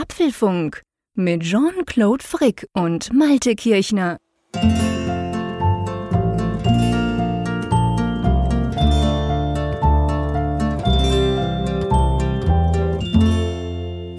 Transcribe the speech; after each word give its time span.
Apfelfunk 0.00 0.82
mit 1.16 1.42
Jean-Claude 1.42 2.22
Frick 2.22 2.68
und 2.72 3.12
Malte 3.12 3.56
Kirchner. 3.56 4.18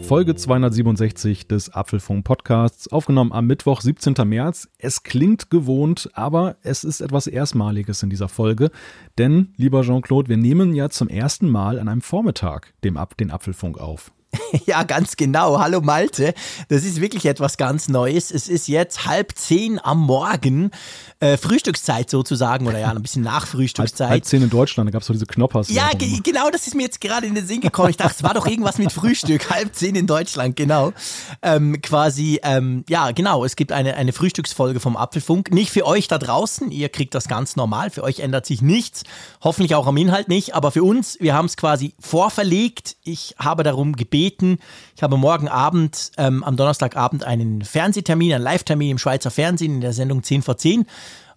Folge 0.02 0.36
267 0.36 1.48
des 1.48 1.70
Apfelfunk 1.70 2.26
Podcasts, 2.26 2.92
aufgenommen 2.92 3.32
am 3.32 3.48
Mittwoch, 3.48 3.80
17. 3.80 4.16
März. 4.28 4.68
Es 4.80 5.04
klingt 5.04 5.50
gewohnt, 5.50 6.10
aber 6.12 6.58
es 6.62 6.84
ist 6.84 7.00
etwas 7.00 7.26
Erstmaliges 7.26 8.04
in 8.04 8.10
dieser 8.10 8.28
Folge. 8.28 8.72
Denn, 9.18 9.54
lieber 9.56 9.84
Jean-Claude, 9.84 10.28
wir 10.28 10.38
nehmen 10.38 10.76
ja 10.76 10.90
zum 10.90 11.08
ersten 11.08 11.48
Mal 11.48 11.80
an 11.80 11.88
einem 11.88 12.02
Vormittag 12.02 12.74
den 12.84 12.98
Apfelfunk 12.98 13.78
auf. 13.78 14.12
Ja, 14.66 14.84
ganz 14.84 15.16
genau. 15.16 15.60
Hallo 15.60 15.82
Malte. 15.82 16.34
Das 16.70 16.84
ist 16.84 17.02
wirklich 17.02 17.26
etwas 17.26 17.58
ganz 17.58 17.88
Neues. 17.88 18.32
Es 18.32 18.48
ist 18.48 18.68
jetzt 18.68 19.06
halb 19.06 19.34
zehn 19.36 19.80
am 19.84 20.00
Morgen. 20.00 20.72
Äh, 21.20 21.38
Frühstückszeit 21.38 22.10
sozusagen, 22.10 22.68
oder 22.68 22.80
ja, 22.80 22.92
ein 22.92 23.02
bisschen 23.02 23.24
nach 23.24 23.46
Frühstückszeit. 23.46 24.08
Halb, 24.08 24.12
halb 24.12 24.26
zehn 24.26 24.42
in 24.42 24.50
Deutschland, 24.50 24.88
da 24.88 24.92
gab 24.92 25.02
es 25.02 25.08
doch 25.08 25.14
diese 25.14 25.26
Knoppers. 25.26 25.70
Ja, 25.70 25.90
ge 25.90 26.20
genau, 26.24 26.50
das 26.50 26.68
ist 26.68 26.76
mir 26.76 26.84
jetzt 26.84 27.02
gerade 27.02 27.28
in 27.28 27.36
den 27.36 27.46
Sinn 27.46 27.62
gekommen. 27.62 27.90
Ich 27.90 27.98
dachte, 27.98 28.16
es 28.18 28.24
war 28.24 28.34
doch 28.34 28.48
irgendwas 28.48 28.78
mit 28.78 28.92
Frühstück. 28.92 29.50
halb 29.50 29.76
zehn 29.76 29.96
in 29.96 30.08
Deutschland, 30.08 30.56
genau. 30.56 30.94
Ähm, 31.42 31.82
quasi, 31.82 32.40
ähm, 32.44 32.86
ja, 32.88 33.12
genau. 33.12 33.44
Es 33.44 33.56
gibt 33.56 33.72
eine, 33.72 33.96
eine 33.96 34.14
Frühstücksfolge 34.14 34.80
vom 34.80 34.96
Apfelfunk. 34.96 35.52
Nicht 35.52 35.72
für 35.72 35.86
euch 35.86 36.08
da 36.08 36.18
draußen. 36.18 36.72
Ihr 36.72 36.90
kriegt 36.90 37.14
das 37.16 37.28
ganz 37.28 37.56
normal. 37.56 37.90
Für 37.90 38.04
euch 38.04 38.20
ändert 38.20 38.46
sich 38.46 38.62
nichts. 38.62 39.04
Hoffentlich 39.42 39.76
auch 39.76 39.88
am 39.88 39.98
Inhalt 39.98 40.28
nicht. 40.30 40.56
Aber 40.56 40.72
für 40.72 40.84
uns, 40.84 41.18
wir 41.20 41.34
haben 41.34 41.46
es 41.46 41.58
quasi 41.58 41.94
vorverlegt. 42.00 42.96
Ich 43.04 43.36
habe 43.40 43.64
darum 43.64 43.96
gebeten. 43.96 44.19
Ich 44.28 45.04
habe 45.04 45.18
morgen 45.18 45.48
Abend, 45.48 46.12
ähm, 46.18 46.44
am 46.44 46.58
Donnerstagabend 46.58 47.24
einen 47.24 47.64
Fernsehtermin, 47.64 48.34
einen 48.34 48.44
Live-Termin 48.44 48.92
im 48.92 48.98
Schweizer 48.98 49.32
Fernsehen 49.32 49.76
in 49.76 49.82
der 49.82 49.94
Sendung 49.94 50.24
10 50.24 50.42
vor 50.42 50.58
10. 50.58 50.86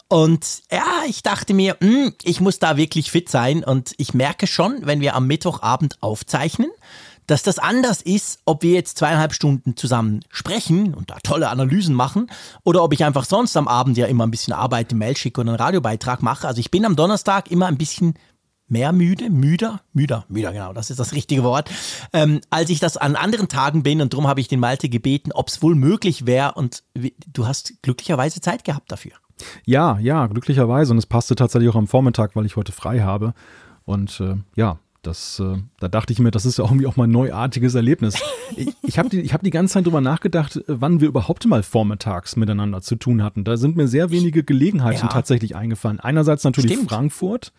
Und 0.09 0.61
ja, 0.71 0.83
ich 1.07 1.23
dachte 1.23 1.53
mir, 1.53 1.77
mh, 1.79 1.87
hm, 1.87 2.13
ich 2.23 2.41
muss 2.41 2.59
da 2.59 2.77
wirklich 2.77 3.09
fit 3.09 3.29
sein. 3.29 3.63
Und 3.63 3.93
ich 3.97 4.13
merke 4.13 4.47
schon, 4.47 4.79
wenn 4.83 5.01
wir 5.01 5.15
am 5.15 5.27
Mittwochabend 5.27 5.97
aufzeichnen, 6.01 6.69
dass 7.27 7.43
das 7.43 7.57
anders 7.57 8.01
ist, 8.01 8.39
ob 8.45 8.63
wir 8.63 8.73
jetzt 8.73 8.97
zweieinhalb 8.97 9.33
Stunden 9.33 9.77
zusammen 9.77 10.25
sprechen 10.29 10.93
und 10.93 11.09
da 11.09 11.17
tolle 11.23 11.49
Analysen 11.49 11.95
machen 11.95 12.29
oder 12.63 12.83
ob 12.83 12.93
ich 12.93 13.05
einfach 13.05 13.25
sonst 13.25 13.55
am 13.55 13.67
Abend 13.67 13.97
ja 13.97 14.07
immer 14.07 14.25
ein 14.25 14.31
bisschen 14.31 14.53
arbeite, 14.53 14.95
Mail 14.95 15.15
schicke 15.15 15.41
und 15.41 15.47
einen 15.47 15.57
Radiobeitrag 15.57 16.21
mache. 16.21 16.47
Also 16.47 16.59
ich 16.59 16.71
bin 16.71 16.85
am 16.85 16.95
Donnerstag 16.95 17.49
immer 17.49 17.67
ein 17.67 17.77
bisschen 17.77 18.15
mehr 18.73 18.91
müde, 18.91 19.29
müder, 19.29 19.79
müder, 19.93 20.25
müder, 20.27 20.51
genau, 20.51 20.73
das 20.73 20.89
ist 20.89 20.99
das 20.99 21.13
richtige 21.13 21.43
Wort, 21.43 21.69
ähm, 22.11 22.41
als 22.49 22.69
ich 22.69 22.81
das 22.81 22.97
an 22.97 23.15
anderen 23.15 23.47
Tagen 23.47 23.83
bin 23.83 24.01
und 24.01 24.11
darum 24.11 24.27
habe 24.27 24.41
ich 24.41 24.49
den 24.49 24.59
Malte 24.59 24.89
gebeten, 24.89 25.31
ob 25.31 25.47
es 25.47 25.61
wohl 25.61 25.75
möglich 25.75 26.25
wäre 26.25 26.53
und 26.55 26.83
du 27.31 27.47
hast 27.47 27.81
glücklicherweise 27.81 28.41
Zeit 28.41 28.65
gehabt 28.65 28.91
dafür. 28.91 29.13
Ja, 29.65 29.97
ja, 29.99 30.27
glücklicherweise. 30.27 30.91
Und 30.91 30.97
es 30.97 31.05
passte 31.05 31.35
tatsächlich 31.35 31.69
auch 31.69 31.75
am 31.75 31.87
Vormittag, 31.87 32.35
weil 32.35 32.45
ich 32.45 32.55
heute 32.55 32.71
frei 32.71 32.99
habe. 33.01 33.33
Und 33.85 34.19
äh, 34.19 34.35
ja, 34.55 34.79
das, 35.01 35.39
äh, 35.39 35.57
da 35.79 35.89
dachte 35.89 36.13
ich 36.13 36.19
mir, 36.19 36.31
das 36.31 36.45
ist 36.45 36.57
ja 36.57 36.63
irgendwie 36.63 36.87
auch 36.87 36.95
mal 36.95 37.05
ein 37.05 37.11
neuartiges 37.11 37.75
Erlebnis. 37.75 38.15
Ich, 38.55 38.67
ich 38.83 38.99
habe 38.99 39.09
die, 39.09 39.23
hab 39.29 39.41
die 39.41 39.49
ganze 39.49 39.73
Zeit 39.73 39.87
drüber 39.87 39.99
nachgedacht, 39.99 40.61
wann 40.67 41.01
wir 41.01 41.07
überhaupt 41.07 41.43
mal 41.47 41.63
vormittags 41.63 42.35
miteinander 42.35 42.83
zu 42.83 42.95
tun 42.95 43.23
hatten. 43.23 43.43
Da 43.43 43.57
sind 43.57 43.75
mir 43.75 43.87
sehr 43.87 44.11
wenige 44.11 44.43
Gelegenheiten 44.43 45.07
ja. 45.07 45.07
tatsächlich 45.07 45.55
eingefallen. 45.55 45.99
Einerseits 45.99 46.43
natürlich 46.43 46.73
Stimmt. 46.73 46.91
Frankfurt. 46.91 47.51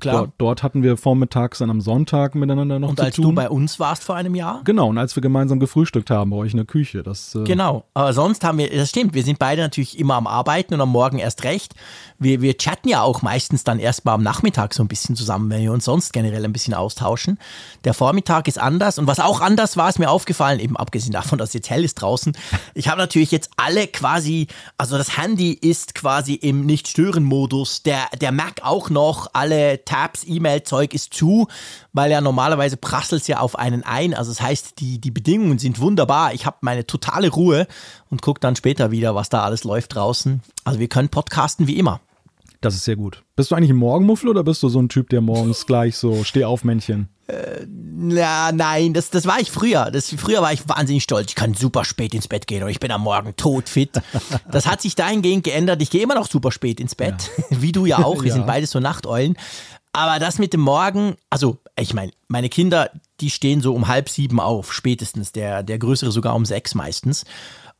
Klar. 0.00 0.14
Dort, 0.14 0.32
dort, 0.38 0.62
hatten 0.62 0.82
wir 0.82 0.96
vormittags 0.96 1.58
dann 1.58 1.70
am 1.70 1.80
Sonntag 1.80 2.34
miteinander 2.34 2.78
noch 2.78 2.90
und 2.90 2.98
zu 2.98 3.02
tun. 3.02 3.04
Und 3.04 3.06
als 3.06 3.16
du 3.16 3.32
bei 3.32 3.50
uns 3.50 3.80
warst 3.80 4.04
vor 4.04 4.16
einem 4.16 4.34
Jahr? 4.34 4.60
Genau, 4.64 4.88
und 4.88 4.98
als 4.98 5.16
wir 5.16 5.20
gemeinsam 5.20 5.60
gefrühstückt 5.60 6.10
haben 6.10 6.30
bei 6.30 6.36
euch 6.36 6.52
in 6.52 6.58
der 6.58 6.66
Küche. 6.66 7.02
Das, 7.02 7.34
äh 7.34 7.44
genau, 7.44 7.84
aber 7.94 8.12
sonst 8.12 8.44
haben 8.44 8.58
wir, 8.58 8.70
das 8.70 8.90
stimmt, 8.90 9.14
wir 9.14 9.22
sind 9.22 9.38
beide 9.38 9.62
natürlich 9.62 9.98
immer 9.98 10.14
am 10.14 10.26
Arbeiten 10.26 10.74
und 10.74 10.80
am 10.80 10.90
Morgen 10.90 11.18
erst 11.18 11.44
recht. 11.44 11.74
Wir, 12.18 12.40
wir 12.40 12.56
chatten 12.56 12.88
ja 12.88 13.02
auch 13.02 13.22
meistens 13.22 13.64
dann 13.64 13.78
erst 13.78 14.04
mal 14.04 14.14
am 14.14 14.22
Nachmittag 14.22 14.74
so 14.74 14.82
ein 14.82 14.88
bisschen 14.88 15.16
zusammen, 15.16 15.50
wenn 15.50 15.62
wir 15.62 15.72
uns 15.72 15.84
sonst 15.84 16.12
generell 16.12 16.44
ein 16.44 16.52
bisschen 16.52 16.74
austauschen. 16.74 17.38
Der 17.84 17.94
Vormittag 17.94 18.48
ist 18.48 18.58
anders 18.58 18.98
und 18.98 19.06
was 19.06 19.20
auch 19.20 19.40
anders 19.40 19.76
war, 19.76 19.88
ist 19.88 19.98
mir 19.98 20.10
aufgefallen, 20.10 20.60
eben 20.60 20.76
abgesehen 20.76 21.12
davon, 21.12 21.38
dass 21.38 21.50
es 21.50 21.54
jetzt 21.54 21.70
hell 21.70 21.84
ist 21.84 21.94
draußen. 21.94 22.36
Ich 22.74 22.88
habe 22.88 22.98
natürlich 22.98 23.30
jetzt 23.30 23.50
alle 23.56 23.86
quasi, 23.86 24.46
also 24.78 24.96
das 24.96 25.16
Handy 25.16 25.52
ist 25.52 25.94
quasi 25.94 26.34
im 26.34 26.66
Nicht-Stören-Modus, 26.66 27.82
der, 27.82 28.06
der 28.20 28.32
Mac 28.32 28.60
auch 28.62 28.90
noch, 28.90 29.28
alle 29.32 29.84
Tabs, 29.90 30.24
E-Mail-Zeug 30.26 30.94
ist 30.94 31.14
zu, 31.14 31.48
weil 31.92 32.10
ja 32.12 32.20
normalerweise 32.20 32.76
prasselt 32.76 33.22
es 33.22 33.28
ja 33.28 33.40
auf 33.40 33.58
einen 33.58 33.82
ein. 33.82 34.14
Also 34.14 34.30
das 34.30 34.40
heißt, 34.40 34.78
die, 34.78 35.00
die 35.00 35.10
Bedingungen 35.10 35.58
sind 35.58 35.80
wunderbar. 35.80 36.32
Ich 36.32 36.46
habe 36.46 36.58
meine 36.60 36.86
totale 36.86 37.28
Ruhe 37.28 37.66
und 38.08 38.22
gucke 38.22 38.40
dann 38.40 38.54
später 38.54 38.92
wieder, 38.92 39.16
was 39.16 39.30
da 39.30 39.42
alles 39.42 39.64
läuft 39.64 39.96
draußen. 39.96 40.42
Also 40.64 40.78
wir 40.78 40.88
können 40.88 41.08
podcasten 41.08 41.66
wie 41.66 41.76
immer. 41.76 42.00
Das 42.60 42.74
ist 42.74 42.84
sehr 42.84 42.96
gut. 42.96 43.24
Bist 43.36 43.50
du 43.50 43.54
eigentlich 43.54 43.70
ein 43.70 43.76
Morgenmuffel 43.76 44.28
oder 44.28 44.44
bist 44.44 44.62
du 44.62 44.68
so 44.68 44.80
ein 44.80 44.90
Typ, 44.90 45.08
der 45.08 45.22
morgens 45.22 45.64
gleich 45.64 45.96
so 45.96 46.24
steh 46.24 46.44
auf 46.44 46.62
Männchen? 46.62 47.08
Äh, 47.26 47.66
ja, 48.14 48.52
nein, 48.52 48.92
das, 48.92 49.08
das 49.08 49.26
war 49.26 49.40
ich 49.40 49.50
früher. 49.50 49.90
Das, 49.90 50.14
früher 50.16 50.42
war 50.42 50.52
ich 50.52 50.68
wahnsinnig 50.68 51.02
stolz. 51.02 51.30
Ich 51.30 51.34
kann 51.36 51.54
super 51.54 51.84
spät 51.86 52.14
ins 52.14 52.28
Bett 52.28 52.46
gehen 52.46 52.62
und 52.62 52.68
ich 52.68 52.78
bin 52.78 52.90
am 52.90 53.02
Morgen 53.02 53.34
todfit. 53.34 54.02
Das 54.50 54.66
hat 54.66 54.82
sich 54.82 54.94
dahingehend 54.94 55.44
geändert. 55.44 55.80
Ich 55.80 55.90
gehe 55.90 56.02
immer 56.02 56.14
noch 56.14 56.28
super 56.28 56.52
spät 56.52 56.80
ins 56.80 56.94
Bett, 56.94 57.30
ja. 57.38 57.44
wie 57.62 57.72
du 57.72 57.86
ja 57.86 58.04
auch. 58.04 58.22
Wir 58.22 58.28
ja. 58.28 58.34
sind 58.34 58.46
beide 58.46 58.66
so 58.66 58.78
Nachteulen. 58.78 59.36
Aber 59.92 60.18
das 60.18 60.38
mit 60.38 60.52
dem 60.52 60.60
Morgen, 60.60 61.16
also 61.30 61.58
ich 61.78 61.94
meine, 61.94 62.12
meine 62.28 62.48
Kinder, 62.48 62.90
die 63.20 63.30
stehen 63.30 63.60
so 63.60 63.74
um 63.74 63.88
halb 63.88 64.08
sieben 64.08 64.38
auf, 64.38 64.72
spätestens. 64.72 65.32
Der, 65.32 65.62
der 65.62 65.78
Größere 65.78 66.12
sogar 66.12 66.34
um 66.36 66.44
sechs 66.44 66.74
meistens. 66.74 67.24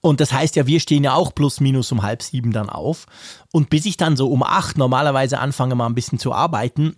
Und 0.00 0.20
das 0.20 0.32
heißt 0.32 0.56
ja, 0.56 0.66
wir 0.66 0.80
stehen 0.80 1.04
ja 1.04 1.14
auch 1.14 1.34
plus 1.34 1.60
minus 1.60 1.92
um 1.92 2.02
halb 2.02 2.22
sieben 2.22 2.52
dann 2.52 2.70
auf. 2.70 3.06
Und 3.52 3.70
bis 3.70 3.84
ich 3.86 3.96
dann 3.96 4.16
so 4.16 4.28
um 4.30 4.42
acht 4.42 4.78
normalerweise 4.78 5.38
anfange, 5.38 5.74
mal 5.74 5.86
ein 5.86 5.94
bisschen 5.94 6.18
zu 6.18 6.32
arbeiten, 6.32 6.96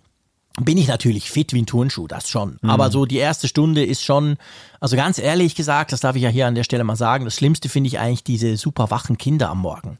bin 0.61 0.77
ich 0.77 0.87
natürlich 0.87 1.31
fit 1.31 1.51
wie 1.53 1.63
ein 1.63 1.65
Turnschuh, 1.65 2.07
das 2.07 2.29
schon. 2.29 2.59
Mhm. 2.61 2.69
Aber 2.69 2.91
so 2.91 3.05
die 3.05 3.17
erste 3.17 3.47
Stunde 3.47 3.83
ist 3.83 4.03
schon, 4.03 4.37
also 4.79 4.95
ganz 4.95 5.17
ehrlich 5.17 5.55
gesagt, 5.55 5.91
das 5.91 6.01
darf 6.01 6.15
ich 6.15 6.21
ja 6.21 6.29
hier 6.29 6.45
an 6.45 6.53
der 6.53 6.63
Stelle 6.63 6.83
mal 6.83 6.95
sagen, 6.95 7.25
das 7.25 7.35
Schlimmste 7.35 7.69
finde 7.69 7.87
ich 7.87 7.97
eigentlich 7.97 8.23
diese 8.23 8.55
super 8.55 8.91
wachen 8.91 9.17
Kinder 9.17 9.49
am 9.49 9.59
Morgen. 9.59 9.97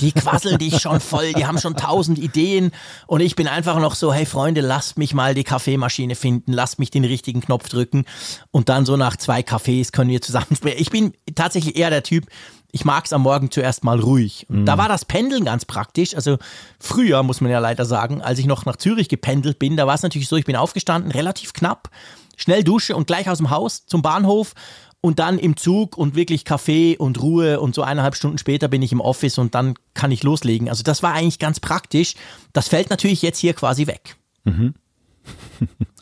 Die 0.00 0.12
quasseln 0.12 0.58
dich 0.58 0.80
schon 0.80 1.00
voll, 1.00 1.32
die 1.32 1.44
haben 1.44 1.58
schon 1.58 1.76
tausend 1.76 2.18
Ideen 2.18 2.70
und 3.08 3.20
ich 3.20 3.34
bin 3.34 3.48
einfach 3.48 3.80
noch 3.80 3.96
so, 3.96 4.12
hey 4.12 4.26
Freunde, 4.26 4.60
lasst 4.60 4.96
mich 4.96 5.12
mal 5.12 5.34
die 5.34 5.44
Kaffeemaschine 5.44 6.14
finden, 6.14 6.52
lasst 6.52 6.78
mich 6.78 6.90
den 6.90 7.04
richtigen 7.04 7.40
Knopf 7.40 7.68
drücken 7.68 8.04
und 8.52 8.68
dann 8.68 8.86
so 8.86 8.96
nach 8.96 9.16
zwei 9.16 9.42
Kaffees 9.42 9.90
können 9.90 10.10
wir 10.10 10.22
zusammen 10.22 10.54
sprechen. 10.54 10.80
Ich 10.80 10.90
bin 10.90 11.14
tatsächlich 11.34 11.76
eher 11.76 11.90
der 11.90 12.04
Typ, 12.04 12.26
ich 12.72 12.84
mag 12.84 13.06
es 13.06 13.12
am 13.12 13.22
Morgen 13.22 13.50
zuerst 13.50 13.84
mal 13.84 14.00
ruhig. 14.00 14.46
Mhm. 14.48 14.66
da 14.66 14.78
war 14.78 14.88
das 14.88 15.04
Pendeln 15.04 15.44
ganz 15.44 15.64
praktisch. 15.64 16.14
Also 16.14 16.38
früher, 16.78 17.22
muss 17.22 17.40
man 17.40 17.50
ja 17.50 17.58
leider 17.58 17.84
sagen, 17.84 18.22
als 18.22 18.38
ich 18.38 18.46
noch 18.46 18.64
nach 18.64 18.76
Zürich 18.76 19.08
gependelt 19.08 19.58
bin, 19.58 19.76
da 19.76 19.86
war 19.86 19.94
es 19.94 20.02
natürlich 20.02 20.28
so, 20.28 20.36
ich 20.36 20.44
bin 20.44 20.56
aufgestanden, 20.56 21.10
relativ 21.10 21.52
knapp, 21.52 21.90
schnell 22.36 22.64
Dusche 22.64 22.96
und 22.96 23.06
gleich 23.06 23.28
aus 23.28 23.38
dem 23.38 23.50
Haus 23.50 23.86
zum 23.86 24.02
Bahnhof 24.02 24.54
und 25.00 25.18
dann 25.18 25.38
im 25.38 25.56
Zug 25.56 25.96
und 25.96 26.16
wirklich 26.16 26.44
Kaffee 26.44 26.96
und 26.96 27.22
Ruhe 27.22 27.60
und 27.60 27.74
so 27.74 27.82
eineinhalb 27.82 28.16
Stunden 28.16 28.38
später 28.38 28.68
bin 28.68 28.82
ich 28.82 28.92
im 28.92 29.00
Office 29.00 29.38
und 29.38 29.54
dann 29.54 29.74
kann 29.94 30.10
ich 30.10 30.22
loslegen. 30.22 30.68
Also 30.68 30.82
das 30.82 31.02
war 31.02 31.12
eigentlich 31.12 31.38
ganz 31.38 31.60
praktisch. 31.60 32.14
Das 32.52 32.68
fällt 32.68 32.90
natürlich 32.90 33.22
jetzt 33.22 33.38
hier 33.38 33.54
quasi 33.54 33.86
weg. 33.86 34.16
Mhm. 34.44 34.74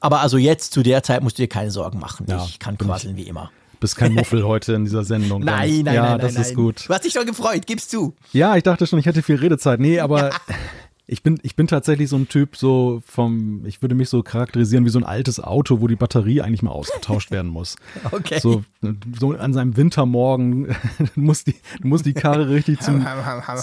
Aber 0.01 0.21
also 0.21 0.39
jetzt 0.39 0.73
zu 0.73 0.83
der 0.83 1.03
Zeit 1.03 1.23
musst 1.23 1.39
du 1.39 1.43
dir 1.43 1.49
keine 1.49 1.71
Sorgen 1.71 1.99
machen. 1.99 2.27
Ja, 2.29 2.45
ich 2.45 2.59
kann 2.59 2.79
quasseln 2.79 3.17
wie 3.17 3.23
immer 3.23 3.51
bist 3.81 3.97
kein 3.97 4.13
Muffel 4.15 4.45
heute 4.45 4.75
in 4.75 4.85
dieser 4.85 5.05
Sendung. 5.05 5.43
nein, 5.43 5.83
nein, 5.85 5.95
ja, 5.95 6.03
nein, 6.11 6.19
das 6.21 6.35
nein, 6.35 6.43
ist 6.43 6.55
gut. 6.55 6.89
Du 6.89 6.95
hast 6.95 7.05
dich 7.05 7.13
schon 7.13 7.27
gefreut, 7.27 7.67
gibst 7.67 7.93
du. 7.93 8.15
Ja, 8.33 8.57
ich 8.57 8.63
dachte 8.63 8.87
schon, 8.87 8.99
ich 8.99 9.07
hätte 9.07 9.23
viel 9.23 9.37
Redezeit. 9.37 9.81
Nee, 9.81 10.01
aber 10.01 10.31
ja. 10.31 10.37
Ich 11.07 11.23
bin, 11.23 11.39
ich 11.43 11.55
bin 11.55 11.67
tatsächlich 11.67 12.09
so 12.09 12.17
ein 12.17 12.29
Typ, 12.29 12.57
so 12.57 13.03
vom, 13.05 13.67
ich 13.67 13.83
würde 13.83 13.95
mich 13.95 14.09
so 14.09 14.23
charakterisieren 14.23 14.87
wie 14.87 14.89
so 14.89 14.99
ein 14.99 15.05
altes 15.05 15.39
Auto, 15.39 15.83
wo 15.83 15.87
die 15.87 15.97
Batterie 15.97 16.41
eigentlich 16.41 16.63
mal 16.63 16.71
ausgetauscht 16.71 17.31
werden 17.31 17.51
muss. 17.51 17.77
Okay. 18.11 18.39
So, 18.39 18.63
so 19.19 19.33
an 19.33 19.55
seinem 19.55 19.77
Wintermorgen 19.77 20.75
muss 21.15 21.43
die, 21.43 21.57
muss 21.83 22.03
die 22.03 22.13
Karre 22.13 22.49
richtig 22.49 22.81
zum, 22.81 23.05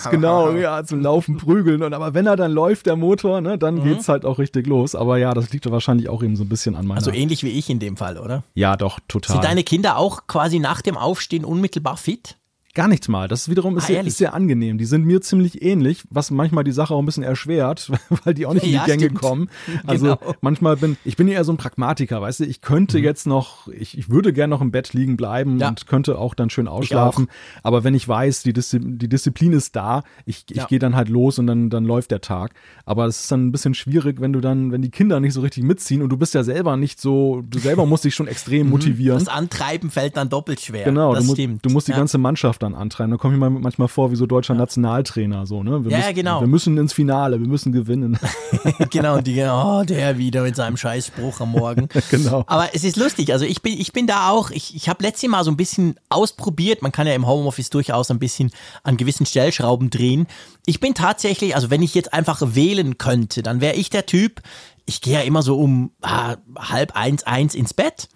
genau, 0.09 0.51
ja, 0.51 0.83
zum 0.83 0.99
Laufen 0.99 1.37
prügeln. 1.37 1.83
Und 1.83 1.93
aber 1.93 2.13
wenn 2.13 2.25
er 2.27 2.35
dann 2.35 2.51
läuft, 2.51 2.85
der 2.85 2.95
Motor, 2.95 3.39
ne, 3.39 3.57
dann 3.57 3.75
mhm. 3.75 3.83
geht's 3.83 4.09
halt 4.09 4.25
auch 4.25 4.39
richtig 4.39 4.67
los. 4.67 4.95
Aber 4.95 5.17
ja, 5.17 5.33
das 5.33 5.51
liegt 5.51 5.69
wahrscheinlich 5.69 6.09
auch 6.09 6.21
eben 6.23 6.35
so 6.35 6.43
ein 6.43 6.49
bisschen 6.49 6.75
an 6.75 6.85
meiner. 6.85 6.97
Also 6.97 7.11
ähnlich 7.11 7.43
wie 7.43 7.49
ich 7.49 7.69
in 7.69 7.79
dem 7.79 7.97
Fall, 7.97 8.17
oder? 8.17 8.43
Ja, 8.55 8.75
doch, 8.75 8.99
total. 9.07 9.35
Sind 9.35 9.45
deine 9.45 9.63
Kinder 9.63 9.97
auch 9.97 10.27
quasi 10.27 10.59
nach 10.59 10.81
dem 10.81 10.97
Aufstehen 10.97 11.45
unmittelbar 11.45 11.97
fit? 11.97 12.37
Gar 12.73 12.87
nichts 12.87 13.07
mal. 13.09 13.27
Das 13.27 13.49
wiederum 13.49 13.77
ist, 13.77 13.83
Ah, 13.83 13.87
sehr, 13.87 14.05
ist 14.05 14.17
sehr 14.17 14.33
angenehm. 14.33 14.77
Die 14.77 14.85
sind 14.85 15.03
mir 15.05 15.19
ziemlich 15.21 15.61
ähnlich, 15.61 16.03
was 16.09 16.31
manchmal 16.31 16.63
die 16.63 16.71
Sache 16.71 16.93
auch 16.93 16.99
ein 16.99 17.05
bisschen 17.05 17.23
erschwert, 17.23 17.91
weil 18.23 18.33
die 18.33 18.45
auch 18.45 18.53
nicht 18.53 18.63
in 18.63 18.69
die 18.69 18.75
Ja, 18.75 18.85
Gänge 18.85 19.05
stimmt. 19.05 19.19
kommen. 19.19 19.49
Also 19.85 20.05
Genau. 20.15 20.19
manchmal 20.41 20.77
bin 20.77 20.95
ich 21.03 21.17
bin 21.17 21.27
eher 21.27 21.43
so 21.43 21.51
ein 21.51 21.57
Pragmatiker, 21.57 22.21
weißt 22.21 22.41
du, 22.41 22.45
ich 22.45 22.61
könnte 22.61 22.97
jetzt 22.99 23.27
noch, 23.27 23.67
ich, 23.67 23.97
ich 23.97 24.09
würde 24.09 24.31
gerne 24.31 24.51
noch 24.51 24.61
im 24.61 24.71
Bett 24.71 24.93
liegen 24.93 25.17
bleiben 25.17 25.59
Ja. 25.59 25.67
und 25.69 25.85
könnte 25.87 26.17
auch 26.17 26.33
dann 26.33 26.49
schön 26.49 26.67
ausschlafen. 26.69 27.27
Aber 27.63 27.83
wenn 27.83 27.93
ich 27.93 28.07
weiß, 28.07 28.43
die, 28.43 28.53
Diszi 28.53 28.79
die 28.81 29.09
Disziplin 29.09 29.51
ist 29.53 29.75
da, 29.75 30.03
ich, 30.25 30.45
ich 30.49 30.57
Ja. 30.57 30.65
gehe 30.65 30.79
dann 30.79 30.95
halt 30.95 31.09
los 31.09 31.39
und 31.39 31.47
dann, 31.47 31.69
dann 31.69 31.83
läuft 31.83 32.11
der 32.11 32.21
Tag. 32.21 32.53
Aber 32.85 33.05
es 33.05 33.21
ist 33.21 33.31
dann 33.31 33.47
ein 33.47 33.51
bisschen 33.51 33.73
schwierig, 33.73 34.21
wenn 34.21 34.31
du 34.31 34.39
dann, 34.39 34.71
wenn 34.71 34.81
die 34.81 34.91
Kinder 34.91 35.19
nicht 35.19 35.33
so 35.33 35.41
richtig 35.41 35.63
mitziehen 35.63 36.01
und 36.01 36.09
du 36.09 36.17
bist 36.17 36.33
ja 36.33 36.43
selber 36.43 36.77
nicht 36.77 37.01
so, 37.01 37.41
du 37.49 37.59
selber 37.59 37.85
musst 37.85 38.05
dich 38.05 38.15
schon 38.15 38.27
extrem 38.27 38.69
motivieren. 38.69 39.19
Das 39.19 39.27
Antreiben 39.27 39.89
fällt 39.89 40.15
dann 40.15 40.29
doppelt 40.29 40.61
schwer. 40.61 40.85
Genau, 40.85 41.13
das 41.13 41.27
du, 41.27 41.33
stimmt. 41.33 41.65
du 41.65 41.69
musst 41.69 41.87
die 41.89 41.91
ganze 41.93 42.17
Mannschaft 42.17 42.60
dann 42.61 42.75
antreiben. 42.75 43.11
Da 43.11 43.17
komme 43.17 43.33
ich 43.33 43.39
mir 43.39 43.49
manchmal 43.49 43.87
vor 43.87 44.11
wie 44.11 44.15
so 44.15 44.25
deutscher 44.25 44.53
Nationaltrainer. 44.53 45.45
So, 45.45 45.63
ne? 45.63 45.83
wir 45.83 45.91
Ja, 45.91 45.97
müssen, 45.97 46.15
genau. 46.15 46.41
Wir 46.41 46.47
müssen 46.47 46.77
ins 46.77 46.93
Finale, 46.93 47.39
wir 47.39 47.47
müssen 47.47 47.71
gewinnen. 47.71 48.17
genau, 48.89 49.17
und 49.17 49.27
die, 49.27 49.41
oh, 49.43 49.83
der 49.83 50.17
wieder 50.17 50.43
mit 50.43 50.55
seinem 50.55 50.77
Scheißspruch 50.77 51.39
am 51.41 51.51
Morgen. 51.51 51.87
Genau. 52.09 52.43
Aber 52.47 52.69
es 52.73 52.83
ist 52.83 52.97
lustig, 52.97 53.31
also 53.31 53.45
ich 53.45 53.61
bin, 53.61 53.79
ich 53.79 53.93
bin 53.93 54.05
da 54.05 54.29
auch, 54.29 54.49
ich, 54.49 54.75
ich 54.75 54.89
habe 54.89 55.03
letztes 55.03 55.29
Mal 55.29 55.43
so 55.43 55.51
ein 55.51 55.55
bisschen 55.55 55.95
ausprobiert, 56.09 56.81
man 56.81 56.91
kann 56.91 57.07
ja 57.07 57.13
im 57.13 57.25
Homeoffice 57.25 57.69
durchaus 57.69 58.11
ein 58.11 58.19
bisschen 58.19 58.51
an 58.83 58.97
gewissen 58.97 59.25
Stellschrauben 59.25 59.89
drehen. 59.89 60.27
Ich 60.65 60.79
bin 60.79 60.93
tatsächlich, 60.93 61.55
also 61.55 61.69
wenn 61.69 61.81
ich 61.83 61.95
jetzt 61.95 62.13
einfach 62.13 62.41
wählen 62.53 62.97
könnte, 62.97 63.43
dann 63.43 63.61
wäre 63.61 63.75
ich 63.75 63.89
der 63.89 64.05
Typ, 64.05 64.41
ich 64.85 65.01
gehe 65.01 65.13
ja 65.13 65.21
immer 65.21 65.41
so 65.41 65.57
um 65.57 65.91
ah, 66.01 66.35
halb 66.57 66.95
eins, 66.95 67.23
eins 67.23 67.55
ins 67.55 67.73
Bett. 67.73 68.09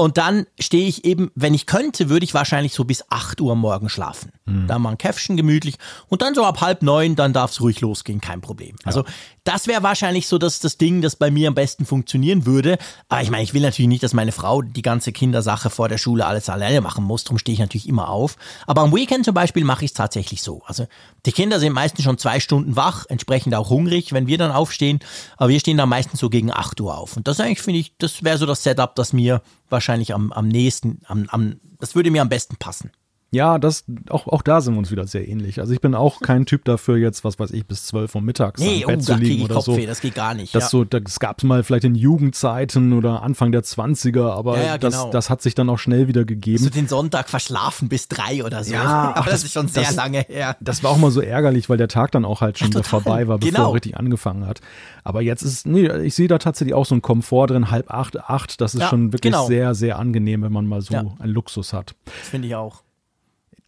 Und 0.00 0.16
dann 0.16 0.46
stehe 0.58 0.88
ich 0.88 1.04
eben, 1.04 1.30
wenn 1.34 1.52
ich 1.52 1.66
könnte, 1.66 2.08
würde 2.08 2.24
ich 2.24 2.32
wahrscheinlich 2.32 2.72
so 2.72 2.84
bis 2.84 3.04
8 3.10 3.38
Uhr 3.42 3.54
morgen 3.54 3.90
schlafen. 3.90 4.32
Dann 4.66 4.82
mal 4.82 4.90
ein 4.90 4.98
Käffchen 4.98 5.36
gemütlich 5.36 5.76
und 6.08 6.22
dann 6.22 6.34
so 6.34 6.44
ab 6.44 6.60
halb 6.60 6.82
neun, 6.82 7.16
dann 7.16 7.32
darf 7.32 7.52
es 7.52 7.60
ruhig 7.60 7.80
losgehen, 7.80 8.20
kein 8.20 8.40
Problem. 8.40 8.76
Also 8.84 9.04
das 9.44 9.66
wäre 9.66 9.82
wahrscheinlich 9.82 10.28
so 10.28 10.38
das, 10.38 10.60
das 10.60 10.76
Ding, 10.76 11.00
das 11.00 11.16
bei 11.16 11.30
mir 11.30 11.48
am 11.48 11.54
besten 11.54 11.86
funktionieren 11.86 12.46
würde. 12.46 12.78
Aber 13.08 13.22
ich 13.22 13.30
meine, 13.30 13.42
ich 13.42 13.54
will 13.54 13.62
natürlich 13.62 13.88
nicht, 13.88 14.02
dass 14.02 14.12
meine 14.12 14.32
Frau 14.32 14.62
die 14.62 14.82
ganze 14.82 15.12
Kindersache 15.12 15.70
vor 15.70 15.88
der 15.88 15.98
Schule 15.98 16.26
alles 16.26 16.48
alleine 16.48 16.80
machen 16.80 17.04
muss. 17.04 17.24
Darum 17.24 17.38
stehe 17.38 17.54
ich 17.54 17.60
natürlich 17.60 17.88
immer 17.88 18.08
auf. 18.08 18.36
Aber 18.66 18.82
am 18.82 18.94
Weekend 18.94 19.24
zum 19.24 19.34
Beispiel 19.34 19.64
mache 19.64 19.84
ich 19.84 19.92
es 19.92 19.94
tatsächlich 19.94 20.42
so. 20.42 20.62
Also 20.66 20.86
die 21.26 21.32
Kinder 21.32 21.58
sind 21.58 21.72
meistens 21.72 22.04
schon 22.04 22.18
zwei 22.18 22.40
Stunden 22.40 22.76
wach, 22.76 23.06
entsprechend 23.08 23.54
auch 23.54 23.70
hungrig, 23.70 24.12
wenn 24.12 24.26
wir 24.26 24.38
dann 24.38 24.50
aufstehen. 24.50 25.00
Aber 25.36 25.48
wir 25.48 25.60
stehen 25.60 25.78
dann 25.78 25.88
meistens 25.88 26.20
so 26.20 26.28
gegen 26.28 26.52
8 26.52 26.80
Uhr 26.80 26.96
auf. 26.96 27.16
Und 27.16 27.26
das 27.26 27.40
eigentlich 27.40 27.62
finde 27.62 27.80
ich, 27.80 27.96
das 27.98 28.22
wäre 28.22 28.38
so 28.38 28.46
das 28.46 28.62
Setup, 28.62 28.94
das 28.94 29.12
mir 29.12 29.42
wahrscheinlich 29.70 30.14
am, 30.14 30.32
am 30.32 30.48
nächsten, 30.48 31.00
am, 31.06 31.26
am, 31.30 31.60
das 31.78 31.94
würde 31.94 32.10
mir 32.10 32.22
am 32.22 32.28
besten 32.28 32.56
passen. 32.56 32.90
Ja, 33.32 33.58
das, 33.60 33.84
auch, 34.08 34.26
auch 34.26 34.42
da 34.42 34.60
sind 34.60 34.74
wir 34.74 34.78
uns 34.80 34.90
wieder 34.90 35.06
sehr 35.06 35.28
ähnlich. 35.28 35.60
Also 35.60 35.72
ich 35.72 35.80
bin 35.80 35.94
auch 35.94 36.20
kein 36.20 36.46
Typ 36.46 36.64
dafür, 36.64 36.96
jetzt, 36.96 37.22
was 37.22 37.38
weiß 37.38 37.52
ich, 37.52 37.64
bis 37.64 37.86
12 37.86 38.16
Uhr 38.16 38.22
mittags 38.22 38.60
Nee, 38.60 38.78
im 38.78 38.84
oh, 38.84 38.86
Bett 38.88 39.02
zu 39.04 39.12
da 39.12 39.18
kriege 39.18 39.28
liegen 39.30 39.44
oder 39.44 39.54
Kopfweh, 39.54 39.82
so. 39.82 39.86
das 39.86 40.00
geht 40.00 40.16
gar 40.16 40.34
nicht. 40.34 40.52
Das 40.52 40.64
ja. 40.64 40.68
so, 40.70 40.84
das 40.84 41.20
gab 41.20 41.38
es 41.38 41.44
mal 41.44 41.62
vielleicht 41.62 41.84
in 41.84 41.94
Jugendzeiten 41.94 42.92
oder 42.92 43.22
Anfang 43.22 43.52
der 43.52 43.62
20er, 43.62 44.30
aber 44.32 44.56
Ja, 44.58 44.64
ja, 44.64 44.76
genau. 44.78 45.04
das, 45.04 45.10
das 45.12 45.30
hat 45.30 45.42
sich 45.42 45.54
dann 45.54 45.68
auch 45.70 45.78
schnell 45.78 46.08
wieder 46.08 46.24
gegeben. 46.24 46.62
so 46.64 46.70
den 46.70 46.88
Sonntag 46.88 47.28
verschlafen 47.28 47.88
bis 47.88 48.08
drei 48.08 48.44
oder 48.44 48.64
so. 48.64 48.74
Ja, 48.74 48.82
aber 49.14 49.18
ach, 49.18 49.24
das, 49.26 49.34
das- 49.34 49.44
ist 49.44 49.52
schon 49.52 49.68
sehr 49.68 49.84
das- 49.84 49.94
lange 49.94 50.22
her. 50.28 50.56
Das 50.60 50.82
war 50.82 50.90
auch 50.90 50.98
mal 50.98 51.12
so 51.12 51.20
ärgerlich, 51.20 51.68
weil 51.68 51.76
der 51.76 51.88
Tag 51.88 52.10
dann 52.10 52.24
auch 52.24 52.40
halt 52.40 52.58
schon 52.58 52.68
wieder 52.68 52.82
vorbei 52.82 53.28
war, 53.28 53.38
bevor 53.38 53.52
Genau. 53.52 53.68
er 53.70 53.74
richtig 53.74 53.96
angefangen 53.96 54.44
hat. 54.46 54.60
Aber 55.04 55.22
jetzt 55.22 55.42
ist, 55.42 55.66
nee, 55.68 55.88
ich 56.02 56.16
sehe 56.16 56.26
da 56.26 56.38
tatsächlich 56.38 56.74
auch 56.74 56.84
so 56.84 56.96
einen 56.96 57.02
Komfort 57.02 57.46
drin, 57.48 57.70
halb 57.70 57.90
acht, 57.92 58.18
acht. 58.18 58.60
Das 58.60 58.74
ist 58.74 58.84
schon 58.88 59.12
wirklich 59.12 59.32
genau. 59.32 59.46
sehr, 59.46 59.74
sehr 59.76 60.00
angenehm, 60.00 60.42
wenn 60.42 60.52
man 60.52 60.66
mal 60.66 60.80
so 60.80 60.94
einen 60.96 61.30
Luxus 61.30 61.72
hat. 61.72 61.94
Das 62.06 62.28
finde 62.30 62.48
ich 62.48 62.56
auch. 62.56 62.82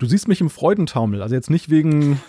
Du 0.02 0.08
siehst 0.08 0.26
mich 0.26 0.40
im 0.40 0.50
Freudentaumel, 0.50 1.22
also 1.22 1.36
jetzt 1.36 1.48
nicht 1.48 1.70
wegen, 1.70 2.20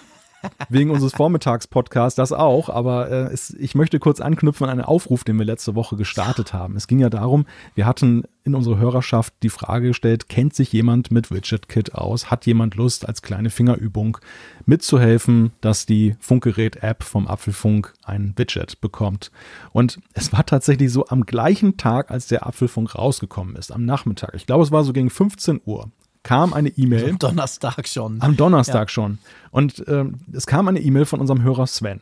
wegen 0.70 0.92
unseres 0.92 1.14
Vormittagspodcasts, 1.14 2.16
das 2.16 2.32
auch, 2.32 2.70
aber 2.70 3.10
äh, 3.10 3.34
es, 3.34 3.50
ich 3.50 3.74
möchte 3.74 3.98
kurz 3.98 4.22
anknüpfen 4.22 4.66
an 4.66 4.70
einen 4.70 4.82
Aufruf, 4.82 5.24
den 5.24 5.40
wir 5.40 5.46
letzte 5.48 5.74
Woche 5.74 5.96
gestartet 5.96 6.54
haben. 6.54 6.76
Es 6.76 6.86
ging 6.86 7.00
ja 7.00 7.10
darum, 7.10 7.48
wir 7.74 7.88
hatten 7.88 8.26
in 8.44 8.54
unserer 8.54 8.78
Hörerschaft 8.78 9.34
die 9.42 9.50
Frage 9.50 9.88
gestellt, 9.88 10.30
kennt 10.30 10.54
sich 10.54 10.72
jemand 10.72 11.10
mit 11.10 11.32
WidgetKit 11.32 11.96
aus? 11.96 12.30
Hat 12.30 12.46
jemand 12.46 12.76
Lust, 12.76 13.08
als 13.08 13.24
kleine 13.24 13.50
Fingerübung 13.50 14.20
mitzuhelfen, 14.68 15.52
dass 15.60 15.88
die 15.88 16.16
Funkgerät-App 16.20 17.02
vom 17.02 17.28
Apfelfunk 17.28 17.92
ein 18.04 18.34
Widget 18.36 18.82
bekommt? 18.82 19.32
Und 19.72 20.00
es 20.14 20.32
war 20.32 20.46
tatsächlich 20.46 20.92
so 20.92 21.08
am 21.08 21.26
gleichen 21.26 21.78
Tag, 21.78 22.12
als 22.12 22.28
der 22.28 22.46
Apfelfunk 22.46 22.94
rausgekommen 22.94 23.56
ist, 23.56 23.72
am 23.72 23.84
Nachmittag. 23.84 24.36
Ich 24.36 24.46
glaube, 24.46 24.64
es 24.64 24.72
war 24.72 24.84
so 24.84 24.94
gegen 24.94 25.10
15 25.10 25.60
Uhr 25.66 25.90
kam 26.24 26.54
eine 26.54 26.70
E-Mail. 26.70 27.10
Am 27.12 27.20
Donnerstag 27.20 27.88
schon. 27.88 28.22
Am 28.22 28.36
Donnerstag 28.36 28.90
schon. 28.90 29.20
Und 29.52 29.84
ähm, 29.88 30.20
es 30.32 30.48
kam 30.48 30.68
eine 30.68 30.80
E-Mail 30.80 31.06
von 31.06 31.20
unserem 31.20 31.44
Hörer 31.44 31.68
Sven. 31.68 32.02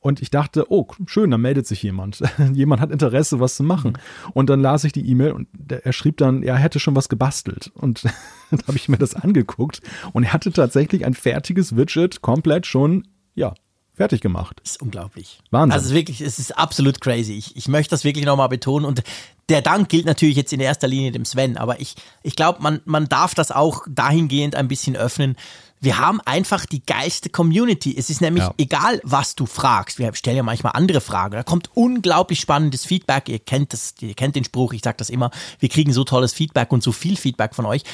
Und 0.00 0.22
ich 0.22 0.30
dachte, 0.30 0.70
oh, 0.70 0.86
schön, 1.06 1.30
da 1.30 1.38
meldet 1.38 1.66
sich 1.66 1.82
jemand. 1.82 2.22
jemand 2.52 2.80
hat 2.80 2.92
Interesse, 2.92 3.40
was 3.40 3.56
zu 3.56 3.64
machen. 3.64 3.98
Und 4.32 4.48
dann 4.48 4.60
las 4.60 4.84
ich 4.84 4.92
die 4.92 5.08
E-Mail 5.08 5.32
und 5.32 5.48
der, 5.52 5.84
er 5.84 5.92
schrieb 5.92 6.18
dann, 6.18 6.42
er 6.42 6.56
hätte 6.56 6.78
schon 6.78 6.94
was 6.94 7.08
gebastelt. 7.08 7.72
Und 7.74 8.04
dann 8.50 8.60
habe 8.66 8.76
ich 8.76 8.88
mir 8.88 8.98
das 8.98 9.14
angeguckt. 9.16 9.80
Und 10.12 10.22
er 10.22 10.32
hatte 10.32 10.52
tatsächlich 10.52 11.04
ein 11.04 11.14
fertiges 11.14 11.76
Widget 11.76 12.22
komplett 12.22 12.66
schon, 12.66 13.08
ja, 13.34 13.54
fertig 13.92 14.20
gemacht. 14.20 14.60
Das 14.62 14.72
ist 14.72 14.82
unglaublich. 14.82 15.40
Wahnsinn. 15.50 15.72
Also 15.72 15.92
wirklich, 15.92 16.20
es 16.20 16.38
ist 16.38 16.56
absolut 16.56 17.00
crazy. 17.00 17.32
Ich, 17.32 17.56
ich 17.56 17.66
möchte 17.66 17.90
das 17.90 18.04
wirklich 18.04 18.24
nochmal 18.24 18.48
betonen. 18.48 18.86
Und 18.86 19.02
der 19.48 19.62
Dank 19.62 19.88
gilt 19.88 20.04
natürlich 20.06 20.36
jetzt 20.36 20.52
in 20.52 20.60
erster 20.60 20.88
Linie 20.88 21.12
dem 21.12 21.24
Sven, 21.24 21.56
aber 21.56 21.80
ich, 21.80 21.94
ich 22.22 22.36
glaube, 22.36 22.62
man, 22.62 22.80
man 22.84 23.08
darf 23.08 23.34
das 23.34 23.50
auch 23.50 23.82
dahingehend 23.88 24.54
ein 24.54 24.68
bisschen 24.68 24.96
öffnen. 24.96 25.36
Wir 25.80 25.98
haben 25.98 26.20
einfach 26.22 26.66
die 26.66 26.84
geilste 26.84 27.28
Community. 27.30 27.94
Es 27.96 28.10
ist 28.10 28.20
nämlich 28.20 28.42
Ja. 28.42 28.52
egal, 28.58 29.00
was 29.04 29.36
du 29.36 29.46
fragst. 29.46 30.00
Wir 30.00 30.12
stellen 30.12 30.36
ja 30.36 30.42
manchmal 30.42 30.72
andere 30.74 31.00
Fragen. 31.00 31.34
Da 31.36 31.44
kommt 31.44 31.70
unglaublich 31.74 32.40
spannendes 32.40 32.84
Feedback. 32.84 33.28
Ihr 33.28 33.38
kennt 33.38 33.72
das, 33.72 33.94
ihr 34.00 34.14
kennt 34.14 34.34
den 34.34 34.42
Spruch, 34.42 34.72
ich 34.72 34.82
sage 34.82 34.96
das 34.96 35.08
immer. 35.08 35.30
Wir 35.60 35.68
kriegen 35.68 35.92
so 35.92 36.02
tolles 36.02 36.32
Feedback 36.32 36.72
und 36.72 36.82
so 36.82 36.90
viel 36.90 37.16
Feedback 37.16 37.54
von 37.54 37.64
euch. 37.64 37.84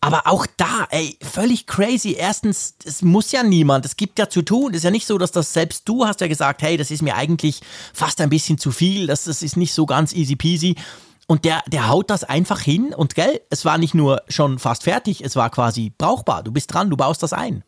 Aber 0.00 0.26
auch 0.26 0.46
da, 0.56 0.86
ey, 0.88 1.18
völlig 1.20 1.66
crazy. 1.66 2.16
Erstens, 2.18 2.76
es 2.82 3.02
muss 3.02 3.30
ja 3.30 3.42
niemand. 3.42 3.84
Es 3.84 3.96
gibt 3.96 4.18
ja 4.18 4.30
zu 4.30 4.40
tun. 4.40 4.70
Es 4.70 4.78
ist 4.78 4.84
ja 4.84 4.90
nicht 4.90 5.06
so, 5.06 5.18
dass 5.18 5.30
das 5.30 5.52
selbst 5.52 5.86
du 5.86 6.06
hast 6.06 6.22
ja 6.22 6.28
gesagt, 6.28 6.62
hey, 6.62 6.78
das 6.78 6.90
ist 6.90 7.02
mir 7.02 7.14
eigentlich 7.14 7.60
fast 7.92 8.22
ein 8.22 8.30
bisschen 8.30 8.56
zu 8.56 8.70
viel. 8.72 9.06
Das, 9.06 9.24
das 9.24 9.42
ist 9.42 9.58
nicht 9.58 9.74
so 9.74 9.84
ganz 9.84 10.14
easy 10.14 10.34
peasy. 10.34 10.76
Und 11.26 11.44
der, 11.44 11.62
der 11.66 11.88
haut 11.88 12.10
das 12.10 12.24
einfach 12.24 12.60
hin 12.60 12.92
und 12.94 13.14
gell, 13.14 13.40
es 13.50 13.64
war 13.64 13.78
nicht 13.78 13.94
nur 13.94 14.22
schon 14.28 14.58
fast 14.58 14.84
fertig, 14.84 15.24
es 15.24 15.36
war 15.36 15.50
quasi 15.50 15.92
brauchbar. 15.96 16.42
Du 16.42 16.52
bist 16.52 16.72
dran, 16.72 16.90
du 16.90 16.96
baust 16.96 17.22
das 17.22 17.32
ein. 17.32 17.64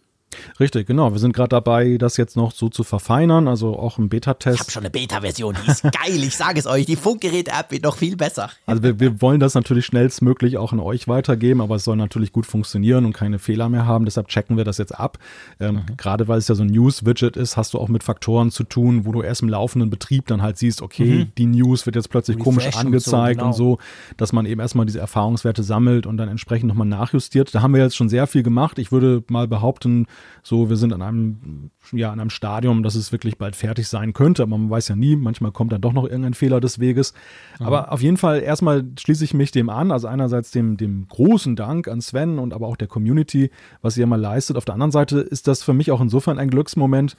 Richtig, 0.59 0.87
genau. 0.87 1.13
Wir 1.13 1.19
sind 1.19 1.33
gerade 1.33 1.51
dabei, 1.51 1.97
das 1.99 2.17
jetzt 2.17 2.37
noch 2.37 2.53
so 2.53 2.69
zu 2.69 2.83
verfeinern, 2.83 3.49
also 3.49 3.79
auch 3.79 3.99
im 3.99 4.05
Ich 4.05 4.11
Beta-Test. 4.11 4.61
habe 4.61 4.71
schon 4.71 4.83
eine 4.83 4.91
Beta-Version, 4.91 5.57
die 5.65 5.71
ist 5.71 5.83
geil, 5.83 6.23
ich 6.23 6.37
sage 6.37 6.59
es 6.59 6.67
euch. 6.67 6.87
Die 6.87 6.97
Funkgerät-App 6.97 7.71
wird 7.71 7.85
noch 7.85 7.97
viel 7.97 8.17
besser. 8.17 8.51
Also 8.67 8.83
wir, 8.83 8.99
wir 9.01 9.21
wollen 9.21 9.41
das 9.41 9.55
natürlich 9.55 9.87
schnellstmöglich 9.87 10.59
auch 10.59 10.73
an 10.73 10.81
euch 10.81 11.09
weitergeben, 11.09 11.61
aber 11.61 11.77
es 11.77 11.85
soll 11.85 11.97
natürlich 11.97 12.33
gut 12.33 12.47
funktionieren 12.47 13.05
und 13.05 13.13
keine 13.13 13.39
Fehler 13.39 13.69
mehr 13.69 13.87
haben. 13.87 14.05
Deshalb 14.05 14.29
checken 14.29 14.57
wir 14.57 14.65
das 14.65 14.79
jetzt 14.79 14.99
ab. 14.99 15.19
Ähm, 15.61 15.83
Gerade 15.97 16.29
weil 16.29 16.39
es 16.39 16.49
ja 16.49 16.55
so 16.55 16.63
ein 16.63 16.69
News-Widget 16.69 17.37
ist, 17.37 17.57
hast 17.57 17.75
du 17.75 17.79
auch 17.79 17.89
mit 17.89 18.03
Faktoren 18.03 18.51
zu 18.51 18.65
tun, 18.65 19.05
wo 19.05 19.13
du 19.13 19.23
erst 19.23 19.43
im 19.43 19.49
laufenden 19.49 19.91
Betrieb 19.91 20.27
dann 20.27 20.43
halt 20.43 20.59
siehst, 20.59 20.83
okay, 20.83 21.29
die 21.39 21.47
News 21.47 21.87
wird 21.87 21.97
jetzt 21.97 22.09
plötzlich 22.09 22.39
komisch 22.39 22.67
Refresh 22.67 22.77
und 22.77 22.81
so, 22.81 23.17
angezeigt 23.17 23.43
und 23.43 23.53
so, 23.55 23.77
genau. 23.77 23.89
dass 24.17 24.33
man 24.33 24.47
eben 24.47 24.61
erstmal 24.61 24.87
diese 24.87 25.01
Erfahrungswerte 25.01 25.63
sammelt 25.63 26.07
und 26.07 26.17
dann 26.17 26.29
entsprechend 26.29 26.69
nochmal 26.69 26.87
nachjustiert. 26.87 27.55
Da 27.55 27.63
haben 27.63 27.75
wir 27.75 27.83
jetzt 27.83 27.97
schon 27.97 28.09
sehr 28.09 28.27
viel 28.27 28.43
gemacht. 28.43 28.79
Ich 28.79 28.93
würde 28.93 29.23
mal 29.29 29.47
behaupten, 29.47 30.07
so 30.43 30.69
wir 30.71 30.77
sind 30.77 30.93
an 30.93 31.03
einem, 31.03 31.71
ja, 31.93 32.13
an 32.13 32.21
einem 32.21 32.31
Stadium, 32.31 32.83
dass 32.83 32.95
es 32.95 33.11
wirklich 33.11 33.37
bald 33.37 33.57
fertig 33.57 33.89
sein 33.89 34.13
könnte, 34.13 34.43
aber 34.43 34.57
man 34.57 34.71
weiß 34.71 34.89
ja 34.89 34.97
nie, 34.97 35.17
manchmal 35.17 35.53
kommt 35.53 35.73
dann 35.73 35.81
doch 35.81 35.93
noch 35.93 36.05
irgendein 36.05 36.35
Fehler 36.35 36.61
des 36.61 36.79
Weges. 36.79 37.15
Aber 37.59 37.93
auf 37.93 38.01
jeden 38.01 38.17
Fall 38.17 38.41
erstmal 38.41 38.85
schließe 38.99 39.25
ich 39.25 39.35
mich 39.35 39.51
dem 39.51 39.69
an, 39.69 39.91
also 39.91 40.07
einerseits 40.07 40.51
dem, 40.51 40.77
dem 40.77 41.09
großen 41.09 41.57
Dank 41.57 41.89
an 41.89 42.01
Sven 42.01 42.39
und 42.39 42.53
aber 42.53 42.69
auch 42.69 42.77
der 42.77 42.89
Community, 42.89 43.51
was 43.83 43.97
ihr 43.97 44.07
mal 44.07 44.21
leistet. 44.21 44.57
Auf 44.57 44.65
der 44.65 44.75
anderen 44.75 44.93
Seite 44.93 45.19
ist 45.19 45.49
das 45.49 45.63
für 45.63 45.73
mich 45.73 45.91
auch 45.91 46.01
insofern 46.01 46.39
ein 46.39 46.51
Glücksmoment. 46.51 47.17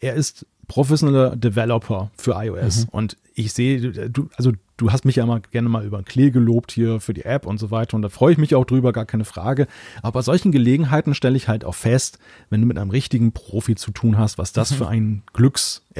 Er 0.00 0.14
ist 0.14 0.46
professioneller 0.68 1.34
Developer 1.34 2.10
für 2.16 2.34
iOS 2.36 2.86
und 2.92 3.16
ich 3.34 3.52
sehe, 3.52 4.08
du, 4.10 4.28
also 4.36 4.52
du 4.80 4.90
hast 4.90 5.04
mich 5.04 5.16
ja 5.16 5.26
mal 5.26 5.40
gerne 5.50 5.68
mal 5.68 5.84
über 5.84 6.02
Klee 6.02 6.30
gelobt 6.30 6.72
hier 6.72 7.00
für 7.00 7.12
die 7.12 7.24
App 7.24 7.46
und 7.46 7.58
so 7.58 7.70
weiter 7.70 7.94
und 7.94 8.02
da 8.02 8.08
freue 8.08 8.32
ich 8.32 8.38
mich 8.38 8.54
auch 8.54 8.64
drüber, 8.64 8.92
gar 8.92 9.04
keine 9.04 9.24
Frage. 9.24 9.66
Aber 10.02 10.12
bei 10.12 10.22
solchen 10.22 10.52
Gelegenheiten 10.52 11.14
stelle 11.14 11.36
ich 11.36 11.48
halt 11.48 11.64
auch 11.64 11.74
fest, 11.74 12.18
wenn 12.48 12.60
du 12.60 12.66
mit 12.66 12.78
einem 12.78 12.90
richtigen 12.90 13.32
Profi 13.32 13.74
zu 13.74 13.90
tun 13.90 14.16
hast, 14.18 14.38
was 14.38 14.52
das 14.52 14.72
für 14.72 14.88
ein 14.88 15.22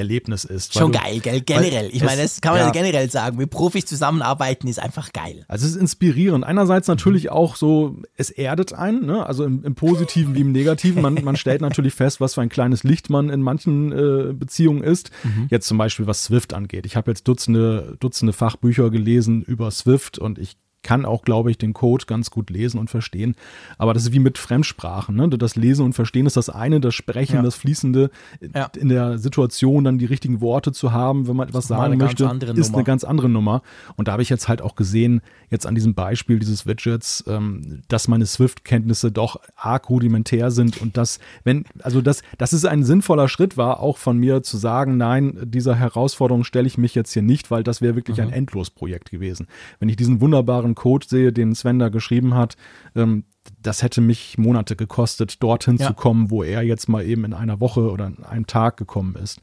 Glückserlebnis 0.01 0.43
ist. 0.45 0.73
Schon 0.73 0.91
geil, 0.91 1.19
gell? 1.19 1.41
Generell. 1.41 1.89
Ich 1.91 2.03
meine, 2.03 2.21
das 2.21 2.41
kann 2.41 2.53
man 2.53 2.61
ja. 2.61 2.71
generell 2.71 3.09
sagen. 3.09 3.37
Mit 3.37 3.49
Profis 3.49 3.85
zusammenarbeiten 3.85 4.67
ist 4.67 4.79
einfach 4.79 5.13
geil. 5.13 5.45
Also 5.47 5.65
es 5.65 5.73
ist 5.73 5.81
inspirierend. 5.81 6.43
Einerseits 6.43 6.87
natürlich 6.87 7.29
auch 7.29 7.55
so, 7.55 7.97
es 8.15 8.29
erdet 8.29 8.73
einen, 8.73 9.05
ne? 9.05 9.25
also 9.25 9.43
im, 9.43 9.63
im 9.63 9.75
Positiven 9.75 10.35
wie 10.35 10.41
im 10.41 10.51
Negativen. 10.51 11.01
Man, 11.01 11.15
man 11.23 11.35
stellt 11.35 11.61
natürlich 11.61 11.93
fest, 11.93 12.21
was 12.21 12.35
für 12.35 12.41
ein 12.41 12.49
kleines 12.49 12.83
Licht 12.83 13.09
man 13.09 13.29
in 13.29 13.41
manchen 13.41 13.91
äh, 13.91 14.33
Beziehungen 14.33 14.83
ist. 14.83 15.11
Jetzt 15.49 15.67
zum 15.67 15.77
Beispiel, 15.77 16.07
was 16.07 16.23
Swift 16.23 16.53
angeht. 16.53 16.85
Ich 16.85 16.95
habe 16.95 17.11
jetzt 17.11 17.27
Dutzende, 17.27 17.97
Dutzende 17.99 18.33
Fachbücher 18.33 18.89
gelesen 18.89 19.41
über 19.41 19.71
Swift 19.71 20.19
und 20.19 20.39
ich 20.39 20.57
kann 20.83 21.05
auch, 21.05 21.23
glaube 21.23 21.51
ich, 21.51 21.57
den 21.57 21.73
Code 21.73 22.05
ganz 22.05 22.31
gut 22.31 22.49
lesen 22.49 22.79
und 22.79 22.89
verstehen. 22.89 23.35
Aber 23.77 23.93
das 23.93 24.03
ist 24.03 24.13
wie 24.13 24.19
mit 24.19 24.37
Fremdsprachen. 24.37 25.15
Ne? 25.15 25.29
Das 25.29 25.55
Lesen 25.55 25.85
und 25.85 25.93
Verstehen 25.93 26.25
ist 26.25 26.37
das 26.37 26.49
eine, 26.49 26.79
das 26.79 26.95
Sprechen, 26.95 27.35
ja. 27.35 27.41
das 27.41 27.55
Fließende 27.55 28.09
ja. 28.53 28.69
in 28.77 28.89
der 28.89 29.17
Situation 29.17 29.83
dann 29.83 29.97
die 29.97 30.05
richtigen 30.05 30.41
Worte 30.41 30.71
zu 30.71 30.91
haben, 30.91 31.27
wenn 31.27 31.35
man 31.35 31.49
etwas 31.49 31.67
sagen 31.67 31.97
möchte, 31.97 32.23
ist 32.23 32.69
Nummer. 32.69 32.77
eine 32.77 32.83
ganz 32.83 33.03
andere 33.03 33.29
Nummer. 33.29 33.61
Und 33.95 34.07
da 34.07 34.13
habe 34.13 34.23
ich 34.23 34.29
jetzt 34.29 34.47
halt 34.47 34.61
auch 34.61 34.75
gesehen, 34.75 35.21
jetzt 35.49 35.67
an 35.67 35.75
diesem 35.75 35.93
Beispiel 35.93 36.39
dieses 36.39 36.65
Widgets, 36.65 37.23
ähm, 37.27 37.81
dass 37.87 38.07
meine 38.07 38.25
Swift-Kenntnisse 38.25 39.11
doch 39.11 39.39
arg 39.55 39.89
rudimentär 39.89 40.49
sind 40.49 40.81
und 40.81 40.97
dass, 40.97 41.19
wenn, 41.43 41.65
also 41.83 42.01
dass, 42.01 42.23
dass 42.37 42.53
es 42.53 42.65
ein 42.65 42.83
sinnvoller 42.83 43.27
Schritt 43.27 43.57
war, 43.57 43.81
auch 43.81 43.97
von 43.97 44.17
mir 44.17 44.43
zu 44.43 44.57
sagen, 44.57 44.97
nein, 44.97 45.37
dieser 45.43 45.75
Herausforderung 45.75 46.43
stelle 46.43 46.67
ich 46.67 46.77
mich 46.77 46.95
jetzt 46.95 47.13
hier 47.13 47.21
nicht, 47.21 47.51
weil 47.51 47.63
das 47.63 47.81
wäre 47.81 47.95
wirklich 47.95 48.17
mhm. 48.17 48.23
ein 48.23 48.33
Endlosprojekt 48.33 49.11
gewesen. 49.11 49.47
Wenn 49.79 49.89
ich 49.89 49.95
diesen 49.95 50.21
wunderbaren 50.21 50.70
Code 50.75 51.05
sehe, 51.07 51.33
den 51.33 51.55
Sven 51.55 51.79
da 51.79 51.89
geschrieben 51.89 52.33
hat, 52.33 52.55
ähm, 52.95 53.23
das 53.61 53.81
hätte 53.81 54.01
mich 54.01 54.37
Monate 54.37 54.75
gekostet, 54.75 55.41
dorthin 55.41 55.77
ja. 55.77 55.87
zu 55.87 55.93
kommen, 55.93 56.29
wo 56.29 56.43
er 56.43 56.61
jetzt 56.61 56.87
mal 56.89 57.05
eben 57.05 57.25
in 57.25 57.33
einer 57.33 57.59
Woche 57.59 57.91
oder 57.91 58.07
in 58.07 58.23
einem 58.23 58.47
Tag 58.47 58.77
gekommen 58.77 59.15
ist. 59.15 59.41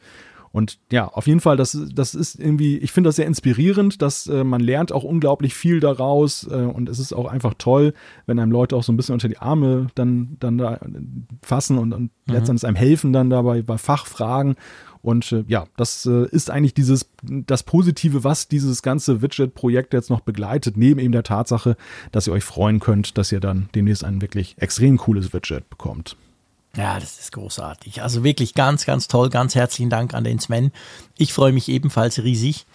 Und 0.50 0.78
ja, 0.90 1.06
auf 1.06 1.26
jeden 1.26 1.40
Fall, 1.40 1.56
das, 1.56 1.78
das 1.94 2.14
ist 2.14 2.40
irgendwie, 2.40 2.78
ich 2.78 2.92
finde 2.92 3.08
das 3.08 3.16
sehr 3.16 3.26
inspirierend, 3.26 4.00
dass 4.00 4.26
äh, 4.26 4.44
man 4.44 4.61
lernt 4.61 4.92
auch 4.92 5.04
unglaublich 5.04 5.54
viel 5.54 5.80
daraus 5.80 6.49
äh, 6.50 6.54
und 6.54 6.88
es 6.88 6.99
ist 6.99 7.12
auch 7.12 7.26
einfach 7.26 7.54
toll, 7.58 7.92
wenn 8.26 8.38
einem 8.38 8.52
Leute 8.52 8.75
auch 8.75 8.82
so 8.82 8.92
ein 8.92 8.97
bisschen 8.97 9.12
unter 9.12 9.28
die 9.28 9.38
Arme 9.38 9.88
dann, 9.94 10.37
dann 10.40 10.58
da 10.58 10.80
fassen 11.42 11.78
und, 11.78 11.92
und 11.92 12.02
mhm. 12.02 12.35
letztendlich 12.35 12.66
einem 12.66 12.76
helfen 12.76 13.12
dann 13.12 13.30
dabei 13.30 13.62
bei 13.62 13.78
Fachfragen. 13.78 14.56
Und 15.02 15.33
äh, 15.33 15.45
ja, 15.47 15.67
das 15.76 16.07
äh, 16.07 16.26
ist 16.31 16.50
eigentlich 16.50 16.75
dieses, 16.75 17.09
das 17.23 17.62
Positive, 17.62 18.25
was 18.25 18.49
dieses 18.49 18.83
ganze 18.83 19.23
Widget-Projekt 19.23 19.95
jetzt 19.95 20.11
noch 20.11 20.21
begleitet, 20.21 20.76
neben 20.76 21.00
eben 21.00 21.12
der 21.12 21.23
Tatsache, 21.23 21.76
dass 22.12 22.26
ihr 22.26 22.33
euch 22.33 22.45
freuen 22.45 22.81
könnt, 22.81 23.19
dass 23.19 23.33
ihr 23.33 23.40
dann 23.40 23.69
demnächst 23.75 24.05
ein 24.05 24.21
wirklich 24.21 24.57
extrem 24.59 24.99
cooles 24.99 25.33
Widget 25.33 25.69
bekommt. 25.71 26.17
Ja, 26.76 27.00
das 27.00 27.19
ist 27.19 27.33
großartig. 27.33 28.02
Also 28.02 28.23
wirklich 28.23 28.55
ganz, 28.55 28.87
ganz 28.87 29.09
toll. 29.09 29.31
Ganz 29.31 29.55
herzlichen 29.55 29.90
Dank 29.90 30.14
an 30.14 30.25
den 30.25 30.38
Sven. 30.38 30.71
Ich 31.17 31.33
freue 31.33 31.52
mich 31.52 31.69
ebenfalls 31.69 32.23
riesig. 32.23 32.67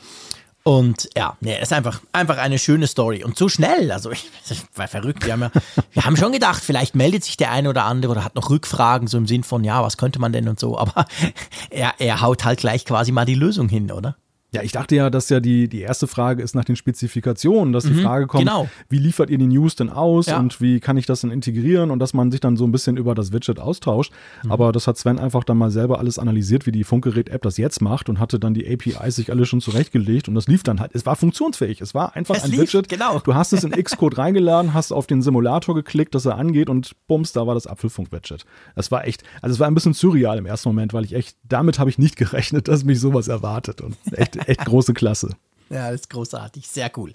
Und 0.64 1.10
ja, 1.16 1.36
nee, 1.42 1.62
ist 1.62 1.74
einfach, 1.74 2.00
einfach 2.14 2.38
eine 2.38 2.58
schöne 2.58 2.88
Story. 2.88 3.24
Und 3.24 3.38
so 3.38 3.50
schnell, 3.50 3.92
also 3.92 4.12
ich, 4.12 4.30
ich 4.50 4.64
war 4.76 4.88
verrückt. 4.88 5.26
Wir 5.26 5.34
haben, 5.34 5.42
ja, 5.42 5.52
wir 5.92 6.06
haben 6.06 6.16
schon 6.16 6.32
gedacht, 6.32 6.64
vielleicht 6.64 6.96
meldet 6.96 7.26
sich 7.26 7.36
der 7.36 7.52
eine 7.52 7.70
oder 7.70 7.84
andere 7.84 8.14
oder 8.14 8.24
hat 8.24 8.36
noch 8.36 8.50
Rückfragen, 8.50 9.08
so 9.08 9.18
im 9.18 9.28
Sinn 9.28 9.44
von, 9.44 9.66
ja, 9.66 9.84
was 9.84 9.98
könnte 9.98 10.20
man 10.20 10.32
denn 10.32 10.48
und 10.48 10.60
so. 10.60 10.78
Aber 10.78 11.06
er, 11.70 11.94
er 12.00 12.22
haut 12.22 12.46
halt 12.46 12.60
gleich 12.60 12.86
quasi 12.86 13.12
mal 13.12 13.26
die 13.26 13.36
Lösung 13.36 13.68
hin, 13.68 13.92
oder? 13.92 14.16
Ja, 14.54 14.62
ich 14.62 14.72
dachte 14.72 14.96
ja, 14.96 15.10
dass 15.10 15.30
ja 15.30 15.40
die, 15.40 15.68
die 15.68 15.82
erste 15.82 16.06
Frage 16.06 16.44
ist 16.44 16.54
nach 16.54 16.64
den 16.64 16.76
Spezifikationen, 16.76 17.74
dass 17.74 17.86
die 17.86 17.94
mhm, 17.94 18.04
Frage 18.04 18.28
kommt, 18.28 18.46
genau. 18.46 18.70
wie 18.88 19.00
liefert 19.00 19.32
ihr 19.32 19.40
die 19.40 19.48
News 19.48 19.76
denn 19.76 19.90
aus 19.90 20.28
ja. 20.28 20.38
und 20.38 20.62
wie 20.62 20.80
kann 20.80 20.96
ich 20.96 21.08
das 21.08 21.22
denn 21.22 21.32
integrieren 21.32 21.90
und 21.90 21.98
dass 21.98 22.14
man 22.14 22.32
sich 22.32 22.40
dann 22.40 22.56
so 22.56 22.64
ein 22.64 22.72
bisschen 22.72 22.96
über 22.96 23.16
das 23.16 23.34
Widget 23.34 23.60
austauscht. 23.60 24.14
Mhm. 24.44 24.52
Aber 24.52 24.72
das 24.72 24.86
hat 24.86 24.98
Sven 25.00 25.18
einfach 25.18 25.44
dann 25.44 25.58
mal 25.58 25.72
selber 25.72 25.98
alles 25.98 26.20
analysiert, 26.20 26.68
wie 26.68 26.72
die 26.72 26.84
Funkgerät-App 26.84 27.42
das 27.42 27.58
jetzt 27.58 27.82
macht 27.82 28.10
und 28.10 28.20
hatte 28.20 28.38
dann 28.38 28.54
die 28.54 28.72
APIs 28.72 29.16
sich 29.16 29.32
alle 29.32 29.48
schon 29.48 29.60
zurechtgelegt 29.60 30.28
und 30.28 30.36
das 30.36 30.48
lief 30.48 30.62
dann 30.62 30.80
halt. 30.80 30.92
Es 30.94 31.06
war 31.08 31.16
funktionsfähig. 31.16 31.82
Es 31.82 31.96
war 31.96 32.16
einfach 32.16 32.36
es 32.36 32.44
ein 32.44 32.52
lief, 32.52 32.62
Widget. 32.62 32.90
Genau. 32.90 33.20
Du 33.20 33.34
hast 33.34 33.54
es 33.54 33.64
in 33.64 33.72
Xcode 33.72 34.20
reingeladen, 34.20 34.76
hast 34.76 34.92
auf 34.92 35.08
den 35.08 35.24
Simulator 35.24 35.74
geklickt, 35.74 36.14
dass 36.14 36.26
er 36.26 36.38
angeht 36.38 36.70
und 36.70 36.92
bums, 37.08 37.34
da 37.34 37.48
war 37.48 37.56
das 37.56 37.66
Apfelfunk-Widget. 37.66 38.46
Das 38.76 38.92
war 38.92 39.08
echt, 39.08 39.24
also 39.42 39.56
es 39.56 39.60
war 39.60 39.68
ein 39.68 39.74
bisschen 39.74 39.94
surreal 39.94 40.38
im 40.38 40.46
ersten 40.46 40.70
Moment, 40.70 40.94
weil 40.94 41.06
ich 41.06 41.14
echt, 41.14 41.38
damit 41.44 41.80
habe 41.80 41.90
ich 41.90 41.98
nicht 41.98 42.18
gerechnet, 42.18 42.68
dass 42.68 42.84
mich 42.84 43.00
sowas 43.00 43.28
erwartet 43.28 43.82
und 43.82 43.98
echt 44.12 44.43
echt 44.48 44.66
große 44.66 44.94
Klasse. 44.94 45.36
Ja, 45.70 45.90
das 45.90 46.02
ist 46.02 46.10
großartig, 46.12 46.68
sehr 46.68 46.92
cool. 46.98 47.14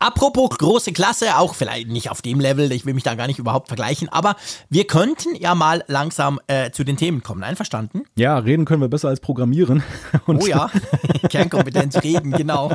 Apropos 0.00 0.50
große 0.58 0.92
Klasse, 0.92 1.38
auch 1.38 1.54
vielleicht 1.54 1.88
nicht 1.88 2.10
auf 2.10 2.22
dem 2.22 2.40
Level, 2.40 2.72
ich 2.72 2.84
will 2.84 2.94
mich 2.94 3.04
da 3.04 3.14
gar 3.14 3.28
nicht 3.28 3.38
überhaupt 3.38 3.68
vergleichen, 3.68 4.08
aber 4.08 4.34
wir 4.68 4.86
könnten 4.86 5.36
ja 5.36 5.54
mal 5.54 5.84
langsam 5.86 6.40
äh, 6.48 6.72
zu 6.72 6.82
den 6.82 6.96
Themen 6.96 7.22
kommen. 7.22 7.44
Einverstanden? 7.44 8.02
Ja, 8.16 8.38
reden 8.38 8.64
können 8.64 8.80
wir 8.80 8.88
besser 8.88 9.08
als 9.08 9.20
programmieren. 9.20 9.84
Und 10.26 10.42
oh 10.42 10.46
ja, 10.46 10.70
Kernkompetenz 11.30 12.02
reden, 12.02 12.32
genau. 12.32 12.72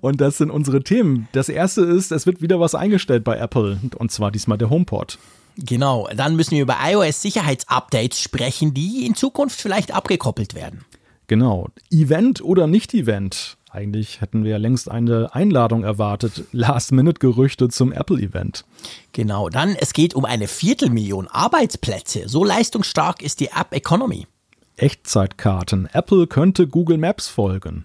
Und 0.00 0.20
das 0.22 0.38
sind 0.38 0.50
unsere 0.50 0.82
Themen. 0.82 1.28
Das 1.32 1.50
erste 1.50 1.82
ist, 1.82 2.10
es 2.10 2.24
wird 2.24 2.40
wieder 2.40 2.58
was 2.58 2.74
eingestellt 2.74 3.22
bei 3.24 3.36
Apple 3.36 3.80
und 3.98 4.10
zwar 4.10 4.30
diesmal 4.30 4.56
der 4.56 4.70
HomePod. 4.70 5.18
Genau, 5.56 6.08
dann 6.14 6.36
müssen 6.36 6.52
wir 6.52 6.62
über 6.62 6.78
iOS-Sicherheitsupdates 6.82 8.18
sprechen, 8.20 8.72
die 8.72 9.04
in 9.04 9.14
Zukunft 9.14 9.60
vielleicht 9.60 9.92
abgekoppelt 9.92 10.54
werden. 10.54 10.86
Genau. 11.30 11.68
Event 11.92 12.42
oder 12.42 12.66
nicht 12.66 12.92
Event? 12.92 13.56
Eigentlich 13.70 14.20
hätten 14.20 14.42
wir 14.42 14.50
ja 14.50 14.56
längst 14.56 14.90
eine 14.90 15.32
Einladung 15.32 15.84
erwartet. 15.84 16.42
Last-Minute-Gerüchte 16.50 17.68
zum 17.68 17.92
Apple-Event. 17.92 18.64
Genau, 19.12 19.48
dann 19.48 19.76
es 19.76 19.92
geht 19.92 20.14
um 20.14 20.24
eine 20.24 20.48
Viertelmillion 20.48 21.28
Arbeitsplätze. 21.28 22.28
So 22.28 22.42
leistungsstark 22.42 23.22
ist 23.22 23.38
die 23.38 23.50
App 23.56 23.72
Economy. 23.72 24.26
Echtzeitkarten. 24.74 25.88
Apple 25.92 26.26
könnte 26.26 26.66
Google 26.66 26.98
Maps 26.98 27.28
folgen. 27.28 27.84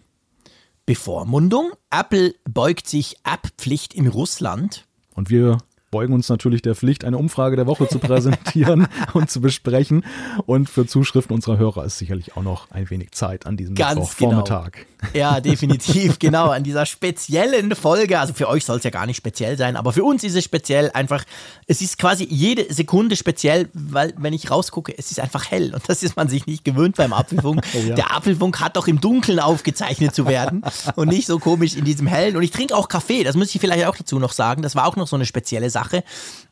Bevormundung. 0.88 1.74
Apple 1.92 2.34
beugt 2.50 2.88
sich 2.88 3.18
App-Pflicht 3.32 3.94
in 3.94 4.08
Russland. 4.08 4.86
Und 5.14 5.30
wir 5.30 5.60
beugen 5.96 6.14
uns 6.14 6.28
natürlich 6.28 6.62
der 6.62 6.76
Pflicht, 6.76 7.06
eine 7.06 7.18
Umfrage 7.18 7.56
der 7.56 7.68
Woche 7.68 7.88
zu 7.88 8.00
präsentieren 8.00 8.90
und 9.14 9.32
zu 9.32 9.40
besprechen. 9.40 10.04
Und 10.46 10.70
für 10.70 10.86
Zuschriften 10.86 11.34
unserer 11.34 11.58
Hörer 11.58 11.86
ist 11.86 12.00
sicherlich 12.00 12.36
auch 12.36 12.44
noch 12.44 12.70
ein 12.70 12.90
wenig 12.90 13.12
Zeit 13.12 13.46
an 13.46 13.56
diesem 13.56 13.76
Ganz 13.76 13.96
Mittwochvormittag. 13.96 14.72
Genau. 14.74 14.86
Ja, 15.14 15.40
definitiv, 15.40 16.20
genau. 16.20 16.50
An 16.50 16.64
dieser 16.64 16.86
speziellen 16.86 17.74
Folge. 17.76 18.20
Also 18.20 18.34
für 18.34 18.50
euch 18.50 18.66
soll 18.66 18.80
es 18.80 18.84
ja 18.84 18.90
gar 18.90 19.06
nicht 19.06 19.16
speziell 19.16 19.58
sein, 19.58 19.78
aber 19.78 19.94
für 19.94 20.04
uns 20.04 20.26
ist 20.26 20.36
es 20.36 20.44
speziell 20.44 20.92
einfach. 20.94 21.24
Es 21.66 21.82
ist 21.82 21.98
quasi 21.98 22.28
jede 22.30 22.74
Sekunde 22.74 23.16
speziell, 23.16 23.70
weil 23.74 24.14
wenn 24.18 24.34
ich 24.34 24.52
rausgucke, 24.52 24.94
es 24.98 25.12
ist 25.12 25.22
einfach 25.22 25.50
hell. 25.50 25.74
Und 25.74 25.84
das 25.88 26.04
ist 26.04 26.18
man 26.18 26.28
sich 26.28 26.46
nicht 26.46 26.66
gewöhnt 26.66 26.98
beim 26.98 27.14
Apfelfunk. 27.14 27.64
Oh 27.76 27.80
ja. 27.80 27.96
Der 27.96 28.16
Apfelfunk 28.16 28.60
hat 28.62 28.78
doch 28.78 28.88
im 28.88 29.02
Dunkeln 29.02 29.40
aufgezeichnet 29.40 30.14
zu 30.16 30.28
werden 30.28 30.62
und 30.96 31.10
nicht 31.10 31.26
so 31.26 31.40
komisch 31.40 31.76
in 31.76 31.84
diesem 31.84 32.08
hellen. 32.08 32.38
Und 32.38 32.44
ich 32.44 32.52
trinke 32.52 32.76
auch 32.76 32.88
Kaffee, 32.88 33.24
das 33.24 33.36
muss 33.36 33.54
ich 33.54 33.60
vielleicht 33.60 33.86
auch 33.86 33.96
dazu 33.96 34.20
noch 34.20 34.32
sagen. 34.32 34.62
Das 34.62 34.76
war 34.76 34.88
auch 34.88 34.96
noch 34.96 35.08
so 35.08 35.16
eine 35.16 35.26
spezielle 35.26 35.70
Sache. 35.70 35.85
Sache. 35.86 36.04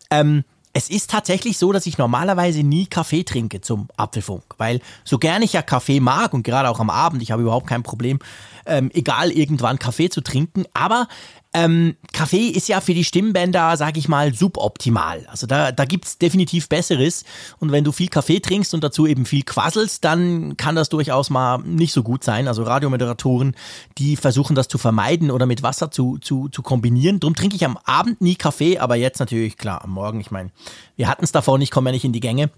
Ähm, 0.09 0.43
es 0.75 0.89
ist 0.89 1.11
tatsächlich 1.11 1.59
so, 1.59 1.71
dass 1.71 1.85
ich 1.85 1.99
normalerweise 1.99 2.63
nie 2.63 2.87
Kaffee 2.87 3.23
trinke 3.23 3.61
zum 3.61 3.89
Apfelfunk, 3.95 4.43
weil 4.57 4.79
so 5.03 5.19
gern 5.19 5.43
ich 5.43 5.53
ja 5.53 5.61
Kaffee 5.61 5.99
mag 5.99 6.33
und 6.33 6.41
gerade 6.41 6.67
auch 6.69 6.79
am 6.79 6.89
Abend, 6.89 7.21
ich 7.21 7.31
habe 7.31 7.43
überhaupt 7.43 7.67
kein 7.67 7.83
Problem, 7.83 8.17
ähm, 8.65 8.91
egal 8.93 9.31
irgendwann 9.31 9.79
Kaffee 9.79 10.09
zu 10.09 10.21
trinken, 10.21 10.65
aber 10.73 11.07
ähm, 11.55 11.95
Kaffee 12.13 12.47
ist 12.47 12.67
ja 12.67 12.81
für 12.81 12.95
die 12.95 13.03
Stimmbänder, 13.03 13.77
sag 13.77 13.95
ich 13.95 14.07
mal, 14.07 14.33
suboptimal. 14.33 15.25
Also 15.27 15.45
da, 15.45 15.71
da 15.71 15.85
gibt's 15.85 16.17
definitiv 16.17 16.67
Besseres. 16.67 17.25
Und 17.59 17.71
wenn 17.71 17.83
du 17.83 17.91
viel 17.91 18.07
Kaffee 18.07 18.39
trinkst 18.39 18.73
und 18.73 18.83
dazu 18.83 19.05
eben 19.05 19.27
viel 19.27 19.43
quasselst, 19.43 20.03
dann 20.03 20.57
kann 20.57 20.75
das 20.75 20.89
durchaus 20.89 21.29
mal 21.29 21.59
nicht 21.59 21.93
so 21.93 22.01
gut 22.01 22.23
sein. 22.23 22.47
Also 22.47 22.63
Radiomoderatoren, 22.63 23.55
die 23.99 24.15
versuchen 24.15 24.55
das 24.55 24.67
zu 24.67 24.79
vermeiden 24.79 25.29
oder 25.29 25.45
mit 25.45 25.61
Wasser 25.61 25.91
zu, 25.91 26.17
zu, 26.17 26.49
zu 26.49 26.63
kombinieren. 26.63 27.19
Drum 27.19 27.35
trinke 27.35 27.55
ich 27.55 27.65
am 27.65 27.77
Abend 27.85 28.19
nie 28.19 28.35
Kaffee, 28.35 28.79
aber 28.79 28.95
jetzt 28.95 29.19
natürlich, 29.19 29.57
klar, 29.57 29.83
am 29.83 29.91
Morgen, 29.91 30.21
ich 30.21 30.31
meine, 30.31 30.49
wir 30.95 31.07
hatten 31.07 31.23
es 31.23 31.31
davor, 31.31 31.59
ich 31.59 31.69
komme 31.69 31.91
ja 31.91 31.93
nicht 31.93 32.05
in 32.05 32.13
die 32.13 32.19
Gänge. 32.19 32.49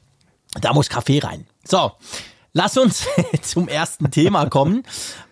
Da 0.61 0.73
muss 0.73 0.87
Kaffee 0.87 1.19
rein. 1.19 1.45
So, 1.65 1.91
Lass 2.57 2.77
uns 2.77 3.05
zum 3.41 3.67
ersten 3.67 4.09
Thema 4.11 4.45
kommen. 4.45 4.83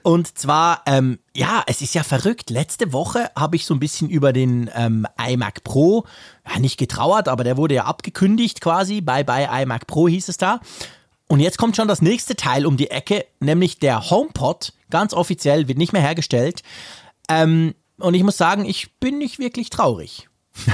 Und 0.04 0.38
zwar, 0.38 0.82
ähm, 0.86 1.20
ja, 1.34 1.64
es 1.66 1.82
ist 1.82 1.96
ja 1.96 2.04
verrückt. 2.04 2.50
Letzte 2.50 2.92
Woche 2.92 3.32
habe 3.38 3.56
ich 3.56 3.66
so 3.66 3.74
ein 3.74 3.80
bisschen 3.80 4.10
über 4.10 4.34
den 4.34 4.70
ähm, 4.76 5.08
iMac 5.18 5.64
Pro, 5.64 6.06
ja, 6.48 6.60
nicht 6.60 6.78
getrauert, 6.78 7.30
aber 7.30 7.46
der 7.46 7.56
wurde 7.56 7.76
ja 7.76 7.86
abgekündigt 7.86 8.60
quasi. 8.60 9.00
Bye 9.00 9.24
bye 9.24 9.48
iMac 9.64 9.88
Pro 9.88 10.10
hieß 10.10 10.28
es 10.28 10.38
da. 10.38 10.60
Und 11.30 11.40
jetzt 11.40 11.58
kommt 11.58 11.78
schon 11.78 11.88
das 11.88 12.02
nächste 12.02 12.36
Teil 12.36 12.66
um 12.66 12.76
die 12.76 12.92
Ecke, 12.92 13.26
nämlich 13.40 13.80
der 13.80 14.10
HomePod. 14.10 14.74
Ganz 14.90 15.14
offiziell, 15.14 15.70
wird 15.70 15.78
nicht 15.78 15.94
mehr 15.94 16.02
hergestellt. 16.02 16.64
Ähm, 17.30 17.74
und 17.98 18.14
ich 18.14 18.24
muss 18.24 18.38
sagen, 18.38 18.66
ich 18.66 19.00
bin 19.00 19.18
nicht 19.18 19.40
wirklich 19.40 19.70
traurig. 19.70 20.28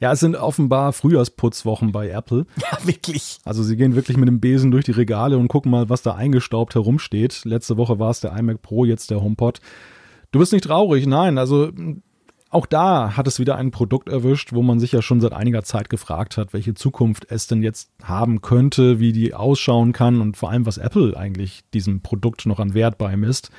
Ja, 0.00 0.12
es 0.12 0.20
sind 0.20 0.36
offenbar 0.36 0.92
Frühjahrsputzwochen 0.92 1.92
bei 1.92 2.08
Apple. 2.10 2.46
Ja, 2.58 2.78
wirklich. 2.86 3.38
Also 3.44 3.62
sie 3.62 3.76
gehen 3.76 3.94
wirklich 3.94 4.16
mit 4.16 4.28
dem 4.28 4.40
Besen 4.40 4.70
durch 4.70 4.84
die 4.84 4.92
Regale 4.92 5.38
und 5.38 5.48
gucken 5.48 5.70
mal, 5.70 5.88
was 5.88 6.02
da 6.02 6.14
eingestaubt 6.14 6.74
herumsteht. 6.74 7.44
Letzte 7.44 7.76
Woche 7.76 7.98
war 7.98 8.10
es 8.10 8.20
der 8.20 8.36
iMac 8.36 8.62
Pro, 8.62 8.84
jetzt 8.84 9.10
der 9.10 9.22
HomePod. 9.22 9.60
Du 10.30 10.38
bist 10.38 10.52
nicht 10.52 10.64
traurig, 10.64 11.06
nein. 11.06 11.38
Also 11.38 11.70
auch 12.50 12.66
da 12.66 13.16
hat 13.16 13.26
es 13.26 13.38
wieder 13.38 13.56
ein 13.56 13.70
Produkt 13.70 14.08
erwischt, 14.08 14.52
wo 14.52 14.62
man 14.62 14.80
sich 14.80 14.92
ja 14.92 15.02
schon 15.02 15.20
seit 15.20 15.32
einiger 15.32 15.64
Zeit 15.64 15.90
gefragt 15.90 16.36
hat, 16.36 16.52
welche 16.52 16.74
Zukunft 16.74 17.26
es 17.30 17.46
denn 17.46 17.62
jetzt 17.62 17.90
haben 18.02 18.40
könnte, 18.40 19.00
wie 19.00 19.12
die 19.12 19.34
ausschauen 19.34 19.92
kann 19.92 20.20
und 20.20 20.36
vor 20.36 20.50
allem, 20.50 20.66
was 20.66 20.78
Apple 20.78 21.16
eigentlich 21.16 21.62
diesem 21.74 22.00
Produkt 22.00 22.46
noch 22.46 22.60
an 22.60 22.74
Wert 22.74 22.98
beimisst 22.98 23.50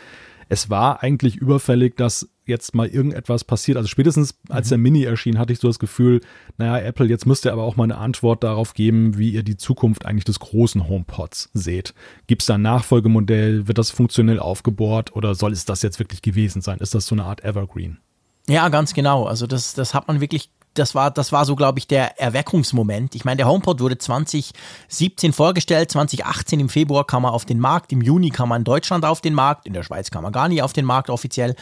es 0.49 0.69
war 0.69 1.03
eigentlich 1.03 1.37
überfällig, 1.37 1.95
dass 1.95 2.27
jetzt 2.45 2.73
mal 2.73 2.87
irgendetwas 2.87 3.43
passiert. 3.43 3.77
Also 3.77 3.87
spätestens 3.87 4.35
als 4.49 4.67
mhm. 4.67 4.69
der 4.69 4.77
Mini 4.79 5.03
erschien, 5.03 5.37
hatte 5.37 5.53
ich 5.53 5.59
so 5.59 5.67
das 5.67 5.77
Gefühl, 5.77 6.21
naja, 6.57 6.83
Apple, 6.85 7.05
jetzt 7.05 7.27
müsst 7.27 7.45
ihr 7.45 7.53
aber 7.53 7.63
auch 7.63 7.75
mal 7.75 7.83
eine 7.83 7.97
Antwort 7.97 8.43
darauf 8.43 8.73
geben, 8.73 9.17
wie 9.19 9.29
ihr 9.29 9.43
die 9.43 9.57
Zukunft 9.57 10.05
eigentlich 10.05 10.25
des 10.25 10.39
großen 10.39 10.89
HomePods 10.89 11.51
seht. 11.53 11.93
Gibt 12.25 12.41
es 12.41 12.47
da 12.47 12.55
ein 12.55 12.63
Nachfolgemodell? 12.63 13.67
Wird 13.67 13.77
das 13.77 13.91
funktionell 13.91 14.39
aufgebohrt 14.39 15.15
oder 15.15 15.35
soll 15.35 15.53
es 15.53 15.65
das 15.65 15.83
jetzt 15.83 15.99
wirklich 15.99 16.23
gewesen 16.23 16.61
sein? 16.61 16.79
Ist 16.79 16.95
das 16.95 17.05
so 17.05 17.13
eine 17.13 17.25
Art 17.25 17.45
Evergreen? 17.45 17.99
Ja, 18.47 18.69
ganz 18.69 18.95
genau. 18.95 19.25
Also 19.25 19.45
das, 19.45 19.75
das 19.75 19.93
hat 19.93 20.07
man 20.07 20.19
wirklich 20.19 20.49
das 20.73 20.95
war, 20.95 21.11
das 21.11 21.31
war 21.31 21.45
so, 21.45 21.55
glaube 21.55 21.79
ich, 21.79 21.87
der 21.87 22.19
Erweckungsmoment. 22.19 23.15
Ich 23.15 23.25
meine, 23.25 23.37
der 23.37 23.47
HomePod 23.47 23.81
wurde 23.81 23.97
2017 23.97 25.33
vorgestellt, 25.33 25.91
2018 25.91 26.59
im 26.59 26.69
Februar 26.69 27.05
kam 27.05 27.25
er 27.25 27.33
auf 27.33 27.45
den 27.45 27.59
Markt, 27.59 27.91
im 27.91 28.01
Juni 28.01 28.29
kam 28.29 28.51
er 28.51 28.57
in 28.57 28.63
Deutschland 28.63 29.05
auf 29.05 29.21
den 29.21 29.33
Markt, 29.33 29.65
in 29.65 29.73
der 29.73 29.83
Schweiz 29.83 30.11
kam 30.11 30.25
er 30.25 30.31
gar 30.31 30.47
nicht 30.47 30.61
auf 30.61 30.73
den 30.73 30.85
Markt 30.85 31.09
offiziell. 31.09 31.55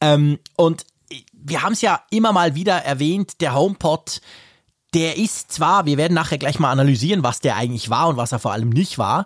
Ähm, 0.00 0.38
und 0.56 0.86
wir 1.32 1.62
haben 1.62 1.72
es 1.72 1.82
ja 1.82 2.00
immer 2.10 2.32
mal 2.32 2.54
wieder 2.54 2.76
erwähnt, 2.84 3.40
der 3.40 3.54
HomePod, 3.54 4.20
der 4.94 5.16
ist 5.16 5.52
zwar, 5.52 5.86
wir 5.86 5.96
werden 5.96 6.14
nachher 6.14 6.38
gleich 6.38 6.58
mal 6.58 6.70
analysieren, 6.70 7.22
was 7.22 7.40
der 7.40 7.56
eigentlich 7.56 7.90
war 7.90 8.08
und 8.08 8.16
was 8.16 8.32
er 8.32 8.38
vor 8.38 8.52
allem 8.52 8.68
nicht 8.68 8.98
war, 8.98 9.24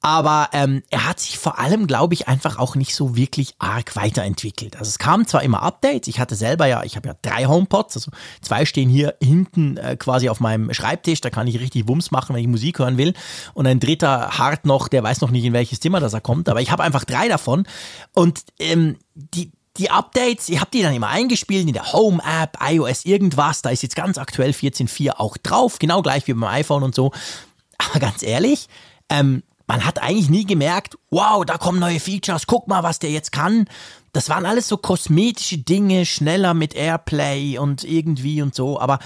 aber 0.00 0.50
ähm, 0.52 0.82
er 0.90 1.06
hat 1.08 1.18
sich 1.18 1.38
vor 1.38 1.58
allem, 1.58 1.86
glaube 1.86 2.14
ich, 2.14 2.28
einfach 2.28 2.58
auch 2.58 2.76
nicht 2.76 2.94
so 2.94 3.16
wirklich 3.16 3.54
arg 3.58 3.96
weiterentwickelt. 3.96 4.76
Also 4.76 4.88
es 4.88 4.98
kamen 4.98 5.26
zwar 5.26 5.42
immer 5.42 5.62
Updates, 5.62 6.06
ich 6.08 6.20
hatte 6.20 6.36
selber 6.36 6.66
ja, 6.66 6.84
ich 6.84 6.96
habe 6.96 7.08
ja 7.08 7.16
drei 7.20 7.46
HomePods, 7.46 7.96
also 7.96 8.10
zwei 8.40 8.64
stehen 8.64 8.88
hier 8.88 9.16
hinten 9.20 9.76
äh, 9.76 9.96
quasi 9.96 10.28
auf 10.28 10.40
meinem 10.40 10.72
Schreibtisch, 10.72 11.20
da 11.20 11.30
kann 11.30 11.48
ich 11.48 11.58
richtig 11.58 11.88
Wumms 11.88 12.10
machen, 12.10 12.34
wenn 12.34 12.42
ich 12.42 12.48
Musik 12.48 12.78
hören 12.78 12.96
will. 12.96 13.14
Und 13.54 13.66
ein 13.66 13.80
dritter 13.80 14.38
hart 14.38 14.66
noch, 14.66 14.88
der 14.88 15.02
weiß 15.02 15.20
noch 15.20 15.30
nicht, 15.30 15.44
in 15.44 15.52
welches 15.52 15.80
Zimmer 15.80 15.98
das 16.00 16.12
er 16.12 16.20
kommt, 16.20 16.48
aber 16.48 16.60
ich 16.60 16.70
habe 16.70 16.84
einfach 16.84 17.04
drei 17.04 17.28
davon. 17.28 17.64
Und 18.14 18.44
ähm, 18.60 18.98
die, 19.14 19.50
die 19.78 19.90
Updates, 19.90 20.48
ich 20.48 20.60
habe 20.60 20.70
die 20.72 20.82
dann 20.82 20.94
immer 20.94 21.08
eingespielt 21.08 21.66
in 21.66 21.72
der 21.72 21.92
Home-App, 21.92 22.58
iOS 22.60 23.04
irgendwas, 23.04 23.62
da 23.62 23.70
ist 23.70 23.82
jetzt 23.82 23.96
ganz 23.96 24.18
aktuell 24.18 24.50
14.4 24.50 25.12
auch 25.16 25.36
drauf, 25.36 25.78
genau 25.78 26.02
gleich 26.02 26.26
wie 26.26 26.34
beim 26.34 26.44
iPhone 26.44 26.82
und 26.82 26.94
so. 26.94 27.12
Aber 27.78 28.00
ganz 28.00 28.22
ehrlich, 28.22 28.68
ähm, 29.08 29.42
man 29.66 29.84
hat 29.84 30.02
eigentlich 30.02 30.30
nie 30.30 30.46
gemerkt, 30.46 30.96
wow, 31.10 31.44
da 31.44 31.58
kommen 31.58 31.78
neue 31.78 32.00
Features, 32.00 32.46
guck 32.46 32.68
mal, 32.68 32.82
was 32.82 32.98
der 32.98 33.10
jetzt 33.10 33.32
kann. 33.32 33.68
Das 34.12 34.28
waren 34.28 34.46
alles 34.46 34.66
so 34.66 34.78
kosmetische 34.78 35.58
Dinge, 35.58 36.06
schneller 36.06 36.54
mit 36.54 36.74
Airplay 36.74 37.58
und 37.58 37.84
irgendwie 37.84 38.42
und 38.42 38.54
so, 38.54 38.80
aber 38.80 38.98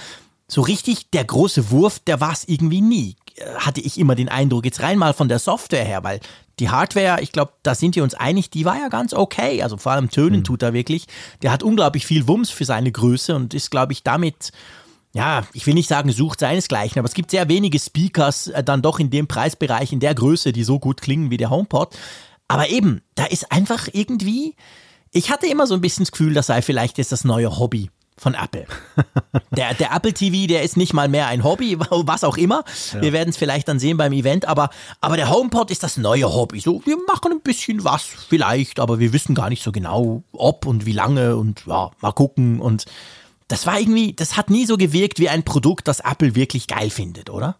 so 0.47 0.61
richtig 0.61 1.09
der 1.11 1.25
große 1.25 1.71
Wurf, 1.71 1.99
der 1.99 2.21
war 2.21 2.31
es 2.31 2.47
irgendwie 2.47 2.81
nie. 2.81 3.15
Hatte 3.57 3.81
ich 3.81 3.97
immer 3.97 4.15
den 4.15 4.29
Eindruck, 4.29 4.65
jetzt 4.65 4.81
rein 4.81 4.97
mal 4.97 5.13
von 5.13 5.27
der 5.27 5.39
Software 5.39 5.85
her, 5.85 6.03
weil 6.03 6.19
die 6.59 6.69
Hardware, 6.69 7.21
ich 7.21 7.31
glaube, 7.31 7.53
da 7.63 7.73
sind 7.73 7.95
wir 7.95 8.03
uns 8.03 8.13
einig, 8.13 8.49
die 8.51 8.65
war 8.65 8.77
ja 8.77 8.89
ganz 8.89 9.13
okay. 9.13 9.63
Also 9.63 9.77
vor 9.77 9.91
allem 9.91 10.09
Tönen 10.09 10.41
mhm. 10.41 10.43
tut 10.43 10.61
er 10.61 10.73
wirklich. 10.73 11.07
Der 11.41 11.51
hat 11.51 11.63
unglaublich 11.63 12.05
viel 12.05 12.27
Wumms 12.27 12.51
für 12.51 12.65
seine 12.65 12.91
Größe 12.91 13.35
und 13.35 13.53
ist, 13.53 13.71
glaube 13.71 13.93
ich, 13.93 14.03
damit 14.03 14.51
ja, 15.15 15.45
ich 15.53 15.67
will 15.67 15.75
nicht 15.75 15.87
sagen, 15.87 16.11
sucht 16.11 16.39
seinesgleichen, 16.39 16.97
aber 16.97 17.07
es 17.07 17.13
gibt 17.13 17.29
sehr 17.29 17.47
wenige 17.47 17.77
Speakers 17.79 18.47
äh, 18.47 18.63
dann 18.63 18.81
doch 18.81 18.99
in 18.99 19.11
dem 19.11 19.27
Preisbereich, 19.27 19.93
in 19.93 19.99
der 19.99 20.15
Größe, 20.15 20.51
die 20.51 20.63
so 20.63 20.79
gut 20.79 21.01
klingen 21.01 21.29
wie 21.29 21.37
der 21.37 21.51
HomePod. 21.51 21.95
Aber 22.47 22.69
eben, 22.69 23.01
da 23.13 23.25
ist 23.25 23.51
einfach 23.51 23.87
irgendwie, 23.93 24.55
ich 25.11 25.29
hatte 25.29 25.45
immer 25.45 25.67
so 25.67 25.75
ein 25.75 25.81
bisschen 25.81 26.03
das 26.03 26.11
Gefühl, 26.11 26.33
das 26.33 26.47
sei 26.47 26.63
vielleicht 26.63 26.97
jetzt 26.97 27.11
das 27.11 27.23
neue 27.23 27.59
Hobby 27.59 27.91
von 28.23 28.33
Apple. 28.33 28.65
Der, 29.55 29.73
der 29.75 29.91
Apple 29.91 30.13
TV, 30.13 30.47
der 30.47 30.63
ist 30.63 30.77
nicht 30.77 30.93
mal 30.93 31.07
mehr 31.07 31.27
ein 31.27 31.43
Hobby, 31.43 31.77
was 31.89 32.23
auch 32.23 32.37
immer. 32.37 32.63
Ja. 32.93 33.01
Wir 33.01 33.13
werden 33.13 33.29
es 33.29 33.37
vielleicht 33.37 33.67
dann 33.67 33.77
sehen 33.77 33.97
beim 33.97 34.13
Event, 34.13 34.45
aber, 34.47 34.69
aber 35.01 35.17
der 35.17 35.29
HomePod 35.29 35.69
ist 35.69 35.83
das 35.83 35.97
neue 35.97 36.33
Hobby. 36.33 36.59
So, 36.59 36.81
wir 36.85 36.97
machen 37.07 37.31
ein 37.31 37.41
bisschen 37.41 37.83
was 37.83 38.03
vielleicht, 38.03 38.79
aber 38.79 38.99
wir 38.99 39.13
wissen 39.13 39.35
gar 39.35 39.49
nicht 39.49 39.61
so 39.61 39.71
genau, 39.71 40.23
ob 40.31 40.65
und 40.65 40.85
wie 40.85 40.93
lange 40.93 41.35
und 41.35 41.65
ja, 41.67 41.91
mal 42.01 42.11
gucken 42.13 42.59
und 42.59 42.85
das 43.47 43.67
war 43.67 43.79
irgendwie, 43.79 44.13
das 44.13 44.37
hat 44.37 44.49
nie 44.49 44.65
so 44.65 44.77
gewirkt 44.77 45.19
wie 45.19 45.29
ein 45.29 45.43
Produkt, 45.43 45.87
das 45.87 45.99
Apple 45.99 46.33
wirklich 46.35 46.67
geil 46.67 46.89
findet, 46.89 47.29
oder? 47.29 47.57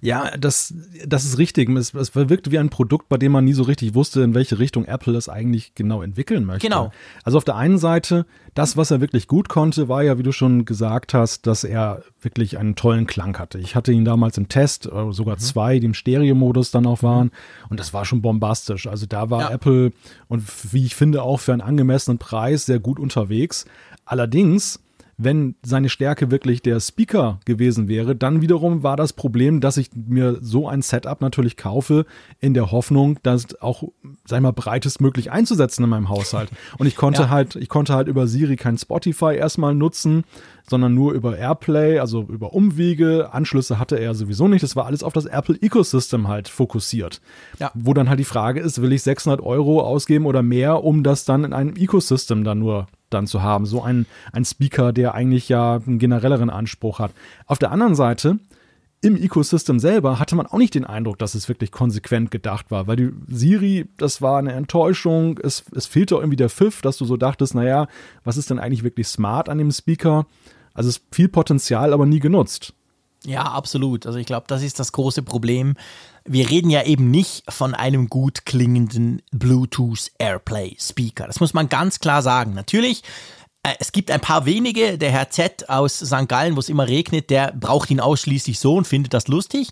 Ja, 0.00 0.36
das, 0.36 0.74
das 1.06 1.24
ist 1.24 1.38
richtig. 1.38 1.68
Es, 1.70 1.94
es 1.94 2.14
wirkte 2.14 2.50
wie 2.50 2.58
ein 2.58 2.68
Produkt, 2.68 3.08
bei 3.08 3.16
dem 3.16 3.32
man 3.32 3.44
nie 3.44 3.52
so 3.52 3.62
richtig 3.62 3.94
wusste, 3.94 4.22
in 4.22 4.34
welche 4.34 4.58
Richtung 4.58 4.84
Apple 4.84 5.16
es 5.16 5.28
eigentlich 5.28 5.74
genau 5.74 6.02
entwickeln 6.02 6.44
möchte. 6.44 6.66
Genau. 6.66 6.92
Also 7.22 7.38
auf 7.38 7.44
der 7.44 7.56
einen 7.56 7.78
Seite, 7.78 8.26
das, 8.54 8.76
was 8.76 8.90
er 8.90 9.00
wirklich 9.00 9.28
gut 9.28 9.48
konnte, 9.48 9.88
war 9.88 10.02
ja, 10.02 10.18
wie 10.18 10.22
du 10.22 10.32
schon 10.32 10.64
gesagt 10.64 11.14
hast, 11.14 11.46
dass 11.46 11.64
er 11.64 12.02
wirklich 12.20 12.58
einen 12.58 12.76
tollen 12.76 13.06
Klang 13.06 13.38
hatte. 13.38 13.58
Ich 13.58 13.74
hatte 13.74 13.92
ihn 13.92 14.04
damals 14.04 14.38
im 14.38 14.48
Test, 14.48 14.86
äh, 14.86 15.12
sogar 15.12 15.36
mhm. 15.36 15.40
zwei, 15.40 15.78
die 15.78 15.86
im 15.86 15.94
Stereo-Modus 15.94 16.70
dann 16.70 16.86
auch 16.86 17.02
waren. 17.02 17.30
Und 17.70 17.80
das 17.80 17.94
war 17.94 18.04
schon 18.04 18.22
bombastisch. 18.22 18.86
Also 18.86 19.06
da 19.06 19.30
war 19.30 19.40
ja. 19.42 19.50
Apple 19.50 19.92
und 20.28 20.44
wie 20.72 20.84
ich 20.84 20.94
finde 20.94 21.22
auch 21.22 21.40
für 21.40 21.52
einen 21.52 21.62
angemessenen 21.62 22.18
Preis 22.18 22.66
sehr 22.66 22.78
gut 22.78 22.98
unterwegs. 22.98 23.64
Allerdings 24.04 24.80
wenn 25.16 25.54
seine 25.64 25.88
Stärke 25.88 26.30
wirklich 26.30 26.62
der 26.62 26.80
Speaker 26.80 27.40
gewesen 27.44 27.88
wäre, 27.88 28.16
dann 28.16 28.40
wiederum 28.40 28.82
war 28.82 28.96
das 28.96 29.12
Problem, 29.12 29.60
dass 29.60 29.76
ich 29.76 29.90
mir 29.94 30.38
so 30.40 30.68
ein 30.68 30.82
Setup 30.82 31.20
natürlich 31.20 31.56
kaufe, 31.56 32.06
in 32.40 32.54
der 32.54 32.72
Hoffnung, 32.72 33.18
das 33.22 33.60
auch, 33.60 33.84
sag 34.24 34.38
ich 34.38 34.42
mal, 34.42 34.52
breitestmöglich 34.52 35.30
einzusetzen 35.30 35.84
in 35.84 35.90
meinem 35.90 36.08
Haushalt. 36.08 36.50
Und 36.78 36.86
ich 36.86 36.96
konnte 36.96 37.22
ja. 37.22 37.30
halt, 37.30 37.56
ich 37.56 37.68
konnte 37.68 37.94
halt 37.94 38.08
über 38.08 38.26
Siri 38.26 38.56
kein 38.56 38.78
Spotify 38.78 39.36
erstmal 39.36 39.74
nutzen, 39.74 40.24
sondern 40.68 40.94
nur 40.94 41.12
über 41.12 41.36
Airplay, 41.36 41.98
also 41.98 42.22
über 42.22 42.54
Umwege. 42.54 43.32
Anschlüsse 43.32 43.78
hatte 43.78 43.96
er 43.96 44.14
sowieso 44.14 44.48
nicht. 44.48 44.62
Das 44.62 44.76
war 44.76 44.86
alles 44.86 45.02
auf 45.02 45.12
das 45.12 45.26
Apple 45.26 45.56
Ecosystem 45.60 46.28
halt 46.28 46.48
fokussiert. 46.48 47.20
Ja. 47.58 47.70
Wo 47.74 47.94
dann 47.94 48.08
halt 48.08 48.20
die 48.20 48.24
Frage 48.24 48.60
ist, 48.60 48.80
will 48.80 48.92
ich 48.92 49.02
600 49.02 49.40
Euro 49.40 49.82
ausgeben 49.82 50.26
oder 50.26 50.42
mehr, 50.42 50.82
um 50.82 51.02
das 51.02 51.24
dann 51.24 51.44
in 51.44 51.52
einem 51.52 51.76
Ecosystem 51.76 52.44
dann 52.44 52.58
nur 52.58 52.86
dann 53.14 53.26
zu 53.26 53.42
haben. 53.42 53.64
So 53.64 53.82
ein, 53.82 54.06
ein 54.32 54.44
Speaker, 54.44 54.92
der 54.92 55.14
eigentlich 55.14 55.48
ja 55.48 55.76
einen 55.76 55.98
generelleren 55.98 56.50
Anspruch 56.50 56.98
hat. 56.98 57.12
Auf 57.46 57.58
der 57.58 57.70
anderen 57.70 57.94
Seite, 57.94 58.38
im 59.04 59.16
Ecosystem 59.16 59.78
selber 59.80 60.18
hatte 60.18 60.34
man 60.34 60.46
auch 60.46 60.56
nicht 60.56 60.74
den 60.74 60.86
Eindruck, 60.86 61.18
dass 61.18 61.34
es 61.34 61.48
wirklich 61.48 61.70
konsequent 61.70 62.30
gedacht 62.30 62.70
war, 62.70 62.86
weil 62.86 62.96
die 62.96 63.12
Siri, 63.28 63.86
das 63.98 64.22
war 64.22 64.38
eine 64.38 64.52
Enttäuschung, 64.52 65.38
es, 65.42 65.64
es 65.74 65.86
fehlte 65.86 66.14
irgendwie 66.14 66.36
der 66.36 66.48
Pfiff, 66.48 66.80
dass 66.80 66.96
du 66.96 67.04
so 67.04 67.18
dachtest, 67.18 67.54
naja, 67.54 67.86
was 68.24 68.38
ist 68.38 68.48
denn 68.48 68.58
eigentlich 68.58 68.82
wirklich 68.82 69.06
smart 69.06 69.50
an 69.50 69.58
dem 69.58 69.70
Speaker? 69.70 70.26
Also 70.72 70.88
es 70.88 70.96
ist 70.96 71.04
viel 71.12 71.28
Potenzial, 71.28 71.92
aber 71.92 72.06
nie 72.06 72.18
genutzt. 72.18 72.72
Ja, 73.26 73.42
absolut. 73.42 74.06
Also 74.06 74.18
ich 74.18 74.26
glaube, 74.26 74.46
das 74.48 74.62
ist 74.62 74.78
das 74.78 74.92
große 74.92 75.22
Problem. 75.22 75.74
Wir 76.26 76.48
reden 76.48 76.70
ja 76.70 76.82
eben 76.84 77.10
nicht 77.10 77.44
von 77.52 77.74
einem 77.74 78.08
gut 78.08 78.46
klingenden 78.46 79.20
Bluetooth 79.30 80.10
Airplay 80.18 80.76
Speaker. 80.80 81.26
Das 81.26 81.40
muss 81.40 81.52
man 81.52 81.68
ganz 81.68 82.00
klar 82.00 82.22
sagen. 82.22 82.54
Natürlich, 82.54 83.02
äh, 83.62 83.74
es 83.78 83.92
gibt 83.92 84.10
ein 84.10 84.20
paar 84.20 84.46
wenige. 84.46 84.96
Der 84.96 85.10
Herr 85.10 85.30
Z 85.30 85.68
aus 85.68 85.98
St. 85.98 86.28
Gallen, 86.28 86.56
wo 86.56 86.60
es 86.60 86.68
immer 86.68 86.88
regnet, 86.88 87.30
der 87.30 87.52
braucht 87.52 87.90
ihn 87.90 88.00
ausschließlich 88.00 88.58
so 88.58 88.76
und 88.76 88.86
findet 88.86 89.12
das 89.12 89.28
lustig. 89.28 89.68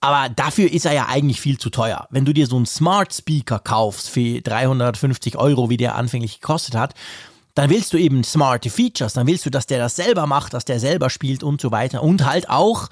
Aber 0.00 0.28
dafür 0.28 0.70
ist 0.70 0.84
er 0.84 0.92
ja 0.92 1.06
eigentlich 1.06 1.40
viel 1.40 1.58
zu 1.58 1.70
teuer. 1.70 2.06
Wenn 2.10 2.24
du 2.26 2.34
dir 2.34 2.46
so 2.46 2.56
einen 2.56 2.66
Smart 2.66 3.14
Speaker 3.14 3.58
kaufst 3.58 4.10
für 4.10 4.42
350 4.42 5.36
Euro, 5.38 5.70
wie 5.70 5.78
der 5.78 5.94
anfänglich 5.94 6.40
gekostet 6.40 6.74
hat, 6.74 6.94
dann 7.54 7.70
willst 7.70 7.92
du 7.92 7.98
eben 7.98 8.24
smarte 8.24 8.68
Features, 8.68 9.12
dann 9.12 9.26
willst 9.26 9.46
du, 9.46 9.50
dass 9.50 9.66
der 9.66 9.78
das 9.78 9.96
selber 9.96 10.26
macht, 10.26 10.54
dass 10.54 10.64
der 10.64 10.80
selber 10.80 11.08
spielt 11.08 11.42
und 11.42 11.60
so 11.60 11.70
weiter. 11.70 12.02
Und 12.02 12.26
halt 12.26 12.50
auch 12.50 12.88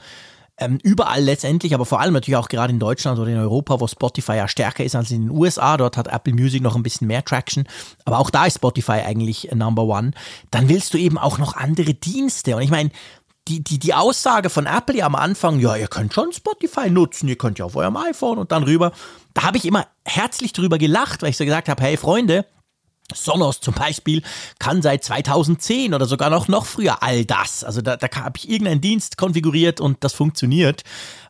ähm, 0.63 0.79
überall 0.83 1.23
letztendlich, 1.23 1.75
aber 1.75 1.85
vor 1.85 2.01
allem 2.01 2.13
natürlich 2.15 2.37
auch 2.37 2.49
gerade 2.49 2.73
in 2.73 2.79
Deutschland 2.79 3.19
oder 3.19 3.31
in 3.31 3.39
Europa, 3.39 3.81
wo 3.81 3.87
Spotify 3.87 4.37
ja 4.37 4.49
stärker 4.49 4.85
ist 4.85 4.95
als 4.95 5.11
in 5.11 5.23
den 5.23 5.31
USA, 5.31 5.77
dort 5.77 5.97
hat 5.97 6.09
Apple 6.09 6.35
Music 6.35 6.63
noch 6.63 6.77
ein 6.77 6.83
bisschen 6.83 7.07
mehr 7.07 7.25
Traction, 7.25 7.65
aber 8.05 8.19
auch 8.19 8.31
da 8.31 8.47
ist 8.47 8.57
Spotify 8.57 9.03
eigentlich 9.05 9.51
Number 9.53 9.85
One. 9.85 10.13
Dann 10.51 10.69
willst 10.69 10.95
du 10.95 10.99
eben 10.99 11.19
auch 11.19 11.39
noch 11.39 11.57
andere 11.57 11.95
Dienste. 11.95 12.57
Und 12.57 12.63
ich 12.63 12.71
meine, 12.71 12.91
die, 13.49 13.63
die, 13.63 13.79
die 13.79 13.95
Aussage 13.95 14.51
von 14.51 14.67
Apple 14.67 14.99
ja 14.99 15.07
am 15.07 15.17
Anfang, 15.17 15.59
ja, 15.59 15.77
ihr 15.77 15.89
könnt 15.89 16.15
schon 16.15 16.33
Spotify 16.33 16.91
nutzen, 16.91 17.29
ihr 17.29 17.37
könnt 17.37 17.59
ja 17.59 17.65
auf 17.65 17.77
eurem 17.77 17.97
iPhone 17.97 18.39
und 18.39 18.53
dann 18.53 18.63
rüber. 18.63 18.93
Da 19.35 19.43
habe 19.43 19.57
ich 19.57 19.65
immer 19.65 19.87
herzlich 20.05 20.53
drüber 20.53 20.79
gelacht, 20.79 21.23
weil 21.23 21.31
ich 21.31 21.37
so 21.37 21.45
gesagt 21.45 21.69
habe, 21.69 21.83
hey 21.83 21.97
Freunde, 21.97 22.47
Sonos 23.15 23.61
zum 23.61 23.75
Beispiel 23.75 24.23
kann 24.59 24.83
seit 24.83 25.05
2010 25.05 25.95
oder 25.95 26.07
sogar 26.07 26.31
noch, 26.31 26.49
noch 26.49 26.67
früher 26.67 27.03
all 27.03 27.25
das. 27.25 27.65
Also 27.65 27.81
da, 27.81 27.97
da 27.97 28.09
habe 28.15 28.39
ich 28.39 28.49
irgendeinen 28.49 28.81
Dienst 28.81 29.17
konfiguriert 29.17 29.81
und 29.81 30.03
das 30.05 30.13
funktioniert. 30.13 30.85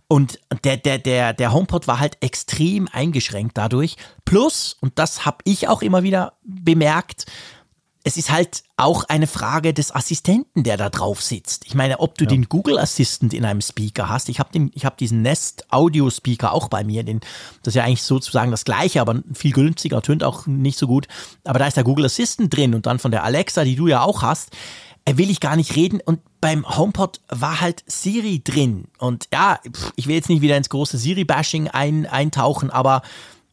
Und 0.08 0.40
der, 0.64 0.76
der, 0.76 0.98
der, 0.98 1.32
der 1.32 1.52
HomePod 1.54 1.88
war 1.88 1.98
halt 1.98 2.18
extrem 2.20 2.86
eingeschränkt 2.92 3.56
dadurch. 3.56 3.96
Plus, 4.26 4.76
und 4.80 4.98
das 4.98 5.24
habe 5.24 5.38
ich 5.44 5.68
auch 5.68 5.80
immer 5.80 6.02
wieder 6.02 6.34
bemerkt, 6.42 7.24
es 8.04 8.16
ist 8.16 8.30
halt 8.30 8.64
auch 8.76 9.04
eine 9.04 9.26
Frage 9.26 9.72
des 9.72 9.94
Assistenten, 9.94 10.64
der 10.64 10.76
da 10.76 10.90
drauf 10.90 11.22
sitzt. 11.22 11.64
Ich 11.66 11.74
meine, 11.74 12.00
ob 12.00 12.18
du 12.18 12.24
ja. 12.24 12.30
den 12.30 12.48
Google 12.48 12.78
Assistant 12.78 13.32
in 13.32 13.44
einem 13.44 13.60
Speaker 13.60 14.08
hast. 14.08 14.28
Ich 14.28 14.40
habe 14.40 14.50
den, 14.52 14.70
ich 14.74 14.84
habe 14.84 14.96
diesen 14.98 15.22
Nest 15.22 15.66
Audio 15.70 16.10
Speaker 16.10 16.52
auch 16.52 16.68
bei 16.68 16.82
mir. 16.82 17.04
Den, 17.04 17.20
das 17.62 17.72
ist 17.72 17.76
ja 17.76 17.84
eigentlich 17.84 18.02
sozusagen 18.02 18.50
das 18.50 18.64
Gleiche, 18.64 19.00
aber 19.00 19.22
viel 19.32 19.52
günstiger, 19.52 20.02
tönt 20.02 20.24
auch 20.24 20.46
nicht 20.46 20.78
so 20.78 20.88
gut. 20.88 21.06
Aber 21.44 21.60
da 21.60 21.66
ist 21.66 21.76
der 21.76 21.84
Google 21.84 22.06
Assistant 22.06 22.54
drin 22.54 22.74
und 22.74 22.86
dann 22.86 22.98
von 22.98 23.12
der 23.12 23.22
Alexa, 23.22 23.62
die 23.62 23.76
du 23.76 23.86
ja 23.86 24.02
auch 24.02 24.22
hast, 24.22 24.50
will 25.08 25.30
ich 25.30 25.40
gar 25.40 25.56
nicht 25.56 25.76
reden. 25.76 26.00
Und 26.04 26.20
beim 26.40 26.66
HomePod 26.68 27.20
war 27.28 27.60
halt 27.60 27.84
Siri 27.86 28.42
drin. 28.42 28.88
Und 28.98 29.28
ja, 29.32 29.60
ich 29.94 30.08
will 30.08 30.16
jetzt 30.16 30.28
nicht 30.28 30.42
wieder 30.42 30.56
ins 30.56 30.70
große 30.70 30.98
Siri-Bashing 30.98 31.68
ein, 31.68 32.06
eintauchen, 32.06 32.70
aber 32.70 33.02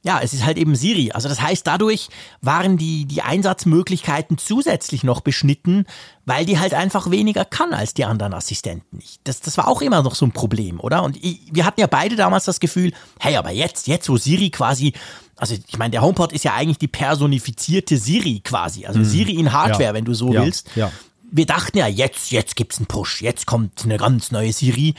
ja, 0.10 0.19
es 0.24 0.34
ist 0.34 0.43
halt 0.43 0.58
eben 0.58 0.74
Siri. 0.74 1.12
Also 1.12 1.30
das 1.30 1.39
heißt, 1.39 1.67
dadurch 1.67 2.10
waren 2.41 2.78
die, 2.78 3.06
die 3.06 3.22
Einsatzmöglichkeiten 3.22 4.39
zusätzlich 4.39 5.04
noch 5.04 5.22
beschnitten, 5.22 5.86
weil 6.26 6.48
die 6.48 6.58
halt 6.58 6.74
einfach 6.74 7.12
weniger 7.12 7.45
kann 7.45 7.76
als 7.76 7.93
die 7.93 8.06
anderen 8.06 8.34
Assistenten. 8.34 9.04
Das, 9.24 9.39
das 9.39 9.56
war 9.60 9.67
auch 9.67 9.84
immer 9.84 10.02
noch 10.02 10.15
so 10.15 10.26
ein 10.26 10.32
Problem, 10.32 10.80
oder? 10.80 11.04
Und 11.04 11.24
ich, 11.24 11.41
wir 11.52 11.63
hatten 11.63 11.80
ja 11.80 11.86
beide 11.86 12.15
damals 12.15 12.45
das 12.45 12.60
Gefühl, 12.60 12.91
hey, 13.19 13.36
aber 13.36 13.52
jetzt, 13.52 13.86
jetzt, 13.86 14.10
wo 14.10 14.17
Siri 14.17 14.50
quasi, 14.50 14.93
also 15.36 15.54
ich 15.54 15.78
meine, 15.78 15.91
der 15.91 16.02
HomePod 16.02 16.34
ist 16.34 16.43
ja 16.43 16.56
eigentlich 16.56 16.80
die 16.80 16.88
personifizierte 16.88 17.98
Siri 17.98 18.41
quasi, 18.43 18.88
also 18.88 19.00
hm. 19.02 19.06
Siri 19.06 19.34
in 19.34 19.54
Hardware, 19.54 19.84
ja. 19.84 19.93
wenn 19.93 20.06
du 20.06 20.15
so 20.15 20.34
ja. 20.34 20.43
willst. 20.43 20.72
Ja 20.76 20.91
wir 21.32 21.45
dachten 21.45 21.78
ja, 21.78 21.86
jetzt, 21.86 22.32
jetzt 22.32 22.56
gibt's 22.56 22.78
einen 22.78 22.88
Push, 22.88 23.22
jetzt 23.22 23.45
kommt 23.45 23.84
eine 23.84 23.98
ganz 23.98 24.32
neue 24.32 24.52
Siri. 24.52 24.95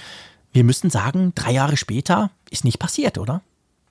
Wir 0.52 0.62
müssen 0.62 0.88
sagen, 0.88 1.32
drei 1.34 1.50
Jahre 1.50 1.76
später 1.76 2.30
ist 2.50 2.64
nicht 2.64 2.78
passiert, 2.78 3.18
oder? 3.18 3.42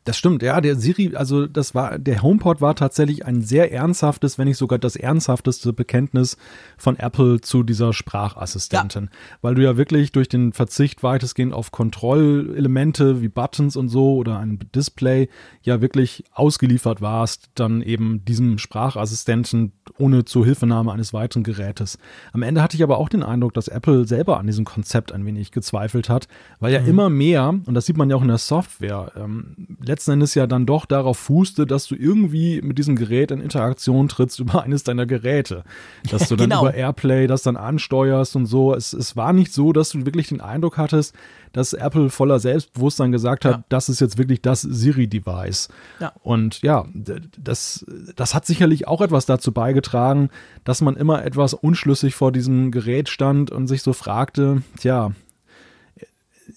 Das 0.05 0.17
stimmt, 0.17 0.41
ja, 0.41 0.61
der 0.61 0.75
Siri, 0.75 1.15
also 1.15 1.45
das 1.45 1.75
war, 1.75 1.99
der 1.99 2.23
HomePod 2.23 2.61
war 2.61 2.73
tatsächlich 2.73 3.25
ein 3.25 3.41
sehr 3.41 3.71
ernsthaftes, 3.71 4.37
wenn 4.37 4.47
nicht 4.47 4.57
sogar 4.57 4.79
das 4.79 4.95
ernsthafteste 4.95 5.73
Bekenntnis 5.73 6.37
von 6.77 6.97
Apple 6.97 7.41
zu 7.41 7.63
dieser 7.63 7.91
Sprachassistentin. 7.91 9.03
Ja. 9.03 9.09
Weil 9.41 9.55
du 9.55 9.63
ja 9.63 9.77
wirklich 9.77 10.11
durch 10.11 10.29
den 10.29 10.53
Verzicht 10.53 11.03
weitestgehend 11.03 11.53
auf 11.53 11.71
Kontrollelemente 11.71 13.21
wie 13.21 13.27
Buttons 13.27 13.75
und 13.75 13.89
so 13.89 14.15
oder 14.15 14.39
ein 14.39 14.59
Display 14.73 15.29
ja 15.61 15.81
wirklich 15.81 16.23
ausgeliefert 16.33 17.01
warst, 17.01 17.49
dann 17.55 17.81
eben 17.81 18.23
diesem 18.23 18.57
Sprachassistenten 18.57 19.73
ohne 19.97 20.23
Zuhilfenahme 20.25 20.91
eines 20.93 21.13
weiteren 21.13 21.43
Gerätes. 21.43 21.99
Am 22.31 22.41
Ende 22.41 22.61
hatte 22.61 22.77
ich 22.77 22.83
aber 22.83 22.97
auch 22.97 23.09
den 23.09 23.23
Eindruck, 23.23 23.53
dass 23.53 23.67
Apple 23.67 24.07
selber 24.07 24.39
an 24.39 24.47
diesem 24.47 24.65
Konzept 24.65 25.11
ein 25.11 25.25
wenig 25.25 25.51
gezweifelt 25.51 26.09
hat, 26.09 26.27
weil 26.59 26.73
ja 26.73 26.81
mhm. 26.81 26.87
immer 26.87 27.09
mehr, 27.09 27.49
und 27.49 27.73
das 27.73 27.85
sieht 27.85 27.97
man 27.97 28.09
ja 28.09 28.15
auch 28.15 28.21
in 28.21 28.27
der 28.29 28.37
Software, 28.37 29.11
ähm, 29.17 29.77
letzten 29.89 30.11
Endes 30.11 30.35
ja 30.35 30.47
dann 30.47 30.65
doch 30.65 30.85
darauf 30.85 31.17
fußte, 31.17 31.65
dass 31.65 31.87
du 31.87 31.95
irgendwie 31.95 32.61
mit 32.61 32.77
diesem 32.77 32.95
Gerät 32.95 33.31
in 33.31 33.41
Interaktion 33.41 34.07
trittst 34.07 34.39
über 34.39 34.63
eines 34.63 34.83
deiner 34.83 35.05
Geräte. 35.05 35.63
Dass 36.09 36.29
du 36.29 36.35
dann 36.35 36.49
genau. 36.49 36.61
über 36.61 36.73
Airplay 36.73 37.27
das 37.27 37.41
dann 37.43 37.57
ansteuerst 37.57 38.35
und 38.35 38.45
so. 38.45 38.73
Es, 38.73 38.93
es 38.93 39.15
war 39.15 39.33
nicht 39.33 39.51
so, 39.51 39.73
dass 39.73 39.89
du 39.89 40.05
wirklich 40.05 40.29
den 40.29 40.41
Eindruck 40.41 40.77
hattest, 40.77 41.15
dass 41.51 41.73
Apple 41.73 42.09
voller 42.09 42.39
Selbstbewusstsein 42.39 43.11
gesagt 43.11 43.43
hat, 43.43 43.51
ja. 43.51 43.63
das 43.69 43.89
ist 43.89 43.99
jetzt 43.99 44.17
wirklich 44.17 44.41
das 44.41 44.61
Siri-Device. 44.61 45.69
Ja. 45.99 46.13
Und 46.21 46.61
ja, 46.61 46.85
das, 46.93 47.85
das 48.15 48.35
hat 48.35 48.45
sicherlich 48.45 48.87
auch 48.87 49.01
etwas 49.01 49.25
dazu 49.25 49.51
beigetragen, 49.51 50.29
dass 50.63 50.81
man 50.81 50.95
immer 50.95 51.25
etwas 51.25 51.55
unschlüssig 51.55 52.13
vor 52.13 52.31
diesem 52.31 52.71
Gerät 52.71 53.09
stand 53.09 53.51
und 53.51 53.67
sich 53.67 53.81
so 53.81 53.93
fragte, 53.93 54.61
tja, 54.79 55.11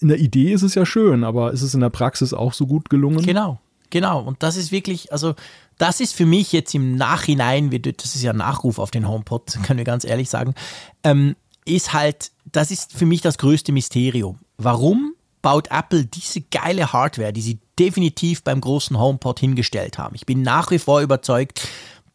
in 0.02 0.08
der 0.08 0.18
Idee 0.18 0.52
ist 0.52 0.62
es 0.62 0.74
ja 0.74 0.84
schön, 0.84 1.24
aber 1.24 1.52
ist 1.52 1.62
es 1.62 1.74
in 1.74 1.80
der 1.80 1.90
Praxis 1.90 2.34
auch 2.34 2.52
so 2.52 2.66
gut 2.66 2.90
gelungen? 2.90 3.24
Genau, 3.24 3.58
genau. 3.90 4.20
Und 4.22 4.42
das 4.42 4.56
ist 4.56 4.72
wirklich, 4.72 5.12
also 5.12 5.34
das 5.78 6.00
ist 6.00 6.14
für 6.14 6.26
mich 6.26 6.52
jetzt 6.52 6.74
im 6.74 6.96
Nachhinein, 6.96 7.70
das 7.70 8.14
ist 8.14 8.22
ja 8.22 8.32
ein 8.32 8.36
Nachruf 8.36 8.78
auf 8.78 8.90
den 8.90 9.08
HomePod, 9.08 9.58
können 9.64 9.78
wir 9.78 9.84
ganz 9.84 10.04
ehrlich 10.04 10.28
sagen, 10.28 10.54
ähm, 11.04 11.36
ist 11.64 11.92
halt, 11.92 12.32
das 12.50 12.70
ist 12.70 12.92
für 12.92 13.06
mich 13.06 13.20
das 13.20 13.38
größte 13.38 13.72
Mysterium. 13.72 14.38
Warum 14.58 15.14
baut 15.42 15.68
Apple 15.70 16.04
diese 16.04 16.40
geile 16.40 16.92
Hardware, 16.92 17.32
die 17.32 17.40
sie 17.40 17.58
definitiv 17.78 18.42
beim 18.42 18.60
großen 18.60 18.98
HomePod 18.98 19.40
hingestellt 19.40 19.98
haben? 19.98 20.14
Ich 20.14 20.26
bin 20.26 20.42
nach 20.42 20.70
wie 20.70 20.78
vor 20.78 21.00
überzeugt, 21.00 21.66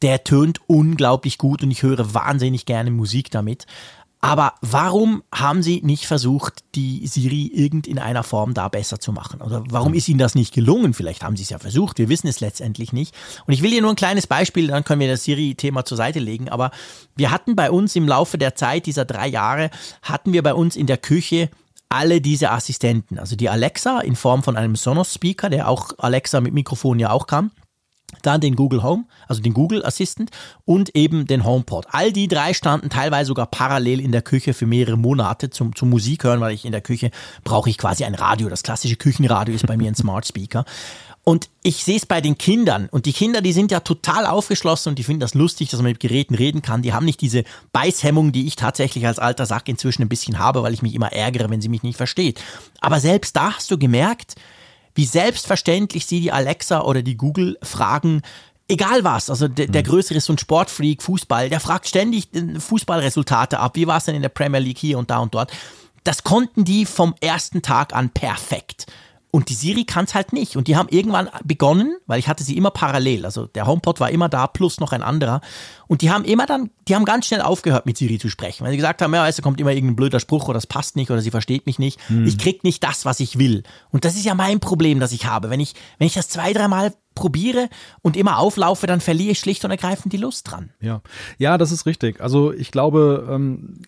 der 0.02 0.24
tönt 0.24 0.60
unglaublich 0.68 1.38
gut 1.38 1.64
und 1.64 1.72
ich 1.72 1.84
höre 1.84 2.14
wahnsinnig 2.14 2.66
gerne 2.66 2.92
Musik 2.92 3.32
damit. 3.32 3.66
Aber 4.28 4.56
warum 4.60 5.24
haben 5.34 5.64
sie 5.64 5.80
nicht 5.86 6.06
versucht, 6.06 6.66
die 6.76 7.08
Siri 7.08 7.46
irgend 7.46 7.88
in 7.88 7.98
einer 7.98 8.24
Form 8.24 8.54
da 8.54 8.68
besser 8.68 9.00
zu 9.00 9.14
machen? 9.14 9.42
Oder 9.42 9.64
warum 9.70 9.94
ist 9.94 10.10
ihnen 10.10 10.20
das 10.20 10.36
nicht 10.36 10.54
gelungen? 10.54 10.94
Vielleicht 10.94 11.24
haben 11.24 11.38
sie 11.38 11.44
es 11.44 11.50
ja 11.50 11.60
versucht, 11.60 11.98
wir 11.98 12.10
wissen 12.10 12.28
es 12.28 12.42
letztendlich 12.42 12.92
nicht. 12.92 13.16
Und 13.46 13.54
ich 13.54 13.62
will 13.62 13.72
hier 13.72 13.82
nur 13.82 13.92
ein 13.92 13.96
kleines 13.96 14.28
Beispiel, 14.28 14.68
dann 14.68 14.84
können 14.84 15.00
wir 15.00 15.08
das 15.08 15.24
Siri-Thema 15.24 15.86
zur 15.86 15.96
Seite 15.96 16.20
legen. 16.20 16.50
Aber 16.50 16.72
wir 17.16 17.32
hatten 17.32 17.56
bei 17.56 17.72
uns 17.72 17.96
im 17.96 18.06
Laufe 18.06 18.38
der 18.38 18.54
Zeit 18.54 18.86
dieser 18.86 19.06
drei 19.06 19.30
Jahre, 19.30 19.70
hatten 20.02 20.34
wir 20.34 20.44
bei 20.44 20.54
uns 20.54 20.76
in 20.76 20.88
der 20.88 20.98
Küche 20.98 21.50
alle 21.88 22.20
diese 22.20 22.52
Assistenten. 22.52 23.20
Also 23.20 23.38
die 23.38 23.48
Alexa 23.48 24.02
in 24.02 24.18
Form 24.18 24.44
von 24.44 24.58
einem 24.58 24.76
Sonos-Speaker, 24.76 25.50
der 25.50 25.70
auch 25.70 25.94
Alexa 26.00 26.42
mit 26.42 26.54
Mikrofon 26.54 27.00
ja 27.00 27.12
auch 27.12 27.28
kann 27.28 27.52
dann 28.28 28.42
den 28.42 28.56
Google 28.56 28.84
Home, 28.84 29.06
also 29.28 29.42
den 29.42 29.54
Google 29.54 29.86
Assistant 29.86 30.30
und 30.66 30.96
eben 30.96 31.26
den 31.26 31.46
HomePod. 31.46 31.88
All 31.92 32.12
die 32.12 32.28
drei 32.28 32.54
standen 32.54 32.90
teilweise 32.90 33.30
sogar 33.30 33.48
parallel 33.48 34.02
in 34.02 34.12
der 34.12 34.22
Küche 34.22 34.54
für 34.54 34.66
mehrere 34.66 34.98
Monate 34.98 35.50
zum, 35.50 35.76
zum 35.76 35.90
Musik 35.90 36.26
hören, 36.26 36.42
weil 36.42 36.54
ich 36.54 36.66
in 36.66 36.72
der 36.72 36.82
Küche 36.82 37.12
brauche 37.44 37.70
ich 37.70 37.78
quasi 37.78 38.04
ein 38.04 38.16
Radio. 38.16 38.50
Das 38.50 38.64
klassische 38.64 38.98
Küchenradio 38.98 39.56
ist 39.56 39.66
bei 39.66 39.78
mir 39.78 39.88
ein 39.88 39.96
Smart 39.96 40.28
Speaker. 40.28 40.66
Und 41.28 41.50
ich 41.62 41.84
sehe 41.84 41.98
es 41.98 42.06
bei 42.06 42.22
den 42.22 42.38
Kindern. 42.38 42.88
Und 42.90 43.06
die 43.06 43.12
Kinder, 43.12 43.42
die 43.42 43.52
sind 43.52 43.70
ja 43.70 43.82
total 43.82 44.26
aufgeschlossen 44.26 44.92
und 44.92 45.00
die 45.00 45.04
finden 45.04 45.20
das 45.20 45.34
lustig, 45.34 45.70
dass 45.70 45.82
man 45.82 45.92
mit 45.92 46.00
Geräten 46.00 46.36
reden 46.36 46.62
kann. 46.62 46.84
Die 46.84 46.94
haben 46.94 47.06
nicht 47.06 47.20
diese 47.20 47.44
Beißhemmung, 47.74 48.32
die 48.32 48.48
ich 48.48 48.56
tatsächlich 48.56 49.06
als 49.06 49.20
alter 49.20 49.46
Sack 49.46 49.68
inzwischen 49.68 50.04
ein 50.04 50.08
bisschen 50.08 50.40
habe, 50.40 50.64
weil 50.64 50.74
ich 50.74 50.82
mich 50.82 50.96
immer 50.96 51.12
ärgere, 51.12 51.50
wenn 51.50 51.60
sie 51.60 51.68
mich 51.68 51.84
nicht 51.84 51.98
versteht. 51.98 52.42
Aber 52.80 53.02
selbst 53.02 53.36
da 53.36 53.58
hast 53.58 53.70
du 53.72 53.78
gemerkt, 53.78 54.36
wie 54.98 55.06
selbstverständlich 55.06 56.08
sie 56.08 56.20
die 56.20 56.32
Alexa 56.32 56.82
oder 56.82 57.04
die 57.04 57.16
Google 57.16 57.56
fragen, 57.62 58.24
egal 58.68 59.04
was, 59.04 59.30
also 59.30 59.48
der, 59.48 59.68
der 59.68 59.84
mhm. 59.84 59.88
größere 59.88 60.18
ist 60.18 60.26
so 60.26 60.34
ein 60.34 60.40
Sportfreak, 60.40 61.04
Fußball, 61.04 61.50
der 61.50 61.60
fragt 61.60 61.88
ständig 61.88 62.30
Fußballresultate 62.58 63.60
ab, 63.60 63.76
wie 63.76 63.86
war 63.86 63.98
es 63.98 64.06
denn 64.06 64.16
in 64.16 64.24
der 64.24 64.30
Premier 64.30 64.60
League 64.60 64.80
hier 64.80 64.98
und 64.98 65.12
da 65.12 65.20
und 65.20 65.36
dort. 65.36 65.52
Das 66.04 66.24
konnten 66.24 66.64
die 66.64 66.86
vom 66.86 67.14
ersten 67.22 67.62
Tag 67.62 67.94
an 67.94 68.10
perfekt. 68.10 68.88
Und 69.30 69.50
die 69.50 69.54
Siri 69.54 69.84
kann 69.84 70.06
es 70.06 70.16
halt 70.16 70.32
nicht. 70.32 70.56
Und 70.56 70.68
die 70.68 70.78
haben 70.78 70.88
irgendwann 70.90 71.30
begonnen, 71.44 71.98
weil 72.08 72.18
ich 72.18 72.28
hatte 72.28 72.44
sie 72.44 72.56
immer 72.56 72.72
parallel. 72.72 73.26
Also 73.26 73.46
der 73.46 73.68
HomePod 73.68 74.00
war 74.00 74.10
immer 74.10 74.30
da, 74.30 74.48
plus 74.48 74.80
noch 74.80 74.94
ein 74.94 75.04
anderer. 75.04 75.42
Und 75.88 76.02
die 76.02 76.10
haben 76.10 76.24
immer 76.24 76.46
dann, 76.46 76.70
die 76.88 76.96
haben 76.96 77.06
ganz 77.06 77.28
schnell 77.28 77.42
aufgehört, 77.42 77.86
mit 77.86 77.98
Siri 77.98 78.20
zu 78.20 78.30
sprechen. 78.30 78.64
Weil 78.64 78.72
sie 78.72 78.78
gesagt 78.78 79.02
haben, 79.02 79.14
ja, 79.14 79.24
weißt 79.24 79.40
du, 79.40 79.44
kommt 79.44 79.60
immer 79.60 79.72
irgendein 79.72 79.98
blöder 79.98 80.20
Spruch 80.20 80.46
oder 80.46 80.56
das 80.56 80.68
passt 80.68 80.96
nicht 80.96 81.12
oder 81.12 81.22
sie 81.22 81.32
versteht 81.32 81.66
mich 81.66 81.78
nicht. 81.78 82.00
Hm. 82.08 82.26
Ich 82.26 82.38
krieg 82.38 82.64
nicht 82.64 82.84
das, 82.84 83.06
was 83.06 83.20
ich 83.20 83.38
will. 83.38 83.64
Und 83.92 84.06
das 84.06 84.16
ist 84.16 84.26
ja 84.26 84.34
mein 84.34 84.60
Problem, 84.62 85.00
das 85.00 85.12
ich 85.12 85.26
habe. 85.26 85.50
Wenn 85.50 85.60
ich, 85.60 85.76
wenn 85.98 86.08
ich 86.08 86.14
das 86.14 86.30
zwei, 86.30 86.54
dreimal 86.54 86.94
probiere 87.14 87.70
und 88.02 88.16
immer 88.16 88.38
auflaufe, 88.38 88.88
dann 88.88 89.02
verliere 89.02 89.32
ich 89.32 89.40
schlicht 89.40 89.66
und 89.66 89.72
ergreifend 89.72 90.14
die 90.14 90.18
Lust 90.18 90.50
dran. 90.50 90.72
Ja, 90.80 91.02
ja, 91.38 91.58
das 91.58 91.72
ist 91.72 91.86
richtig. 91.86 92.22
Also 92.22 92.54
ich 92.54 92.72
glaube, 92.72 93.28
ähm, 93.30 93.82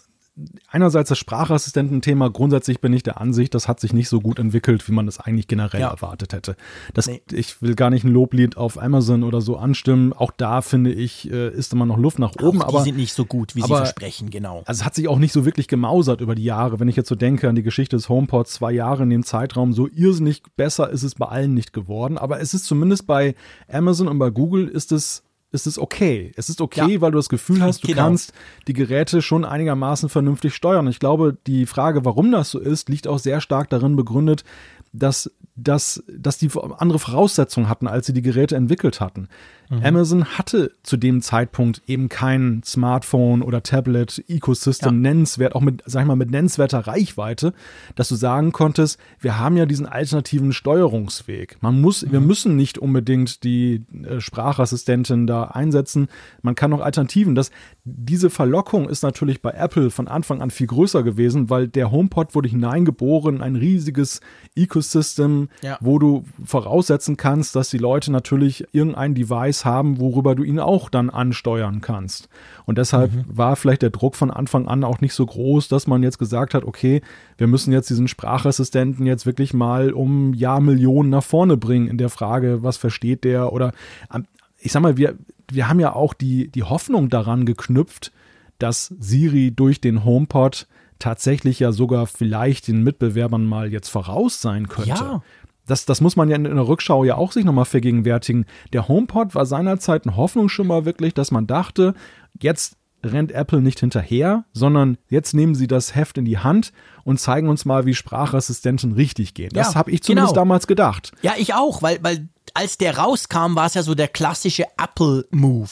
einerseits 0.67 1.09
das 1.09 1.17
Sprachassistententhema, 1.17 2.29
grundsätzlich 2.29 2.79
bin 2.79 2.93
ich 2.93 3.03
der 3.03 3.19
Ansicht, 3.19 3.53
das 3.53 3.67
hat 3.67 3.79
sich 3.79 3.93
nicht 3.93 4.09
so 4.09 4.21
gut 4.21 4.39
entwickelt, 4.39 4.87
wie 4.87 4.91
man 4.91 5.05
das 5.05 5.19
eigentlich 5.19 5.47
generell 5.47 5.81
ja. 5.81 5.89
erwartet 5.89 6.33
hätte. 6.33 6.55
Das, 6.93 7.07
nee. 7.07 7.21
Ich 7.31 7.61
will 7.61 7.75
gar 7.75 7.89
nicht 7.89 8.03
ein 8.03 8.11
Loblied 8.11 8.57
auf 8.57 8.81
Amazon 8.81 9.23
oder 9.23 9.41
so 9.41 9.57
anstimmen. 9.57 10.13
Auch 10.13 10.31
da 10.31 10.61
finde 10.61 10.91
ich, 10.91 11.31
äh, 11.31 11.49
ist 11.49 11.73
immer 11.73 11.85
noch 11.85 11.97
Luft 11.97 12.19
nach 12.19 12.35
oben. 12.41 12.61
Auch 12.61 12.67
die 12.67 12.75
aber, 12.75 12.83
sind 12.83 12.97
nicht 12.97 13.13
so 13.13 13.25
gut, 13.25 13.55
wie 13.55 13.63
aber, 13.63 13.75
sie 13.75 13.83
versprechen, 13.83 14.29
genau. 14.29 14.63
Also 14.65 14.81
es 14.81 14.85
hat 14.85 14.95
sich 14.95 15.07
auch 15.07 15.19
nicht 15.19 15.33
so 15.33 15.45
wirklich 15.45 15.67
gemausert 15.67 16.21
über 16.21 16.35
die 16.35 16.43
Jahre. 16.43 16.79
Wenn 16.79 16.87
ich 16.87 16.95
jetzt 16.95 17.09
so 17.09 17.15
denke 17.15 17.49
an 17.49 17.55
die 17.55 17.63
Geschichte 17.63 17.95
des 17.95 18.09
HomePods, 18.09 18.53
zwei 18.53 18.71
Jahre 18.71 19.03
in 19.03 19.09
dem 19.09 19.23
Zeitraum, 19.23 19.73
so 19.73 19.87
irrsinnig 19.87 20.43
besser 20.55 20.89
ist 20.89 21.03
es 21.03 21.15
bei 21.15 21.27
allen 21.27 21.53
nicht 21.53 21.73
geworden. 21.73 22.17
Aber 22.17 22.39
es 22.39 22.53
ist 22.53 22.65
zumindest 22.65 23.07
bei 23.07 23.35
Amazon 23.71 24.07
und 24.07 24.19
bei 24.19 24.29
Google 24.29 24.67
ist 24.67 24.91
es 24.91 25.23
ist 25.51 25.67
es 25.67 25.79
okay. 25.79 26.31
Es 26.35 26.49
ist 26.49 26.61
okay, 26.61 26.93
ja. 26.93 27.01
weil 27.01 27.11
du 27.11 27.17
das 27.17 27.29
Gefühl 27.29 27.61
hast, 27.61 27.83
du 27.83 27.87
genau. 27.87 28.03
kannst 28.03 28.33
die 28.67 28.73
Geräte 28.73 29.21
schon 29.21 29.45
einigermaßen 29.45 30.09
vernünftig 30.09 30.53
steuern. 30.53 30.87
Ich 30.87 30.99
glaube, 30.99 31.37
die 31.47 31.65
Frage, 31.65 32.05
warum 32.05 32.31
das 32.31 32.51
so 32.51 32.59
ist, 32.59 32.89
liegt 32.89 33.07
auch 33.07 33.19
sehr 33.19 33.41
stark 33.41 33.69
darin 33.69 33.95
begründet, 33.95 34.43
dass, 34.91 35.31
dass, 35.63 36.03
dass 36.07 36.37
die 36.37 36.49
andere 36.77 36.99
Voraussetzungen 36.99 37.69
hatten, 37.69 37.87
als 37.87 38.05
sie 38.05 38.13
die 38.13 38.21
Geräte 38.21 38.55
entwickelt 38.55 38.99
hatten. 38.99 39.27
Mhm. 39.69 39.85
Amazon 39.85 40.25
hatte 40.25 40.71
zu 40.81 40.97
dem 40.97 41.21
Zeitpunkt 41.21 41.83
eben 41.85 42.09
kein 42.09 42.63
Smartphone 42.65 43.43
oder 43.43 43.61
Tablet 43.61 44.23
Ecosystem 44.27 44.95
ja. 44.95 44.99
nennenswert, 44.99 45.53
auch 45.53 45.61
mit, 45.61 45.83
sag 45.85 46.01
ich 46.01 46.07
mal, 46.07 46.15
mit 46.15 46.31
nennenswerter 46.31 46.79
Reichweite, 46.79 47.53
dass 47.95 48.09
du 48.09 48.15
sagen 48.15 48.51
konntest, 48.51 48.99
wir 49.19 49.37
haben 49.37 49.57
ja 49.57 49.67
diesen 49.67 49.85
alternativen 49.85 50.53
Steuerungsweg. 50.53 51.57
Man 51.61 51.79
muss, 51.81 52.03
mhm. 52.03 52.11
wir 52.11 52.19
müssen 52.19 52.55
nicht 52.55 52.79
unbedingt 52.79 53.43
die 53.43 53.85
äh, 54.03 54.19
Sprachassistentin 54.19 55.27
da 55.27 55.43
einsetzen. 55.43 56.07
Man 56.41 56.55
kann 56.55 56.73
auch 56.73 56.81
Alternativen. 56.81 57.35
Das, 57.35 57.51
diese 57.83 58.31
Verlockung 58.31 58.89
ist 58.89 59.03
natürlich 59.03 59.41
bei 59.41 59.51
Apple 59.51 59.91
von 59.91 60.07
Anfang 60.07 60.41
an 60.41 60.49
viel 60.49 60.67
größer 60.67 61.03
gewesen, 61.03 61.51
weil 61.51 61.67
der 61.67 61.91
HomePod 61.91 62.33
wurde 62.33 62.49
hineingeboren, 62.49 63.41
ein 63.41 63.55
riesiges 63.55 64.21
Ecosystem, 64.55 65.48
ja. 65.61 65.77
wo 65.81 65.99
du 65.99 66.23
voraussetzen 66.43 67.17
kannst, 67.17 67.55
dass 67.55 67.69
die 67.69 67.77
Leute 67.77 68.11
natürlich 68.11 68.65
irgendein 68.71 69.15
Device 69.15 69.29
Device 69.29 69.65
haben, 69.65 69.99
worüber 69.99 70.35
du 70.35 70.43
ihn 70.43 70.59
auch 70.59 70.89
dann 70.89 71.09
ansteuern 71.09 71.81
kannst. 71.81 72.29
Und 72.65 72.77
deshalb 72.77 73.13
mhm. 73.13 73.25
war 73.27 73.55
vielleicht 73.55 73.81
der 73.81 73.89
Druck 73.89 74.15
von 74.15 74.31
Anfang 74.31 74.67
an 74.67 74.83
auch 74.83 75.01
nicht 75.01 75.13
so 75.13 75.25
groß, 75.25 75.67
dass 75.67 75.87
man 75.87 76.03
jetzt 76.03 76.19
gesagt 76.19 76.53
hat, 76.53 76.63
okay, 76.63 77.01
wir 77.37 77.47
müssen 77.47 77.71
jetzt 77.71 77.89
diesen 77.89 78.07
Sprachassistenten 78.07 79.05
jetzt 79.05 79.25
wirklich 79.25 79.53
mal 79.53 79.91
um 79.91 80.33
Jahrmillionen 80.33 81.09
nach 81.09 81.23
vorne 81.23 81.57
bringen 81.57 81.87
in 81.87 81.97
der 81.97 82.09
Frage, 82.09 82.63
was 82.63 82.77
versteht 82.77 83.23
der 83.23 83.53
oder 83.53 83.73
ähm, 84.13 84.25
ich 84.61 84.73
sag 84.73 84.81
mal, 84.81 84.97
wir, 84.97 85.15
wir 85.49 85.69
haben 85.69 85.79
ja 85.79 85.93
auch 85.93 86.13
die, 86.13 86.49
die 86.49 86.63
Hoffnung 86.63 87.09
daran 87.09 87.45
geknüpft, 87.45 88.11
dass 88.57 88.93
Siri 88.99 89.51
durch 89.55 89.79
den 89.79 90.03
HomePod 90.03 90.67
tatsächlich 90.99 91.61
ja 91.61 91.71
sogar 91.71 92.07
vielleicht 92.07 92.67
den 92.67 92.83
Mitbewerbern 92.83 93.45
mal 93.45 93.71
jetzt 93.71 93.87
voraus 93.87 94.41
sein 94.41 94.67
könnte. 94.67 94.89
Ja 94.89 95.23
das, 95.69 95.85
das 95.85 96.01
muss 96.01 96.15
man 96.15 96.29
ja 96.29 96.35
in, 96.35 96.45
in 96.45 96.55
der 96.55 96.67
Rückschau 96.67 97.03
ja 97.03 97.15
auch 97.15 97.31
sich 97.31 97.45
nochmal 97.45 97.65
vergegenwärtigen. 97.65 98.45
Der 98.73 98.87
HomePod 98.87 99.35
war 99.35 99.45
seinerzeit 99.45 100.05
ein 100.05 100.15
Hoffnungsschimmer 100.15 100.85
wirklich, 100.85 101.13
dass 101.13 101.31
man 101.31 101.47
dachte, 101.47 101.93
jetzt 102.41 102.75
rennt 103.03 103.31
Apple 103.31 103.61
nicht 103.61 103.79
hinterher, 103.79 104.43
sondern 104.51 104.97
jetzt 105.07 105.33
nehmen 105.33 105.55
sie 105.55 105.67
das 105.67 105.95
Heft 105.95 106.17
in 106.17 106.25
die 106.25 106.39
Hand 106.39 106.73
und 107.03 107.19
zeigen 107.19 107.47
uns 107.47 107.63
mal, 107.63 107.85
wie 107.85 107.93
Sprachassistenten 107.93 108.91
richtig 108.91 109.33
gehen. 109.33 109.51
Das 109.53 109.73
ja, 109.73 109.75
habe 109.75 109.91
ich 109.91 110.03
zumindest 110.03 110.33
genau. 110.33 110.41
damals 110.41 110.67
gedacht. 110.67 111.11
Ja, 111.21 111.33
ich 111.37 111.53
auch, 111.53 111.81
weil, 111.81 111.99
weil 112.03 112.27
als 112.53 112.77
der 112.77 112.97
rauskam, 112.97 113.55
war 113.55 113.67
es 113.67 113.73
ja 113.73 113.83
so 113.83 113.95
der 113.95 114.07
klassische 114.07 114.65
Apple-Move. 114.77 115.69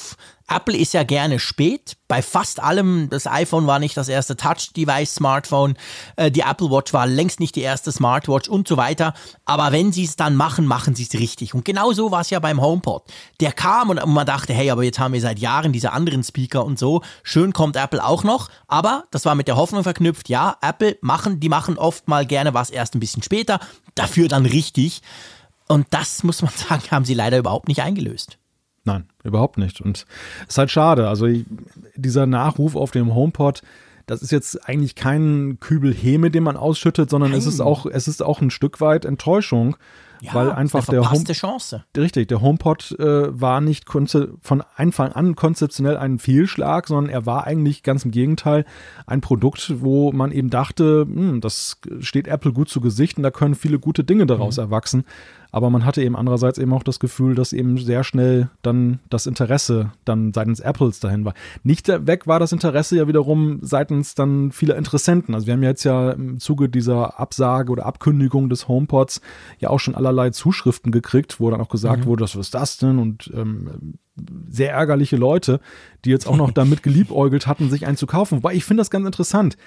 Apple 0.49 0.77
ist 0.77 0.93
ja 0.93 1.03
gerne 1.03 1.39
spät. 1.39 1.97
Bei 2.07 2.21
fast 2.21 2.61
allem, 2.61 3.09
das 3.09 3.27
iPhone 3.27 3.67
war 3.67 3.79
nicht 3.79 3.97
das 3.97 4.07
erste 4.07 4.37
Touch-Device-Smartphone, 4.37 5.75
äh, 6.15 6.31
die 6.31 6.41
Apple 6.41 6.71
Watch 6.71 6.93
war 6.93 7.05
längst 7.05 7.41
nicht 7.41 7.55
die 7.55 7.61
erste 7.61 7.91
Smartwatch 7.91 8.47
und 8.47 8.67
so 8.67 8.77
weiter. 8.77 9.13
Aber 9.43 9.73
wenn 9.73 9.91
sie 9.91 10.05
es 10.05 10.15
dann 10.15 10.35
machen, 10.35 10.65
machen 10.65 10.95
sie 10.95 11.03
es 11.03 11.19
richtig. 11.19 11.53
Und 11.53 11.65
genau 11.65 11.91
so 11.91 12.11
war 12.11 12.21
es 12.21 12.29
ja 12.29 12.39
beim 12.39 12.61
HomePod. 12.61 13.03
Der 13.41 13.51
kam 13.51 13.89
und 13.89 14.05
man 14.05 14.25
dachte, 14.25 14.53
hey, 14.53 14.71
aber 14.71 14.83
jetzt 14.83 14.99
haben 14.99 15.13
wir 15.13 15.21
seit 15.21 15.39
Jahren 15.39 15.73
diese 15.73 15.91
anderen 15.91 16.23
Speaker 16.23 16.63
und 16.63 16.79
so. 16.79 17.01
Schön 17.23 17.51
kommt 17.51 17.75
Apple 17.75 18.03
auch 18.03 18.23
noch. 18.23 18.49
Aber 18.67 19.03
das 19.11 19.25
war 19.25 19.35
mit 19.35 19.49
der 19.49 19.57
Hoffnung 19.57 19.83
verknüpft, 19.83 20.29
ja, 20.29 20.57
Apple 20.61 20.97
machen, 21.01 21.41
die 21.41 21.49
machen 21.49 21.77
oft 21.77 22.07
mal 22.07 22.25
gerne 22.25 22.53
was 22.53 22.69
erst 22.69 22.95
ein 22.95 22.99
bisschen 23.01 23.23
später, 23.23 23.59
dafür 23.95 24.29
dann 24.29 24.45
richtig. 24.45 25.01
Und 25.67 25.87
das 25.89 26.23
muss 26.23 26.41
man 26.41 26.51
sagen, 26.55 26.83
haben 26.91 27.05
sie 27.05 27.13
leider 27.13 27.37
überhaupt 27.37 27.67
nicht 27.67 27.81
eingelöst. 27.81 28.37
Nein, 28.87 29.03
überhaupt 29.25 29.57
nicht. 29.57 29.81
Und 29.81 30.05
es 30.43 30.53
ist 30.53 30.57
halt 30.57 30.71
schade. 30.71 31.09
Also 31.09 31.27
dieser 31.95 32.25
Nachruf 32.25 32.77
auf 32.77 32.91
dem 32.91 33.13
HomePod, 33.13 33.61
das 34.05 34.21
ist 34.21 34.31
jetzt 34.31 34.67
eigentlich 34.67 34.95
kein 34.95 35.57
Kübel 35.59 35.93
Häme, 35.93 36.31
den 36.31 36.43
man 36.43 36.55
ausschüttet, 36.55 37.09
sondern 37.09 37.33
es 37.33 37.45
ist 37.45 37.59
auch, 37.59 37.85
es 37.85 38.07
ist 38.07 38.23
auch 38.23 38.39
ein 38.39 38.49
Stück 38.49 38.79
weit 38.79 39.03
Enttäuschung. 39.03 39.75
Ja, 40.19 40.33
weil 40.33 40.51
einfach 40.51 40.83
der 40.87 41.11
Home 41.11 41.25
Chance. 41.25 41.83
Richtig, 41.95 42.27
der 42.29 42.41
HomePod 42.41 42.95
äh, 42.97 43.39
war 43.39 43.61
nicht 43.61 43.85
von 43.87 44.63
Anfang 44.75 45.11
an 45.11 45.35
konzeptionell 45.35 45.95
ein 45.95 46.17
Fehlschlag, 46.17 46.87
sondern 46.87 47.13
er 47.13 47.27
war 47.27 47.45
eigentlich 47.45 47.83
ganz 47.83 48.03
im 48.03 48.09
Gegenteil 48.09 48.65
ein 49.05 49.21
Produkt, 49.21 49.75
wo 49.79 50.11
man 50.11 50.31
eben 50.31 50.49
dachte, 50.49 51.01
hm, 51.01 51.39
das 51.39 51.79
steht 51.99 52.27
Apple 52.27 52.51
gut 52.51 52.67
zu 52.67 52.81
Gesicht 52.81 53.17
und 53.17 53.23
da 53.23 53.29
können 53.29 53.53
viele 53.53 53.77
gute 53.77 54.03
Dinge 54.03 54.25
daraus 54.25 54.57
mhm. 54.57 54.63
erwachsen. 54.63 55.05
Aber 55.57 55.71
man 55.71 55.85
hatte 55.85 56.03
eben 56.03 56.15
andererseits 56.15 56.59
eben 56.59 56.71
auch 56.71 56.83
das 56.83 56.99
Gefühl, 56.99 57.33
dass 57.33 57.51
eben 57.51 57.79
sehr 57.79 58.03
schnell 58.03 58.51
dann 58.61 58.99
das 59.09 59.25
Interesse 59.25 59.91
dann 60.05 60.31
seitens 60.31 60.59
Apples 60.59 60.99
dahin 60.99 61.25
war. 61.25 61.33
Nicht 61.63 61.87
weg 61.87 62.27
war 62.27 62.39
das 62.39 62.51
Interesse 62.51 62.95
ja 62.95 63.07
wiederum 63.07 63.57
seitens 63.63 64.13
dann 64.13 64.51
vieler 64.51 64.75
Interessenten. 64.75 65.33
Also 65.33 65.47
wir 65.47 65.55
haben 65.55 65.63
ja 65.63 65.69
jetzt 65.69 65.83
ja 65.83 66.11
im 66.11 66.39
Zuge 66.39 66.69
dieser 66.69 67.19
Absage 67.19 67.71
oder 67.71 67.87
Abkündigung 67.87 68.49
des 68.49 68.67
HomePods 68.67 69.19
ja 69.57 69.71
auch 69.71 69.79
schon 69.79 69.95
allerlei 69.95 70.29
Zuschriften 70.29 70.91
gekriegt, 70.91 71.39
wo 71.39 71.49
dann 71.49 71.59
auch 71.59 71.69
gesagt 71.69 72.03
mhm. 72.03 72.05
wurde, 72.05 72.25
was 72.25 72.35
ist 72.35 72.53
das 72.53 72.77
denn? 72.77 72.99
Und 72.99 73.31
ähm, 73.33 73.95
sehr 74.47 74.73
ärgerliche 74.73 75.15
Leute, 75.15 75.59
die 76.05 76.11
jetzt 76.11 76.27
auch 76.27 76.37
noch 76.37 76.51
damit 76.51 76.83
geliebäugelt 76.83 77.47
hatten, 77.47 77.71
sich 77.71 77.87
einen 77.87 77.97
zu 77.97 78.05
kaufen. 78.05 78.35
Wobei 78.35 78.53
ich 78.53 78.63
finde 78.63 78.81
das 78.81 78.91
ganz 78.91 79.07
interessant. 79.07 79.57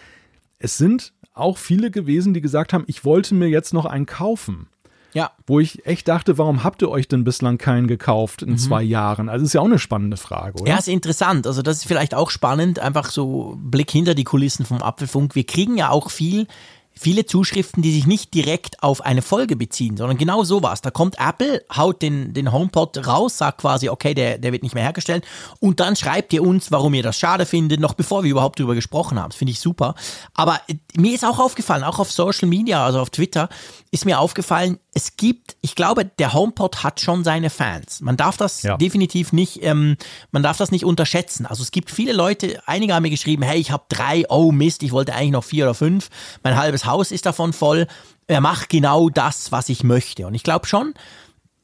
Es 0.61 0.79
sind 0.79 1.15
auch 1.35 1.59
viele 1.59 1.91
gewesen, 1.91 2.33
die 2.33 2.41
gesagt 2.41 2.73
haben, 2.73 2.85
ich 2.87 3.05
wollte 3.05 3.35
mir 3.35 3.49
jetzt 3.49 3.75
noch 3.75 3.87
einen 3.87 4.07
kaufen. 4.07 4.69
Ja. 5.13 5.33
Wo 5.47 5.61
ich 5.61 5.87
echt 5.87 6.09
dachte, 6.09 6.39
warum 6.39 6.65
habt 6.65 6.83
ihr 6.83 6.89
euch 6.89 7.09
denn 7.09 7.25
bislang 7.25 7.59
keinen 7.59 7.87
gekauft 7.87 8.43
in 8.43 8.51
mhm. 8.51 8.59
zwei 8.59 8.83
Jahren? 8.83 9.29
Also 9.29 9.45
ist 9.45 9.53
ja 9.53 9.61
auch 9.61 9.67
eine 9.67 9.79
spannende 9.79 10.17
Frage, 10.17 10.61
oder? 10.61 10.71
Ja, 10.71 10.79
ist 10.79 10.89
interessant. 10.89 11.47
Also 11.47 11.63
das 11.63 11.79
ist 11.79 11.87
vielleicht 11.87 12.15
auch 12.15 12.31
spannend, 12.31 12.79
einfach 12.79 13.11
so 13.11 13.57
Blick 13.59 13.91
hinter 13.91 14.15
die 14.15 14.25
Kulissen 14.25 14.65
vom 14.65 14.83
Apfelfunk. 14.83 15.35
Wir 15.35 15.45
kriegen 15.45 15.77
ja 15.77 15.91
auch 15.91 16.11
viel 16.11 16.47
viele 16.95 17.25
Zuschriften, 17.25 17.83
die 17.83 17.93
sich 17.93 18.07
nicht 18.07 18.35
direkt 18.35 18.83
auf 18.83 19.01
eine 19.01 19.23
Folge 19.23 19.57
beziehen, 19.57 19.97
sondern 19.97 20.19
genau 20.19 20.45
sowas. 20.45 20.83
Da 20.83 20.91
kommt 20.91 21.17
Apple, 21.19 21.65
haut 21.75 22.03
den, 22.03 22.35
den 22.35 22.53
HomePod 22.53 23.07
raus, 23.07 23.39
sagt 23.39 23.59
quasi, 23.59 23.89
okay, 23.89 24.15
der, 24.15 24.39
der 24.39 24.53
wird 24.53 24.63
nicht 24.63 24.75
mehr 24.75 24.85
hergestellt 24.85 25.25
und 25.61 25.81
dann 25.81 25.97
schreibt 25.97 26.33
ihr 26.33 26.43
uns, 26.43 26.71
warum 26.71 26.95
ihr 26.95 27.03
das 27.03 27.19
schade 27.19 27.47
findet, 27.47 27.81
noch 27.81 27.95
bevor 27.95 28.23
wir 28.23 28.31
überhaupt 28.31 28.59
darüber 28.59 28.75
gesprochen 28.75 29.19
haben. 29.19 29.31
Das 29.31 29.39
finde 29.39 29.53
ich 29.53 29.61
super. 29.61 29.95
Aber 30.35 30.61
äh, 30.69 30.75
mir 30.97 31.15
ist 31.15 31.25
auch 31.25 31.39
aufgefallen, 31.39 31.85
auch 31.85 31.99
auf 31.99 32.13
Social 32.13 32.49
Media, 32.49 32.85
also 32.85 33.01
auf 33.01 33.11
Twitter, 33.11 33.49
ist 33.91 34.05
mir 34.05 34.21
aufgefallen, 34.21 34.79
es 34.93 35.17
gibt, 35.17 35.57
ich 35.61 35.75
glaube, 35.75 36.05
der 36.05 36.33
HomePod 36.33 36.83
hat 36.83 37.01
schon 37.01 37.23
seine 37.25 37.49
Fans. 37.51 38.01
Man 38.01 38.17
darf 38.17 38.37
das 38.37 38.63
ja. 38.63 38.77
definitiv 38.77 39.33
nicht, 39.33 39.63
ähm, 39.63 39.97
man 40.33 40.43
darf 40.43 40.57
das 40.57 40.71
nicht 40.71 40.85
unterschätzen. 40.85 41.47
Also 41.47 41.63
es 41.63 41.71
gibt 41.71 41.91
viele 41.91 42.13
Leute, 42.13 42.61
einige 42.67 42.95
haben 42.95 43.03
mir 43.03 43.11
geschrieben, 43.11 43.43
hey, 43.43 43.59
ich 43.59 43.71
habe 43.71 43.85
drei, 43.89 44.25
oh 44.29 44.53
Mist, 44.53 44.83
ich 44.83 44.93
wollte 44.93 45.15
eigentlich 45.15 45.31
noch 45.31 45.45
vier 45.45 45.65
oder 45.65 45.75
fünf, 45.75 46.11
mein 46.43 46.57
halbes 46.57 46.80
Haus 46.87 47.11
ist 47.11 47.27
davon 47.27 47.53
voll. 47.53 47.87
Er 48.27 48.41
macht 48.41 48.69
genau 48.69 49.09
das, 49.09 49.53
was 49.53 49.69
ich 49.69 49.83
möchte. 49.85 50.27
Und 50.27 50.35
ich 50.35 50.43
glaube 50.43 50.67
schon, 50.67 50.95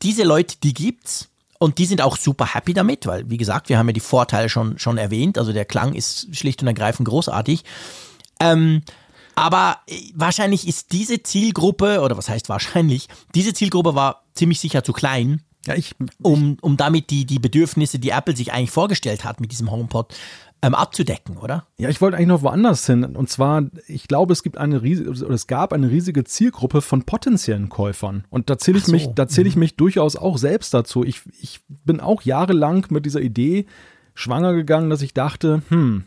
diese 0.03 0.25
Leute, 0.25 0.57
die 0.63 0.75
gibt's. 0.75 1.29
Und 1.59 1.79
die 1.79 1.87
sind 1.87 2.03
auch 2.03 2.19
super 2.19 2.55
happy 2.55 2.75
damit, 2.75 3.07
weil, 3.07 3.31
wie 3.31 3.39
gesagt, 3.39 3.71
wir 3.71 3.79
haben 3.79 3.89
ja 3.89 3.95
die 3.95 4.01
Vorteile 4.01 4.51
schon, 4.51 4.79
schon 4.79 4.99
erwähnt. 4.99 5.39
Also 5.39 5.55
der 5.55 5.65
Klang 5.65 5.95
ist 5.95 6.37
schlicht 6.37 6.61
und 6.61 6.69
ergreifend 6.69 7.09
großartig. 7.09 7.65
Ähm, 8.41 8.83
aber 9.35 9.79
äh, 9.87 9.95
wahrscheinlich 10.15 10.69
ist 10.69 10.93
diese 10.93 11.23
Zielgruppe, 11.23 12.01
oder 12.01 12.17
was 12.17 12.29
heißt 12.29 12.49
wahrscheinlich, 12.49 13.09
diese 13.35 13.55
Zielgruppe 13.55 13.95
war 13.95 14.25
ziemlich 14.35 14.61
sicher 14.61 14.85
zu 14.85 14.93
klein, 14.93 15.43
ja, 15.67 15.75
ich, 15.75 15.95
um, 16.23 16.59
um 16.61 16.77
damit 16.77 17.11
die, 17.11 17.25
die 17.25 17.39
Bedürfnisse, 17.39 17.99
die 17.99 18.11
Apple 18.11 18.37
sich 18.37 18.53
eigentlich 18.53 18.71
vorgestellt 18.71 19.25
hat 19.25 19.41
mit 19.41 19.51
diesem 19.51 19.71
HomePod, 19.71 20.15
ähm, 20.63 20.75
abzudecken, 20.75 21.37
oder? 21.37 21.67
Ja, 21.79 21.89
ich 21.89 22.01
wollte 22.01 22.17
eigentlich 22.17 22.29
noch 22.29 22.43
woanders 22.43 22.87
hin. 22.87 23.05
Und 23.05 23.29
zwar, 23.29 23.65
ich 23.87 24.09
glaube, 24.09 24.33
es 24.33 24.43
gibt 24.43 24.59
eine 24.59 24.83
riesige, 24.83 25.11
oder 25.11 25.35
es 25.35 25.47
gab 25.47 25.73
eine 25.73 25.91
riesige 25.91 26.25
Zielgruppe 26.25 26.81
von 26.81 27.05
potenziellen 27.05 27.69
Käufern. 27.69 28.25
Und 28.31 28.51
da 28.51 28.59
zähle 28.59 28.79
ich 28.79 28.85
so. 28.85 28.93
mich, 28.93 29.09
da 29.15 29.29
zähle 29.29 29.49
ich 29.49 29.57
mhm. 29.57 29.61
mich 29.61 29.77
durchaus 29.77 30.17
auch 30.17 30.39
selbst 30.39 30.73
dazu. 30.73 31.05
Ich, 31.05 31.23
ich 31.41 31.61
bin 31.69 32.01
auch 32.01 32.23
jahrelang 32.23 32.87
mit 32.91 33.07
dieser 33.07 33.21
Idee 33.21 33.67
schwanger 34.15 34.55
gegangen, 34.55 34.89
dass 34.89 35.03
ich 35.03 35.13
dachte, 35.13 35.63
hm, 35.69 36.05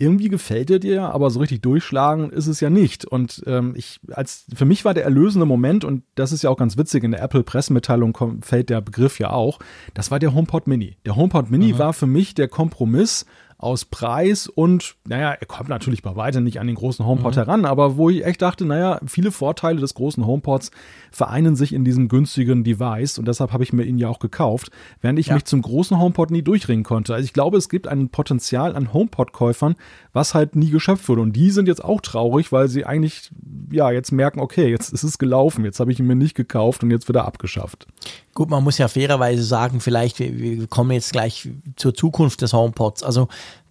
irgendwie 0.00 0.30
gefällt 0.30 0.70
er 0.70 0.78
dir, 0.78 1.02
aber 1.14 1.30
so 1.30 1.40
richtig 1.40 1.60
durchschlagen 1.60 2.30
ist 2.30 2.46
es 2.46 2.60
ja 2.60 2.70
nicht. 2.70 3.04
Und 3.04 3.42
ähm, 3.46 3.74
ich, 3.76 4.00
als 4.12 4.46
für 4.54 4.64
mich 4.64 4.86
war 4.86 4.94
der 4.94 5.04
erlösende 5.04 5.44
Moment, 5.44 5.84
und 5.84 6.04
das 6.14 6.32
ist 6.32 6.42
ja 6.42 6.48
auch 6.48 6.56
ganz 6.56 6.78
witzig, 6.78 7.04
in 7.04 7.10
der 7.10 7.22
Apple-Pressemitteilung 7.22 8.40
fällt 8.40 8.70
der 8.70 8.80
Begriff 8.80 9.18
ja 9.18 9.30
auch, 9.30 9.58
das 9.92 10.10
war 10.10 10.18
der 10.18 10.34
HomePod 10.34 10.66
Mini. 10.66 10.96
Der 11.04 11.16
HomePod 11.16 11.50
Mini 11.50 11.74
mhm. 11.74 11.78
war 11.78 11.92
für 11.92 12.06
mich 12.06 12.34
der 12.34 12.48
Kompromiss 12.48 13.26
aus 13.60 13.84
Preis 13.84 14.46
und, 14.46 14.96
naja, 15.06 15.32
er 15.32 15.46
kommt 15.46 15.68
natürlich 15.68 16.02
bei 16.02 16.16
weitem 16.16 16.44
nicht 16.44 16.60
an 16.60 16.66
den 16.66 16.76
großen 16.76 17.04
HomePod 17.04 17.32
mhm. 17.34 17.40
heran, 17.40 17.64
aber 17.66 17.98
wo 17.98 18.08
ich 18.08 18.24
echt 18.24 18.40
dachte, 18.40 18.64
naja, 18.64 19.00
viele 19.06 19.30
Vorteile 19.30 19.80
des 19.80 19.92
großen 19.92 20.26
HomePods 20.26 20.70
vereinen 21.10 21.56
sich 21.56 21.72
in 21.72 21.84
diesem 21.84 22.08
günstigen 22.08 22.64
Device 22.64 23.18
und 23.18 23.26
deshalb 23.26 23.52
habe 23.52 23.62
ich 23.62 23.72
mir 23.72 23.84
ihn 23.84 23.98
ja 23.98 24.08
auch 24.08 24.18
gekauft, 24.18 24.70
während 25.00 25.18
ich 25.18 25.26
ja. 25.26 25.34
mich 25.34 25.44
zum 25.44 25.62
großen 25.62 25.98
HomePod 25.98 26.30
nie 26.30 26.42
durchringen 26.42 26.84
konnte. 26.84 27.14
Also 27.14 27.24
ich 27.24 27.32
glaube, 27.32 27.58
es 27.58 27.68
gibt 27.68 27.88
ein 27.88 28.08
Potenzial 28.08 28.74
an 28.76 28.92
HomePod-Käufern, 28.92 29.76
was 30.12 30.34
halt 30.34 30.56
nie 30.56 30.70
geschöpft 30.70 31.08
wurde 31.08 31.22
und 31.22 31.32
die 31.32 31.50
sind 31.50 31.68
jetzt 31.68 31.84
auch 31.84 32.00
traurig, 32.00 32.52
weil 32.52 32.68
sie 32.68 32.84
eigentlich, 32.84 33.30
ja, 33.70 33.90
jetzt 33.90 34.12
merken, 34.12 34.40
okay, 34.40 34.68
jetzt 34.68 34.92
ist 34.92 35.02
es 35.02 35.18
gelaufen, 35.18 35.64
jetzt 35.64 35.80
habe 35.80 35.92
ich 35.92 36.00
ihn 36.00 36.06
mir 36.06 36.16
nicht 36.16 36.34
gekauft 36.34 36.82
und 36.82 36.90
jetzt 36.90 37.08
wird 37.08 37.16
er 37.16 37.26
abgeschafft. 37.26 37.86
Gut, 38.34 38.50
man 38.50 38.62
muss 38.62 38.78
ja 38.78 38.88
fairerweise 38.88 39.42
sagen, 39.42 39.80
vielleicht, 39.80 40.18
wir, 40.18 40.38
wir 40.38 40.66
kommen 40.66 40.92
jetzt 40.92 41.12
gleich 41.12 41.48
zur 41.76 41.94
Zukunft 41.94 42.42
des 42.42 42.52
HomePods. 42.52 43.02
Also 43.02 43.28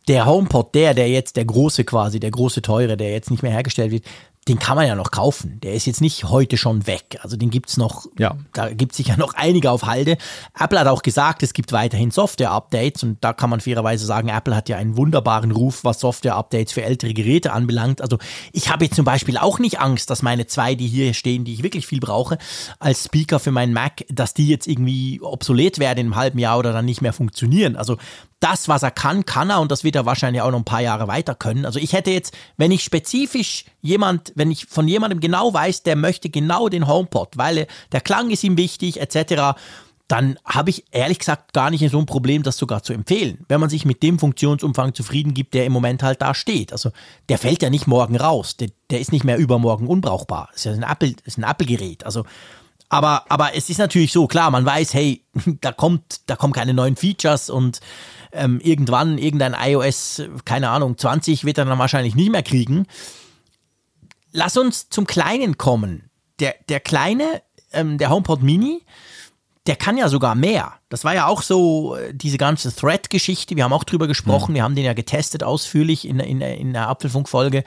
der 0.08 0.26
HomePod, 0.26 0.74
der, 0.74 0.94
der 0.94 1.10
jetzt, 1.10 1.36
der 1.38 1.46
große 1.46 1.84
quasi, 1.84 2.20
der 2.20 2.32
große 2.32 2.62
teure, 2.62 2.98
der 2.98 3.12
jetzt 3.12 3.32
nicht 3.32 3.44
mehr 3.44 3.52
hergestellt 3.52 3.92
wird, 3.92 4.06
den 4.50 4.58
kann 4.58 4.76
man 4.76 4.88
ja 4.88 4.96
noch 4.96 5.12
kaufen. 5.12 5.60
Der 5.62 5.74
ist 5.74 5.86
jetzt 5.86 6.02
nicht 6.02 6.26
heute 6.26 6.58
schon 6.58 6.88
weg. 6.88 7.20
Also 7.22 7.38
den 7.38 7.52
gibt 7.52 7.70
es 7.70 7.78
noch, 7.78 8.08
ja. 8.18 8.36
da 8.54 8.70
gibt 8.70 8.94
es 8.94 8.98
sicher 8.98 9.16
noch 9.16 9.36
einige 9.36 9.70
auf 9.70 9.86
Halde. 9.86 10.18
Apple 10.60 10.80
hat 10.80 10.88
auch 10.88 11.04
gesagt, 11.04 11.44
es 11.44 11.54
gibt 11.54 11.72
weiterhin 11.72 12.10
Software-Updates 12.10 13.04
und 13.04 13.24
da 13.24 13.32
kann 13.34 13.52
man 13.52 13.62
fairerweise 13.62 14.06
sagen, 14.06 14.30
Apple 14.30 14.56
hat 14.56 14.68
ja 14.68 14.78
einen 14.78 14.98
wunderbaren 14.98 15.52
Ruf, 15.52 15.84
was 15.84 16.00
Software-Updates 16.00 16.74
für 16.74 16.84
ältere 16.84 17.14
Geräte 17.14 17.54
anbelangt. 17.54 18.02
Also 18.02 18.18
ich 18.52 18.70
habe 18.70 18.86
jetzt 18.86 18.96
zum 18.96 19.06
Beispiel 19.06 19.38
auch 19.38 19.60
nicht 19.60 19.80
Angst, 19.80 20.10
dass 20.10 20.24
meine 20.24 20.48
zwei, 20.48 20.74
die 20.74 20.88
hier 20.88 21.14
stehen, 21.14 21.46
die 21.46 21.54
ich 21.54 21.64
wirklich 21.64 21.86
viel 21.86 22.00
brauche, 22.00 22.40
als 22.80 23.06
Speaker 23.06 23.40
für 23.40 23.52
meinen 23.52 23.74
Mac, 23.74 24.04
dass 24.10 24.34
die 24.34 24.48
jetzt 24.48 24.68
irgendwie 24.68 25.22
obsolet 25.22 25.78
werden 25.78 26.08
im 26.08 26.16
halben 26.16 26.40
Jahr 26.40 26.58
oder 26.58 26.74
dann 26.74 26.86
nicht 26.86 27.02
mehr 27.02 27.14
funktionieren. 27.14 27.76
Also 27.76 27.98
das, 28.40 28.68
was 28.70 28.84
er 28.84 28.92
kann, 28.92 29.26
kann 29.26 29.50
er 29.50 29.60
und 29.60 29.72
das 29.72 29.84
wird 29.84 29.96
er 29.96 30.06
wahrscheinlich 30.06 30.42
auch 30.42 30.52
noch 30.52 30.60
ein 30.60 30.66
paar 30.66 30.82
Jahre 30.82 31.08
weiter 31.08 31.36
können. 31.36 31.66
Also 31.66 31.80
ich 31.80 31.94
hätte 31.94 32.12
jetzt, 32.12 32.36
wenn 32.58 32.72
ich 32.72 32.84
spezifisch 32.84 33.66
jemand, 33.82 34.32
wenn 34.36 34.52
ich 34.52 34.66
von 34.66 34.88
jemandem 34.88 35.20
genau 35.20 35.54
weiß, 35.54 35.84
der 35.84 35.96
möchte 35.96 36.30
genau 36.30 36.70
den 36.70 36.88
HomePod, 36.88 37.38
weil 37.38 37.68
der 37.92 38.02
Klang 38.02 38.30
ist 38.30 38.44
ihm 38.44 38.58
wichtig 38.58 39.02
etc., 39.02 39.60
dann 40.08 40.40
habe 40.44 40.72
ich 40.72 40.86
ehrlich 40.90 41.20
gesagt 41.20 41.54
gar 41.54 41.70
nicht 41.70 41.88
so 41.92 42.00
ein 42.00 42.08
Problem, 42.08 42.42
das 42.42 42.58
sogar 42.58 42.82
zu 42.82 42.94
empfehlen, 42.94 43.46
wenn 43.48 43.60
man 43.60 43.70
sich 43.70 43.86
mit 43.86 44.02
dem 44.02 44.18
Funktionsumfang 44.18 44.96
zufrieden 44.96 45.36
gibt, 45.36 45.54
der 45.54 45.68
im 45.68 45.72
Moment 45.72 46.02
halt 46.02 46.20
da 46.24 46.34
steht. 46.34 46.72
Also 46.72 46.92
der 47.30 47.38
fällt 47.38 47.62
ja 47.62 47.70
nicht 47.70 47.86
morgen 47.86 48.18
raus, 48.18 48.58
der, 48.58 48.70
der 48.90 49.02
ist 49.02 49.12
nicht 49.12 49.24
mehr 49.24 49.38
übermorgen 49.38 49.86
unbrauchbar. 49.86 50.50
Ist 50.56 50.66
ja 50.66 50.72
ein 50.72 50.82
Apple, 50.82 51.14
ist 51.26 51.38
ein 51.38 51.44
Apple-Gerät. 51.44 52.06
Also 52.08 52.26
aber, 52.90 53.26
aber 53.30 53.56
es 53.56 53.70
ist 53.70 53.78
natürlich 53.78 54.12
so, 54.12 54.26
klar, 54.26 54.50
man 54.50 54.66
weiß, 54.66 54.96
hey, 54.96 55.22
da 55.62 55.72
kommt, 55.72 56.22
da 56.26 56.36
kommen 56.36 56.54
keine 56.54 56.74
neuen 56.74 56.96
Features 56.96 57.52
und 57.52 57.80
ähm, 58.32 58.60
irgendwann 58.62 59.18
irgendein 59.18 59.56
iOS, 59.60 60.24
keine 60.46 60.70
Ahnung, 60.70 60.98
20 60.98 61.46
wird 61.46 61.58
er 61.58 61.66
dann 61.66 61.80
wahrscheinlich 61.80 62.16
nicht 62.16 62.32
mehr 62.32 62.44
kriegen. 62.44 62.86
Lass 64.32 64.58
uns 64.58 64.90
zum 64.90 65.08
Kleinen 65.08 65.58
kommen. 65.58 66.10
Der, 66.40 66.56
der 66.70 66.80
kleine, 66.80 67.42
ähm, 67.74 67.98
der 67.98 68.10
HomePod 68.10 68.44
Mini, 68.44 68.82
der 69.70 69.76
kann 69.76 69.98
ja 69.98 70.10
sogar 70.10 70.34
mehr. 70.34 70.74
Das 70.90 71.04
war 71.04 71.14
ja 71.14 71.28
auch 71.28 71.44
so 71.44 71.96
äh, 71.96 72.12
diese 72.12 72.40
ganze 72.40 72.76
Thread-Geschichte. 72.76 73.56
Wir 73.56 73.66
haben 73.66 73.74
auch 73.74 73.84
drüber 73.84 74.08
gesprochen. 74.08 74.52
Mhm. 74.52 74.56
Wir 74.56 74.64
haben 74.64 74.76
den 74.76 74.86
ja 74.86 74.94
getestet 74.94 75.44
ausführlich 75.44 76.08
in, 76.08 76.20
in, 76.20 76.42
in 76.42 76.74
der 76.74 76.88
Apfelfunk-Folge. 76.88 77.64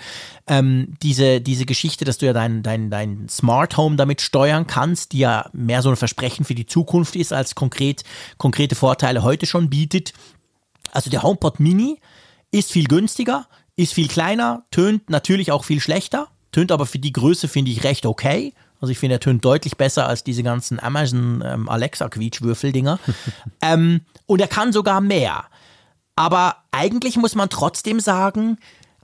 Ähm, 0.48 0.94
diese, 1.02 1.40
diese 1.40 1.64
Geschichte, 1.64 2.04
dass 2.04 2.18
du 2.18 2.26
ja 2.26 2.32
dein, 2.32 2.64
dein, 2.64 2.90
dein 2.90 3.28
Smart 3.28 3.76
Home 3.76 3.94
damit 3.94 4.20
steuern 4.20 4.66
kannst, 4.66 5.12
die 5.12 5.18
ja 5.18 5.48
mehr 5.52 5.82
so 5.82 5.90
ein 5.90 5.96
Versprechen 5.96 6.44
für 6.44 6.56
die 6.56 6.66
Zukunft 6.66 7.14
ist, 7.14 7.32
als 7.32 7.54
konkret, 7.54 8.02
konkrete 8.36 8.74
Vorteile 8.74 9.22
heute 9.22 9.46
schon 9.46 9.70
bietet. 9.70 10.12
Also 10.92 11.10
der 11.10 11.24
HomePod 11.24 11.58
Mini 11.58 11.98
ist 12.52 12.70
viel 12.70 12.86
günstiger, 12.86 13.48
ist 13.74 13.94
viel 13.94 14.06
kleiner, 14.06 14.64
tönt 14.70 15.10
natürlich 15.10 15.50
auch 15.50 15.64
viel 15.64 15.80
schlechter, 15.80 16.28
tönt 16.52 16.70
aber 16.70 16.86
für 16.86 17.00
die 17.00 17.12
Größe 17.12 17.48
finde 17.48 17.72
ich 17.72 17.82
recht 17.82 18.06
okay. 18.06 18.54
Also 18.80 18.92
ich 18.92 18.98
finde, 18.98 19.16
er 19.16 19.20
tönt 19.20 19.44
deutlich 19.44 19.76
besser 19.76 20.08
als 20.08 20.24
diese 20.24 20.42
ganzen 20.42 20.80
Amazon 20.80 21.42
ähm, 21.44 21.68
Alexa 21.68 22.08
Quietschwürfeldinger. 22.08 22.98
ähm, 23.62 24.02
und 24.26 24.40
er 24.40 24.48
kann 24.48 24.72
sogar 24.72 25.00
mehr. 25.00 25.44
Aber 26.16 26.56
eigentlich 26.72 27.16
muss 27.16 27.34
man 27.34 27.48
trotzdem 27.48 28.00
sagen, 28.00 28.58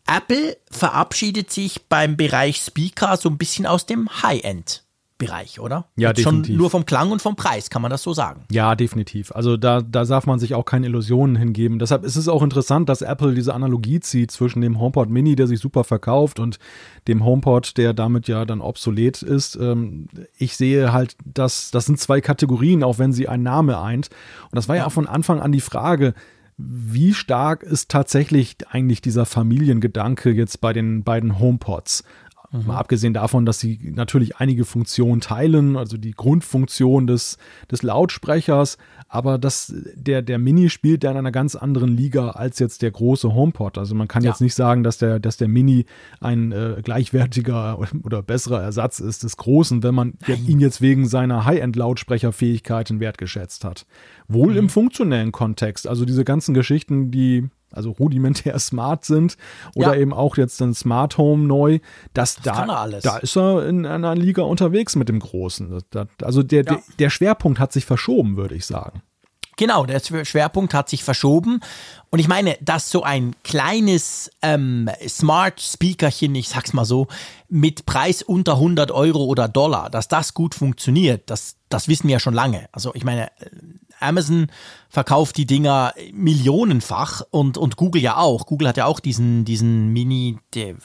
Apple 0.07 0.57
verabschiedet 0.71 1.51
sich 1.51 1.87
beim 1.89 2.17
Bereich 2.17 2.59
Speaker 2.59 3.17
so 3.17 3.29
ein 3.29 3.39
bisschen 3.39 3.67
aus 3.67 3.87
dem 3.87 4.09
High-End. 4.23 4.85
Bereich, 5.19 5.59
oder? 5.59 5.87
Ja, 5.97 6.11
Jetzt 6.11 6.19
definitiv. 6.19 6.47
Schon 6.47 6.57
nur 6.57 6.71
vom 6.71 6.87
Klang 6.87 7.11
und 7.11 7.21
vom 7.21 7.35
Preis, 7.35 7.71
kann 7.71 7.83
man 7.83 7.91
das 7.91 8.05
so 8.05 8.13
sagen. 8.13 8.45
Ja, 8.53 8.77
definitiv. 8.77 9.33
Also 9.33 9.57
da, 9.57 9.83
da 9.83 10.05
darf 10.05 10.27
man 10.27 10.39
sich 10.39 10.55
auch 10.55 10.65
keine 10.65 10.87
Illusionen 10.87 11.35
hingeben. 11.35 11.81
Deshalb 11.81 12.05
ist 12.05 12.15
es 12.15 12.29
auch 12.29 12.41
interessant, 12.41 12.89
dass 12.89 13.03
Apple 13.03 13.35
diese 13.35 13.53
Analogie 13.53 13.99
zieht 13.99 14.31
zwischen 14.31 14.61
dem 14.61 14.79
HomePod 14.79 15.11
Mini, 15.11 15.35
der 15.35 15.49
sich 15.49 15.59
super 15.59 15.83
verkauft, 15.83 16.39
und 16.39 16.61
dem 17.09 17.25
HomePod, 17.25 17.77
der 17.77 17.95
damit 17.95 18.29
ja 18.29 18.45
dann 18.45 18.61
obsolet 18.61 19.23
ist. 19.23 19.57
Ähm, 19.57 20.07
ich 20.37 20.57
sehe 20.57 20.93
halt, 20.93 21.17
dass 21.25 21.73
das 21.73 21.87
sind 21.87 21.99
zwei 21.99 22.21
Kategorien, 22.21 22.85
auch 22.85 23.01
wenn 23.01 23.13
sie 23.13 23.27
ein 23.29 23.43
Name 23.43 23.81
eint. 23.81 24.11
Und 24.45 24.57
das 24.57 24.69
war 24.69 24.77
ja, 24.77 24.83
ja 24.83 24.87
auch 24.87 24.93
von 24.93 25.09
Anfang 25.09 25.41
an 25.41 25.51
die 25.51 25.61
Frage, 25.61 26.15
wie 26.59 27.15
stark 27.15 27.63
ist 27.63 27.89
tatsächlich 27.89 28.57
eigentlich 28.69 29.01
dieser 29.01 29.27
Familiengedanke 29.27 30.31
jetzt 30.31 30.61
bei 30.61 30.73
den 30.73 31.05
beiden 31.05 31.39
HomePods? 31.39 32.03
Mhm. 32.51 32.67
Mal 32.67 32.79
abgesehen 32.79 33.13
davon, 33.13 33.45
dass 33.45 33.61
sie 33.61 33.79
natürlich 33.83 34.39
einige 34.39 34.65
Funktionen 34.65 35.21
teilen, 35.21 35.77
also 35.77 35.99
die 35.99 36.13
Grundfunktion 36.13 37.07
des, 37.07 37.37
des 37.71 37.83
Lautsprechers, 37.83 38.79
aber 39.09 39.39
das, 39.39 39.75
der, 39.95 40.23
der 40.23 40.39
Mini 40.39 40.71
spielt 40.71 41.05
da 41.05 41.11
in 41.11 41.17
einer 41.17 41.33
ganz 41.33 41.57
anderen 41.57 41.97
Liga 41.97 42.31
als 42.31 42.59
jetzt 42.59 42.83
der 42.83 42.91
große 42.91 43.35
HomePod. 43.35 43.77
Also 43.79 43.95
man 43.95 44.09
kann 44.09 44.23
ja. 44.23 44.31
jetzt 44.31 44.41
nicht 44.41 44.55
sagen, 44.55 44.83
dass 44.83 44.99
der, 44.99 45.19
dass 45.19 45.37
der 45.37 45.49
Mini 45.49 45.87
ein 46.21 46.53
äh, 46.53 46.81
gleichwertiger 46.83 47.79
oder 48.03 48.23
besserer 48.23 48.63
Ersatz 48.63 49.01
ist 49.01 49.25
des 49.25 49.37
großen, 49.37 49.83
wenn 49.83 49.95
man 49.95 50.15
Nein. 50.27 50.45
ihn 50.47 50.61
jetzt 50.61 50.81
wegen 50.81 51.07
seiner 51.07 51.45
High-End-Lautsprecherfähigkeiten 51.45 53.01
wertgeschätzt 53.01 53.65
hat. 53.65 53.87
Wohl 54.27 54.53
mhm. 54.53 54.59
im 54.59 54.69
funktionellen 54.69 55.33
Kontext. 55.33 55.87
Also 55.87 56.05
diese 56.05 56.25
ganzen 56.25 56.55
Geschichten, 56.55 57.11
die 57.11 57.49
also 57.73 57.91
rudimentär 57.91 58.59
smart 58.59 59.05
sind 59.05 59.37
oder 59.75 59.95
ja. 59.95 60.01
eben 60.01 60.13
auch 60.13 60.37
jetzt 60.37 60.61
ein 60.61 60.75
Smart 60.75 61.19
Home 61.19 61.47
neu, 61.47 61.79
dass 62.15 62.37
das 62.37 62.45
da, 62.45 62.89
da 62.89 63.19
ist 63.19 63.37
er 63.37 63.67
in 63.67 63.87
einer 63.87 64.15
Liga 64.15 64.43
unterwegs 64.43 64.97
mit 64.97 65.09
dem 65.09 65.21
Großen. 65.21 65.83
also 66.23 66.43
der, 66.43 66.65
ja. 66.65 66.73
der, 66.75 66.83
der 66.99 67.11
Schwerpunkt 67.11 67.59
hat 67.59 67.73
sich 67.73 67.85
verschoben, 67.85 68.37
würde 68.37 68.55
ich 68.55 68.67
sagen. 68.67 69.03
Genau, 69.59 69.85
der 69.87 70.01
Schwerpunkt 70.25 70.73
hat 70.73 70.89
sich 70.89 71.03
verschoben. 71.03 71.59
Und 72.11 72.21
ich 72.21 72.29
meine, 72.29 72.57
dass 72.61 72.93
so 72.93 73.03
ein 73.03 73.35
kleines 73.43 74.31
ähm, 74.41 74.89
Smart 75.09 75.61
Speakerchen, 75.61 76.37
ich 76.37 76.49
sag's 76.49 76.73
mal 76.73 76.85
so, 76.85 77.09
mit 77.49 77.85
Preis 77.85 78.23
unter 78.23 78.53
100 78.53 78.93
Euro 78.93 79.25
oder 79.25 79.49
Dollar, 79.49 79.91
dass 79.91 80.07
das 80.07 80.33
gut 80.33 80.55
funktioniert, 80.55 81.29
das, 81.29 81.57
das 81.71 81.89
wissen 81.89 82.07
wir 82.07 82.15
ja 82.15 82.21
schon 82.21 82.35
lange. 82.35 82.69
Also 82.71 82.95
ich 82.95 83.03
meine, 83.03 83.33
Amazon 84.01 84.49
verkauft 84.91 85.37
die 85.37 85.47
Dinger 85.47 85.93
millionenfach 86.13 87.23
und, 87.31 87.59
und 87.59 87.77
Google 87.77 88.01
ja 88.03 88.17
auch. 88.17 88.47
Google 88.47 88.69
hat 88.69 88.77
ja 88.79 88.87
auch 88.87 89.01
diesen, 89.01 89.45
diesen 89.45 89.93
Mini, 89.93 90.39
der 90.55 90.77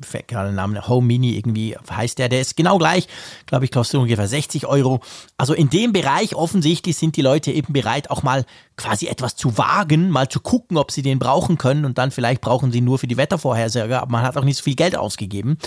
fällt 0.00 0.28
gerade 0.28 0.50
den 0.50 0.56
Namen, 0.56 0.88
Home 0.88 1.06
Mini 1.06 1.36
irgendwie 1.36 1.76
heißt 1.90 2.18
der, 2.18 2.28
der 2.28 2.40
ist 2.40 2.56
genau 2.56 2.78
gleich, 2.78 3.06
glaube 3.46 3.64
ich, 3.64 3.70
kostet 3.70 4.00
ungefähr 4.00 4.28
60 4.28 4.66
Euro. 4.66 5.00
Also 5.36 5.52
in 5.52 5.68
dem 5.68 5.92
Bereich 5.92 6.34
offensichtlich 6.34 6.96
sind 6.96 7.16
die 7.16 7.22
Leute 7.22 7.52
eben 7.52 7.72
bereit, 7.72 8.10
auch 8.10 8.22
mal 8.22 8.46
quasi 8.76 9.08
etwas 9.08 9.36
zu 9.36 9.58
wagen, 9.58 10.08
mal 10.08 10.28
zu 10.28 10.40
gucken, 10.40 10.78
ob 10.78 10.90
sie 10.90 11.02
den 11.02 11.18
brauchen 11.18 11.58
können 11.58 11.84
und 11.84 11.98
dann 11.98 12.10
vielleicht 12.10 12.40
brauchen 12.40 12.72
sie 12.72 12.80
nur 12.80 12.98
für 12.98 13.06
die 13.06 13.18
Wettervorhersage, 13.18 14.00
aber 14.00 14.10
man 14.10 14.22
hat 14.22 14.36
auch 14.36 14.44
nicht 14.44 14.56
so 14.56 14.64
viel 14.64 14.76
Geld 14.76 14.96
ausgegeben. 14.96 15.58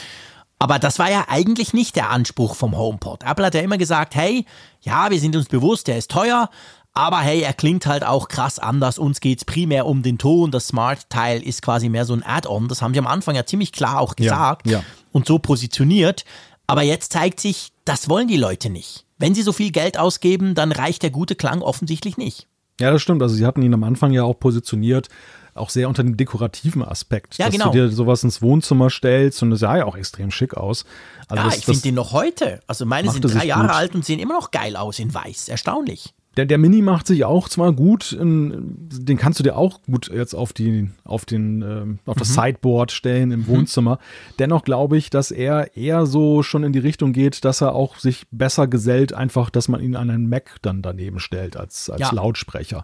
Aber 0.63 0.79
das 0.79 0.97
war 0.97 1.11
ja 1.11 1.25
eigentlich 1.27 1.73
nicht 1.73 1.97
der 1.97 2.09
Anspruch 2.09 2.55
vom 2.55 2.77
HomePod. 2.77 3.23
Apple 3.23 3.45
hat 3.45 3.53
ja 3.53 3.59
immer 3.59 3.77
gesagt, 3.77 4.15
hey, 4.15 4.45
ja, 4.79 5.11
wir 5.11 5.19
sind 5.19 5.35
uns 5.35 5.47
bewusst, 5.47 5.87
der 5.87 5.97
ist 5.97 6.09
teuer, 6.09 6.49
aber 6.93 7.19
hey, 7.19 7.41
er 7.41 7.53
klingt 7.53 7.85
halt 7.87 8.03
auch 8.03 8.27
krass 8.27 8.59
anders. 8.59 8.99
Uns 8.99 9.19
geht's 9.19 9.45
primär 9.45 9.85
um 9.87 10.03
den 10.03 10.17
Ton. 10.19 10.51
Das 10.51 10.67
Smart-Teil 10.67 11.41
ist 11.41 11.61
quasi 11.63 11.89
mehr 11.89 12.05
so 12.05 12.13
ein 12.13 12.23
Add-on. 12.23 12.67
Das 12.67 12.81
haben 12.81 12.93
sie 12.93 12.99
am 12.99 13.07
Anfang 13.07 13.35
ja 13.35 13.45
ziemlich 13.45 13.71
klar 13.71 13.99
auch 13.99 14.15
gesagt 14.15 14.67
ja, 14.67 14.79
ja. 14.79 14.83
und 15.11 15.25
so 15.25 15.39
positioniert. 15.39 16.23
Aber 16.67 16.83
jetzt 16.83 17.11
zeigt 17.11 17.39
sich, 17.39 17.71
das 17.83 18.09
wollen 18.09 18.27
die 18.27 18.37
Leute 18.37 18.69
nicht. 18.69 19.05
Wenn 19.17 19.33
sie 19.33 19.41
so 19.41 19.53
viel 19.53 19.71
Geld 19.71 19.97
ausgeben, 19.97 20.53
dann 20.53 20.71
reicht 20.71 21.01
der 21.03 21.09
gute 21.09 21.35
Klang 21.35 21.61
offensichtlich 21.61 22.17
nicht. 22.17 22.47
Ja, 22.79 22.91
das 22.91 23.01
stimmt. 23.01 23.21
Also 23.21 23.35
sie 23.35 23.45
hatten 23.45 23.61
ihn 23.61 23.73
am 23.73 23.83
Anfang 23.83 24.11
ja 24.11 24.23
auch 24.23 24.39
positioniert, 24.39 25.09
auch 25.55 25.69
sehr 25.69 25.87
unter 25.87 26.03
dem 26.03 26.17
dekorativen 26.17 26.83
Aspekt. 26.83 27.37
Ja, 27.37 27.45
dass 27.45 27.53
genau. 27.53 27.71
du 27.71 27.71
dir 27.71 27.89
sowas 27.89 28.23
ins 28.23 28.41
Wohnzimmer 28.41 28.89
stellst 28.89 29.41
und 29.43 29.51
es 29.51 29.59
sah 29.59 29.77
ja 29.77 29.85
auch 29.85 29.95
extrem 29.95 30.31
schick 30.31 30.55
aus. 30.55 30.85
Also 31.27 31.43
ja, 31.43 31.49
das, 31.49 31.57
ich 31.57 31.65
finde 31.65 31.81
den 31.81 31.95
noch 31.95 32.11
heute. 32.11 32.59
Also 32.67 32.85
meine 32.85 33.11
sind 33.11 33.21
drei 33.21 33.45
Jahre 33.45 33.67
gut. 33.67 33.75
alt 33.75 33.95
und 33.95 34.05
sehen 34.05 34.19
immer 34.19 34.33
noch 34.33 34.51
geil 34.51 34.75
aus 34.75 34.99
in 34.99 35.13
weiß. 35.13 35.49
Erstaunlich. 35.49 36.13
Der, 36.35 36.45
der 36.45 36.57
Mini 36.57 36.81
macht 36.81 37.05
sich 37.05 37.25
auch 37.25 37.47
zwar 37.47 37.73
gut, 37.73 38.17
den 38.19 39.17
kannst 39.17 39.39
du 39.39 39.43
dir 39.43 39.55
auch 39.55 39.81
gut 39.83 40.09
jetzt 40.11 40.33
auf, 40.33 40.51
die, 40.51 40.89
auf, 41.03 41.25
den, 41.25 41.61
äh, 41.61 42.09
auf 42.09 42.17
das 42.17 42.29
mhm. 42.29 42.41
Sideboard 42.41 42.91
stellen 42.91 43.31
im 43.31 43.41
mhm. 43.41 43.47
Wohnzimmer. 43.47 43.99
Dennoch 44.39 44.63
glaube 44.63 44.97
ich, 44.97 45.11
dass 45.11 45.29
er 45.29 45.77
eher 45.77 46.07
so 46.07 46.41
schon 46.41 46.63
in 46.63 46.73
die 46.73 46.79
Richtung 46.79 47.13
geht, 47.13 47.45
dass 47.45 47.61
er 47.61 47.75
auch 47.75 47.97
sich 47.97 48.25
besser 48.31 48.67
gesellt, 48.67 49.13
einfach, 49.13 49.51
dass 49.51 49.67
man 49.67 49.81
ihn 49.81 49.95
an 49.95 50.09
einen 50.09 50.27
Mac 50.27 50.57
dann 50.63 50.81
daneben 50.81 51.19
stellt 51.19 51.55
als, 51.55 51.89
als 51.89 52.01
ja. 52.01 52.11
Lautsprecher. 52.11 52.83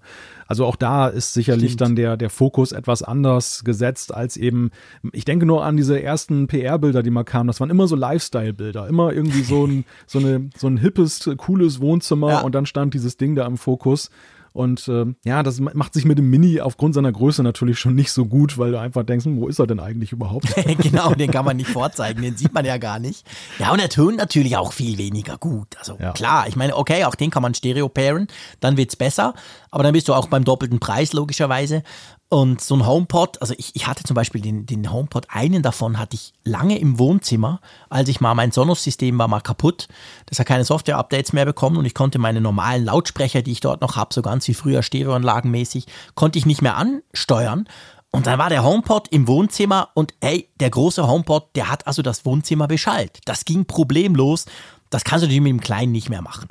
Also 0.50 0.66
auch 0.66 0.76
da 0.76 1.08
ist 1.08 1.36
sicherlich 1.36 1.74
Stimmt. 1.74 1.82
dann 1.82 1.96
der, 1.96 2.18
der 2.18 2.32
Fokus 2.32 2.72
etwas 2.72 3.04
anders 3.04 3.64
gesetzt 3.64 4.12
als 4.16 4.36
eben, 4.36 4.72
ich 5.14 5.24
denke 5.24 5.46
nur 5.46 5.64
an 5.64 5.78
diese 5.78 6.02
ersten 6.02 6.48
PR-Bilder, 6.48 7.04
die 7.04 7.12
mal 7.12 7.24
kamen. 7.24 7.46
Das 7.46 7.60
waren 7.60 7.70
immer 7.70 7.88
so 7.88 7.96
Lifestyle-Bilder, 7.96 8.88
immer 8.88 9.14
irgendwie 9.14 9.44
so 9.44 9.68
ein, 9.68 9.86
so 10.08 10.18
eine, 10.18 10.50
so 10.58 10.66
ein 10.66 10.78
hippes, 10.78 11.30
cooles 11.38 11.82
Wohnzimmer 11.82 12.30
ja. 12.30 12.42
und 12.42 12.56
dann 12.56 12.66
stand 12.66 12.96
dieses 12.96 13.16
Ding 13.16 13.36
da 13.36 13.46
im 13.46 13.58
Fokus. 13.58 14.10
Und 14.54 14.88
äh, 14.88 15.06
ja, 15.24 15.44
das 15.44 15.60
macht 15.60 15.94
sich 15.94 16.06
mit 16.06 16.18
dem 16.18 16.30
Mini 16.30 16.62
aufgrund 16.62 16.96
seiner 16.96 17.12
Größe 17.12 17.44
natürlich 17.44 17.80
schon 17.80 17.96
nicht 17.96 18.12
so 18.12 18.26
gut, 18.26 18.58
weil 18.58 18.72
du 18.72 18.80
einfach 18.80 19.04
denkst, 19.04 19.26
hm, 19.26 19.38
wo 19.38 19.48
ist 19.48 19.60
er 19.60 19.68
denn 19.68 19.80
eigentlich 19.80 20.12
überhaupt? 20.12 20.54
genau, 20.80 21.14
den 21.14 21.32
kann 21.32 21.46
man 21.46 21.58
nicht 21.58 21.70
vorzeigen, 21.70 22.22
den 22.22 22.38
sieht 22.38 22.54
man 22.54 22.66
ja 22.66 22.78
gar 22.78 23.00
nicht. 23.00 23.26
Ja, 23.60 23.72
und 23.72 23.80
er 23.80 23.90
tönt 23.90 24.18
natürlich 24.18 24.58
auch 24.58 24.74
viel 24.74 24.98
weniger 24.98 25.38
gut. 25.38 25.78
Also 25.78 25.98
ja. 26.00 26.12
klar, 26.14 26.48
ich 26.48 26.56
meine, 26.56 26.76
okay, 26.76 27.06
auch 27.06 27.16
den 27.16 27.30
kann 27.30 27.44
man 27.44 27.54
stereo 27.54 27.90
pairen, 27.90 28.28
dann 28.60 28.78
wird's 28.78 28.96
besser, 28.96 29.34
aber 29.72 29.84
dann 29.84 29.94
bist 29.94 30.08
du 30.08 30.14
auch 30.14 30.28
beim 30.28 30.44
doppelten 30.44 30.80
Preis 30.80 31.14
logischerweise. 31.14 31.84
Und 32.32 32.62
so 32.62 32.76
ein 32.76 32.86
HomePod, 32.86 33.42
also 33.42 33.56
ich, 33.58 33.76
ich 33.76 33.88
hatte 33.88 34.04
zum 34.04 34.14
Beispiel 34.14 34.40
den, 34.40 34.68
den 34.68 34.94
HomePod, 34.94 35.26
einen 35.30 35.64
davon 35.64 35.98
hatte 35.98 36.14
ich 36.16 36.34
lange 36.44 36.78
im 36.78 37.00
Wohnzimmer, 37.00 37.60
als 37.90 38.08
ich 38.08 38.22
mal, 38.22 38.36
mein 38.36 38.52
Sonos-System 38.52 39.18
war 39.18 39.28
mal 39.28 39.40
kaputt. 39.40 39.88
Das 40.28 40.38
hat 40.38 40.46
keine 40.46 40.64
Software-Updates 40.64 41.34
mehr 41.34 41.46
bekommen 41.46 41.78
und 41.78 41.86
ich 41.86 41.96
konnte 41.96 42.20
meine 42.20 42.40
normalen 42.40 42.86
Lautsprecher, 42.86 43.42
die 43.42 43.52
ich 43.52 43.62
dort 43.62 43.82
noch 43.82 43.96
habe, 43.96 44.14
so 44.14 44.22
ganz 44.22 44.48
wie 44.48 44.54
früher 44.54 44.84
Stereoanlagenmäßig, 44.84 45.88
konnte 46.14 46.38
ich 46.38 46.46
nicht 46.46 46.62
mehr 46.62 46.78
ansteuern. 46.78 47.68
Und 48.12 48.28
dann 48.28 48.38
war 48.38 48.50
der 48.50 48.64
HomePod 48.64 49.08
im 49.08 49.28
Wohnzimmer 49.28 49.90
und 49.96 50.14
hey, 50.22 50.50
der 50.60 50.70
große 50.70 51.08
HomePod, 51.08 51.56
der 51.56 51.70
hat 51.70 51.88
also 51.88 52.04
das 52.04 52.26
Wohnzimmer 52.26 52.68
beschallt. 52.68 53.22
Das 53.26 53.44
ging 53.44 53.66
problemlos. 53.66 54.46
Das 54.92 55.04
kannst 55.04 55.24
du 55.24 55.28
natürlich 55.28 55.42
mit 55.42 55.52
dem 55.52 55.62
Kleinen 55.62 55.92
nicht 55.92 56.10
mehr 56.10 56.22
machen. 56.22 56.48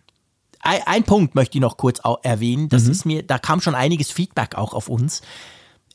Ein, 0.60 0.80
ein 0.86 1.04
Punkt 1.04 1.36
möchte 1.36 1.58
ich 1.58 1.62
noch 1.62 1.76
kurz 1.76 2.00
erwähnen. 2.22 2.68
Das 2.68 2.84
mhm. 2.84 2.90
ist 2.90 3.04
mir, 3.06 3.22
da 3.22 3.38
kam 3.38 3.60
schon 3.60 3.76
einiges 3.76 4.10
Feedback 4.10 4.56
auch 4.56 4.74
auf 4.74 4.88
uns 4.88 5.22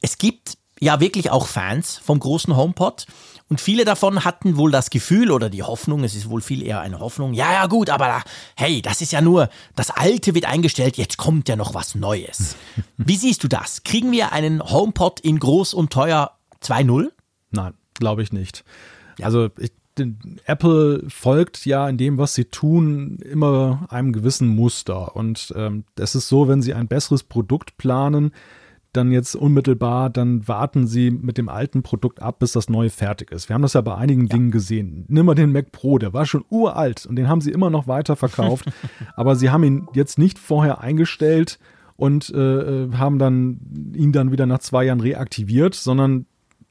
es 0.04 0.20
gibt 0.20 0.58
ja 0.80 1.00
wirklich 1.00 1.32
auch 1.32 1.48
Fans 1.48 1.98
vom 1.98 2.20
großen 2.20 2.56
HomePod. 2.56 3.08
Und 3.50 3.62
viele 3.62 3.86
davon 3.86 4.26
hatten 4.26 4.58
wohl 4.58 4.72
das 4.72 4.90
Gefühl 4.90 5.32
oder 5.32 5.50
die 5.50 5.64
Hoffnung, 5.64 6.04
es 6.04 6.16
ist 6.16 6.30
wohl 6.30 6.42
viel 6.42 6.62
eher 6.62 6.82
eine 6.82 7.00
Hoffnung, 7.00 7.34
ja, 7.34 7.52
ja 7.54 7.68
gut, 7.68 7.90
aber 7.90 8.24
hey, 8.56 8.82
das 8.82 9.02
ist 9.02 9.12
ja 9.12 9.22
nur, 9.22 9.50
das 9.76 9.92
Alte 9.92 10.34
wird 10.34 10.46
eingestellt, 10.46 10.98
jetzt 10.98 11.18
kommt 11.18 11.50
ja 11.50 11.56
noch 11.56 11.74
was 11.74 11.96
Neues. 11.96 12.56
Wie 12.98 13.16
siehst 13.16 13.44
du 13.44 13.48
das? 13.48 13.84
Kriegen 13.84 14.12
wir 14.12 14.32
einen 14.32 14.62
HomePod 14.62 15.20
in 15.20 15.40
groß 15.40 15.74
und 15.74 15.92
teuer 15.92 16.32
2.0? 16.64 17.12
Nein, 17.52 17.74
glaube 17.94 18.24
ich 18.24 18.32
nicht. 18.32 18.64
Ja. 19.20 19.28
Also 19.28 19.50
ich, 19.60 19.72
Apple 20.46 21.04
folgt 21.08 21.66
ja 21.66 21.88
in 21.88 21.98
dem, 21.98 22.18
was 22.18 22.34
sie 22.34 22.46
tun, 22.46 23.18
immer 23.18 23.86
einem 23.90 24.12
gewissen 24.12 24.48
Muster. 24.48 25.16
Und 25.16 25.54
ähm, 25.56 25.84
es 25.96 26.16
ist 26.16 26.28
so, 26.28 26.48
wenn 26.48 26.64
sie 26.64 26.74
ein 26.74 26.88
besseres 26.88 27.24
Produkt 27.24 27.78
planen, 27.78 28.34
dann 28.94 29.12
jetzt 29.12 29.36
unmittelbar, 29.36 30.10
dann 30.10 30.48
warten 30.48 30.88
sie 30.88 31.12
mit 31.12 31.38
dem 31.38 31.50
alten 31.50 31.84
Produkt 31.84 32.22
ab, 32.22 32.40
bis 32.40 32.54
das 32.54 32.70
neue 32.70 32.90
fertig 32.90 33.32
ist. 33.32 33.50
Wir 33.50 33.56
haben 33.56 33.62
das 33.62 33.74
ja 33.74 33.82
bei 33.82 33.96
einigen 33.96 34.28
ja. 34.28 34.36
Dingen 34.36 34.52
gesehen. 34.52 35.06
Nimm 35.08 35.26
mal 35.26 35.36
den 35.36 35.52
Mac 35.52 35.72
Pro, 35.72 35.98
der 35.98 36.14
war 36.14 36.26
schon 36.26 36.46
uralt 36.50 37.06
und 37.06 37.16
den 37.16 37.28
haben 37.28 37.42
sie 37.42 37.52
immer 37.52 37.70
noch 37.70 37.88
weiter 37.88 38.16
verkauft, 38.16 38.66
aber 39.16 39.36
sie 39.36 39.50
haben 39.50 39.64
ihn 39.64 39.88
jetzt 39.94 40.18
nicht 40.18 40.40
vorher 40.40 40.82
eingestellt 40.82 41.60
und 41.96 42.30
äh, 42.34 42.38
äh, 42.40 42.94
haben 42.94 43.20
dann 43.20 43.94
ihn 43.96 44.12
dann 44.12 44.32
wieder 44.32 44.46
nach 44.46 44.60
zwei 44.60 44.86
Jahren 44.86 45.00
reaktiviert, 45.00 45.76
sondern 45.76 46.26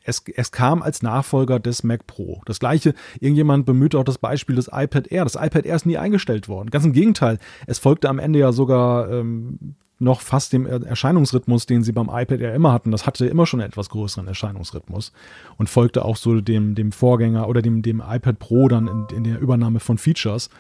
es, 0.05 0.25
es 0.35 0.53
kam 0.53 0.83
als 0.83 1.03
Nachfolger 1.03 1.61
des 1.61 1.85
Mac 1.85 2.07
Pro. 2.07 2.43
Das 2.47 2.59
gleiche, 2.59 2.95
irgendjemand 3.21 3.67
bemüht 3.67 3.95
auch 3.95 4.05
das 4.05 4.19
Beispiel 4.19 4.57
des 4.57 4.69
iPad 4.73 5.09
Air. 5.09 5.25
Das 5.25 5.37
iPad 5.37 5.65
Air 5.65 5.77
ist 5.77 5.87
nie 5.87 5.99
eingestellt 5.99 6.49
worden. 6.49 6.71
Ganz 6.71 6.85
im 6.85 6.93
Gegenteil, 6.93 7.39
es 7.67 7.79
folgte 7.79 8.09
am 8.09 8.19
Ende 8.19 8.41
ja 8.41 8.53
sogar 8.53 9.11
ähm, 9.11 9.77
noch 10.03 10.21
fast 10.21 10.53
dem 10.53 10.67
Erscheinungsrhythmus, 10.67 11.67
den 11.67 11.83
sie 11.83 11.93
beim 11.93 12.11
iPad 12.13 12.41
ja 12.41 12.53
immer 12.55 12.73
hatten. 12.73 12.91
Das 12.91 13.07
hatte 13.07 13.27
immer 13.27 13.47
schon 13.47 13.61
einen 13.61 13.71
etwas 13.71 13.89
größeren 13.89 14.27
Erscheinungsrhythmus 14.27 15.13
und 15.59 15.71
folgte 15.71 16.05
auch 16.05 16.17
so 16.17 16.41
dem, 16.41 16.75
dem 16.75 16.93
Vorgänger 16.93 17.49
oder 17.49 17.63
dem, 17.63 17.83
dem 17.83 18.03
iPad 18.07 18.39
Pro 18.39 18.69
dann 18.69 18.89
in, 18.89 19.17
in 19.17 19.25
der 19.25 19.41
Übernahme 19.41 19.81
von 19.81 19.99
Features. 19.99 20.51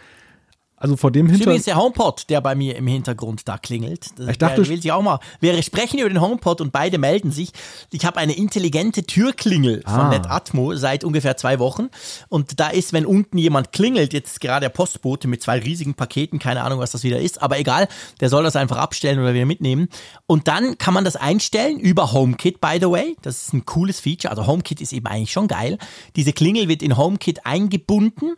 Also 0.82 0.96
vor 0.96 1.12
dem 1.12 1.28
Hintergrund. 1.28 1.58
ist 1.58 1.68
der 1.68 1.76
HomePod, 1.76 2.28
der 2.28 2.40
bei 2.40 2.56
mir 2.56 2.74
im 2.74 2.88
Hintergrund 2.88 3.46
da 3.46 3.56
klingelt. 3.56 4.06
Das, 4.16 4.30
ich 4.30 4.38
dachte, 4.38 4.66
will 4.66 4.82
sich 4.82 4.90
auch 4.90 5.00
mal. 5.00 5.20
Wir 5.38 5.62
sprechen 5.62 6.00
über 6.00 6.08
den 6.08 6.20
HomePod 6.20 6.60
und 6.60 6.72
beide 6.72 6.98
melden 6.98 7.30
sich. 7.30 7.52
Ich 7.92 8.04
habe 8.04 8.16
eine 8.16 8.32
intelligente 8.32 9.04
Türklingel 9.04 9.82
von 9.82 9.92
ah. 9.92 10.08
NetAtmo 10.08 10.74
seit 10.74 11.04
ungefähr 11.04 11.36
zwei 11.36 11.60
Wochen. 11.60 11.88
Und 12.28 12.58
da 12.58 12.68
ist, 12.68 12.92
wenn 12.92 13.06
unten 13.06 13.38
jemand 13.38 13.70
klingelt, 13.70 14.12
jetzt 14.12 14.40
gerade 14.40 14.64
der 14.64 14.70
Postbote 14.70 15.28
mit 15.28 15.40
zwei 15.40 15.60
riesigen 15.60 15.94
Paketen, 15.94 16.40
keine 16.40 16.64
Ahnung, 16.64 16.80
was 16.80 16.90
das 16.90 17.04
wieder 17.04 17.20
ist, 17.20 17.40
aber 17.40 17.60
egal, 17.60 17.86
der 18.18 18.28
soll 18.28 18.42
das 18.42 18.56
einfach 18.56 18.78
abstellen 18.78 19.20
oder 19.20 19.34
wieder 19.34 19.46
mitnehmen. 19.46 19.88
Und 20.26 20.48
dann 20.48 20.78
kann 20.78 20.94
man 20.94 21.04
das 21.04 21.14
einstellen 21.14 21.78
über 21.78 22.10
HomeKit, 22.10 22.60
by 22.60 22.78
the 22.80 22.90
way. 22.90 23.16
Das 23.22 23.40
ist 23.40 23.52
ein 23.52 23.64
cooles 23.66 24.00
Feature. 24.00 24.32
Also 24.32 24.48
HomeKit 24.48 24.80
ist 24.80 24.92
eben 24.92 25.06
eigentlich 25.06 25.30
schon 25.30 25.46
geil. 25.46 25.78
Diese 26.16 26.32
Klingel 26.32 26.66
wird 26.66 26.82
in 26.82 26.96
HomeKit 26.96 27.46
eingebunden 27.46 28.32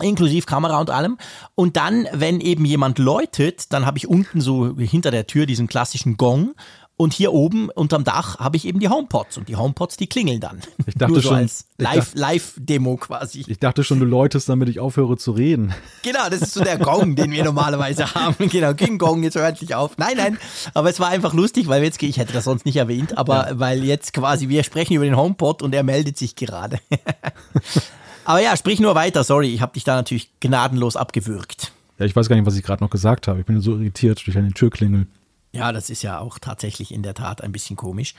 inklusive 0.00 0.46
Kamera 0.46 0.80
und 0.80 0.90
allem. 0.90 1.18
Und 1.54 1.76
dann, 1.76 2.06
wenn 2.12 2.40
eben 2.40 2.64
jemand 2.64 2.98
läutet, 2.98 3.72
dann 3.72 3.86
habe 3.86 3.98
ich 3.98 4.08
unten 4.08 4.40
so 4.40 4.76
hinter 4.76 5.10
der 5.10 5.26
Tür 5.26 5.46
diesen 5.46 5.66
klassischen 5.66 6.16
Gong. 6.16 6.54
Und 6.98 7.12
hier 7.12 7.34
oben 7.34 7.68
unterm 7.68 8.04
Dach 8.04 8.38
habe 8.38 8.56
ich 8.56 8.64
eben 8.64 8.80
die 8.80 8.88
HomePods 8.88 9.36
und 9.36 9.50
die 9.50 9.56
HomePods, 9.56 9.98
die 9.98 10.06
klingeln 10.06 10.40
dann. 10.40 10.62
Ich 10.86 10.94
dachte 10.94 11.12
Nur 11.12 11.20
so 11.20 11.28
schon, 11.28 11.36
als 11.38 11.66
Live, 11.76 12.12
Live-Demo 12.14 12.96
quasi. 12.96 13.44
Ich 13.46 13.58
dachte 13.58 13.84
schon, 13.84 14.00
du 14.00 14.06
läutest, 14.06 14.48
damit 14.48 14.70
ich 14.70 14.80
aufhöre 14.80 15.18
zu 15.18 15.32
reden. 15.32 15.74
Genau, 16.02 16.30
das 16.30 16.40
ist 16.40 16.54
so 16.54 16.64
der 16.64 16.78
Gong, 16.78 17.14
den 17.14 17.32
wir 17.32 17.44
normalerweise 17.44 18.14
haben. 18.14 18.48
Genau, 18.48 18.72
King 18.72 18.96
Gong, 18.96 19.22
jetzt 19.24 19.36
hört 19.36 19.58
sich 19.58 19.74
auf. 19.74 19.98
Nein, 19.98 20.16
nein, 20.16 20.38
aber 20.72 20.88
es 20.88 20.98
war 20.98 21.08
einfach 21.08 21.34
lustig, 21.34 21.68
weil 21.68 21.82
jetzt, 21.82 22.02
ich 22.02 22.16
hätte 22.16 22.32
das 22.32 22.44
sonst 22.44 22.64
nicht 22.64 22.76
erwähnt, 22.76 23.18
aber 23.18 23.50
ja. 23.50 23.58
weil 23.58 23.84
jetzt 23.84 24.14
quasi 24.14 24.48
wir 24.48 24.64
sprechen 24.64 24.94
über 24.94 25.04
den 25.04 25.18
HomePod 25.18 25.60
und 25.60 25.74
er 25.74 25.82
meldet 25.82 26.16
sich 26.16 26.34
gerade. 26.34 26.78
Aber 28.26 28.40
ja, 28.40 28.56
sprich 28.56 28.80
nur 28.80 28.94
weiter. 28.94 29.24
Sorry, 29.24 29.54
ich 29.54 29.60
habe 29.60 29.72
dich 29.72 29.84
da 29.84 29.94
natürlich 29.94 30.30
gnadenlos 30.40 30.96
abgewürgt. 30.96 31.72
Ja, 31.98 32.04
ich 32.06 32.14
weiß 32.14 32.28
gar 32.28 32.36
nicht, 32.36 32.44
was 32.44 32.56
ich 32.56 32.64
gerade 32.64 32.82
noch 32.82 32.90
gesagt 32.90 33.28
habe. 33.28 33.40
Ich 33.40 33.46
bin 33.46 33.60
so 33.60 33.76
irritiert 33.76 34.26
durch 34.26 34.36
eine 34.36 34.52
Türklingel. 34.52 35.06
Ja, 35.52 35.72
das 35.72 35.88
ist 35.88 36.02
ja 36.02 36.18
auch 36.18 36.38
tatsächlich 36.38 36.92
in 36.92 37.02
der 37.02 37.14
Tat 37.14 37.42
ein 37.42 37.52
bisschen 37.52 37.76
komisch. 37.76 38.14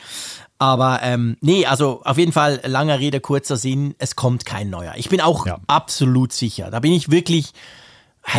Aber 0.58 1.02
ähm, 1.04 1.38
nee, 1.42 1.66
also 1.66 2.02
auf 2.04 2.18
jeden 2.18 2.32
Fall 2.32 2.62
langer 2.64 3.00
Rede, 3.00 3.20
kurzer 3.20 3.58
Sinn, 3.58 3.96
es 4.00 4.16
kommt 4.16 4.46
kein 4.46 4.70
neuer. 4.70 4.94
Ich 4.96 5.10
bin 5.10 5.22
auch 5.22 5.46
ja. 5.46 5.60
absolut 5.68 6.32
sicher. 6.34 6.72
Da 6.72 6.80
bin 6.80 6.94
ich 6.94 7.12
wirklich, 7.12 7.52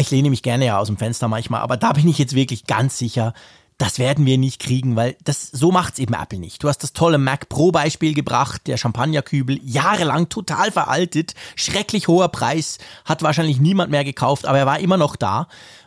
ich 0.01 0.11
lehne 0.11 0.31
mich 0.31 0.43
gerne 0.43 0.67
ja 0.67 0.79
aus 0.79 0.89
dem 0.89 0.97
Fenster 0.97 1.29
manchmal, 1.29 1.61
aber 1.61 1.77
da 1.77 1.93
bin 1.93 2.09
ich 2.09 2.19
jetzt 2.19 2.35
wirklich 2.35 2.67
ganz 2.67 2.99
sicher, 2.99 3.35
das 3.79 4.01
werden 4.01 4.27
wir 4.27 4.39
nicht 4.39 4.61
kriegen, 4.61 4.97
weil 4.97 5.17
das 5.23 5.51
so 5.51 5.71
macht's 5.71 6.01
eben 6.01 6.15
Apple 6.15 6.41
nicht. 6.41 6.63
Du 6.63 6.69
hast 6.69 6.83
das 6.83 6.93
tolle 6.93 7.17
Mac 7.17 7.49
Pro 7.49 7.71
Beispiel 7.71 8.13
gebracht, 8.13 8.67
der 8.67 8.77
Champagnerkübel, 8.77 9.61
jahrelang 9.63 10.29
total 10.29 10.73
veraltet, 10.73 11.35
schrecklich 11.55 12.09
hoher 12.09 12.29
Preis, 12.29 12.79
hat 13.05 13.23
wahrscheinlich 13.23 13.61
niemand 13.61 13.93
mehr 13.93 14.05
gekauft, 14.05 14.47
aber 14.47 14.59
er 14.59 14.67
war 14.67 14.81
immer 14.81 14.97
noch 14.97 15.15
da. 15.15 15.47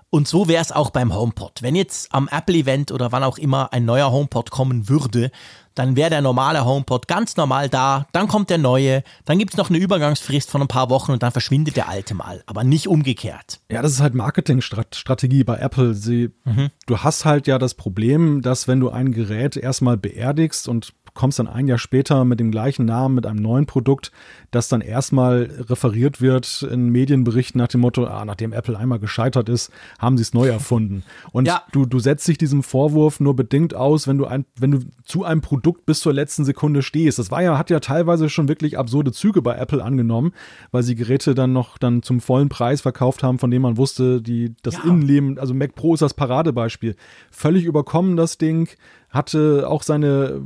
Und 0.09 0.27
so 0.27 0.47
wäre 0.47 0.61
es 0.61 0.73
auch 0.73 0.89
beim 0.89 1.13
HomePod. 1.13 1.61
Wenn 1.61 1.75
jetzt 1.75 2.13
am 2.13 2.27
Apple-Event 2.29 2.91
oder 2.91 3.13
wann 3.13 3.23
auch 3.23 3.37
immer 3.37 3.71
ein 3.71 3.85
neuer 3.85 4.11
HomePod 4.11 4.51
kommen 4.51 4.89
würde, 4.89 5.31
dann 5.75 5.95
wäre 5.95 6.09
der 6.09 6.21
normale 6.21 6.65
HomePod 6.65 7.07
ganz 7.07 7.37
normal 7.37 7.69
da, 7.69 8.07
dann 8.11 8.27
kommt 8.27 8.49
der 8.49 8.57
neue, 8.57 9.03
dann 9.25 9.39
gibt 9.39 9.53
es 9.53 9.57
noch 9.57 9.69
eine 9.69 9.79
Übergangsfrist 9.79 10.49
von 10.49 10.61
ein 10.61 10.67
paar 10.67 10.89
Wochen 10.89 11.11
und 11.11 11.23
dann 11.23 11.31
verschwindet 11.31 11.75
der 11.75 11.89
alte 11.89 12.13
mal, 12.13 12.43
aber 12.45 12.63
nicht 12.63 12.87
umgekehrt. 12.87 13.59
Ja, 13.71 13.81
das 13.81 13.93
ist 13.93 14.01
halt 14.01 14.13
Marketingstrategie 14.13 15.43
bei 15.43 15.57
Apple. 15.57 15.93
Sie, 15.93 16.31
mhm. 16.43 16.69
Du 16.85 16.99
hast 16.99 17.25
halt 17.25 17.47
ja 17.47 17.57
das 17.57 17.73
Problem, 17.73 18.41
dass 18.41 18.67
wenn 18.67 18.79
du 18.79 18.89
ein 18.89 19.11
Gerät 19.11 19.57
erstmal 19.57 19.97
beerdigst 19.97 20.67
und 20.67 20.93
kommst 21.13 21.39
dann 21.39 21.47
ein 21.47 21.67
Jahr 21.67 21.77
später 21.77 22.23
mit 22.25 22.39
dem 22.39 22.51
gleichen 22.51 22.85
Namen, 22.85 23.15
mit 23.15 23.25
einem 23.25 23.41
neuen 23.41 23.65
Produkt, 23.65 24.11
das 24.51 24.67
dann 24.67 24.81
erstmal 24.81 25.49
referiert 25.69 26.21
wird 26.21 26.67
in 26.69 26.89
Medienberichten 26.89 27.59
nach 27.59 27.67
dem 27.67 27.81
Motto, 27.81 28.05
ah, 28.05 28.25
nachdem 28.25 28.53
Apple 28.53 28.77
einmal 28.77 28.99
gescheitert 28.99 29.49
ist, 29.49 29.71
haben 29.99 30.17
sie 30.17 30.23
es 30.23 30.33
neu 30.33 30.47
erfunden. 30.47 31.03
Und 31.31 31.47
ja. 31.47 31.63
du, 31.71 31.85
du 31.85 31.99
setzt 31.99 32.27
dich 32.27 32.37
diesem 32.37 32.63
Vorwurf 32.63 33.19
nur 33.19 33.35
bedingt 33.35 33.73
aus, 33.73 34.07
wenn 34.07 34.17
du 34.17 34.25
ein, 34.25 34.45
wenn 34.57 34.71
du 34.71 34.79
zu 35.03 35.23
einem 35.23 35.41
Produkt 35.41 35.85
bis 35.85 35.99
zur 35.99 36.13
letzten 36.13 36.45
Sekunde 36.45 36.81
stehst. 36.81 37.19
Das 37.19 37.31
war 37.31 37.41
ja, 37.41 37.57
hat 37.57 37.69
ja 37.69 37.79
teilweise 37.79 38.29
schon 38.29 38.47
wirklich 38.47 38.77
absurde 38.77 39.11
Züge 39.11 39.41
bei 39.41 39.55
Apple 39.55 39.83
angenommen, 39.83 40.33
weil 40.71 40.83
sie 40.83 40.95
Geräte 40.95 41.35
dann 41.35 41.53
noch 41.53 41.77
dann 41.77 42.03
zum 42.03 42.21
vollen 42.21 42.49
Preis 42.49 42.81
verkauft 42.81 43.23
haben, 43.23 43.39
von 43.39 43.51
dem 43.51 43.61
man 43.61 43.77
wusste, 43.77 44.21
die, 44.21 44.55
das 44.63 44.75
ja. 44.75 44.83
Innenleben, 44.83 45.39
also 45.39 45.53
Mac 45.53 45.75
Pro 45.75 45.93
ist 45.93 46.01
das 46.01 46.13
Paradebeispiel. 46.13 46.95
Völlig 47.31 47.65
überkommen 47.65 48.17
das 48.17 48.37
Ding 48.37 48.69
hatte 49.11 49.65
auch 49.67 49.83
seine, 49.83 50.41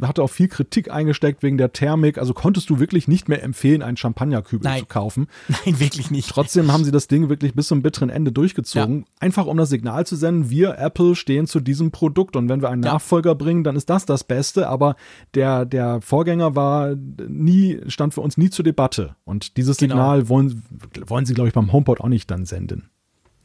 hatte 0.00 0.22
auch 0.22 0.30
viel 0.30 0.48
Kritik 0.48 0.90
eingesteckt 0.90 1.42
wegen 1.42 1.58
der 1.58 1.72
Thermik. 1.72 2.18
Also 2.18 2.32
konntest 2.32 2.70
du 2.70 2.80
wirklich 2.80 3.08
nicht 3.08 3.28
mehr 3.28 3.42
empfehlen, 3.42 3.82
einen 3.82 3.98
Champagnerkübel 3.98 4.64
Nein. 4.64 4.80
zu 4.80 4.86
kaufen. 4.86 5.28
Nein, 5.66 5.78
wirklich 5.78 6.10
nicht. 6.10 6.30
Trotzdem 6.30 6.72
haben 6.72 6.84
sie 6.84 6.90
das 6.90 7.08
Ding 7.08 7.28
wirklich 7.28 7.54
bis 7.54 7.68
zum 7.68 7.82
bitteren 7.82 8.08
Ende 8.08 8.32
durchgezogen. 8.32 9.00
Ja. 9.00 9.06
Einfach 9.20 9.46
um 9.46 9.58
das 9.58 9.68
Signal 9.68 10.06
zu 10.06 10.16
senden, 10.16 10.48
wir 10.48 10.78
Apple 10.78 11.14
stehen 11.14 11.46
zu 11.46 11.60
diesem 11.60 11.90
Produkt 11.90 12.36
und 12.36 12.48
wenn 12.48 12.62
wir 12.62 12.70
einen 12.70 12.82
ja. 12.82 12.94
Nachfolger 12.94 13.34
bringen, 13.34 13.64
dann 13.64 13.76
ist 13.76 13.90
das 13.90 14.06
das 14.06 14.24
Beste. 14.24 14.68
Aber 14.68 14.96
der, 15.34 15.66
der 15.66 16.00
Vorgänger 16.00 16.56
war 16.56 16.94
nie, 17.28 17.80
stand 17.88 18.14
für 18.14 18.22
uns 18.22 18.38
nie 18.38 18.48
zur 18.48 18.64
Debatte. 18.64 19.14
Und 19.24 19.58
dieses 19.58 19.76
genau. 19.76 19.94
Signal 19.94 20.28
wollen, 20.30 20.62
wollen 21.06 21.26
sie, 21.26 21.34
glaube 21.34 21.48
ich, 21.48 21.54
beim 21.54 21.70
HomePod 21.70 22.00
auch 22.00 22.08
nicht 22.08 22.30
dann 22.30 22.46
senden. 22.46 22.88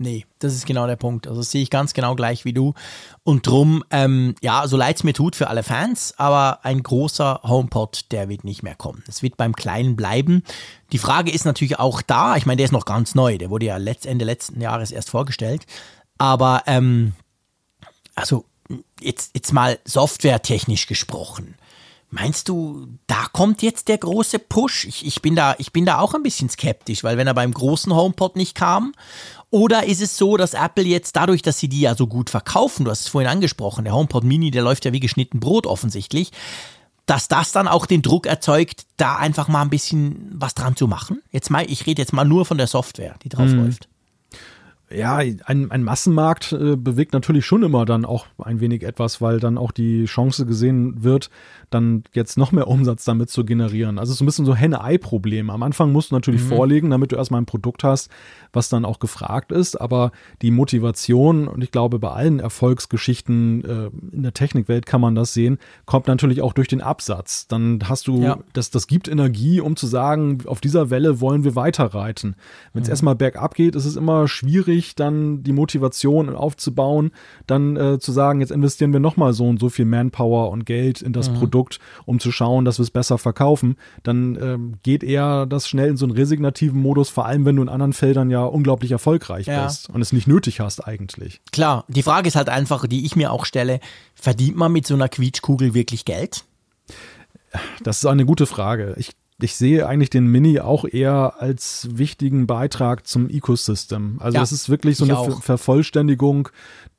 Nee, 0.01 0.25
das 0.39 0.53
ist 0.53 0.65
genau 0.65 0.87
der 0.87 0.95
Punkt. 0.95 1.27
Also 1.27 1.41
das 1.41 1.51
sehe 1.51 1.61
ich 1.61 1.69
ganz 1.69 1.93
genau 1.93 2.15
gleich 2.15 2.45
wie 2.45 2.53
du. 2.53 2.73
Und 3.23 3.45
drum, 3.45 3.83
ähm, 3.91 4.33
ja, 4.41 4.65
so 4.65 4.77
leid 4.77 4.95
es 4.95 5.03
mir 5.03 5.11
tut 5.11 5.35
für 5.35 5.49
alle 5.49 5.61
Fans, 5.61 6.13
aber 6.17 6.63
ein 6.63 6.81
großer 6.81 7.41
HomePod, 7.43 8.05
der 8.11 8.29
wird 8.29 8.45
nicht 8.45 8.63
mehr 8.63 8.75
kommen. 8.75 9.03
Es 9.09 9.21
wird 9.21 9.35
beim 9.35 9.53
Kleinen 9.53 9.97
bleiben. 9.97 10.43
Die 10.93 10.99
Frage 10.99 11.31
ist 11.31 11.43
natürlich 11.43 11.79
auch 11.79 12.01
da, 12.01 12.37
ich 12.37 12.45
meine, 12.45 12.57
der 12.57 12.65
ist 12.65 12.71
noch 12.71 12.85
ganz 12.85 13.13
neu, 13.13 13.37
der 13.37 13.49
wurde 13.49 13.65
ja 13.65 13.75
Ende 13.75 14.23
letzten 14.23 14.61
Jahres 14.61 14.91
erst 14.91 15.09
vorgestellt. 15.09 15.65
Aber 16.17 16.63
ähm, 16.65 17.11
also 18.15 18.45
jetzt, 19.01 19.31
jetzt 19.33 19.51
mal 19.51 19.79
softwaretechnisch 19.83 20.87
gesprochen. 20.87 21.55
Meinst 22.11 22.49
du, 22.49 22.87
da 23.05 23.27
kommt 23.33 23.61
jetzt 23.61 23.87
der 23.87 23.99
große 23.99 24.39
Push? 24.39 24.85
Ich, 24.85 25.05
ich, 25.05 25.21
bin 25.21 25.35
da, 25.35 25.55
ich 25.59 25.71
bin 25.71 25.85
da 25.85 25.99
auch 25.99 26.15
ein 26.15 26.23
bisschen 26.23 26.49
skeptisch, 26.49 27.03
weil 27.03 27.17
wenn 27.17 27.27
er 27.27 27.35
beim 27.35 27.53
großen 27.53 27.93
HomePod 27.93 28.35
nicht 28.35 28.55
kam 28.55 28.93
oder 29.51 29.85
ist 29.85 30.01
es 30.01 30.17
so, 30.17 30.37
dass 30.37 30.53
Apple 30.53 30.83
jetzt 30.83 31.15
dadurch, 31.15 31.41
dass 31.41 31.59
sie 31.59 31.69
die 31.69 31.81
ja 31.81 31.95
so 31.95 32.07
gut 32.07 32.29
verkaufen, 32.29 32.85
du 32.85 32.91
hast 32.91 33.01
es 33.01 33.07
vorhin 33.07 33.29
angesprochen, 33.29 33.83
der 33.83 33.93
HomePod 33.93 34.23
Mini, 34.23 34.51
der 34.51 34.61
läuft 34.61 34.85
ja 34.85 34.93
wie 34.93 34.99
geschnitten 34.99 35.39
Brot 35.39 35.65
offensichtlich, 35.65 36.31
dass 37.05 37.27
das 37.27 37.51
dann 37.51 37.67
auch 37.67 37.87
den 37.87 38.03
Druck 38.03 38.27
erzeugt, 38.27 38.85
da 38.97 39.15
einfach 39.15 39.47
mal 39.47 39.63
ein 39.63 39.71
bisschen 39.71 40.29
was 40.31 40.53
dran 40.53 40.75
zu 40.75 40.87
machen? 40.87 41.21
Jetzt 41.31 41.49
mal, 41.49 41.69
ich 41.69 41.87
rede 41.87 42.01
jetzt 42.01 42.13
mal 42.13 42.25
nur 42.25 42.45
von 42.45 42.57
der 42.57 42.67
Software, 42.67 43.15
die 43.23 43.29
drauf 43.29 43.47
mhm. 43.47 43.65
läuft 43.65 43.88
ja, 44.91 45.17
ein, 45.17 45.71
ein 45.71 45.83
Massenmarkt 45.83 46.51
äh, 46.51 46.75
bewegt 46.75 47.13
natürlich 47.13 47.45
schon 47.45 47.63
immer 47.63 47.85
dann 47.85 48.05
auch 48.05 48.25
ein 48.39 48.59
wenig 48.59 48.83
etwas, 48.83 49.21
weil 49.21 49.39
dann 49.39 49.57
auch 49.57 49.71
die 49.71 50.05
Chance 50.05 50.45
gesehen 50.45 51.03
wird, 51.03 51.29
dann 51.69 52.03
jetzt 52.13 52.37
noch 52.37 52.51
mehr 52.51 52.67
Umsatz 52.67 53.05
damit 53.05 53.29
zu 53.29 53.45
generieren. 53.45 53.99
Also 53.99 54.11
es 54.11 54.17
ist 54.17 54.21
ein 54.21 54.25
bisschen 54.25 54.45
so 54.45 54.55
Henne-Ei-Problem. 54.55 55.49
Am 55.51 55.61
Anfang 55.61 55.91
musst 55.91 56.09
du 56.09 56.15
natürlich 56.15 56.41
mhm. 56.43 56.47
vorlegen, 56.47 56.89
damit 56.89 57.11
du 57.11 57.15
erstmal 57.15 57.41
ein 57.41 57.45
Produkt 57.45 57.83
hast, 57.83 58.09
was 58.51 58.69
dann 58.69 58.85
auch 58.85 58.99
gefragt 58.99 59.51
ist. 59.51 59.79
Aber 59.79 60.11
die 60.41 60.49
Motivation, 60.49 61.47
und 61.47 61.63
ich 61.63 61.71
glaube, 61.71 61.99
bei 61.99 62.09
allen 62.09 62.39
Erfolgsgeschichten 62.39 63.63
äh, 63.63 64.15
in 64.15 64.23
der 64.23 64.33
Technikwelt 64.33 64.87
kann 64.87 65.01
man 65.01 65.13
das 65.13 65.33
sehen, 65.33 65.59
kommt 65.85 66.07
natürlich 66.07 66.41
auch 66.41 66.53
durch 66.53 66.67
den 66.67 66.81
Absatz. 66.81 67.47
Dann 67.47 67.79
hast 67.87 68.07
du, 68.07 68.23
ja. 68.23 68.39
das, 68.53 68.71
das 68.71 68.87
gibt 68.87 69.07
Energie, 69.07 69.61
um 69.61 69.75
zu 69.75 69.85
sagen, 69.85 70.39
auf 70.45 70.61
dieser 70.61 70.89
Welle 70.89 71.21
wollen 71.21 71.43
wir 71.43 71.55
weiterreiten. 71.55 72.35
Wenn 72.73 72.81
es 72.81 72.87
mhm. 72.87 72.93
erstmal 72.93 73.15
bergab 73.15 73.53
geht, 73.53 73.75
ist 73.75 73.85
es 73.85 73.95
immer 73.95 74.27
schwierig, 74.27 74.78
dann 74.95 75.43
die 75.43 75.53
Motivation 75.53 76.35
aufzubauen, 76.35 77.11
dann 77.47 77.75
äh, 77.75 77.99
zu 77.99 78.11
sagen, 78.11 78.41
jetzt 78.41 78.51
investieren 78.51 78.93
wir 78.93 78.99
nochmal 78.99 79.33
so 79.33 79.47
und 79.47 79.59
so 79.59 79.69
viel 79.69 79.85
Manpower 79.85 80.49
und 80.49 80.65
Geld 80.65 81.01
in 81.01 81.13
das 81.13 81.29
mhm. 81.29 81.35
Produkt 81.35 81.79
um 82.05 82.19
zu 82.19 82.31
schauen, 82.31 82.65
dass 82.65 82.79
wir 82.79 82.83
es 82.83 82.91
besser 82.91 83.17
verkaufen, 83.17 83.77
dann 84.03 84.37
ähm, 84.41 84.73
geht 84.83 85.03
eher 85.03 85.45
das 85.45 85.67
schnell 85.67 85.89
in 85.89 85.97
so 85.97 86.05
einen 86.05 86.15
resignativen 86.15 86.81
Modus, 86.81 87.09
vor 87.09 87.25
allem 87.25 87.45
wenn 87.45 87.55
du 87.55 87.61
in 87.61 87.69
anderen 87.69 87.93
Feldern 87.93 88.29
ja 88.29 88.43
unglaublich 88.43 88.91
erfolgreich 88.91 89.47
ja. 89.47 89.65
bist 89.65 89.89
und 89.89 90.01
es 90.01 90.13
nicht 90.13 90.27
nötig 90.27 90.59
hast 90.59 90.85
eigentlich. 90.87 91.41
Klar, 91.51 91.85
die 91.87 92.03
Frage 92.03 92.27
ist 92.27 92.35
halt 92.35 92.49
einfach, 92.49 92.87
die 92.87 93.05
ich 93.05 93.15
mir 93.15 93.31
auch 93.31 93.45
stelle, 93.45 93.79
verdient 94.15 94.57
man 94.57 94.71
mit 94.71 94.87
so 94.87 94.93
einer 94.93 95.09
Quietschkugel 95.09 95.73
wirklich 95.73 96.05
Geld? 96.05 96.45
Das 97.83 97.97
ist 97.97 98.05
eine 98.05 98.25
gute 98.25 98.45
Frage. 98.45 98.93
Ich 98.97 99.11
ich 99.41 99.55
sehe 99.55 99.87
eigentlich 99.87 100.09
den 100.09 100.27
Mini 100.27 100.59
auch 100.59 100.85
eher 100.85 101.35
als 101.39 101.87
wichtigen 101.91 102.45
Beitrag 102.47 103.07
zum 103.07 103.29
Ecosystem. 103.29 104.17
Also 104.19 104.35
Ja, 104.35 104.43
es 104.43 104.51
ist 104.51 104.69
wirklich 104.69 104.97
so 104.97 105.05
eine 105.05 105.17
auch. 105.17 105.25
Ver 105.25 105.41
Vervollständigung 105.41 106.49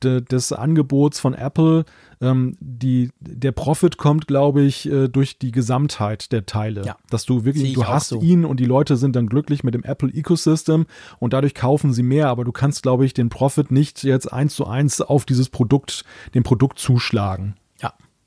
de, 0.03 0.21
des 0.23 0.53
Angebots 0.53 1.21
von 1.21 1.35
Apple. 1.35 1.85
Ähm, 2.23 2.57
die, 2.61 3.11
der 3.21 3.53
Profit 3.53 3.97
kommt, 3.97 4.27
glaube 4.27 4.63
ich, 4.63 4.91
äh, 4.91 5.09
durch 5.09 5.39
die 5.39 5.53
Gesamtheit 5.53 6.33
der 6.33 6.47
Teile. 6.47 6.85
Ja, 6.85 6.97
Dass 7.11 7.25
du 7.25 7.45
wirklich, 7.45 7.65
ich 7.65 7.75
du 7.75 7.87
hast 7.87 8.09
so. 8.09 8.21
ihn 8.21 8.45
und 8.45 8.61
die 8.61 8.67
Leute 8.67 8.97
sind 8.97 9.17
dann 9.17 9.27
glücklich 9.27 9.65
mit 9.65 9.75
dem 9.75 9.85
Apple 9.85 10.13
Ecosystem 10.13 10.87
und 11.19 11.33
dadurch 11.33 11.55
kaufen 11.55 11.93
sie 11.93 12.03
mehr, 12.03 12.29
aber 12.29 12.45
du 12.45 12.53
kannst, 12.53 12.83
glaube 12.83 13.05
ich, 13.05 13.15
den 13.15 13.29
Profit 13.29 13.71
nicht 13.71 14.03
jetzt 14.03 14.33
eins 14.33 14.55
zu 14.55 14.67
eins 14.67 15.01
auf 15.01 15.25
dieses 15.25 15.49
Produkt, 15.49 16.05
dem 16.35 16.43
Produkt 16.43 16.79
zuschlagen. 16.79 17.55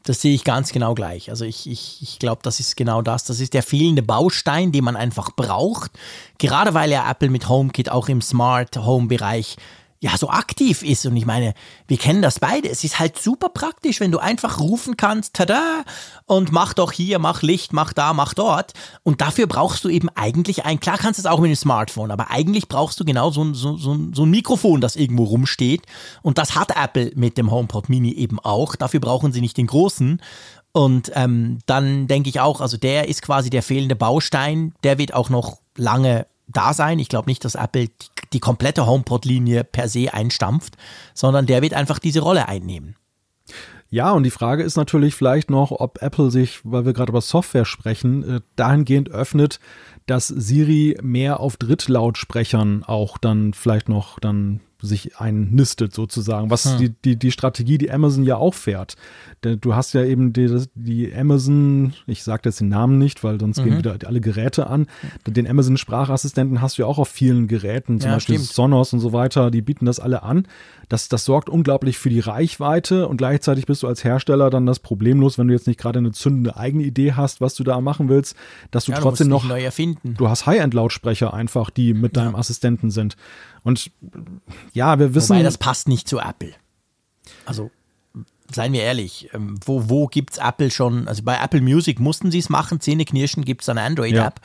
Das 0.04 0.22
sehe 0.22 0.36
ich 0.36 0.43
ganz 0.43 0.72
genau 0.72 0.93
gleich. 0.95 1.30
Also 1.30 1.45
ich, 1.45 1.70
ich, 1.70 2.01
ich 2.01 2.20
glaube, 2.20 2.41
das 2.43 2.60
ist 2.60 2.76
genau 2.76 3.01
das. 3.01 3.24
Das 3.24 3.39
ist 3.39 3.54
der 3.54 3.64
fehlende 3.64 4.04
Baustein, 4.04 4.72
den 4.72 4.84
man 4.84 4.95
einfach 4.97 5.32
braucht. 5.32 5.91
Gerade 6.38 6.74
weil 6.74 6.91
ja 6.91 7.10
Apple 7.10 7.30
mit 7.30 7.47
HomeKit 7.47 7.89
auch 7.89 8.10
im 8.10 8.22
Smart 8.22 8.76
Home 8.78 9.08
Bereich 9.08 9.56
ja 10.04 10.18
so 10.18 10.30
aktiv 10.30 10.84
ist. 10.84 11.06
Und 11.06 11.16
ich 11.16 11.26
meine, 11.26 11.54
wir 11.88 11.97
kennen 11.97 12.22
das 12.22 12.39
beide. 12.39 12.70
Es 12.70 12.84
ist 12.84 12.99
halt 12.99 13.18
super 13.18 13.47
praktisch, 13.47 14.01
wenn 14.01 14.12
du 14.12 14.20
einfach 14.20 14.60
rufen 14.60 14.97
kannst, 14.97 15.34
tada, 15.34 15.86
und 16.26 16.51
mach 16.51 16.74
doch 16.74 16.91
hier, 16.91 17.20
mach 17.20 17.41
Licht, 17.41 17.72
mach 17.72 17.93
da, 17.93 18.12
mach 18.12 18.34
dort. 18.34 18.74
Und 19.04 19.22
dafür 19.22 19.47
brauchst 19.47 19.86
du 19.86 19.89
eben 19.89 20.10
eigentlich 20.10 20.66
ein, 20.66 20.82
klar 20.82 20.97
kannst 20.97 21.20
du 21.20 21.22
es 21.22 21.26
auch 21.26 21.39
mit 21.39 21.49
dem 21.49 21.56
Smartphone, 21.56 22.12
aber 22.12 22.30
eigentlich 22.32 22.68
brauchst 22.68 22.99
du 22.99 23.06
genau 23.06 23.32
so 23.32 23.45
ein, 23.45 23.54
so, 23.54 23.78
so, 23.78 23.97
so 24.14 24.26
ein 24.26 24.30
Mikrofon, 24.30 24.82
das 24.82 24.97
irgendwo 24.97 25.24
rumsteht. 25.24 25.84
Und 26.22 26.38
das 26.38 26.54
hat 26.54 26.76
Apple 26.76 27.14
mit 27.16 27.38
dem 27.38 27.49
HomePod 27.49 27.88
Mini 27.88 28.12
eben 28.12 28.39
auch. 28.39 28.76
Dafür 28.76 28.99
brauchen 28.99 29.32
sie 29.32 29.41
nicht 29.41 29.56
den 29.56 29.68
großen. 29.68 30.22
Und 30.74 31.12
ähm, 31.16 31.60
dann 31.66 32.08
denke 32.08 32.28
ich 32.28 32.41
auch, 32.41 32.60
also 32.60 32.76
der 32.76 33.08
ist 33.08 33.22
quasi 33.22 33.49
der 33.49 33.64
fehlende 33.64 33.95
Baustein. 33.95 34.74
Der 34.84 34.97
wird 34.97 35.14
auch 35.14 35.30
noch 35.30 35.60
lange 35.78 36.26
da 36.48 36.74
sein. 36.74 37.00
Ich 37.00 37.10
glaube 37.10 37.30
nicht, 37.30 37.46
dass 37.46 37.56
Apple 37.56 37.88
die, 37.88 37.91
die 38.34 38.39
komplette 38.39 38.86
HomePod-Linie 38.86 39.64
per 39.64 39.88
se 39.88 40.14
einstampft, 40.14 40.76
sondern 41.14 41.46
der 41.46 41.62
wird 41.62 41.74
einfach 41.74 42.00
diese 42.00 42.22
Rolle 42.22 42.48
einnehmen. 42.48 42.96
Ja, 43.89 44.12
und 44.12 44.24
die 44.24 44.32
Frage 44.32 44.64
ist 44.64 44.76
natürlich 44.76 45.14
vielleicht 45.14 45.52
noch, 45.52 45.70
ob 45.70 46.02
Apple 46.02 46.32
sich, 46.32 46.62
weil 46.64 46.84
wir 46.84 46.94
gerade 46.94 47.12
über 47.12 47.22
Software 47.22 47.66
sprechen, 47.66 48.28
äh, 48.28 48.41
dahingehend 48.56 49.12
öffnet, 49.12 49.60
dass 50.08 50.28
Siri 50.28 50.98
mehr 51.04 51.39
auf 51.39 51.58
Drittlautsprechern 51.58 52.84
auch 52.84 53.20
dann 53.20 53.54
vielleicht 53.54 53.89
noch 53.89 54.20
dann 54.20 54.62
sich 54.86 55.18
einnistet 55.18 55.94
sozusagen, 55.94 56.50
was 56.50 56.76
die, 56.78 56.90
die, 56.90 57.16
die 57.16 57.32
Strategie, 57.32 57.78
die 57.78 57.90
Amazon 57.90 58.24
ja 58.24 58.36
auch 58.36 58.54
fährt. 58.54 58.96
Denn 59.44 59.60
Du 59.62 59.76
hast 59.76 59.94
ja 59.94 60.04
eben 60.04 60.34
die, 60.34 60.64
die 60.76 61.14
Amazon, 61.16 61.94
ich 62.06 62.24
sage 62.24 62.42
jetzt 62.46 62.60
den 62.60 62.68
Namen 62.70 62.98
nicht, 62.98 63.24
weil 63.24 63.40
sonst 63.40 63.64
gehen 63.64 63.78
wieder 63.78 63.96
alle 64.06 64.20
Geräte 64.20 64.68
an. 64.68 64.88
Den 65.26 65.48
Amazon 65.50 65.78
Sprachassistenten 65.78 66.62
hast 66.62 66.78
du 66.78 66.82
ja 66.82 66.88
auch 66.88 66.98
auf 66.98 67.08
vielen 67.08 67.48
Geräten, 67.48 68.00
zum 68.02 68.10
Ja, 68.10 68.16
Beispiel 68.18 68.36
stimmt. 68.36 68.52
Sonos 68.54 68.92
und 68.94 69.00
so 69.00 69.14
weiter, 69.14 69.52
die 69.52 69.62
bieten 69.62 69.86
das 69.86 70.00
alle 70.02 70.24
an. 70.24 70.48
Das, 70.90 71.08
das 71.08 71.24
sorgt 71.26 71.50
unglaublich 71.50 71.98
für 71.98 72.10
die 72.10 72.20
Reichweite 72.20 73.08
und 73.08 73.18
gleichzeitig 73.18 73.66
bist 73.66 73.84
du 73.84 73.88
als 73.88 74.04
Hersteller 74.04 74.50
dann 74.50 74.66
das 74.66 74.80
problemlos, 74.80 75.38
wenn 75.38 75.48
du 75.48 75.54
jetzt 75.54 75.66
nicht 75.68 75.80
gerade 75.80 76.00
eine 76.00 76.12
zündende 76.12 76.58
eigene 76.58 76.84
Idee 76.84 77.14
hast, 77.14 77.40
was 77.42 77.56
du 77.56 77.64
da 77.64 77.80
machen 77.80 78.10
willst, 78.10 78.36
dass 78.72 78.86
du 78.86 78.92
Ja, 78.92 78.98
du 78.98 79.04
trotzdem 79.04 79.30
musst 79.30 79.44
noch 79.46 79.50
neu 79.50 79.64
erfinden. 79.64 80.16
du 80.18 80.28
hast 80.30 80.46
High-End-Lautsprecher 80.46 81.34
einfach, 81.34 81.70
die 81.70 81.94
mit 81.94 82.18
deinem 82.18 82.36
Assistenten 82.36 82.92
sind. 82.92 83.16
Und 83.64 83.91
ja, 84.74 84.99
wir 84.99 85.16
wissen, 85.16 85.30
Wobei 85.30 85.43
das 85.43 85.57
passt 85.57 85.88
nicht 85.88 86.07
zu 86.07 86.20
Apple. 86.20 86.53
Also, 87.45 87.72
seien 88.51 88.74
wir 88.74 88.84
ehrlich, 88.84 89.30
ähm, 89.34 89.59
wo, 89.66 89.89
wo 89.89 90.07
gibt's 90.07 90.38
Apple 90.38 90.72
schon? 90.72 91.07
Also 91.07 91.24
bei 91.24 91.38
Apple 91.38 91.61
Music 91.61 91.99
mussten 91.99 92.32
sie 92.32 92.39
es 92.39 92.49
machen, 92.49 92.80
Zähneknirschen 92.80 93.45
gibt's 93.45 93.70
eine 93.70 93.82
Android-App. 93.82 94.41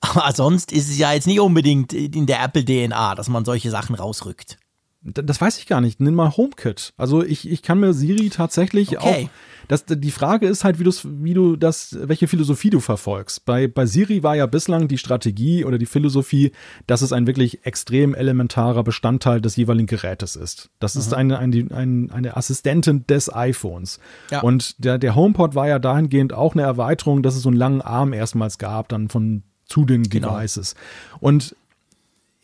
Aber 0.00 0.32
sonst 0.32 0.72
ist 0.72 0.88
es 0.88 0.98
ja 0.98 1.12
jetzt 1.12 1.26
nicht 1.26 1.40
unbedingt 1.40 1.92
in 1.92 2.26
der 2.26 2.42
Apple-DNA, 2.42 3.14
dass 3.14 3.28
man 3.28 3.44
solche 3.44 3.70
Sachen 3.70 3.94
rausrückt. 3.94 4.58
Das 5.04 5.40
weiß 5.40 5.58
ich 5.58 5.66
gar 5.66 5.80
nicht. 5.80 6.00
Nimm 6.00 6.14
mal 6.14 6.36
HomeKit. 6.36 6.92
Also 6.96 7.24
ich, 7.24 7.50
ich 7.50 7.62
kann 7.62 7.80
mir 7.80 7.92
Siri 7.92 8.30
tatsächlich 8.30 8.98
Okay. 8.98 9.24
auch. 9.24 9.30
Das, 9.68 9.84
die 9.86 10.10
Frage 10.10 10.46
ist 10.48 10.64
halt, 10.64 10.78
wie, 10.80 10.84
wie 10.84 11.34
du 11.34 11.56
das, 11.56 11.96
welche 12.00 12.26
Philosophie 12.28 12.68
du 12.70 12.80
verfolgst. 12.80 13.44
Bei, 13.44 13.68
bei 13.68 13.86
Siri 13.86 14.22
war 14.22 14.36
ja 14.36 14.46
bislang 14.46 14.86
die 14.88 14.98
Strategie 14.98 15.64
oder 15.64 15.78
die 15.78 15.86
Philosophie, 15.86 16.52
dass 16.86 17.00
es 17.00 17.12
ein 17.12 17.26
wirklich 17.26 17.64
extrem 17.64 18.14
elementarer 18.14 18.82
Bestandteil 18.84 19.40
des 19.40 19.56
jeweiligen 19.56 19.86
Gerätes 19.86 20.36
ist. 20.36 20.68
Das 20.78 20.96
ist 20.96 21.14
eine, 21.14 21.38
eine, 21.38 21.68
eine, 21.72 22.08
eine 22.12 22.36
Assistentin 22.36 23.06
des 23.06 23.32
iPhones. 23.32 23.98
Ja. 24.30 24.40
Und 24.42 24.84
der, 24.84 24.98
der 24.98 25.14
HomePod 25.14 25.54
war 25.54 25.68
ja 25.68 25.78
dahingehend 25.78 26.32
auch 26.32 26.54
eine 26.54 26.62
Erweiterung, 26.62 27.22
dass 27.22 27.36
es 27.36 27.42
so 27.42 27.48
einen 27.48 27.56
langen 27.58 27.82
Arm 27.82 28.12
erstmals 28.12 28.58
gab, 28.58 28.88
dann 28.88 29.08
von 29.08 29.42
zu 29.64 29.84
den 29.86 30.02
Genau. 30.02 30.36
Devices. 30.36 30.74
Und 31.20 31.56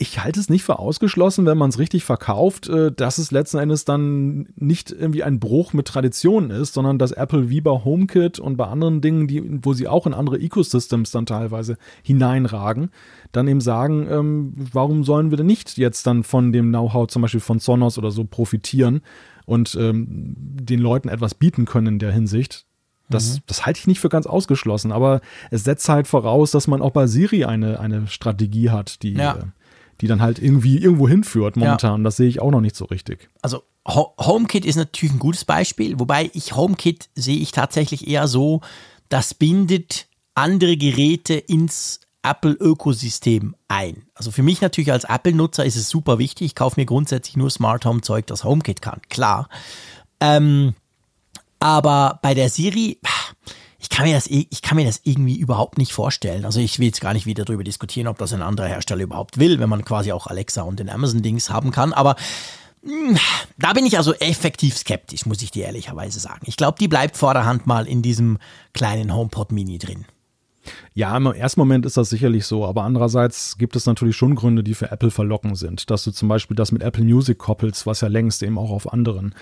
ich 0.00 0.22
halte 0.22 0.38
es 0.38 0.48
nicht 0.48 0.62
für 0.62 0.78
ausgeschlossen, 0.78 1.44
wenn 1.44 1.58
man 1.58 1.70
es 1.70 1.78
richtig 1.80 2.04
verkauft, 2.04 2.68
äh, 2.68 2.92
dass 2.92 3.18
es 3.18 3.32
letzten 3.32 3.58
Endes 3.58 3.84
dann 3.84 4.48
nicht 4.54 4.92
irgendwie 4.92 5.24
ein 5.24 5.40
Bruch 5.40 5.72
mit 5.72 5.88
Traditionen 5.88 6.50
ist, 6.50 6.74
sondern 6.74 7.00
dass 7.00 7.10
Apple 7.10 7.50
wie 7.50 7.60
bei 7.60 7.72
HomeKit 7.72 8.38
und 8.38 8.56
bei 8.56 8.66
anderen 8.66 9.00
Dingen, 9.00 9.26
die, 9.26 9.42
wo 9.64 9.72
sie 9.72 9.88
auch 9.88 10.06
in 10.06 10.14
andere 10.14 10.38
Ecosystems 10.38 11.10
dann 11.10 11.26
teilweise 11.26 11.78
hineinragen, 12.04 12.90
dann 13.32 13.48
eben 13.48 13.60
sagen, 13.60 14.06
ähm, 14.08 14.54
warum 14.56 15.02
sollen 15.02 15.30
wir 15.30 15.36
denn 15.36 15.46
nicht 15.46 15.76
jetzt 15.78 16.06
dann 16.06 16.22
von 16.22 16.52
dem 16.52 16.68
Know-how 16.68 17.08
zum 17.08 17.22
Beispiel 17.22 17.40
von 17.40 17.58
Sonos 17.58 17.98
oder 17.98 18.12
so 18.12 18.22
profitieren 18.22 19.00
und 19.46 19.76
ähm, 19.80 20.36
den 20.36 20.78
Leuten 20.78 21.08
etwas 21.08 21.34
bieten 21.34 21.64
können 21.64 21.94
in 21.94 21.98
der 21.98 22.12
Hinsicht. 22.12 22.66
Das, 23.10 23.40
das 23.46 23.64
halte 23.64 23.80
ich 23.80 23.86
nicht 23.86 24.00
für 24.00 24.10
ganz 24.10 24.26
ausgeschlossen, 24.26 24.92
aber 24.92 25.22
es 25.50 25.64
setzt 25.64 25.88
halt 25.88 26.06
voraus, 26.06 26.50
dass 26.50 26.66
man 26.66 26.82
auch 26.82 26.90
bei 26.90 27.06
Siri 27.06 27.44
eine, 27.46 27.80
eine 27.80 28.06
Strategie 28.06 28.68
hat, 28.68 29.02
die, 29.02 29.14
Ja. 29.38 29.48
Die 30.00 30.06
dann 30.06 30.22
halt 30.22 30.38
irgendwie 30.38 30.78
irgendwo 30.78 31.08
hinführt 31.08 31.56
momentan. 31.56 32.04
Das 32.04 32.16
sehe 32.16 32.28
ich 32.28 32.40
auch 32.40 32.50
noch 32.50 32.60
nicht 32.60 32.76
so 32.76 32.84
richtig. 32.86 33.28
Also 33.42 33.62
Ho 33.86 34.14
HomeKit 34.18 34.64
ist 34.64 34.76
natürlich 34.76 35.14
ein 35.14 35.18
gutes 35.18 35.44
Beispiel, 35.44 35.98
wobei 35.98 36.30
ich 36.34 36.54
HomeKit 36.54 37.08
sehe 37.14 37.38
ich 37.38 37.52
tatsächlich 37.52 38.06
eher 38.06 38.28
so, 38.28 38.60
das 39.08 39.34
bindet 39.34 40.06
andere 40.34 40.76
Geräte 40.76 41.34
ins 41.34 42.00
Apple-Ökosystem 42.22 43.54
ein. 43.68 44.02
Also 44.14 44.30
für 44.30 44.42
mich 44.42 44.60
natürlich 44.60 44.92
als 44.92 45.04
Apple-Nutzer 45.04 45.64
ist 45.64 45.76
es 45.76 45.88
super 45.88 46.18
wichtig. 46.18 46.46
Ich 46.46 46.54
kaufe 46.54 46.78
mir 46.78 46.86
grundsätzlich 46.86 47.36
nur 47.36 47.50
Smart 47.50 47.86
Home-Zeug, 47.86 48.26
das 48.26 48.44
HomeKit 48.44 48.82
kann, 48.82 49.00
klar. 49.08 49.48
Ähm, 50.20 50.74
aber 51.60 52.18
bei 52.22 52.34
der 52.34 52.50
Siri, 52.50 52.98
ich 53.80 53.88
kann, 53.90 54.06
mir 54.06 54.14
das, 54.14 54.26
ich 54.26 54.62
kann 54.62 54.76
mir 54.76 54.84
das 54.84 55.00
irgendwie 55.04 55.36
überhaupt 55.36 55.78
nicht 55.78 55.92
vorstellen. 55.92 56.44
Also 56.44 56.58
ich 56.58 56.80
will 56.80 56.86
jetzt 56.86 57.00
gar 57.00 57.12
nicht 57.12 57.26
wieder 57.26 57.44
darüber 57.44 57.62
diskutieren, 57.62 58.08
ob 58.08 58.18
das 58.18 58.32
ein 58.32 58.42
anderer 58.42 58.66
Hersteller 58.66 59.04
überhaupt 59.04 59.38
will, 59.38 59.60
wenn 59.60 59.68
man 59.68 59.84
quasi 59.84 60.10
auch 60.10 60.26
Alexa 60.26 60.62
und 60.62 60.80
den 60.80 60.88
Amazon-Dings 60.88 61.48
haben 61.50 61.70
kann. 61.70 61.92
Aber 61.92 62.16
da 63.58 63.72
bin 63.72 63.86
ich 63.86 63.96
also 63.96 64.14
effektiv 64.14 64.76
skeptisch, 64.76 65.26
muss 65.26 65.42
ich 65.42 65.50
dir 65.50 65.66
ehrlicherweise 65.66 66.18
sagen. 66.18 66.42
Ich 66.46 66.56
glaube, 66.56 66.78
die 66.78 66.88
bleibt 66.88 67.16
vorderhand 67.16 67.66
mal 67.66 67.86
in 67.86 68.02
diesem 68.02 68.38
kleinen 68.72 69.14
HomePod 69.14 69.52
Mini 69.52 69.78
drin. 69.78 70.04
Ja, 70.94 71.16
im 71.16 71.26
ersten 71.26 71.60
Moment 71.60 71.86
ist 71.86 71.96
das 71.96 72.10
sicherlich 72.10 72.46
so, 72.46 72.64
aber 72.64 72.84
andererseits 72.84 73.58
gibt 73.58 73.76
es 73.76 73.86
natürlich 73.86 74.16
schon 74.16 74.34
Gründe, 74.34 74.62
die 74.62 74.74
für 74.74 74.90
Apple 74.90 75.10
verlockend 75.10 75.56
sind. 75.56 75.90
Dass 75.90 76.04
du 76.04 76.10
zum 76.10 76.28
Beispiel 76.28 76.56
das 76.56 76.72
mit 76.72 76.82
Apple 76.82 77.04
Music 77.04 77.38
koppelst, 77.38 77.86
was 77.86 78.00
ja 78.00 78.08
längst 78.08 78.42
eben 78.42 78.58
auch 78.58 78.70
auf 78.70 78.92
anderen 78.92 79.34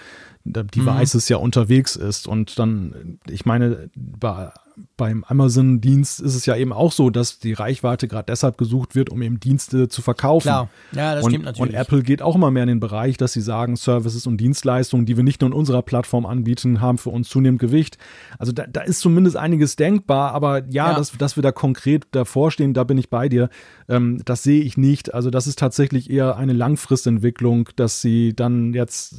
Devices 0.44 1.28
ja 1.28 1.38
unterwegs 1.38 1.96
ist. 1.96 2.28
Und 2.28 2.58
dann, 2.58 3.18
ich 3.28 3.44
meine, 3.46 3.90
bei, 3.94 4.50
beim 4.96 5.24
Amazon-Dienst 5.24 6.20
ist 6.20 6.34
es 6.34 6.46
ja 6.46 6.56
eben 6.56 6.72
auch 6.72 6.92
so, 6.92 7.10
dass 7.10 7.38
die 7.38 7.52
Reichweite 7.52 8.08
gerade 8.08 8.26
deshalb 8.26 8.58
gesucht 8.58 8.94
wird, 8.94 9.10
um 9.10 9.22
eben 9.22 9.38
Dienste 9.40 9.88
zu 9.88 10.02
verkaufen. 10.02 10.48
Klar. 10.48 10.68
Ja, 10.92 11.14
das 11.14 11.24
und, 11.24 11.30
stimmt 11.30 11.44
natürlich. 11.44 11.74
Und 11.74 11.78
Apple 11.78 12.02
geht 12.02 12.22
auch 12.22 12.34
immer 12.34 12.50
mehr 12.50 12.62
in 12.62 12.68
den 12.68 12.80
Bereich, 12.80 13.16
dass 13.16 13.32
sie 13.32 13.40
sagen, 13.40 13.76
Services 13.76 14.26
und 14.26 14.38
Dienstleistungen, 14.38 15.06
die 15.06 15.16
wir 15.16 15.24
nicht 15.24 15.40
nur 15.40 15.50
in 15.50 15.54
unserer 15.54 15.82
Plattform 15.82 16.26
anbieten, 16.26 16.80
haben 16.80 16.98
für 16.98 17.10
uns 17.10 17.28
zunehmend 17.28 17.60
Gewicht. 17.60 17.98
Also 18.38 18.52
da, 18.52 18.66
da 18.66 18.80
ist 18.82 19.00
zumindest 19.00 19.36
einiges 19.36 19.76
denkbar, 19.76 20.32
aber 20.32 20.64
ja, 20.68 20.90
Ja. 20.90 20.94
Dass, 20.96 21.12
dass 21.12 21.36
wir 21.36 21.42
da 21.42 21.52
konkret 21.52 22.06
davor 22.12 22.50
stehen, 22.50 22.74
da 22.74 22.84
bin 22.84 22.98
ich 22.98 23.10
bei 23.10 23.28
dir. 23.28 23.48
Ähm, 23.88 24.20
das 24.24 24.42
sehe 24.42 24.62
ich 24.62 24.76
nicht. 24.76 25.14
Also 25.14 25.30
das 25.30 25.46
ist 25.46 25.58
tatsächlich 25.58 26.10
eher 26.10 26.36
eine 26.36 26.52
Langfristentwicklung, 26.52 27.68
dass 27.76 28.00
sie 28.00 28.34
dann 28.34 28.72
jetzt 28.72 29.14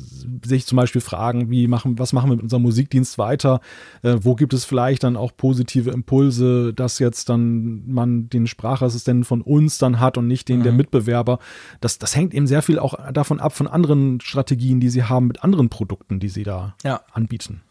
sich 0.45 0.66
zum 0.66 0.76
Beispiel 0.76 1.01
fragen, 1.01 1.49
wie 1.49 1.68
machen, 1.68 1.99
was 1.99 2.14
machen 2.14 2.30
wir 2.30 2.36
mit 2.36 2.43
unserem 2.43 2.64
Musikdienst 2.64 3.18
weiter? 3.18 3.62
Äh, 4.03 4.18
wo 4.22 4.36
gibt 4.36 4.53
es 4.53 4.66
vielleicht 4.66 5.03
dann 5.03 5.18
auch 5.18 5.36
positive 5.48 5.91
Impulse, 5.91 6.74
dass 6.74 7.00
jetzt 7.00 7.30
dann 7.30 7.84
man 7.88 8.30
den 8.30 8.48
Sprachassistenten 8.48 9.24
von 9.24 9.41
uns 9.41 9.78
dann 9.78 10.00
hat 10.02 10.18
und 10.18 10.28
nicht 10.28 10.50
den 10.50 10.64
der 10.64 10.74
Mitbewerber? 10.74 11.39
Das, 11.80 12.00
das 12.00 12.16
hängt 12.18 12.34
eben 12.34 12.48
sehr 12.48 12.62
viel 12.62 12.80
auch 12.80 12.95
davon 13.14 13.39
ab, 13.39 13.54
von 13.54 13.68
anderen 13.68 14.20
Strategien, 14.20 14.80
die 14.82 14.89
sie 14.89 15.04
haben 15.04 15.28
mit 15.28 15.43
anderen 15.43 15.70
Produkten, 15.70 16.20
die 16.20 16.28
sie 16.30 16.43
da 16.43 16.76
Ja. 16.84 17.02
anbieten. 17.14 17.62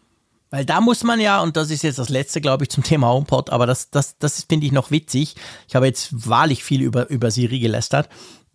Weil 0.48 0.64
da 0.64 0.80
muss 0.80 1.04
man 1.04 1.20
ja, 1.20 1.42
und 1.42 1.56
das 1.56 1.70
ist 1.70 1.82
jetzt 1.82 1.98
das 1.98 2.08
letzte, 2.08 2.40
glaube 2.40 2.64
ich, 2.64 2.70
zum 2.70 2.82
Thema 2.82 3.08
HomePod, 3.12 3.50
aber 3.50 3.66
das, 3.66 3.90
das, 3.90 4.16
das 4.18 4.46
finde 4.48 4.64
ich 4.64 4.72
noch 4.72 4.90
witzig. 4.90 5.34
Ich 5.68 5.74
habe 5.74 5.86
jetzt 5.86 6.28
wahrlich 6.28 6.64
viel 6.64 6.80
über, 6.82 7.10
über 7.10 7.30
Siri 7.30 7.58
gelästert, 7.58 8.08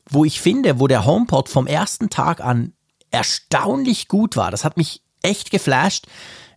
wo 0.10 0.26
ich 0.26 0.42
finde, 0.42 0.80
wo 0.80 0.88
der 0.88 1.06
HomePod 1.06 1.48
vom 1.50 1.68
ersten 1.68 2.10
Tag 2.10 2.42
an 2.42 2.74
erstaunlich 3.12 4.08
gut 4.08 4.36
war. 4.36 4.50
Das 4.52 4.64
hat 4.66 4.78
mich 4.78 5.02
echt 5.22 5.52
geflasht. 5.52 6.08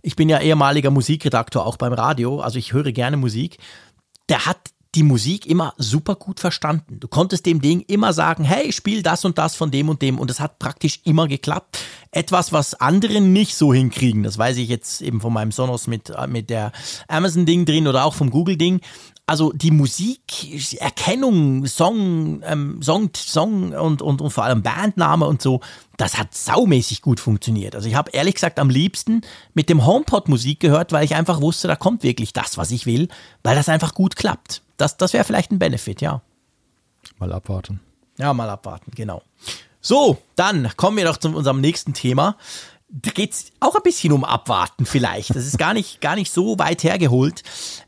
Ich 0.07 0.17
bin 0.17 0.29
ja 0.29 0.39
ehemaliger 0.39 0.91
Musikredakteur 0.91 1.65
auch 1.65 1.79
beim 1.79 1.95
Radio, 1.95 2.41
also 2.41 2.59
ich 2.59 2.75
höre 2.75 2.93
gerne 2.93 3.17
Musik. 3.17 3.57
Der 4.29 4.45
hat 4.45 4.59
die 4.95 5.03
Musik 5.03 5.47
immer 5.47 5.73
super 5.79 6.15
gut 6.15 6.41
verstanden. 6.41 7.01
Du 7.01 7.09
konntest 7.09 7.47
dem 7.47 7.63
Ding 7.63 7.81
immer 7.81 8.13
sagen, 8.13 8.45
hey, 8.45 8.71
spiel 8.71 9.03
das 9.03 9.25
und 9.25 9.39
das 9.39 9.57
von 9.57 9.71
dem 9.71 9.89
und 9.89 10.03
dem 10.03 10.19
und 10.19 10.31
es 10.31 10.41
hat 10.41 10.59
praktisch 10.59 11.01
immer 11.05 11.27
geklappt. 11.27 11.79
Etwas, 12.11 12.53
was 12.53 12.75
andere 12.75 13.23
nicht 13.23 13.57
so 13.57 13.73
hinkriegen. 13.73 14.23
Das 14.25 14.37
weiß 14.37 14.59
ich 14.59 14.69
jetzt 14.69 15.01
eben 15.01 15.23
von 15.23 15.33
meinem 15.33 15.53
Sonos 15.53 15.87
mit, 15.87 16.11
äh, 16.11 16.27
mit 16.27 16.51
der 16.51 16.73
Amazon-Ding 17.09 17.65
drin 17.65 17.89
oder 17.89 18.05
auch 18.05 18.13
vom 18.13 18.29
Google-Ding. 18.29 18.83
Also 19.27 19.53
die 19.53 19.70
Musikerkennung, 19.70 21.66
Song, 21.66 22.43
ähm, 22.45 22.83
Song, 22.83 23.09
Song 23.14 23.72
und, 23.72 24.03
und, 24.03 24.20
und 24.20 24.31
vor 24.31 24.45
allem 24.45 24.62
Bandname 24.62 25.27
und 25.27 25.41
so, 25.41 25.61
das 25.97 26.18
hat 26.18 26.35
saumäßig 26.35 27.01
gut 27.01 27.20
funktioniert. 27.20 27.75
Also 27.75 27.89
ich 27.89 27.95
habe 27.95 28.11
ehrlich 28.11 28.35
gesagt 28.35 28.59
am 28.59 28.68
liebsten 28.68 29.22
mit 29.55 29.70
dem 29.70 29.87
HomePod 29.87 30.29
Musik 30.29 30.61
gehört, 30.61 30.93
weil 30.93 31.07
ich 31.07 31.14
einfach 31.14 31.41
wusste, 31.41 31.68
da 31.68 31.77
kommt 31.77 32.03
wirklich 32.03 32.35
das, 32.35 32.59
was 32.59 32.70
ich 32.70 32.85
will, 32.85 33.09
weil 33.43 33.57
das 33.57 33.70
einfach 33.70 33.95
gut 33.95 34.14
klappt. 34.16 34.61
Das, 34.77 34.99
das 34.99 35.14
wäre 35.14 35.25
vielleicht 35.25 35.53
ein 35.53 35.59
Benefit, 35.59 36.03
ja. 36.03 36.20
Mal 37.18 37.33
abwarten. 37.33 37.81
Ja, 38.18 38.35
mal 38.35 38.51
abwarten, 38.51 38.91
genau. 38.95 39.22
So, 39.81 40.18
dann 40.37 40.70
kommen 40.77 40.97
wir 40.99 41.05
doch 41.05 41.16
zu 41.16 41.29
unserem 41.29 41.61
nächsten 41.61 41.95
Thema. 41.95 42.37
Da 42.89 43.11
geht 43.11 43.33
es 43.33 43.53
auch 43.61 43.75
ein 43.75 43.83
bisschen 43.83 44.12
um 44.12 44.25
Abwarten 44.25 44.87
vielleicht. 44.87 45.31
Das 45.31 45.47
ist 45.47 45.59
gar 45.59 45.75
nicht, 45.75 46.01
gar 46.01 46.14
nicht 46.14 46.33
so 46.33 46.59
weit 46.59 46.85
hergeholt. 46.85 47.43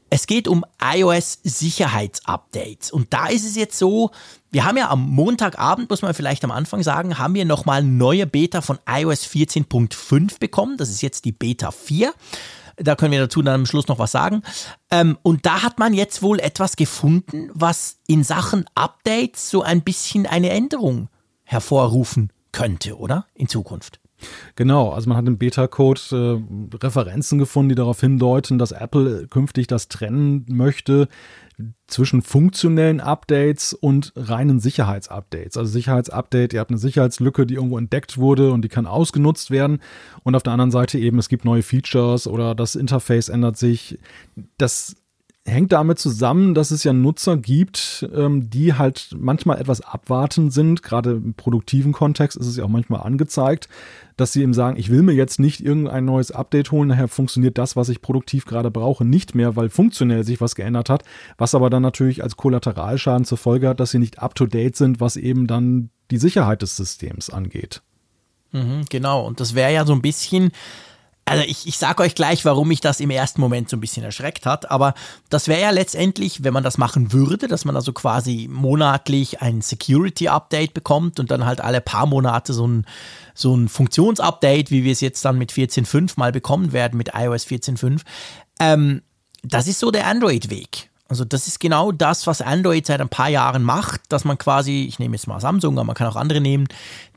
Es 0.09 0.27
geht 0.27 0.47
um 0.47 0.65
iOS 0.81 1.41
Sicherheitsupdates. 1.43 2.93
Und 2.93 3.13
da 3.13 3.27
ist 3.27 3.45
es 3.45 3.57
jetzt 3.57 3.79
so, 3.79 4.13
wir 4.51 4.65
haben 4.65 4.77
ja 4.77 4.89
am 4.89 5.09
Montagabend, 5.11 5.91
muss 5.91 6.03
man 6.03 6.15
vielleicht 6.15 6.45
am 6.45 6.53
Anfang 6.53 6.83
sagen, 6.83 7.19
haben 7.19 7.35
wir 7.35 7.45
nochmal 7.45 7.83
neue 7.83 8.27
Beta 8.27 8.61
von 8.61 8.79
iOS 8.89 9.27
14.5 9.27 10.39
bekommen. 10.39 10.77
Das 10.77 10.91
ist 10.91 11.03
jetzt 11.03 11.25
die 11.25 11.33
Beta 11.33 11.71
4. 11.71 12.15
Da 12.77 12.95
können 12.95 13.13
wir 13.13 13.21
dazu 13.21 13.43
dann 13.43 13.55
am 13.55 13.67
Schluss 13.67 13.89
noch 13.89 13.99
was 13.99 14.13
sagen. 14.13 14.43
Ähm, 14.91 15.19
und 15.23 15.47
da 15.47 15.63
hat 15.63 15.79
man 15.79 15.95
jetzt 15.95 16.23
wohl 16.23 16.39
etwas 16.41 16.77
gefunden, 16.77 17.51
was 17.53 17.97
in 18.07 18.23
Sachen 18.23 18.67
Updates 18.75 19.51
so 19.51 19.63
ein 19.63 19.83
bisschen 19.83 20.27
eine 20.27 20.51
Änderung 20.51 21.09
hervorrufen 21.45 22.31
könnte, 22.53 22.97
oder? 22.99 23.27
In 23.35 23.49
Zukunft. 23.49 24.01
Genau, 24.55 24.91
also 24.91 25.09
man 25.09 25.19
hat 25.19 25.27
im 25.27 25.39
Beta-Code 25.39 26.01
äh, 26.73 26.77
Referenzen 26.77 27.39
gefunden, 27.39 27.71
die 27.71 27.75
darauf 27.75 28.01
hindeuten, 28.01 28.59
dass 28.59 28.73
Apple 28.73 29.27
künftig 29.29 29.67
das 29.67 29.89
trennen 29.89 30.47
möchte 30.49 31.09
zwischen 31.87 32.21
funktionellen 32.21 33.01
Updates 33.01 33.73
und 33.73 34.13
reinen 34.15 34.61
Sicherheitsupdates. 34.61 35.57
Also 35.57 35.71
Sicherheitsupdate, 35.73 36.53
ihr 36.53 36.61
habt 36.61 36.71
eine 36.71 36.79
Sicherheitslücke, 36.79 37.47
die 37.47 37.55
irgendwo 37.55 37.79
entdeckt 37.79 38.19
wurde 38.19 38.53
und 38.53 38.63
die 38.63 38.69
kann 38.69 38.87
ausgenutzt 38.87 39.51
werden. 39.51 39.81
Und 40.23 40.35
auf 40.35 40.43
der 40.43 40.53
anderen 40.53 40.71
Seite 40.71 40.99
eben, 40.99 41.19
es 41.19 41.29
gibt 41.29 41.45
neue 41.45 41.63
Features 41.63 42.27
oder 42.27 42.55
das 42.55 42.75
Interface 42.75 43.29
ändert 43.29 43.57
sich. 43.57 43.99
Das 44.59 44.97
hängt 45.47 45.73
damit 45.73 45.99
zusammen, 45.99 46.55
dass 46.55 46.71
es 46.71 46.85
ja 46.85 46.93
Nutzer 46.93 47.37
gibt, 47.37 48.09
ähm, 48.15 48.51
die 48.51 48.75
halt 48.75 49.15
manchmal 49.17 49.61
etwas 49.61 49.81
abwartend 49.81 50.53
sind. 50.53 50.83
Gerade 50.83 51.13
im 51.13 51.35
produktiven 51.35 51.93
Kontext 51.93 52.37
ist 52.37 52.47
es 52.47 52.57
ja 52.57 52.65
auch 52.65 52.69
manchmal 52.69 53.03
angezeigt, 53.03 53.69
dass 54.17 54.33
sie 54.33 54.43
eben 54.43 54.55
sagen, 54.55 54.77
ich 54.77 54.91
will 54.91 55.03
mir 55.03 55.13
jetzt 55.13 55.39
nicht 55.39 55.61
irgendein 55.61 56.05
neues 56.05 56.33
Update 56.33 56.73
holen, 56.73 56.89
nachher 56.89 57.09
funktioniert 57.09 57.59
das, 57.59 57.77
was 57.77 57.89
ich 57.89 58.03
produktiv 58.03 58.45
gerade 58.45 58.71
brauche, 58.71 59.05
nicht 59.05 59.35
mehr, 59.35 59.57
weil 59.57 59.69
funktionell 59.69 60.25
sich 60.25 60.41
was 60.41 60.55
geändert 60.55 60.91
hat, 60.91 61.05
was 61.39 61.55
aber 61.55 61.71
dann 61.71 61.83
natürlich 61.83 62.23
als 62.23 62.37
Kollateralschaden 62.37 63.25
zur 63.25 63.39
Folge 63.39 63.69
hat, 63.69 63.81
dass 63.81 63.93
sie 63.93 63.99
nicht 63.99 64.19
up-to-date 64.19 64.77
sind, 64.77 65.01
was 65.01 65.17
eben 65.17 65.47
dann 65.47 65.91
die 66.11 66.19
Sicherheit 66.19 66.63
des 66.63 66.77
Systems 66.77 67.31
angeht. 67.31 67.83
Mhm, 68.53 68.85
genau, 68.89 69.27
und 69.27 69.41
das 69.41 69.55
wäre 69.55 69.73
ja 69.73 69.85
so 69.85 69.93
ein 69.93 70.03
bisschen 70.03 70.51
also 71.29 71.43
ich, 71.43 71.67
ich 71.67 71.77
sage 71.77 72.05
euch 72.05 72.15
gleich, 72.15 72.45
warum 72.45 72.69
mich 72.69 72.81
das 72.81 73.01
im 73.01 73.11
ersten 73.11 73.41
Moment 73.41 73.69
so 73.69 73.77
ein 73.77 73.81
bisschen 73.81 74.05
erschreckt 74.05 74.47
hat, 74.47 74.71
aber 74.71 74.95
das 75.29 75.49
wäre 75.49 75.61
ja 75.61 75.71
letztendlich, 75.71 76.45
wenn 76.45 76.53
man 76.53 76.63
das 76.63 76.79
machen 76.79 77.13
würde, 77.13 77.49
dass 77.49 77.65
man 77.65 77.75
also 77.75 77.93
quasi 77.93 78.49
monatlich 78.51 79.43
ein 79.43 79.61
Security-Update 79.61 80.73
bekommt 80.73 81.19
und 81.19 81.33
dann 81.33 81.45
halt 81.45 81.61
alle 81.61 81.81
paar 81.81 82.07
Monate 82.07 82.53
so 82.55 82.69
ein, 82.69 82.87
so 83.35 83.57
ein 83.57 83.69
Funktionsupdate, 83.69 84.71
wie 84.71 84.85
wir 84.85 84.93
es 84.93 85.01
jetzt 85.01 85.25
dann 85.25 85.37
mit 85.37 85.53
14.5 85.53 86.13
mal 86.15 86.31
bekommen 86.31 86.73
werden, 86.73 86.97
mit 86.97 87.11
iOS 87.15 87.45
14.5. 87.45 88.03
Ähm, 88.61 89.03
das 89.43 89.67
ist 89.67 89.81
so 89.81 89.91
der 89.91 90.07
Android-Weg. 90.07 90.91
Also 91.09 91.25
das 91.25 91.49
ist 91.49 91.59
genau 91.59 91.91
das, 91.91 92.29
was 92.29 92.41
Android 92.41 92.87
seit 92.87 93.01
ein 93.01 93.09
paar 93.09 93.29
Jahren 93.29 93.65
macht, 93.65 94.01
dass 94.11 94.25
man 94.25 94.39
quasi, 94.39 94.85
ich 94.85 95.01
nehme 95.01 95.17
jetzt 95.17 95.27
mal 95.27 95.41
Samsung, 95.41 95.77
aber 95.77 95.85
man 95.85 95.97
kann 95.97 96.07
auch 96.07 96.17
andere 96.17 96.41
nehmen, 96.41 96.69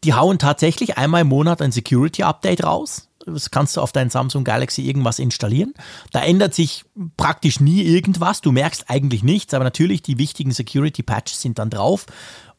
die 0.03 0.15
hauen 0.15 0.39
tatsächlich 0.39 0.97
einmal 0.97 1.21
im 1.21 1.27
Monat 1.27 1.61
ein 1.61 1.71
Security-Update 1.71 2.63
raus 2.63 3.08
kannst 3.51 3.77
du 3.77 3.81
auf 3.81 3.91
dein 3.91 4.09
Samsung 4.09 4.43
Galaxy 4.43 4.83
irgendwas 4.83 5.19
installieren. 5.19 5.73
Da 6.11 6.21
ändert 6.21 6.53
sich 6.53 6.85
praktisch 7.17 7.59
nie 7.59 7.81
irgendwas. 7.81 8.41
Du 8.41 8.51
merkst 8.51 8.89
eigentlich 8.89 9.23
nichts, 9.23 9.53
aber 9.53 9.63
natürlich 9.63 10.01
die 10.01 10.17
wichtigen 10.17 10.51
Security 10.51 11.03
Patches 11.03 11.41
sind 11.41 11.59
dann 11.59 11.69
drauf. 11.69 12.05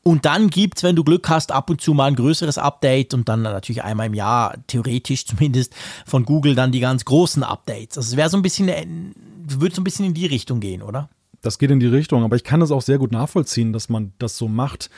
Und 0.02 0.24
dann 0.24 0.48
gibt 0.48 0.78
es, 0.78 0.82
wenn 0.82 0.96
du 0.96 1.04
Glück 1.04 1.28
hast, 1.28 1.52
ab 1.52 1.68
und 1.68 1.80
zu 1.80 1.92
mal 1.92 2.06
ein 2.06 2.16
größeres 2.16 2.56
Update 2.56 3.12
und 3.12 3.28
dann 3.28 3.42
natürlich 3.42 3.82
einmal 3.82 4.06
im 4.06 4.14
Jahr, 4.14 4.56
theoretisch 4.66 5.26
zumindest, 5.26 5.74
von 6.06 6.24
Google 6.24 6.54
dann 6.54 6.72
die 6.72 6.80
ganz 6.80 7.04
großen 7.04 7.42
Updates. 7.42 7.98
Also 7.98 8.12
es 8.12 8.16
wäre 8.16 8.30
so 8.30 8.36
ein 8.36 8.42
bisschen, 8.42 9.14
würde 9.46 9.74
so 9.74 9.80
ein 9.80 9.84
bisschen 9.84 10.06
in 10.06 10.14
die 10.14 10.26
Richtung 10.26 10.60
gehen, 10.60 10.82
oder? 10.82 11.10
Das 11.42 11.58
geht 11.58 11.70
in 11.70 11.80
die 11.80 11.86
Richtung, 11.86 12.22
aber 12.22 12.36
ich 12.36 12.44
kann 12.44 12.60
es 12.60 12.70
auch 12.70 12.82
sehr 12.82 12.98
gut 12.98 13.12
nachvollziehen, 13.12 13.72
dass 13.72 13.88
man 13.88 14.12
das 14.18 14.36
so 14.36 14.46
macht. 14.46 14.90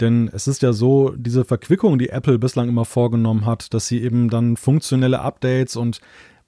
Denn 0.00 0.30
es 0.32 0.48
ist 0.48 0.62
ja 0.62 0.72
so, 0.72 1.10
diese 1.14 1.44
Verquickung, 1.44 1.98
die 1.98 2.08
Apple 2.08 2.38
bislang 2.38 2.68
immer 2.68 2.86
vorgenommen 2.86 3.44
hat, 3.44 3.74
dass 3.74 3.86
sie 3.86 4.02
eben 4.02 4.30
dann 4.30 4.56
funktionelle 4.56 5.20
Updates 5.20 5.76
und 5.76 6.00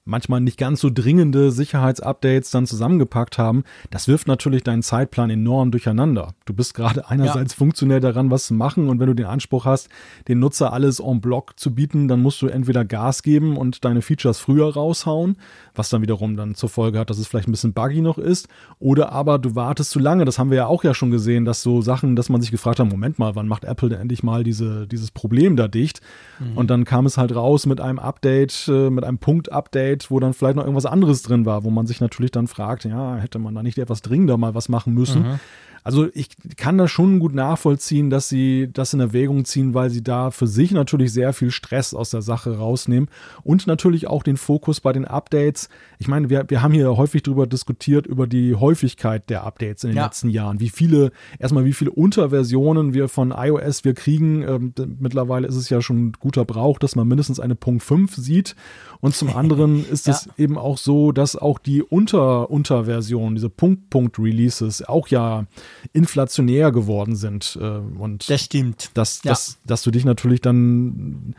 manchmal 0.05 0.41
nicht 0.41 0.57
ganz 0.57 0.81
so 0.81 0.89
dringende 0.93 1.51
Sicherheitsupdates 1.51 2.51
dann 2.51 2.65
zusammengepackt 2.65 3.37
haben, 3.37 3.63
das 3.89 4.07
wirft 4.07 4.27
natürlich 4.27 4.63
deinen 4.63 4.83
Zeitplan 4.83 5.29
enorm 5.29 5.71
durcheinander. 5.71 6.33
Du 6.45 6.53
bist 6.53 6.73
gerade 6.73 7.07
einerseits 7.09 7.53
ja. 7.53 7.57
funktionell 7.57 7.99
daran, 7.99 8.29
was 8.29 8.47
zu 8.47 8.53
machen 8.53 8.89
und 8.89 8.99
wenn 8.99 9.07
du 9.07 9.13
den 9.13 9.25
Anspruch 9.25 9.65
hast, 9.65 9.89
den 10.27 10.39
Nutzer 10.39 10.73
alles 10.73 10.99
en 10.99 11.21
bloc 11.21 11.59
zu 11.59 11.73
bieten, 11.73 12.07
dann 12.07 12.21
musst 12.21 12.41
du 12.41 12.47
entweder 12.47 12.83
Gas 12.85 13.23
geben 13.23 13.55
und 13.57 13.85
deine 13.85 14.01
Features 14.01 14.39
früher 14.39 14.73
raushauen, 14.73 15.37
was 15.75 15.89
dann 15.89 16.01
wiederum 16.01 16.35
dann 16.35 16.55
zur 16.55 16.69
Folge 16.69 16.99
hat, 16.99 17.09
dass 17.09 17.17
es 17.17 17.27
vielleicht 17.27 17.47
ein 17.47 17.51
bisschen 17.51 17.73
buggy 17.73 18.01
noch 18.01 18.17
ist, 18.17 18.47
oder 18.79 19.11
aber 19.11 19.39
du 19.39 19.55
wartest 19.55 19.91
zu 19.91 19.99
lange. 19.99 20.25
Das 20.25 20.37
haben 20.37 20.49
wir 20.49 20.57
ja 20.57 20.67
auch 20.67 20.83
ja 20.83 20.93
schon 20.93 21.11
gesehen, 21.11 21.45
dass 21.45 21.63
so 21.63 21.81
Sachen, 21.81 22.15
dass 22.15 22.29
man 22.29 22.41
sich 22.41 22.51
gefragt 22.51 22.79
hat, 22.79 22.89
Moment 22.89 23.19
mal, 23.19 23.35
wann 23.35 23.47
macht 23.47 23.63
Apple 23.63 23.89
denn 23.89 24.01
endlich 24.01 24.23
mal 24.23 24.43
diese, 24.43 24.87
dieses 24.87 25.11
Problem 25.11 25.55
da 25.55 25.67
dicht? 25.67 26.01
Mhm. 26.39 26.57
Und 26.57 26.69
dann 26.69 26.83
kam 26.83 27.05
es 27.05 27.17
halt 27.17 27.33
raus 27.35 27.65
mit 27.65 27.79
einem 27.79 27.99
Update, 27.99 28.67
äh, 28.67 28.89
mit 28.89 29.03
einem 29.03 29.17
Punkt-Update, 29.17 29.92
Update, 29.93 30.11
wo 30.11 30.19
dann 30.19 30.33
vielleicht 30.33 30.55
noch 30.55 30.63
irgendwas 30.63 30.85
anderes 30.85 31.21
drin 31.21 31.45
war, 31.45 31.63
wo 31.63 31.69
man 31.69 31.87
sich 31.87 32.01
natürlich 32.01 32.31
dann 32.31 32.47
fragt, 32.47 32.85
ja, 32.85 33.15
hätte 33.15 33.39
man 33.39 33.55
da 33.55 33.63
nicht 33.63 33.77
etwas 33.77 34.01
dringender 34.01 34.37
mal 34.37 34.55
was 34.55 34.69
machen 34.69 34.93
müssen. 34.93 35.23
Mhm. 35.23 35.39
Also 35.83 36.07
ich 36.13 36.29
kann 36.55 36.77
das 36.77 36.91
schon 36.91 37.19
gut 37.19 37.33
nachvollziehen, 37.33 38.09
dass 38.09 38.29
sie 38.29 38.69
das 38.71 38.93
in 38.93 38.99
Erwägung 38.99 39.45
ziehen, 39.45 39.73
weil 39.73 39.89
sie 39.89 40.03
da 40.03 40.31
für 40.31 40.47
sich 40.47 40.71
natürlich 40.71 41.11
sehr 41.11 41.33
viel 41.33 41.51
Stress 41.51 41.93
aus 41.93 42.09
der 42.09 42.21
Sache 42.21 42.57
rausnehmen 42.57 43.09
und 43.43 43.67
natürlich 43.67 44.07
auch 44.07 44.23
den 44.23 44.37
Fokus 44.37 44.79
bei 44.79 44.93
den 44.93 45.05
Updates. 45.05 45.69
Ich 45.99 46.07
meine, 46.07 46.29
wir, 46.29 46.45
wir 46.47 46.61
haben 46.61 46.73
hier 46.73 46.95
häufig 46.95 47.23
darüber 47.23 47.47
diskutiert, 47.47 48.07
über 48.07 48.27
die 48.27 48.55
Häufigkeit 48.55 49.29
der 49.29 49.43
Updates 49.43 49.83
in 49.83 49.91
den 49.91 49.97
ja. 49.97 50.05
letzten 50.05 50.29
Jahren. 50.29 50.59
Wie 50.59 50.69
viele, 50.69 51.11
erstmal 51.37 51.65
wie 51.65 51.73
viele 51.73 51.91
Unterversionen 51.91 52.93
wir 52.93 53.09
von 53.09 53.31
iOS 53.31 53.83
wir 53.83 53.93
kriegen. 53.93 54.41
Ähm, 54.43 54.73
mittlerweile 54.99 55.47
ist 55.47 55.55
es 55.55 55.69
ja 55.69 55.81
schon 55.81 56.13
guter 56.13 56.45
Brauch, 56.45 56.79
dass 56.79 56.95
man 56.95 57.07
mindestens 57.07 57.39
eine 57.39 57.55
Punkt 57.55 57.83
5 57.83 58.15
sieht. 58.15 58.55
Und 59.01 59.15
zum 59.15 59.29
anderen 59.35 59.85
ist 59.89 60.07
ja. 60.07 60.13
es 60.13 60.29
eben 60.37 60.57
auch 60.57 60.77
so, 60.77 61.11
dass 61.11 61.35
auch 61.35 61.59
die 61.59 61.83
Unter-Unterversionen, 61.83 63.35
diese 63.35 63.49
Punkt-Punkt-Releases 63.49 64.87
auch 64.87 65.09
ja 65.09 65.45
inflationär 65.91 66.71
geworden 66.71 67.15
sind. 67.15 67.57
Äh, 67.59 67.65
und 67.65 68.29
das 68.29 68.41
stimmt. 68.41 68.91
Dass, 68.93 69.23
ja. 69.23 69.31
dass, 69.31 69.57
dass 69.65 69.83
du 69.83 69.91
dich 69.91 70.05
natürlich 70.05 70.41
dann. 70.41 71.35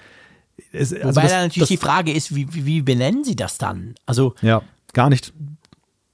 Es, 0.72 0.92
also 0.92 1.08
Wobei 1.08 1.22
das, 1.22 1.30
da 1.30 1.42
natürlich 1.42 1.60
das, 1.60 1.68
die 1.68 1.76
Frage 1.76 2.12
ist, 2.12 2.34
wie, 2.34 2.52
wie, 2.54 2.66
wie 2.66 2.82
benennen 2.82 3.24
sie 3.24 3.36
das 3.36 3.58
dann? 3.58 3.94
Also. 4.06 4.34
Ja, 4.42 4.62
gar 4.92 5.10
nicht. 5.10 5.32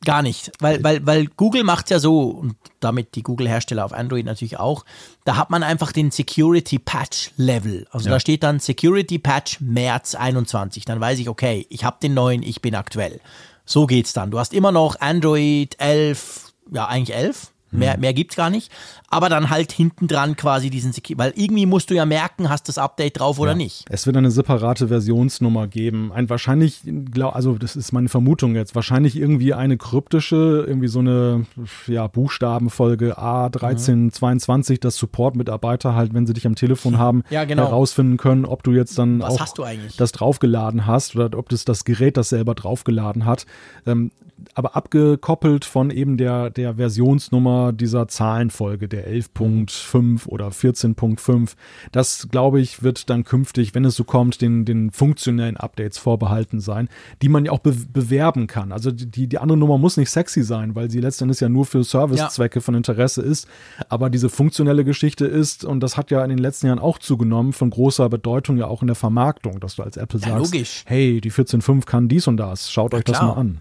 Gar 0.02 0.22
nicht, 0.22 0.50
weil, 0.60 0.82
weil, 0.82 1.04
weil 1.04 1.26
Google 1.26 1.62
macht 1.62 1.90
ja 1.90 1.98
so, 1.98 2.30
und 2.30 2.56
damit 2.80 3.16
die 3.16 3.22
Google-Hersteller 3.22 3.84
auf 3.84 3.92
Android 3.92 4.24
natürlich 4.24 4.58
auch, 4.58 4.86
da 5.26 5.36
hat 5.36 5.50
man 5.50 5.62
einfach 5.62 5.92
den 5.92 6.10
Security 6.10 6.78
Patch 6.78 7.32
Level. 7.36 7.86
Also 7.90 8.08
ja. 8.08 8.14
da 8.14 8.20
steht 8.20 8.42
dann 8.42 8.60
Security 8.60 9.18
Patch 9.18 9.60
März 9.60 10.14
21. 10.14 10.86
Dann 10.86 11.00
weiß 11.00 11.18
ich, 11.18 11.28
okay, 11.28 11.66
ich 11.68 11.84
habe 11.84 11.98
den 12.02 12.14
neuen, 12.14 12.42
ich 12.42 12.62
bin 12.62 12.74
aktuell. 12.74 13.20
So 13.66 13.86
geht's 13.86 14.14
dann. 14.14 14.30
Du 14.30 14.38
hast 14.38 14.54
immer 14.54 14.72
noch 14.72 14.98
Android 15.00 15.76
11, 15.78 16.54
ja 16.72 16.88
eigentlich 16.88 17.14
11, 17.14 17.49
Mehr, 17.72 17.94
hm. 17.94 18.00
mehr 18.00 18.12
gibt's 18.14 18.36
gar 18.36 18.50
nicht. 18.50 18.72
Aber 19.08 19.28
dann 19.28 19.50
halt 19.50 19.72
hinten 19.72 20.08
dran 20.08 20.36
quasi 20.36 20.70
diesen 20.70 20.92
Security, 20.92 21.18
weil 21.18 21.32
irgendwie 21.36 21.66
musst 21.66 21.90
du 21.90 21.94
ja 21.94 22.04
merken, 22.04 22.48
hast 22.48 22.68
das 22.68 22.78
Update 22.78 23.18
drauf 23.18 23.38
oder 23.38 23.52
ja. 23.52 23.56
nicht. 23.56 23.84
Es 23.88 24.06
wird 24.06 24.16
eine 24.16 24.30
separate 24.30 24.88
Versionsnummer 24.88 25.66
geben. 25.66 26.12
Ein 26.12 26.28
wahrscheinlich, 26.30 26.82
also 27.20 27.58
das 27.58 27.76
ist 27.76 27.92
meine 27.92 28.08
Vermutung 28.08 28.54
jetzt, 28.54 28.74
wahrscheinlich 28.74 29.16
irgendwie 29.16 29.54
eine 29.54 29.76
kryptische, 29.76 30.64
irgendwie 30.66 30.88
so 30.88 31.00
eine 31.00 31.46
ja, 31.86 32.06
Buchstabenfolge 32.06 33.18
A1322, 33.18 34.72
mhm. 34.72 34.80
dass 34.80 34.96
Support-Mitarbeiter 34.96 35.94
halt, 35.94 36.14
wenn 36.14 36.26
sie 36.26 36.32
dich 36.32 36.46
am 36.46 36.54
Telefon 36.54 36.98
haben, 36.98 37.22
ja, 37.30 37.44
genau. 37.44 37.64
herausfinden 37.64 38.16
können, 38.16 38.44
ob 38.44 38.62
du 38.62 38.72
jetzt 38.72 38.98
dann 38.98 39.20
Was 39.20 39.40
auch 39.40 39.54
das 39.96 40.12
draufgeladen 40.12 40.86
hast 40.86 41.16
oder 41.16 41.36
ob 41.38 41.48
das 41.48 41.64
das 41.64 41.84
Gerät 41.84 42.16
das 42.16 42.28
selber 42.30 42.54
draufgeladen 42.54 43.24
hat. 43.24 43.46
Ähm, 43.86 44.10
aber 44.54 44.76
abgekoppelt 44.76 45.64
von 45.64 45.90
eben 45.90 46.16
der, 46.16 46.50
der 46.50 46.76
Versionsnummer 46.76 47.59
dieser, 47.61 47.72
dieser 47.72 48.08
Zahlenfolge, 48.08 48.88
der 48.88 49.08
11.5 49.11 50.26
oder 50.26 50.48
14.5. 50.48 51.54
Das, 51.92 52.28
glaube 52.30 52.61
ich, 52.61 52.82
wird 52.82 53.11
dann 53.11 53.24
künftig, 53.24 53.74
wenn 53.74 53.84
es 53.84 53.96
so 53.96 54.04
kommt, 54.04 54.40
den, 54.40 54.64
den 54.64 54.90
funktionellen 54.90 55.56
Updates 55.56 55.98
vorbehalten 55.98 56.61
sein, 56.61 56.88
die 57.22 57.28
man 57.28 57.44
ja 57.44 57.52
auch 57.52 57.58
be 57.58 57.70
bewerben 57.92 58.46
kann. 58.46 58.72
Also 58.72 58.90
die, 58.90 59.26
die 59.26 59.38
andere 59.38 59.58
Nummer 59.58 59.78
muss 59.78 59.96
nicht 59.96 60.11
sexy 60.11 60.42
sein, 60.42 60.74
weil 60.74 60.90
sie 60.90 61.00
letztendlich 61.00 61.40
ja 61.40 61.48
nur 61.48 61.64
für 61.64 61.82
Servicezwecke 61.82 62.58
ja. 62.58 62.62
von 62.62 62.74
Interesse 62.74 63.22
ist. 63.22 63.48
Aber 63.88 64.11
diese 64.11 64.28
funktionelle 64.28 64.84
Geschichte 64.84 65.26
ist, 65.26 65.64
und 65.64 65.80
das 65.80 65.96
hat 65.96 66.11
ja 66.11 66.22
in 66.22 66.30
den 66.30 66.38
letzten 66.38 66.66
Jahren 66.66 66.78
auch 66.78 66.98
zugenommen, 66.98 67.52
von 67.52 67.70
großer 67.70 68.08
Bedeutung 68.08 68.58
ja 68.58 68.66
auch 68.66 68.82
in 68.82 68.86
der 68.86 68.96
Vermarktung, 68.96 69.61
dass 69.61 69.76
du 69.76 69.82
als 69.82 69.96
Apple 69.96 70.20
ja, 70.20 70.28
sagst, 70.28 70.52
logisch. 70.52 70.82
hey, 70.86 71.20
die 71.20 71.32
14.5 71.32 71.84
kann 71.84 72.08
dies 72.08 72.26
und 72.26 72.36
das, 72.36 72.70
schaut 72.70 72.92
ja, 72.92 72.98
euch 72.98 73.04
klar. 73.04 73.20
das 73.20 73.28
mal 73.28 73.40
an. 73.40 73.61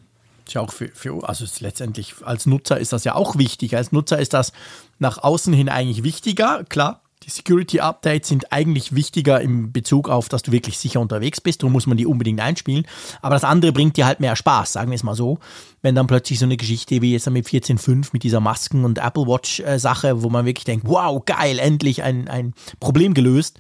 Ist 0.50 0.56
ja 0.56 0.62
auch 0.62 0.74
für, 0.74 0.88
für 0.88 1.30
also 1.30 1.46
letztendlich 1.60 2.16
als 2.24 2.48
Nutzer 2.48 2.80
ist 2.80 2.92
das 2.92 3.04
ja 3.04 3.14
auch 3.14 3.38
wichtig. 3.38 3.76
Als 3.76 3.92
Nutzer 3.92 4.18
ist 4.18 4.34
das 4.34 4.52
nach 4.98 5.20
außen 5.20 5.54
hin 5.54 5.70
eigentlich 5.70 6.02
wichtiger, 6.02 6.64
klar. 6.64 7.04
Die 7.22 7.30
Security 7.30 7.82
Updates 7.82 8.30
sind 8.30 8.52
eigentlich 8.52 8.96
wichtiger 8.96 9.42
im 9.42 9.72
Bezug 9.72 10.10
auf, 10.10 10.28
dass 10.28 10.42
du 10.42 10.52
wirklich 10.52 10.80
sicher 10.80 11.02
unterwegs 11.02 11.40
bist. 11.40 11.62
Darum 11.62 11.74
muss 11.74 11.86
man 11.86 11.98
die 11.98 12.08
unbedingt 12.08 12.40
einspielen. 12.40 12.88
Aber 13.22 13.36
das 13.36 13.44
andere 13.44 13.72
bringt 13.74 13.96
dir 13.96 14.08
halt 14.08 14.22
mehr 14.22 14.36
Spaß, 14.36 14.74
sagen 14.74 14.90
wir 14.90 14.96
es 14.96 15.04
mal 15.04 15.14
so. 15.14 15.38
Wenn 15.84 15.94
dann 15.94 16.08
plötzlich 16.08 16.40
so 16.40 16.46
eine 16.46 16.58
Geschichte 16.58 17.00
wie 17.04 17.12
jetzt 17.12 17.30
mit 17.30 17.46
14.5 17.46 18.08
mit 18.12 18.24
dieser 18.24 18.40
Masken- 18.40 18.86
und 18.86 18.98
Apple 18.98 19.28
Watch-Sache, 19.28 20.08
äh, 20.08 20.24
wo 20.24 20.32
man 20.32 20.48
wirklich 20.48 20.66
denkt, 20.66 20.88
wow, 20.88 21.24
geil, 21.24 21.60
endlich 21.60 22.02
ein, 22.02 22.28
ein 22.28 22.56
Problem 22.80 23.14
gelöst. 23.14 23.60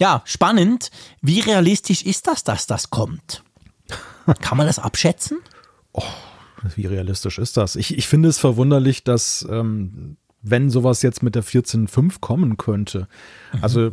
Ja, 0.00 0.22
spannend. 0.24 0.90
Wie 1.20 1.40
realistisch 1.40 2.02
ist 2.02 2.28
das, 2.28 2.44
dass 2.44 2.66
das 2.66 2.88
kommt? 2.88 3.42
Kann 4.40 4.56
man 4.56 4.66
das 4.66 4.78
abschätzen? 4.78 5.40
Oh, 5.94 6.02
wie 6.76 6.86
realistisch 6.86 7.38
ist 7.38 7.56
das? 7.56 7.76
Ich, 7.76 7.96
ich 7.96 8.06
finde 8.06 8.28
es 8.28 8.38
verwunderlich, 8.38 9.04
dass 9.04 9.46
ähm, 9.50 10.16
wenn 10.44 10.68
sowas 10.68 11.00
jetzt 11.02 11.22
mit 11.22 11.34
der 11.34 11.42
14.5 11.42 12.20
kommen 12.20 12.56
könnte. 12.58 13.08
Mhm. 13.52 13.58
Also 13.62 13.90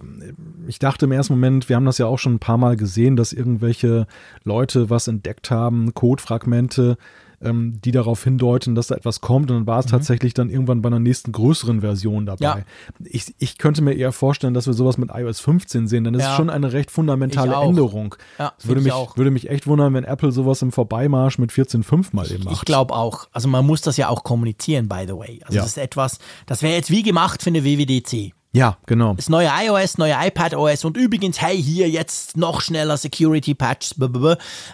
ich 0.68 0.80
dachte 0.80 1.06
im 1.06 1.14
ersten 1.14 1.34
Moment, 1.34 1.70
wir 1.70 1.78
haben 1.78 1.86
das 1.86 1.98
ja 1.98 2.08
auch 2.08 2.20
schon 2.20 2.36
ein 2.36 2.40
paar 2.40 2.58
Mal 2.58 2.76
gesehen, 2.76 3.16
dass 3.16 3.32
irgendwelche 3.32 4.06
Leute 4.44 4.90
was 4.90 5.08
entdeckt 5.08 5.50
haben, 5.50 5.94
Codefragmente, 5.94 6.98
ähm, 7.44 7.80
die 7.84 7.92
darauf 7.92 8.24
hindeuten, 8.24 8.76
dass 8.76 8.88
da 8.88 8.96
etwas 8.96 9.22
kommt. 9.22 9.52
Und 9.52 9.58
dann 9.58 9.68
war 9.68 9.80
es 9.80 9.88
mhm. 9.88 9.92
tatsächlich 9.92 10.34
dann 10.34 10.50
irgendwann 10.50 10.82
bei 10.82 10.88
einer 10.88 11.00
nächsten 11.00 11.32
größeren 11.32 11.82
Version 11.82 12.26
dabei. 12.26 12.44
Ja. 12.44 12.58
Ich, 13.04 13.34
ich 13.38 13.58
könnte 13.58 13.82
mir 13.82 13.94
eher 13.94 14.12
vorstellen, 14.12 14.54
dass 14.54 14.68
wir 14.68 14.74
sowas 14.74 14.98
mit 14.98 15.10
iOS 15.14 15.40
15 15.40 15.88
sehen, 15.88 16.04
denn 16.04 16.14
das 16.14 16.24
ja. 16.24 16.32
ist 16.32 16.38
schon 16.38 16.50
eine 16.50 16.74
recht 16.74 16.92
fundamentale 16.92 17.56
Änderung. 17.56 18.16
Ja, 18.38 18.54
würde, 18.64 18.82
mich, 18.82 18.92
auch. 18.92 19.18
würde 19.18 19.32
mich 19.32 19.50
echt 19.50 19.68
wundern, 19.68 19.94
wenn 19.94 20.04
Apple 20.04 20.32
sowas 20.32 20.62
im 20.62 20.72
Vorbeimarsch 20.72 21.38
mit 21.38 21.52
14.5 21.52 22.08
mal 22.12 22.32
eben 22.32 22.44
macht. 22.44 22.56
Ich 22.56 22.66
glaube 22.66 22.94
auch. 22.94 23.28
Also 23.32 23.48
man 23.48 23.66
muss 23.66 23.82
das 23.82 23.98
ja 23.98 24.10
auch 24.10 24.24
kommunizieren, 24.24 24.88
by 24.88 25.06
the 25.08 25.14
way. 25.14 25.42
Also 25.46 25.60
das 25.60 25.68
ist 25.68 25.78
etwas, 25.78 26.20
das 26.46 26.62
wäre 26.62 26.74
jetzt 26.74 26.92
wie 26.92 27.04
gemacht 27.04 27.42
für 27.42 27.50
eine 27.50 27.64
WWDC. 27.64 28.34
Ja, 28.54 28.78
genau. 28.86 29.14
Das 29.14 29.30
neue 29.30 29.50
iOS, 29.66 29.98
neue 29.98 30.14
iPad 30.14 30.56
OS 30.56 30.84
und 30.84 30.98
übrigens, 30.98 31.42
hey, 31.42 31.62
hier 31.62 31.90
jetzt 31.90 32.36
noch 32.36 32.60
schneller 32.60 32.98
Security 32.98 33.54
Patches. 33.54 33.96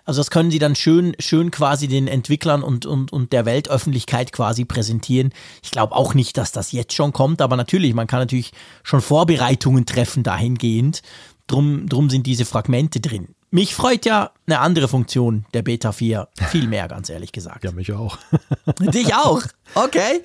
Also 0.04 0.20
das 0.20 0.32
können 0.32 0.50
sie 0.50 0.58
dann 0.58 0.76
schön, 0.76 1.16
schön 1.20 1.52
quasi 1.52 1.88
den 1.88 2.08
Entwicklern 2.08 2.64
und, 2.64 2.88
und, 2.88 3.14
und 3.14 3.34
der 3.34 3.46
Weltöffentlichkeit 3.46 4.32
quasi 4.32 4.66
präsentieren. 4.66 5.32
Ich 5.62 5.70
glaube 5.70 5.96
auch 5.96 6.16
nicht, 6.16 6.38
dass 6.38 6.52
das 6.52 6.72
jetzt 6.72 6.94
schon 6.94 7.14
kommt, 7.14 7.40
aber 7.40 7.56
natürlich, 7.56 7.94
man 7.94 8.08
kann 8.08 8.20
natürlich 8.20 8.52
schon 8.82 9.02
Vorbereitungen 9.02 9.86
treffen 9.86 10.24
dahingehend. 10.24 11.04
Drum, 11.46 11.88
drum 11.88 12.10
sind 12.10 12.26
diese 12.26 12.46
Fragmente 12.46 13.00
drin. 13.00 13.36
Mich 13.50 13.76
freut 13.76 14.06
ja 14.06 14.32
eine 14.46 14.60
andere 14.60 14.90
Funktion 14.90 15.46
der 15.54 15.62
Beta 15.62 15.94
4 15.94 16.28
viel 16.50 16.68
mehr, 16.68 16.90
ganz 16.90 17.10
ehrlich 17.10 17.32
gesagt. 17.32 17.64
Ja, 17.64 17.72
mich 17.72 17.94
auch. 17.94 18.18
Dich 18.80 19.16
auch? 19.16 19.42
Okay. 19.74 20.22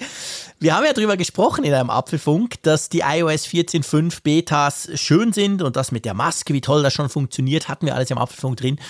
Wir 0.58 0.74
haben 0.74 0.84
ja 0.84 0.92
darüber 0.92 1.16
gesprochen 1.16 1.62
in 1.64 1.72
einem 1.72 1.90
Apfelfunk, 1.90 2.60
dass 2.62 2.88
die 2.88 3.00
iOS 3.00 3.46
14.5 3.46 4.22
Betas 4.24 4.88
schön 4.94 5.32
sind 5.32 5.62
und 5.62 5.76
das 5.76 5.92
mit 5.92 6.04
der 6.04 6.14
Maske, 6.14 6.52
wie 6.52 6.60
toll 6.60 6.82
das 6.82 6.94
schon 6.94 7.08
funktioniert, 7.08 7.68
hatten 7.68 7.86
wir 7.86 7.94
alles 7.94 8.10
im 8.10 8.18
Apfelfunk 8.18 8.56
drin. 8.56 8.80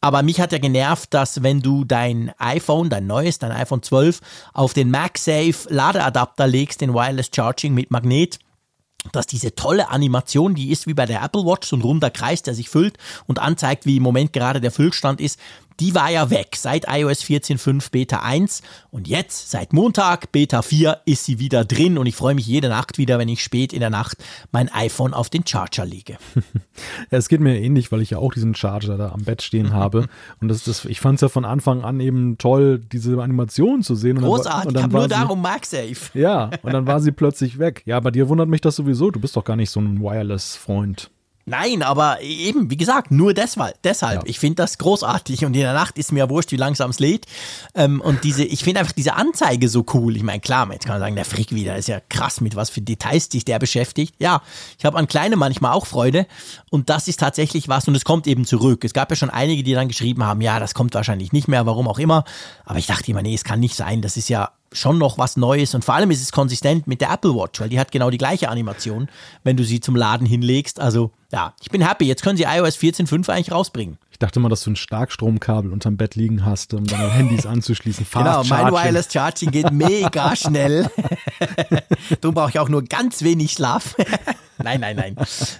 Aber 0.00 0.22
mich 0.22 0.40
hat 0.40 0.52
ja 0.52 0.58
genervt, 0.58 1.12
dass 1.12 1.42
wenn 1.42 1.60
du 1.60 1.84
dein 1.84 2.32
iPhone, 2.38 2.88
dein 2.90 3.06
neues, 3.06 3.38
dein 3.38 3.52
iPhone 3.52 3.82
12 3.82 4.20
auf 4.54 4.72
den 4.72 4.90
MagSafe 4.90 5.68
Ladeadapter 5.68 6.46
legst, 6.46 6.80
den 6.80 6.94
Wireless 6.94 7.30
Charging 7.34 7.74
mit 7.74 7.90
Magnet, 7.90 8.38
dass 9.12 9.26
diese 9.26 9.54
tolle 9.54 9.88
Animation, 9.90 10.54
die 10.54 10.70
ist 10.70 10.86
wie 10.86 10.94
bei 10.94 11.06
der 11.06 11.22
Apple 11.22 11.44
Watch, 11.44 11.68
so 11.68 11.76
ein 11.76 11.82
runder 11.82 12.10
Kreis, 12.10 12.42
der 12.42 12.54
sich 12.54 12.68
füllt 12.68 12.98
und 13.26 13.38
anzeigt, 13.38 13.86
wie 13.86 13.96
im 13.96 14.02
Moment 14.02 14.32
gerade 14.32 14.60
der 14.60 14.70
Füllstand 14.70 15.20
ist, 15.20 15.38
die 15.80 15.94
war 15.94 16.10
ja 16.10 16.30
weg 16.30 16.56
seit 16.56 16.86
iOS 16.88 17.22
14.5 17.22 17.90
Beta 17.90 18.20
1 18.20 18.62
und 18.90 19.08
jetzt 19.08 19.50
seit 19.50 19.72
Montag 19.72 20.32
Beta 20.32 20.62
4 20.62 21.00
ist 21.04 21.24
sie 21.24 21.38
wieder 21.38 21.64
drin 21.64 21.98
und 21.98 22.06
ich 22.06 22.16
freue 22.16 22.34
mich 22.34 22.46
jede 22.46 22.68
Nacht 22.68 22.98
wieder, 22.98 23.18
wenn 23.18 23.28
ich 23.28 23.42
spät 23.42 23.72
in 23.72 23.80
der 23.80 23.90
Nacht 23.90 24.18
mein 24.52 24.72
iPhone 24.72 25.14
auf 25.14 25.30
den 25.30 25.46
Charger 25.46 25.84
lege. 25.84 26.18
ja, 27.10 27.18
es 27.18 27.28
geht 27.28 27.40
mir 27.40 27.60
ähnlich, 27.60 27.90
weil 27.92 28.02
ich 28.02 28.10
ja 28.10 28.18
auch 28.18 28.32
diesen 28.32 28.54
Charger 28.54 28.96
da 28.96 29.10
am 29.10 29.24
Bett 29.24 29.42
stehen 29.42 29.72
habe 29.72 30.06
und 30.40 30.48
das, 30.48 30.64
das, 30.64 30.84
ich 30.84 31.00
fand 31.00 31.16
es 31.16 31.22
ja 31.22 31.28
von 31.28 31.44
Anfang 31.44 31.82
an 31.82 32.00
eben 32.00 32.38
toll, 32.38 32.78
diese 32.78 33.20
Animation 33.22 33.82
zu 33.82 33.94
sehen. 33.94 34.18
Und 34.18 34.24
Großartig, 34.24 34.52
dann, 34.52 34.68
und 34.68 34.74
dann 34.74 34.80
ich 34.80 34.84
habe 34.84 34.98
nur 34.98 35.08
darum 35.08 35.42
MagSafe. 35.42 36.18
Ja, 36.18 36.50
und 36.62 36.72
dann 36.72 36.86
war 36.86 37.00
sie 37.00 37.12
plötzlich 37.12 37.58
weg. 37.58 37.82
Ja, 37.86 38.00
bei 38.00 38.10
dir 38.10 38.28
wundert 38.28 38.48
mich 38.48 38.60
das 38.60 38.76
sowieso, 38.76 39.10
du 39.10 39.20
bist 39.20 39.36
doch 39.36 39.44
gar 39.44 39.56
nicht 39.56 39.70
so 39.70 39.80
ein 39.80 40.00
Wireless-Freund. 40.00 41.10
Nein, 41.46 41.82
aber 41.82 42.22
eben, 42.22 42.70
wie 42.70 42.76
gesagt, 42.76 43.10
nur 43.10 43.34
deshalb. 43.34 43.80
deshalb. 43.82 44.22
Ja. 44.22 44.28
Ich 44.28 44.38
finde 44.38 44.56
das 44.56 44.78
großartig 44.78 45.44
und 45.44 45.54
in 45.54 45.60
der 45.60 45.74
Nacht 45.74 45.98
ist 45.98 46.10
mir 46.10 46.20
ja 46.20 46.30
wurscht, 46.30 46.52
wie 46.52 46.56
langsam 46.56 46.90
es 46.90 47.00
lädt. 47.00 47.26
Ähm, 47.74 48.00
und 48.00 48.24
diese, 48.24 48.44
ich 48.44 48.64
finde 48.64 48.80
einfach 48.80 48.92
diese 48.92 49.14
Anzeige 49.14 49.68
so 49.68 49.84
cool. 49.92 50.16
Ich 50.16 50.22
meine, 50.22 50.40
klar, 50.40 50.66
jetzt 50.72 50.86
kann 50.86 50.94
man 50.94 51.00
sagen, 51.00 51.16
der 51.16 51.26
Frick 51.26 51.52
wieder 51.52 51.76
ist 51.76 51.88
ja 51.88 52.00
krass, 52.08 52.40
mit 52.40 52.56
was 52.56 52.70
für 52.70 52.80
Details 52.80 53.28
sich 53.30 53.44
der 53.44 53.58
beschäftigt. 53.58 54.14
Ja, 54.18 54.40
ich 54.78 54.86
habe 54.86 54.96
an 54.96 55.06
kleine 55.06 55.36
manchmal 55.36 55.72
auch 55.72 55.84
Freude 55.86 56.26
und 56.70 56.88
das 56.88 57.08
ist 57.08 57.20
tatsächlich 57.20 57.68
was 57.68 57.86
und 57.88 57.94
es 57.94 58.04
kommt 58.04 58.26
eben 58.26 58.46
zurück. 58.46 58.82
Es 58.82 58.94
gab 58.94 59.10
ja 59.10 59.16
schon 59.16 59.30
einige, 59.30 59.62
die 59.62 59.74
dann 59.74 59.88
geschrieben 59.88 60.24
haben, 60.24 60.40
ja, 60.40 60.58
das 60.58 60.72
kommt 60.72 60.94
wahrscheinlich 60.94 61.32
nicht 61.32 61.48
mehr, 61.48 61.66
warum 61.66 61.88
auch 61.88 61.98
immer. 61.98 62.24
Aber 62.64 62.78
ich 62.78 62.86
dachte 62.86 63.10
immer, 63.10 63.22
nee, 63.22 63.34
es 63.34 63.44
kann 63.44 63.60
nicht 63.60 63.74
sein. 63.74 64.00
Das 64.00 64.16
ist 64.16 64.30
ja 64.30 64.50
schon 64.72 64.98
noch 64.98 65.18
was 65.18 65.36
Neues 65.36 65.74
und 65.74 65.84
vor 65.84 65.94
allem 65.94 66.10
ist 66.10 66.20
es 66.20 66.32
konsistent 66.32 66.86
mit 66.86 67.00
der 67.00 67.10
Apple 67.10 67.34
Watch, 67.34 67.60
weil 67.60 67.68
die 67.68 67.78
hat 67.78 67.92
genau 67.92 68.10
die 68.10 68.18
gleiche 68.18 68.48
Animation, 68.48 69.08
wenn 69.44 69.56
du 69.56 69.64
sie 69.64 69.80
zum 69.80 69.94
Laden 69.94 70.26
hinlegst. 70.26 70.80
Also 70.80 71.12
ja, 71.34 71.52
ich 71.60 71.68
bin 71.68 71.84
happy. 71.84 72.04
Jetzt 72.04 72.22
können 72.22 72.36
sie 72.36 72.44
iOS 72.44 72.76
14.5 72.76 73.28
eigentlich 73.28 73.50
rausbringen. 73.50 73.98
Ich 74.12 74.20
dachte 74.20 74.38
mal, 74.38 74.48
dass 74.48 74.62
du 74.62 74.70
ein 74.70 74.76
Starkstromkabel 74.76 75.72
unterm 75.72 75.96
Bett 75.96 76.14
liegen 76.14 76.44
hast, 76.44 76.72
um 76.74 76.86
deine 76.86 77.10
Handys 77.10 77.44
anzuschließen. 77.44 78.06
Fast 78.06 78.24
genau, 78.24 78.44
mein 78.44 78.72
Charging. 78.72 78.84
Wireless 78.84 79.12
Charging 79.12 79.50
geht 79.50 79.72
mega 79.72 80.36
schnell. 80.36 80.88
Darum 82.20 82.36
brauche 82.36 82.50
ich 82.50 82.60
auch 82.60 82.68
nur 82.68 82.84
ganz 82.84 83.22
wenig 83.22 83.50
Schlaf. 83.50 83.96
nein, 84.62 84.78
nein, 84.78 84.94
nein. 84.94 85.16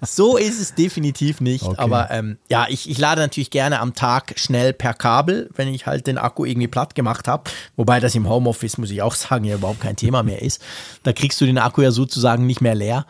So 0.07 0.37
ist 0.37 0.61
es 0.61 0.77
definitiv 0.77 1.41
nicht. 1.41 1.65
Okay. 1.65 1.75
Aber 1.77 2.13
ähm, 2.13 2.39
ja, 2.49 2.67
ich, 2.69 2.89
ich 2.89 2.99
lade 2.99 3.21
natürlich 3.21 3.51
gerne 3.51 3.81
am 3.81 3.95
Tag 3.95 4.35
schnell 4.37 4.73
per 4.73 4.95
Kabel, 4.95 5.51
wenn 5.57 5.67
ich 5.67 5.87
halt 5.87 6.07
den 6.07 6.19
Akku 6.19 6.45
irgendwie 6.45 6.69
platt 6.69 6.95
gemacht 6.95 7.27
habe. 7.27 7.51
Wobei 7.75 7.99
das 7.99 8.15
im 8.15 8.29
Homeoffice, 8.29 8.79
muss 8.79 8.93
ich 8.93 9.03
auch 9.03 9.17
sagen, 9.17 9.45
ja 9.45 9.57
überhaupt 9.57 9.81
kein 9.81 9.97
Thema 9.97 10.23
mehr 10.23 10.41
ist. 10.41 10.63
Da 11.03 11.13
kriegst 11.13 11.41
du 11.41 11.47
den 11.47 11.59
Akku 11.59 11.83
ja 11.83 11.91
sozusagen 11.91 12.47
nicht 12.47 12.61
mehr 12.61 12.77
leer. 12.77 13.07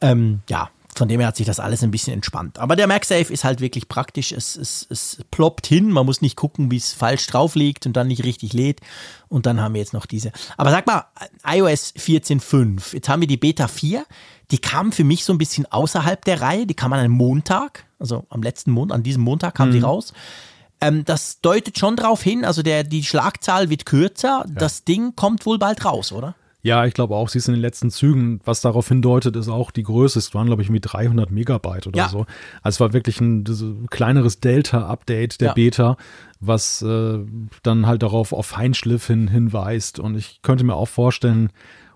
Ähm, 0.00 0.40
ja, 0.48 0.70
von 0.94 1.08
dem 1.08 1.20
her 1.20 1.28
hat 1.28 1.36
sich 1.36 1.46
das 1.46 1.60
alles 1.60 1.82
ein 1.82 1.90
bisschen 1.90 2.12
entspannt. 2.12 2.58
Aber 2.58 2.76
der 2.76 2.86
MagSafe 2.86 3.32
ist 3.32 3.44
halt 3.44 3.60
wirklich 3.60 3.88
praktisch. 3.88 4.32
Es, 4.32 4.56
es, 4.56 4.86
es 4.90 5.24
ploppt 5.30 5.66
hin. 5.66 5.90
Man 5.90 6.06
muss 6.06 6.20
nicht 6.20 6.36
gucken, 6.36 6.70
wie 6.70 6.76
es 6.76 6.92
falsch 6.92 7.26
drauf 7.26 7.54
liegt 7.54 7.86
und 7.86 7.96
dann 7.96 8.08
nicht 8.08 8.24
richtig 8.24 8.52
lädt. 8.52 8.80
Und 9.28 9.46
dann 9.46 9.60
haben 9.60 9.74
wir 9.74 9.80
jetzt 9.80 9.92
noch 9.92 10.06
diese. 10.06 10.32
Aber 10.56 10.70
sag 10.70 10.86
mal, 10.86 11.06
iOS 11.46 11.94
14.5. 11.94 12.94
Jetzt 12.94 13.08
haben 13.08 13.20
wir 13.20 13.28
die 13.28 13.36
Beta 13.36 13.68
4. 13.68 14.04
Die 14.50 14.58
kam 14.58 14.92
für 14.92 15.04
mich 15.04 15.24
so 15.24 15.32
ein 15.32 15.38
bisschen 15.38 15.66
außerhalb 15.66 16.24
der 16.24 16.40
Reihe. 16.40 16.66
Die 16.66 16.74
kam 16.74 16.92
an 16.92 16.98
einem 16.98 17.14
Montag. 17.14 17.84
Also 17.98 18.26
am 18.28 18.42
letzten 18.42 18.72
Montag, 18.72 18.96
an 18.96 19.02
diesem 19.02 19.22
Montag 19.22 19.54
kam 19.54 19.68
mhm. 19.68 19.74
die 19.74 19.80
raus. 19.80 20.12
Ähm, 20.80 21.04
das 21.04 21.40
deutet 21.40 21.78
schon 21.78 21.96
darauf 21.96 22.22
hin, 22.22 22.44
also 22.44 22.62
der, 22.62 22.84
die 22.84 23.04
Schlagzahl 23.04 23.68
wird 23.68 23.84
kürzer. 23.84 24.44
Ja. 24.48 24.54
Das 24.54 24.84
Ding 24.84 25.14
kommt 25.14 25.44
wohl 25.44 25.58
bald 25.58 25.84
raus, 25.84 26.10
oder? 26.10 26.34
Ja, 26.62 26.84
ich 26.84 26.94
glaube 26.94 27.16
auch, 27.16 27.28
sie 27.28 27.38
ist 27.38 27.48
in 27.48 27.54
den 27.54 27.62
letzten 27.62 27.90
Zügen. 27.90 28.40
Was 28.44 28.60
darauf 28.60 28.88
hindeutet, 28.88 29.36
ist 29.36 29.48
auch 29.48 29.70
die 29.70 29.82
Größe. 29.82 30.18
Es 30.18 30.34
waren, 30.34 30.46
glaube 30.46 30.62
ich, 30.62 30.68
mit 30.68 30.84
300 30.92 31.30
Megabyte 31.30 31.86
oder 31.86 31.96
ja. 31.96 32.08
so. 32.08 32.26
Also 32.62 32.76
es 32.76 32.80
war 32.80 32.92
wirklich 32.92 33.20
ein 33.20 33.44
kleineres 33.90 34.40
Delta-Update 34.40 35.40
der 35.40 35.48
ja. 35.48 35.54
Beta, 35.54 35.96
was 36.40 36.82
äh, 36.82 37.18
dann 37.62 37.86
halt 37.86 38.02
darauf 38.02 38.32
auf 38.32 38.46
Feinschliff 38.46 39.06
hin, 39.06 39.28
hinweist. 39.28 39.98
Und 39.98 40.16
ich 40.16 40.42
könnte 40.42 40.64
mir 40.64 40.74
auch 40.74 40.88
vorstellen, 40.88 41.50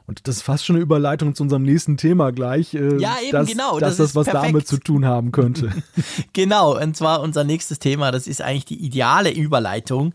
und 0.07 0.29
das 0.29 0.37
ist 0.37 0.43
fast 0.43 0.67
schon 0.67 0.77
eine 0.77 0.83
Überleitung 0.83 1.35
zu 1.35 1.43
unserem 1.43 1.63
nächsten 1.63 1.97
Thema 1.97 2.31
gleich. 2.31 2.75
Äh, 2.75 2.99
ja, 2.99 3.17
eben 3.23 3.33
dass, 3.33 3.49
genau. 3.49 3.79
Dass 3.79 3.97
das, 3.97 4.09
das 4.09 4.15
was 4.15 4.27
perfekt. 4.27 4.53
damit 4.53 4.69
zu 4.69 4.79
tun 4.79 5.07
haben 5.07 5.33
könnte. 5.33 5.73
genau, 6.33 6.79
und 6.79 6.97
zwar 6.97 7.21
unser 7.21 7.45
nächstes 7.45 7.79
Thema, 7.79 8.11
das 8.13 8.27
ist 8.27 8.43
eigentlich 8.43 8.67
die 8.67 8.85
ideale 8.85 9.31
Überleitung, 9.31 10.13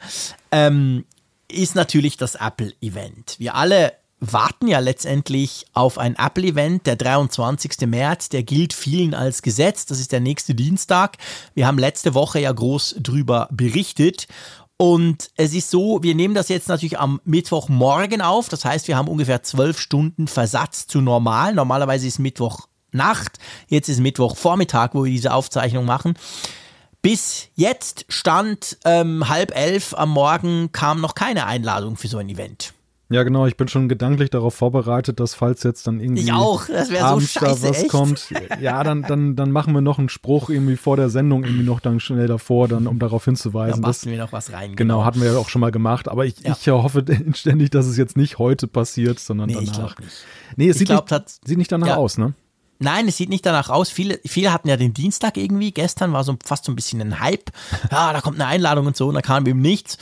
ähm, 0.52 1.06
ist 1.52 1.76
natürlich 1.76 2.18
das 2.18 2.36
Apple-Event. 2.36 3.36
Wir 3.40 3.56
alle 3.56 3.94
warten 4.20 4.68
ja 4.68 4.80
letztendlich 4.80 5.66
auf 5.74 5.98
ein 5.98 6.16
Apple-Event, 6.16 6.86
der 6.86 6.96
23. 6.96 7.88
März, 7.88 8.30
der 8.30 8.44
gilt 8.44 8.74
vielen 8.74 9.14
als 9.14 9.42
Gesetz, 9.42 9.86
das 9.86 10.00
ist 10.00 10.12
der 10.12 10.20
nächste 10.20 10.56
Dienstag. 10.56 11.18
Wir 11.54 11.68
haben 11.68 11.78
letzte 11.78 12.14
Woche 12.14 12.40
ja 12.40 12.52
groß 12.52 12.98
drüber 13.00 13.48
berichtet 13.52 14.28
Und 14.82 15.32
es 15.36 15.54
ist 15.54 15.70
so, 15.72 16.04
wir 16.04 16.16
nehmen 16.16 16.36
das 16.36 16.48
jetzt 16.48 16.70
natürlich 16.70 16.98
am 16.98 17.20
Mittwochmorgen 17.26 18.22
auf. 18.22 18.48
Das 18.48 18.64
heißt, 18.64 18.88
wir 18.88 18.96
haben 18.96 19.10
ungefähr 19.10 19.44
zwölf 19.44 19.78
Stunden 19.78 20.30
Versatz 20.30 20.88
zu 20.88 21.02
normal. 21.02 21.54
Normalerweise 21.54 22.08
ist 22.08 22.18
Mittwochnacht. 22.18 23.40
Jetzt 23.68 23.90
ist 23.90 24.00
Mittwochvormittag, 24.00 24.92
wo 24.94 25.04
wir 25.04 25.12
diese 25.12 25.34
Aufzeichnung 25.34 25.84
machen. 25.84 26.14
Bis 27.02 27.50
jetzt 27.56 28.06
stand 28.08 28.78
ähm, 28.86 29.28
halb 29.28 29.54
elf 29.56 29.94
am 29.94 30.12
Morgen 30.12 30.72
kam 30.72 31.02
noch 31.02 31.14
keine 31.14 31.46
Einladung 31.46 31.98
für 31.98 32.08
so 32.08 32.18
ein 32.18 32.30
Event. 32.30 32.74
Ja, 33.12 33.24
genau, 33.24 33.48
ich 33.48 33.58
bin 33.58 33.68
schon 33.68 33.90
gedanklich 33.90 34.30
darauf 34.30 34.54
vorbereitet, 34.54 35.20
dass 35.20 35.34
falls 35.34 35.64
jetzt 35.64 35.88
dann 35.88 36.00
irgendwie 36.00 36.22
ich 36.22 36.32
auch, 36.32 36.68
das 36.68 36.94
abends 36.94 37.34
so 37.34 37.40
scheiße, 37.40 37.64
da 37.64 37.70
was 37.70 37.82
echt? 37.82 37.90
kommt, 37.90 38.30
ja, 38.62 38.84
dann, 38.84 39.02
dann, 39.02 39.36
dann 39.36 39.52
machen 39.52 39.74
wir 39.74 39.82
noch 39.82 39.98
einen 39.98 40.10
Spruch 40.10 40.52
irgendwie 40.52 40.76
vor 40.76 40.96
der 40.96 41.10
Sendung, 41.10 41.44
irgendwie 41.44 41.64
noch 41.64 41.80
dann 41.80 42.00
schnell 42.00 42.28
davor, 42.28 42.68
dann 42.68 42.86
um 42.86 43.00
darauf 43.00 43.26
hinzuweisen. 43.26 43.82
Da 43.82 43.88
basteln 43.88 44.12
wir 44.12 44.20
noch 44.20 44.32
was 44.32 44.52
rein. 44.52 44.76
Genau, 44.76 44.98
genau, 44.98 45.06
hatten 45.06 45.22
wir 45.22 45.34
ja 45.34 45.40
auch 45.40 45.50
schon 45.50 45.60
mal 45.60 45.72
gemacht, 45.72 46.08
aber 46.08 46.28
ich, 46.28 46.40
ja. 46.42 46.56
ich 46.60 46.68
hoffe 46.68 47.04
ständig, 47.34 47.72
dass 47.72 47.88
es 47.88 47.98
jetzt 47.98 48.16
nicht 48.16 48.38
heute 48.38 48.68
passiert, 48.68 49.20
sondern 49.20 49.48
nee, 49.48 49.56
danach. 49.56 49.94
Ich 49.94 50.06
nicht. 50.06 50.26
Nee, 50.56 50.70
es 50.70 50.76
ich 50.76 50.80
sieht, 50.80 50.88
glaub, 50.90 51.10
nicht, 51.10 51.48
sieht 51.48 51.58
nicht 51.58 51.72
danach 51.72 51.88
ja. 51.88 51.96
aus, 51.96 52.20
ne? 52.20 52.36
Nein, 52.78 53.08
es 53.10 53.18
sieht 53.18 53.30
nicht 53.30 53.46
danach 53.46 53.70
aus. 53.70 53.90
Viele, 53.90 54.20
viele 54.24 54.54
hatten 54.54 54.70
ja 54.70 54.78
den 54.78 54.94
Dienstag 54.94 55.36
irgendwie. 55.36 55.72
Gestern 55.72 56.14
war 56.14 56.24
so 56.24 56.38
fast 56.46 56.64
so 56.64 56.72
ein 56.72 56.76
bisschen 56.76 57.02
ein 57.02 57.20
Hype. 57.20 57.52
Ja, 57.92 58.14
da 58.14 58.22
kommt 58.22 58.40
eine 58.40 58.48
Einladung 58.48 58.88
und 58.88 58.96
so 58.96 59.08
und 59.08 59.16
da 59.16 59.22
kam 59.22 59.46
eben 59.48 59.60
nichts. 59.60 59.98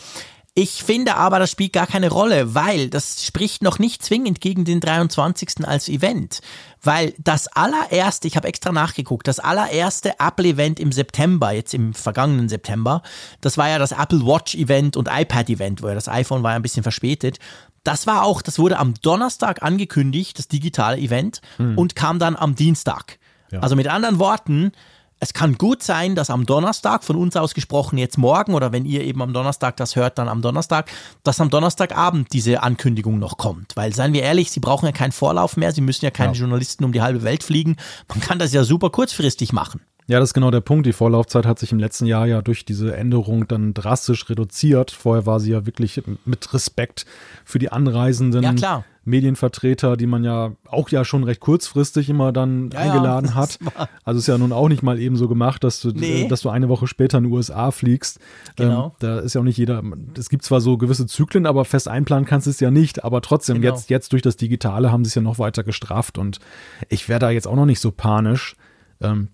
Ich 0.60 0.84
finde 0.84 1.18
aber, 1.18 1.38
das 1.38 1.52
spielt 1.52 1.74
gar 1.74 1.86
keine 1.86 2.10
Rolle, 2.10 2.56
weil 2.56 2.90
das 2.90 3.24
spricht 3.24 3.62
noch 3.62 3.78
nicht 3.78 4.04
zwingend 4.04 4.42
gegen 4.42 4.66
den 4.66 4.80
23. 4.80 5.68
als 5.68 5.88
Event. 5.88 6.40
Weil 6.82 7.14
das 7.20 7.46
allererste, 7.46 8.28
ich 8.28 8.36
habe 8.36 8.48
extra 8.48 8.72
nachgeguckt, 8.72 9.28
das 9.28 9.38
allererste 9.38 10.16
Apple-Event 10.18 10.80
im 10.80 10.92
September, 10.92 11.52
jetzt 11.52 11.76
im 11.76 11.94
vergangenen 11.94 12.50
September, 12.50 13.04
das 13.40 13.60
war 13.60 13.70
ja 13.70 13.78
das 13.78 13.92
Apple 13.92 14.26
Watch-Event 14.26 14.98
und 14.98 15.08
iPad-Event, 15.12 15.84
wo 15.84 15.90
ja 15.90 15.94
das 15.94 16.10
iPhone 16.10 16.42
war 16.42 16.54
ja 16.54 16.56
ein 16.56 16.64
bisschen 16.64 16.82
verspätet. 16.82 17.38
Das 17.84 18.08
war 18.08 18.24
auch, 18.24 18.42
das 18.42 18.58
wurde 18.58 18.80
am 18.80 18.96
Donnerstag 18.96 19.62
angekündigt, 19.62 20.40
das 20.40 20.48
digitale 20.48 20.98
Event, 20.98 21.42
hm. 21.58 21.78
und 21.78 21.96
kam 21.96 22.18
dann 22.18 22.36
am 22.36 22.56
Dienstag. 22.56 23.20
Ja. 23.52 23.60
Also 23.60 23.76
mit 23.76 23.88
anderen 23.88 24.18
Worten, 24.18 24.72
es 25.20 25.34
kann 25.34 25.58
gut 25.58 25.82
sein, 25.82 26.16
dass 26.16 26.30
am 26.30 26.46
Donnerstag, 26.46 27.04
von 27.04 27.16
uns 27.16 27.36
aus 27.36 27.54
gesprochen 27.54 27.98
jetzt 27.98 28.18
morgen 28.18 28.54
oder 28.54 28.72
wenn 28.72 28.86
ihr 28.86 29.04
eben 29.04 29.22
am 29.22 29.34
Donnerstag 29.34 29.78
das 29.78 29.96
hört, 29.96 30.18
dann 30.18 30.28
am 30.28 30.42
Donnerstag, 30.42 30.92
dass 31.24 31.42
am 31.42 31.50
Donnerstagabend 31.50 32.34
diese 32.34 32.62
Ankündigung 32.62 33.18
noch 33.18 33.38
kommt. 33.38 33.76
Weil, 33.76 33.94
seien 33.94 34.14
wir 34.14 34.22
ehrlich, 34.22 34.52
sie 34.52 34.60
brauchen 34.60 34.86
ja 34.86 34.92
keinen 34.92 35.12
Vorlauf 35.12 35.58
mehr, 35.58 35.72
sie 35.72 35.82
müssen 35.82 36.06
ja 36.06 36.12
keine 36.12 36.34
ja. 36.34 36.40
Journalisten 36.40 36.84
um 36.84 36.92
die 36.92 37.02
halbe 37.02 37.24
Welt 37.24 37.44
fliegen. 37.44 37.78
Man 38.10 38.20
kann 38.20 38.38
das 38.38 38.54
ja 38.54 38.64
super 38.64 38.90
kurzfristig 38.90 39.54
machen. 39.54 39.82
Ja, 40.10 40.22
das 40.22 40.30
ist 40.30 40.34
genau 40.34 40.52
der 40.52 40.62
Punkt. 40.62 40.86
Die 40.86 40.94
Vorlaufzeit 40.94 41.46
hat 41.46 41.60
sich 41.60 41.74
im 41.74 41.80
letzten 41.80 42.06
Jahr 42.06 42.26
ja 42.28 42.42
durch 42.42 42.64
diese 42.64 42.96
Änderung 42.96 43.46
dann 43.46 43.74
drastisch 43.74 44.30
reduziert. 44.30 44.92
Vorher 44.92 45.26
war 45.26 45.42
sie 45.42 45.52
ja 45.52 45.66
wirklich 45.66 46.02
mit 46.24 46.54
Respekt 46.54 47.06
für 47.44 47.60
die 47.60 47.74
Anreisenden 47.74 48.58
ja, 48.58 48.86
Medienvertreter, 49.04 49.98
die 49.98 50.08
man 50.08 50.24
ja 50.24 50.54
auch 50.66 50.88
ja 50.90 51.04
schon 51.04 51.26
recht 51.26 51.42
kurzfristig 51.42 52.10
immer 52.10 52.32
dann 52.32 52.70
ja, 52.72 52.80
eingeladen 52.80 53.28
ja, 53.28 53.36
hat. 53.36 53.60
Also 54.06 54.20
ist 54.20 54.28
ja 54.28 54.38
nun 54.38 54.54
auch 54.54 54.70
nicht 54.70 54.82
mal 54.82 54.98
eben 54.98 55.18
so 55.18 55.28
gemacht, 55.28 55.66
dass 55.66 55.82
du, 55.82 55.90
nee. 55.90 56.30
dass 56.30 56.40
du 56.40 56.50
eine 56.50 56.70
Woche 56.70 56.88
später 56.88 57.18
in 57.18 57.26
die 57.26 57.30
USA 57.30 57.72
fliegst. 57.72 58.20
Genau. 58.56 58.86
Ähm, 58.86 58.92
da 59.00 59.20
ist 59.20 59.36
ja 59.36 59.42
auch 59.42 59.46
nicht 59.46 59.58
jeder, 59.58 59.84
es 60.18 60.30
gibt 60.30 60.46
zwar 60.46 60.62
so 60.62 60.78
gewisse 60.78 61.06
Zyklen, 61.06 61.46
aber 61.46 61.66
fest 61.66 61.90
einplanen 61.90 62.26
kannst 62.26 62.48
du 62.48 62.52
es 62.52 62.62
ja 62.62 62.72
nicht. 62.72 63.04
Aber 63.04 63.22
trotzdem, 63.22 63.60
genau. 63.60 63.74
jetzt, 63.74 63.90
jetzt 63.90 64.14
durch 64.14 64.22
das 64.22 64.38
Digitale 64.38 64.90
haben 64.90 65.04
sie 65.04 65.10
es 65.10 65.16
ja 65.16 65.22
noch 65.22 65.40
weiter 65.40 65.66
gestrafft 65.66 66.18
und 66.18 66.40
ich 66.88 67.10
wäre 67.10 67.20
da 67.20 67.30
jetzt 67.30 67.48
auch 67.48 67.58
noch 67.58 67.66
nicht 67.66 67.82
so 67.82 67.92
panisch. 67.92 68.56
Ähm, 69.02 69.28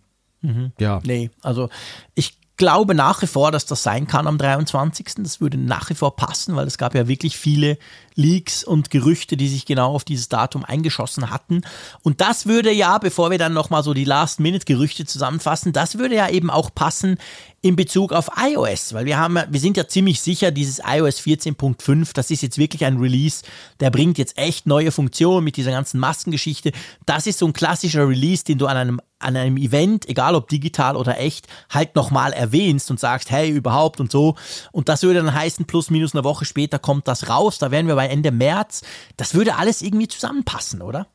Mhm. 0.44 0.72
Ja. 0.80 1.02
Nee, 1.04 1.32
also 1.42 1.70
ich 2.14 2.38
glaube 2.58 2.94
nach 2.94 3.22
wie 3.22 3.28
vor, 3.28 3.52
dass 3.52 3.66
das 3.66 3.84
sein 3.84 4.08
kann 4.08 4.28
am 4.28 4.38
23. 4.38 5.08
Das 5.18 5.42
würde 5.42 5.58
nach 5.58 5.90
wie 5.90 5.96
vor 5.96 6.16
passen, 6.16 6.56
weil 6.56 6.68
es 6.68 6.78
gab 6.78 6.94
ja 6.94 7.08
wirklich 7.08 7.38
viele 7.38 7.78
Leaks 8.16 8.64
und 8.64 8.92
Gerüchte, 8.92 9.38
die 9.38 9.48
sich 9.48 9.66
genau 9.66 9.94
auf 9.96 10.04
dieses 10.04 10.30
Datum 10.30 10.64
eingeschossen 10.64 11.32
hatten. 11.32 11.62
Und 12.04 12.22
das 12.22 12.46
würde 12.46 12.72
ja, 12.72 13.00
bevor 13.00 13.32
wir 13.32 13.40
dann 13.40 13.54
nochmal 13.54 13.84
so 13.84 13.96
die 13.96 14.06
Last-Minute-Gerüchte 14.06 15.06
zusammenfassen, 15.06 15.74
das 15.74 15.98
würde 15.98 16.16
ja 16.16 16.30
eben 16.30 16.52
auch 16.52 16.74
passen 16.74 17.18
in 17.62 17.76
Bezug 17.76 18.12
auf 18.12 18.30
iOS, 18.38 18.94
weil 18.94 19.06
wir 19.06 19.18
haben, 19.18 19.40
wir 19.50 19.60
sind 19.60 19.78
ja 19.78 19.88
ziemlich 19.88 20.22
sicher, 20.22 20.52
dieses 20.52 20.80
iOS 20.80 21.22
14.5, 21.22 22.12
das 22.14 22.30
ist 22.30 22.44
jetzt 22.44 22.58
wirklich 22.58 22.84
ein 22.86 22.98
Release, 22.98 23.44
der 23.80 23.90
bringt 23.90 24.18
jetzt 24.18 24.38
echt 24.38 24.68
neue 24.68 24.92
Funktionen 24.92 25.46
mit 25.46 25.56
dieser 25.56 25.72
ganzen 25.72 26.00
Maskengeschichte. 26.00 26.74
Das 27.06 27.26
ist 27.26 27.40
so 27.40 27.48
ein 27.48 27.54
klassischer 27.54 28.08
Release, 28.08 28.44
den 28.44 28.58
du 28.58 28.68
an 28.68 28.78
einem 28.78 29.02
an 29.24 29.36
einem 29.36 29.58
Event, 29.58 30.08
egal 30.08 30.36
ob 30.36 30.48
digital 30.48 30.96
oder 30.96 31.20
echt, 31.20 31.48
halt 31.70 31.96
nochmal 31.96 32.34
erwähnst 32.34 32.92
und 32.92 33.00
sagst, 33.00 33.32
hey, 33.32 33.50
überhaupt 33.50 34.00
und 34.00 34.12
so. 34.12 34.36
Und 34.72 34.90
das 34.90 35.04
würde 35.04 35.20
dann 35.20 35.34
heißen, 35.34 35.66
plus 35.66 35.90
minus 35.90 36.14
eine 36.14 36.24
Woche 36.24 36.46
später 36.46 36.80
kommt 36.80 37.08
das 37.08 37.30
raus. 37.30 37.60
Da 37.60 37.72
wären 37.72 37.88
wir 37.88 37.96
bei 37.96 38.08
Ende 38.08 38.32
März. 38.32 38.84
Das 39.18 39.34
würde 39.34 39.56
alles 39.56 39.82
irgendwie 39.82 40.08
zusammenpassen, 40.08 40.82
oder? 40.82 41.08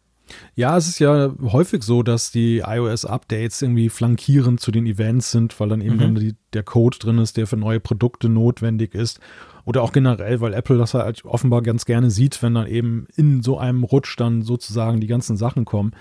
Ja, 0.55 0.77
es 0.77 0.89
ist 0.89 0.99
ja 0.99 1.33
häufig 1.43 1.83
so, 1.83 2.03
dass 2.03 2.31
die 2.31 2.59
iOS-Updates 2.59 3.63
irgendwie 3.63 3.89
flankierend 3.89 4.61
zu 4.61 4.71
den 4.71 4.87
Events 4.87 5.31
sind, 5.31 5.59
weil 5.61 5.69
dann 5.69 5.81
eben 5.81 5.97
mhm. 5.97 6.01
dann 6.01 6.15
die, 6.17 6.35
der 6.53 6.63
Code 6.63 6.99
drin 6.99 7.19
ist, 7.19 7.37
der 7.37 7.47
für 7.47 7.57
neue 7.57 7.81
Produkte 7.81 8.29
notwendig 8.29 8.95
ist. 8.95 9.21
Oder 9.65 9.83
auch 9.83 9.93
generell, 9.93 10.41
weil 10.41 10.55
Apple 10.55 10.79
das 10.79 10.95
halt 10.95 11.25
offenbar 11.25 11.63
ganz 11.63 11.85
gerne 11.85 12.11
sieht, 12.11 12.43
wenn 12.43 12.55
dann 12.55 12.67
eben 12.67 13.07
in 13.17 13.43
so 13.43 13.59
einem 13.59 13.85
Rutsch 13.85 14.17
dann 14.17 14.43
sozusagen 14.43 15.01
die 15.01 15.07
ganzen 15.07 15.37
Sachen 15.37 15.65
kommen. 15.65 15.93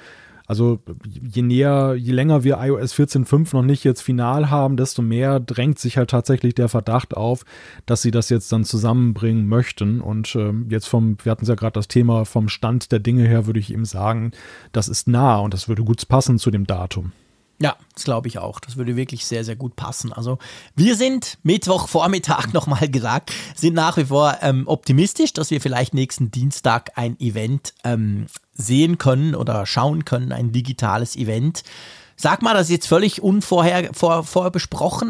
Also 0.47 0.79
je 1.03 1.41
näher, 1.41 1.95
je 1.95 2.13
länger 2.13 2.45
wir 2.45 2.57
iOS 2.61 2.93
14.5 2.93 3.53
noch 3.53 3.63
nicht 3.63 3.83
jetzt 3.83 4.01
final 4.01 4.49
haben, 4.49 4.77
desto 4.77 5.01
mehr 5.01 5.41
drängt 5.41 5.77
sich 5.77 5.97
halt 5.97 6.09
tatsächlich 6.09 6.55
der 6.55 6.69
Verdacht 6.69 7.17
auf, 7.17 7.43
dass 7.85 8.01
sie 8.01 8.11
das 8.11 8.29
jetzt 8.29 8.51
dann 8.53 8.63
zusammenbringen 8.63 9.47
möchten. 9.47 9.99
Und 9.99 10.35
ähm, 10.37 10.67
jetzt 10.69 10.87
vom, 10.87 11.17
wir 11.21 11.33
hatten 11.33 11.45
ja 11.45 11.55
gerade 11.55 11.73
das 11.73 11.89
Thema 11.89 12.23
vom 12.23 12.47
Stand 12.47 12.93
der 12.93 12.99
Dinge 12.99 13.27
her, 13.27 13.45
würde 13.45 13.59
ich 13.59 13.71
ihm 13.71 13.83
sagen, 13.83 14.31
das 14.71 14.87
ist 14.87 15.09
nah 15.09 15.37
und 15.37 15.53
das 15.53 15.67
würde 15.67 15.83
gut 15.83 16.07
passen 16.07 16.39
zu 16.39 16.49
dem 16.49 16.65
Datum. 16.65 17.11
Ja, 17.59 17.75
das 17.93 18.03
glaube 18.03 18.27
ich 18.27 18.37
auch. 18.37 18.59
Das 18.59 18.77
würde 18.77 18.95
wirklich 18.95 19.25
sehr, 19.25 19.43
sehr 19.43 19.55
gut 19.55 19.75
passen. 19.75 20.13
Also 20.13 20.37
wir 20.75 20.95
sind 20.95 21.39
Mittwochvormittag 21.43 22.47
nochmal 22.53 22.89
gesagt, 22.89 23.31
sind 23.55 23.73
nach 23.73 23.97
wie 23.97 24.05
vor 24.05 24.37
ähm, 24.41 24.67
optimistisch, 24.67 25.33
dass 25.33 25.49
wir 25.49 25.59
vielleicht 25.59 25.93
nächsten 25.93 26.29
Dienstag 26.29 26.91
ein 26.95 27.19
Event 27.19 27.73
ähm, 27.83 28.27
sehen 28.53 28.97
können 28.97 29.33
oder 29.33 29.65
schauen 29.65 30.05
können, 30.05 30.31
ein 30.31 30.51
digitales 30.51 31.15
Event. 31.15 31.63
Sag 32.15 32.41
mal, 32.41 32.53
das 32.53 32.63
ist 32.63 32.71
jetzt 32.71 32.87
völlig 32.87 33.21
unvorher 33.21 33.91
vor, 33.93 34.23
vorher 34.23 34.51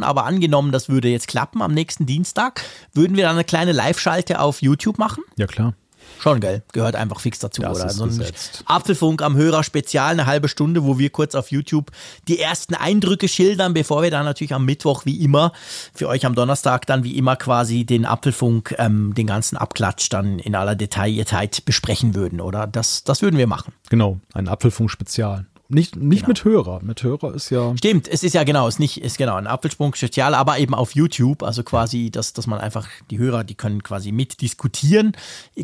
aber 0.03 0.25
angenommen, 0.25 0.73
das 0.73 0.89
würde 0.89 1.07
jetzt 1.07 1.29
klappen 1.29 1.61
am 1.61 1.73
nächsten 1.73 2.05
Dienstag, 2.05 2.63
würden 2.93 3.15
wir 3.15 3.23
dann 3.23 3.35
eine 3.35 3.45
kleine 3.45 3.71
Live-Schalte 3.71 4.41
auf 4.41 4.61
YouTube 4.61 4.97
machen? 4.97 5.23
Ja, 5.37 5.47
klar. 5.47 5.73
Schon, 6.19 6.39
gell? 6.39 6.63
Gehört 6.73 6.95
einfach 6.95 7.19
fix 7.19 7.39
dazu, 7.39 7.61
das 7.61 7.79
oder? 7.79 7.89
So 7.89 8.03
ein 8.03 8.09
gesetzt. 8.09 8.63
Apfelfunk 8.65 9.21
am 9.21 9.35
Hörer 9.35 9.63
Spezial, 9.63 10.11
eine 10.11 10.25
halbe 10.25 10.47
Stunde, 10.47 10.83
wo 10.83 10.97
wir 10.97 11.09
kurz 11.09 11.35
auf 11.35 11.51
YouTube 11.51 11.91
die 12.27 12.39
ersten 12.39 12.75
Eindrücke 12.75 13.27
schildern, 13.27 13.73
bevor 13.73 14.01
wir 14.03 14.11
dann 14.11 14.25
natürlich 14.25 14.53
am 14.53 14.65
Mittwoch 14.65 15.05
wie 15.05 15.23
immer, 15.23 15.51
für 15.93 16.07
euch 16.07 16.25
am 16.25 16.35
Donnerstag 16.35 16.85
dann 16.85 17.03
wie 17.03 17.17
immer 17.17 17.35
quasi 17.35 17.85
den 17.85 18.05
Apfelfunk, 18.05 18.75
ähm, 18.77 19.13
den 19.15 19.27
ganzen 19.27 19.57
Abklatsch 19.57 20.09
dann 20.09 20.39
in 20.39 20.55
aller 20.55 20.75
Detailliertheit 20.75 21.65
besprechen 21.65 22.15
würden, 22.15 22.41
oder? 22.41 22.67
Das, 22.67 23.03
das 23.03 23.21
würden 23.21 23.37
wir 23.37 23.47
machen. 23.47 23.73
Genau, 23.89 24.19
ein 24.33 24.47
Apfelfunk-Spezial. 24.47 25.45
Nicht, 25.69 25.97
nicht 25.97 26.21
genau. 26.21 26.29
mit 26.29 26.45
Hörer. 26.45 26.79
Mit 26.81 27.03
Hörer 27.03 27.33
ist 27.33 27.49
ja. 27.49 27.75
Stimmt, 27.77 28.07
es 28.07 28.23
ist 28.23 28.33
ja 28.33 28.43
genau, 28.43 28.67
es 28.67 28.75
ist 28.75 28.79
nicht, 28.79 29.01
ist 29.01 29.17
genau 29.17 29.35
ein 29.35 29.47
Apfelsprung-Spezial, 29.47 30.33
aber 30.33 30.59
eben 30.59 30.73
auf 30.73 30.95
YouTube. 30.95 31.43
Also 31.43 31.63
quasi, 31.63 32.09
dass, 32.09 32.31
dass 32.33 32.47
man 32.47 32.59
einfach, 32.59 32.87
die 33.09 33.17
Hörer, 33.17 33.43
die 33.43 33.55
können 33.55 33.83
quasi 33.83 34.13
mitdiskutieren, 34.13 35.11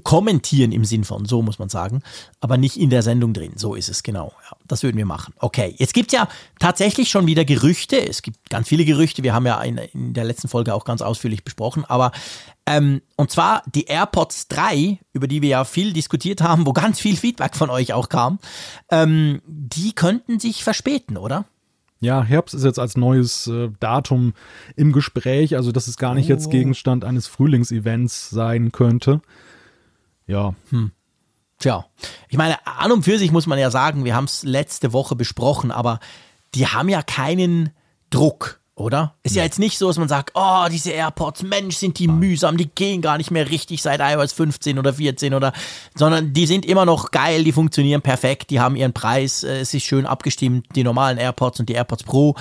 kommentieren 0.03 0.73
im 0.73 0.83
Sinn 0.83 1.05
von, 1.05 1.25
so 1.25 1.41
muss 1.41 1.57
man 1.57 1.69
sagen, 1.69 2.03
aber 2.41 2.57
nicht 2.57 2.77
in 2.77 2.89
der 2.89 3.01
Sendung 3.01 3.33
drin. 3.33 3.53
So 3.55 3.75
ist 3.75 3.87
es, 3.87 4.03
genau. 4.03 4.33
Ja, 4.49 4.57
das 4.67 4.83
würden 4.83 4.97
wir 4.97 5.05
machen. 5.05 5.33
Okay, 5.39 5.73
jetzt 5.77 5.93
gibt 5.93 6.11
es 6.11 6.19
ja 6.19 6.27
tatsächlich 6.59 7.09
schon 7.09 7.25
wieder 7.25 7.45
Gerüchte. 7.45 7.97
Es 7.97 8.21
gibt 8.21 8.49
ganz 8.49 8.67
viele 8.67 8.83
Gerüchte. 8.83 9.23
Wir 9.23 9.33
haben 9.33 9.45
ja 9.45 9.61
in, 9.61 9.77
in 9.77 10.13
der 10.13 10.25
letzten 10.25 10.49
Folge 10.49 10.73
auch 10.73 10.83
ganz 10.83 11.01
ausführlich 11.01 11.45
besprochen, 11.45 11.85
aber 11.85 12.11
ähm, 12.65 13.01
und 13.17 13.29
zwar 13.29 13.63
die 13.67 13.85
AirPods 13.85 14.47
3, 14.47 14.99
über 15.11 15.27
die 15.27 15.41
wir 15.41 15.49
ja 15.49 15.63
viel 15.65 15.93
diskutiert 15.93 16.41
haben, 16.41 16.65
wo 16.65 16.73
ganz 16.73 16.99
viel 16.99 17.17
Feedback 17.17 17.55
von 17.55 17.69
euch 17.69 17.93
auch 17.93 18.09
kam, 18.09 18.39
ähm, 18.89 19.41
die 19.45 19.93
könnten 19.93 20.39
sich 20.39 20.63
verspäten, 20.63 21.17
oder? 21.17 21.45
Ja, 21.99 22.21
Herbst 22.21 22.53
ist 22.53 22.65
jetzt 22.65 22.79
als 22.79 22.97
neues 22.97 23.47
äh, 23.47 23.69
Datum 23.79 24.33
im 24.75 24.91
Gespräch, 24.91 25.55
also 25.55 25.71
dass 25.71 25.87
es 25.87 25.97
gar 25.97 26.13
nicht 26.13 26.25
oh. 26.25 26.33
jetzt 26.33 26.51
Gegenstand 26.51 27.05
eines 27.05 27.27
Frühlingsevents 27.27 28.29
sein 28.29 28.71
könnte. 28.71 29.21
Ja. 30.27 30.53
Hm. 30.69 30.91
Tja, 31.59 31.85
ich 32.27 32.37
meine, 32.37 32.57
an 32.67 32.91
und 32.91 33.03
für 33.03 33.17
sich 33.17 33.31
muss 33.31 33.47
man 33.47 33.57
ja 33.57 33.71
sagen, 33.71 34.03
wir 34.03 34.15
haben 34.15 34.25
es 34.25 34.43
letzte 34.43 34.91
Woche 34.91 35.15
besprochen, 35.15 35.71
aber 35.71 35.99
die 36.55 36.67
haben 36.67 36.89
ja 36.89 37.01
keinen 37.01 37.69
Druck. 38.09 38.59
Oder? 38.75 39.13
Ist 39.21 39.35
ja 39.35 39.43
jetzt 39.43 39.59
nicht 39.59 39.77
so, 39.77 39.87
dass 39.87 39.99
man 39.99 40.07
sagt, 40.07 40.31
oh, 40.33 40.65
diese 40.71 40.91
AirPods, 40.91 41.43
Mensch, 41.43 41.75
sind 41.75 41.99
die 41.99 42.07
mühsam, 42.07 42.57
die 42.57 42.67
gehen 42.67 43.03
gar 43.03 43.19
nicht 43.19 43.29
mehr 43.29 43.49
richtig 43.49 43.83
seit 43.83 43.99
iOS 43.99 44.33
15 44.33 44.79
oder 44.79 44.95
14 44.95 45.35
oder, 45.35 45.53
sondern 45.93 46.33
die 46.33 46.47
sind 46.47 46.65
immer 46.65 46.85
noch 46.85 47.11
geil, 47.11 47.43
die 47.43 47.51
funktionieren 47.51 48.01
perfekt, 48.01 48.49
die 48.49 48.59
haben 48.59 48.75
ihren 48.75 48.93
Preis, 48.93 49.43
äh, 49.43 49.59
es 49.59 49.75
ist 49.75 49.83
schön 49.83 50.07
abgestimmt, 50.07 50.65
die 50.75 50.83
normalen 50.83 51.19
AirPods 51.19 51.59
und 51.59 51.69
die 51.69 51.73
AirPods 51.73 52.03
Pro. 52.03 52.35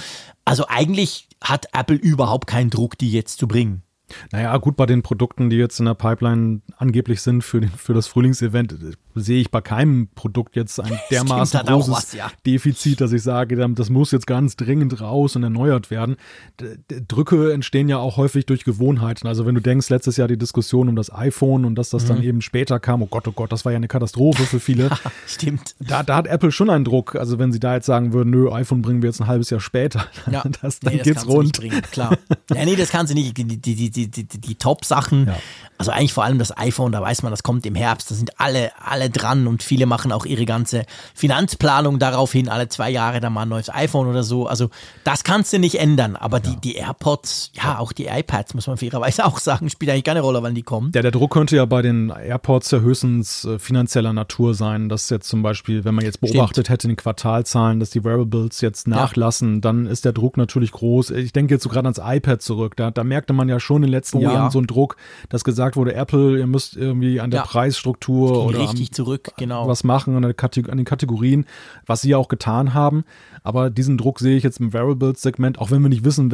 Also 0.46 0.64
eigentlich 0.68 1.28
hat 1.42 1.66
Apple 1.74 1.96
überhaupt 1.96 2.46
keinen 2.46 2.70
Druck, 2.70 2.96
die 2.96 3.12
jetzt 3.12 3.38
zu 3.38 3.46
bringen. 3.46 3.82
Naja, 4.32 4.56
gut, 4.58 4.76
bei 4.76 4.86
den 4.86 5.02
Produkten, 5.02 5.50
die 5.50 5.56
jetzt 5.56 5.78
in 5.78 5.86
der 5.86 5.94
Pipeline 5.94 6.60
angeblich 6.76 7.22
sind 7.22 7.42
für, 7.42 7.60
den, 7.60 7.70
für 7.70 7.94
das 7.94 8.06
Frühlingsevent, 8.06 8.74
sehe 9.14 9.40
ich 9.40 9.50
bei 9.50 9.60
keinem 9.60 10.08
Produkt 10.14 10.56
jetzt 10.56 10.80
ein 10.80 10.98
dermaßen 11.10 11.60
großes 11.66 11.92
was, 11.92 12.12
ja. 12.12 12.30
Defizit, 12.46 13.00
dass 13.00 13.12
ich 13.12 13.22
sage, 13.22 13.56
das 13.74 13.90
muss 13.90 14.10
jetzt 14.10 14.26
ganz 14.26 14.56
dringend 14.56 15.00
raus 15.00 15.36
und 15.36 15.42
erneuert 15.42 15.90
werden. 15.90 16.16
Drücke 17.08 17.52
entstehen 17.52 17.88
ja 17.88 17.98
auch 17.98 18.16
häufig 18.16 18.46
durch 18.46 18.64
Gewohnheiten. 18.64 19.26
Also 19.26 19.46
wenn 19.46 19.54
du 19.54 19.60
denkst, 19.60 19.88
letztes 19.90 20.16
Jahr 20.16 20.28
die 20.28 20.38
Diskussion 20.38 20.88
um 20.88 20.96
das 20.96 21.12
iPhone 21.12 21.64
und 21.64 21.74
dass 21.76 21.90
das 21.90 22.04
Mhm. 22.04 22.08
dann 22.08 22.22
eben 22.22 22.42
später 22.42 22.80
kam, 22.80 23.02
oh 23.02 23.06
Gott, 23.06 23.26
oh 23.28 23.32
Gott, 23.32 23.52
das 23.52 23.64
war 23.64 23.72
ja 23.72 23.76
eine 23.76 23.88
Katastrophe 23.88 24.44
für 24.44 24.60
viele. 24.60 24.90
Stimmt. 25.26 25.74
Da, 25.80 26.02
da 26.02 26.16
hat 26.16 26.26
Apple 26.26 26.52
schon 26.52 26.70
einen 26.70 26.84
Druck. 26.84 27.14
Also 27.16 27.38
wenn 27.38 27.52
sie 27.52 27.60
da 27.60 27.74
jetzt 27.74 27.86
sagen 27.86 28.12
würden, 28.12 28.30
nö, 28.30 28.50
iPhone 28.50 28.82
bringen 28.82 29.02
wir 29.02 29.08
jetzt 29.08 29.20
ein 29.20 29.26
halbes 29.26 29.50
Jahr 29.50 29.60
später, 29.60 30.06
Ja. 30.30 30.42
das, 30.62 30.80
dann 30.80 30.92
Nee, 30.92 30.98
das 30.98 31.06
geht's 31.06 31.26
rund. 31.26 31.44
Nicht 31.44 31.58
bringen, 31.58 31.82
klar. 31.90 32.16
Ja, 32.54 32.64
nee, 32.64 32.76
das 32.76 32.90
kann 32.90 33.06
sie 33.06 33.14
nicht. 33.14 33.36
Die, 33.36 33.44
die, 33.44 33.90
die, 33.90 34.01
die, 34.08 34.24
die, 34.24 34.38
die 34.40 34.54
Top-Sachen, 34.54 35.26
Ja. 35.26 35.36
also 35.78 35.90
eigentlich 35.90 36.12
vor 36.12 36.24
allem 36.24 36.38
das 36.38 36.56
iPhone, 36.56 36.92
da 36.92 37.00
weiß 37.00 37.22
man, 37.22 37.30
das 37.30 37.42
kommt 37.42 37.66
im 37.66 37.74
Herbst, 37.74 38.10
da 38.10 38.14
sind 38.14 38.38
alle, 38.40 38.70
alle 38.84 39.10
dran 39.10 39.46
und 39.46 39.62
viele 39.62 39.86
machen 39.86 40.12
auch 40.12 40.26
ihre 40.26 40.44
ganze 40.44 40.84
Finanzplanung 41.14 41.98
darauf 41.98 42.32
hin, 42.32 42.48
alle 42.48 42.68
zwei 42.68 42.90
Jahre 42.90 43.20
dann 43.20 43.32
mal 43.32 43.42
ein 43.42 43.48
neues 43.48 43.72
iPhone 43.72 44.06
oder 44.08 44.22
so. 44.22 44.46
Also 44.46 44.70
das 45.04 45.24
kannst 45.24 45.52
du 45.52 45.58
nicht 45.58 45.76
ändern. 45.80 46.16
Aber 46.16 46.40
die, 46.40 46.56
die 46.56 46.74
AirPods, 46.74 47.52
ja, 47.54 47.78
auch 47.78 47.92
die 47.92 48.06
iPads, 48.06 48.54
muss 48.54 48.66
man 48.66 48.76
fairerweise 48.76 49.24
auch 49.26 49.38
sagen, 49.38 49.70
spielt 49.70 49.90
eigentlich 49.90 50.04
keine 50.04 50.20
Rolle, 50.20 50.42
wann 50.42 50.54
die 50.54 50.62
kommen. 50.62 50.92
Ja, 50.94 51.02
der 51.02 51.10
Druck 51.10 51.32
könnte 51.32 51.56
ja 51.56 51.64
bei 51.64 51.80
den 51.82 52.10
AirPods 52.10 52.70
ja 52.70 52.80
höchstens 52.80 53.44
äh, 53.44 53.58
finanzieller 53.58 54.12
Natur 54.12 54.54
sein, 54.54 54.88
dass 54.88 55.08
jetzt 55.10 55.28
zum 55.28 55.42
Beispiel, 55.42 55.84
wenn 55.84 55.94
man 55.94 56.04
jetzt 56.04 56.20
beobachtet 56.20 56.68
hätte 56.68 56.86
in 56.88 56.92
den 56.92 56.96
Quartalzahlen, 56.96 57.80
dass 57.80 57.90
die 57.90 58.04
Wearables 58.04 58.60
jetzt 58.60 58.86
nachlassen, 58.88 59.60
dann 59.60 59.86
ist 59.86 60.04
der 60.04 60.12
Druck 60.12 60.36
natürlich 60.36 60.72
groß. 60.72 61.10
Ich 61.12 61.32
denke 61.32 61.54
jetzt 61.54 61.62
so 61.62 61.68
gerade 61.70 61.86
ans 61.88 62.00
iPad 62.02 62.42
zurück. 62.42 62.76
Da, 62.76 62.90
da 62.90 63.04
merkte 63.04 63.32
man 63.32 63.48
ja 63.48 63.60
schon 63.60 63.82
in 63.84 63.88
den 63.92 63.98
letzten 63.98 64.18
Oh, 64.18 64.22
Jahren 64.22 64.34
ja. 64.34 64.50
so 64.50 64.58
einen 64.58 64.66
Druck, 64.66 64.96
dass 65.28 65.44
gesagt 65.44 65.76
wurde, 65.76 65.94
Apple, 65.94 66.38
ihr 66.38 66.46
müsst 66.46 66.76
irgendwie 66.76 67.20
an 67.20 67.30
der 67.30 67.40
Ja. 67.40 67.46
Preisstruktur 67.46 68.44
oder 68.46 68.58
am, 68.58 68.64
richtig 68.66 68.92
zurück, 68.92 69.30
genau. 69.36 69.68
was 69.68 69.84
machen 69.84 70.16
an, 70.16 70.24
an 70.24 70.76
den 70.76 70.84
Kategorien, 70.84 71.46
was 71.86 72.02
sie 72.02 72.10
ja 72.10 72.16
auch 72.16 72.28
getan 72.28 72.74
haben. 72.74 73.04
Aber 73.44 73.70
diesen 73.70 73.98
Druck 73.98 74.20
sehe 74.20 74.36
ich 74.36 74.42
jetzt 74.44 74.60
im 74.60 74.72
Wearables-Segment, 74.72 75.58
auch 75.58 75.70
wenn 75.70 75.82
wir 75.82 75.88
nicht 75.88 76.04
wissen, 76.04 76.30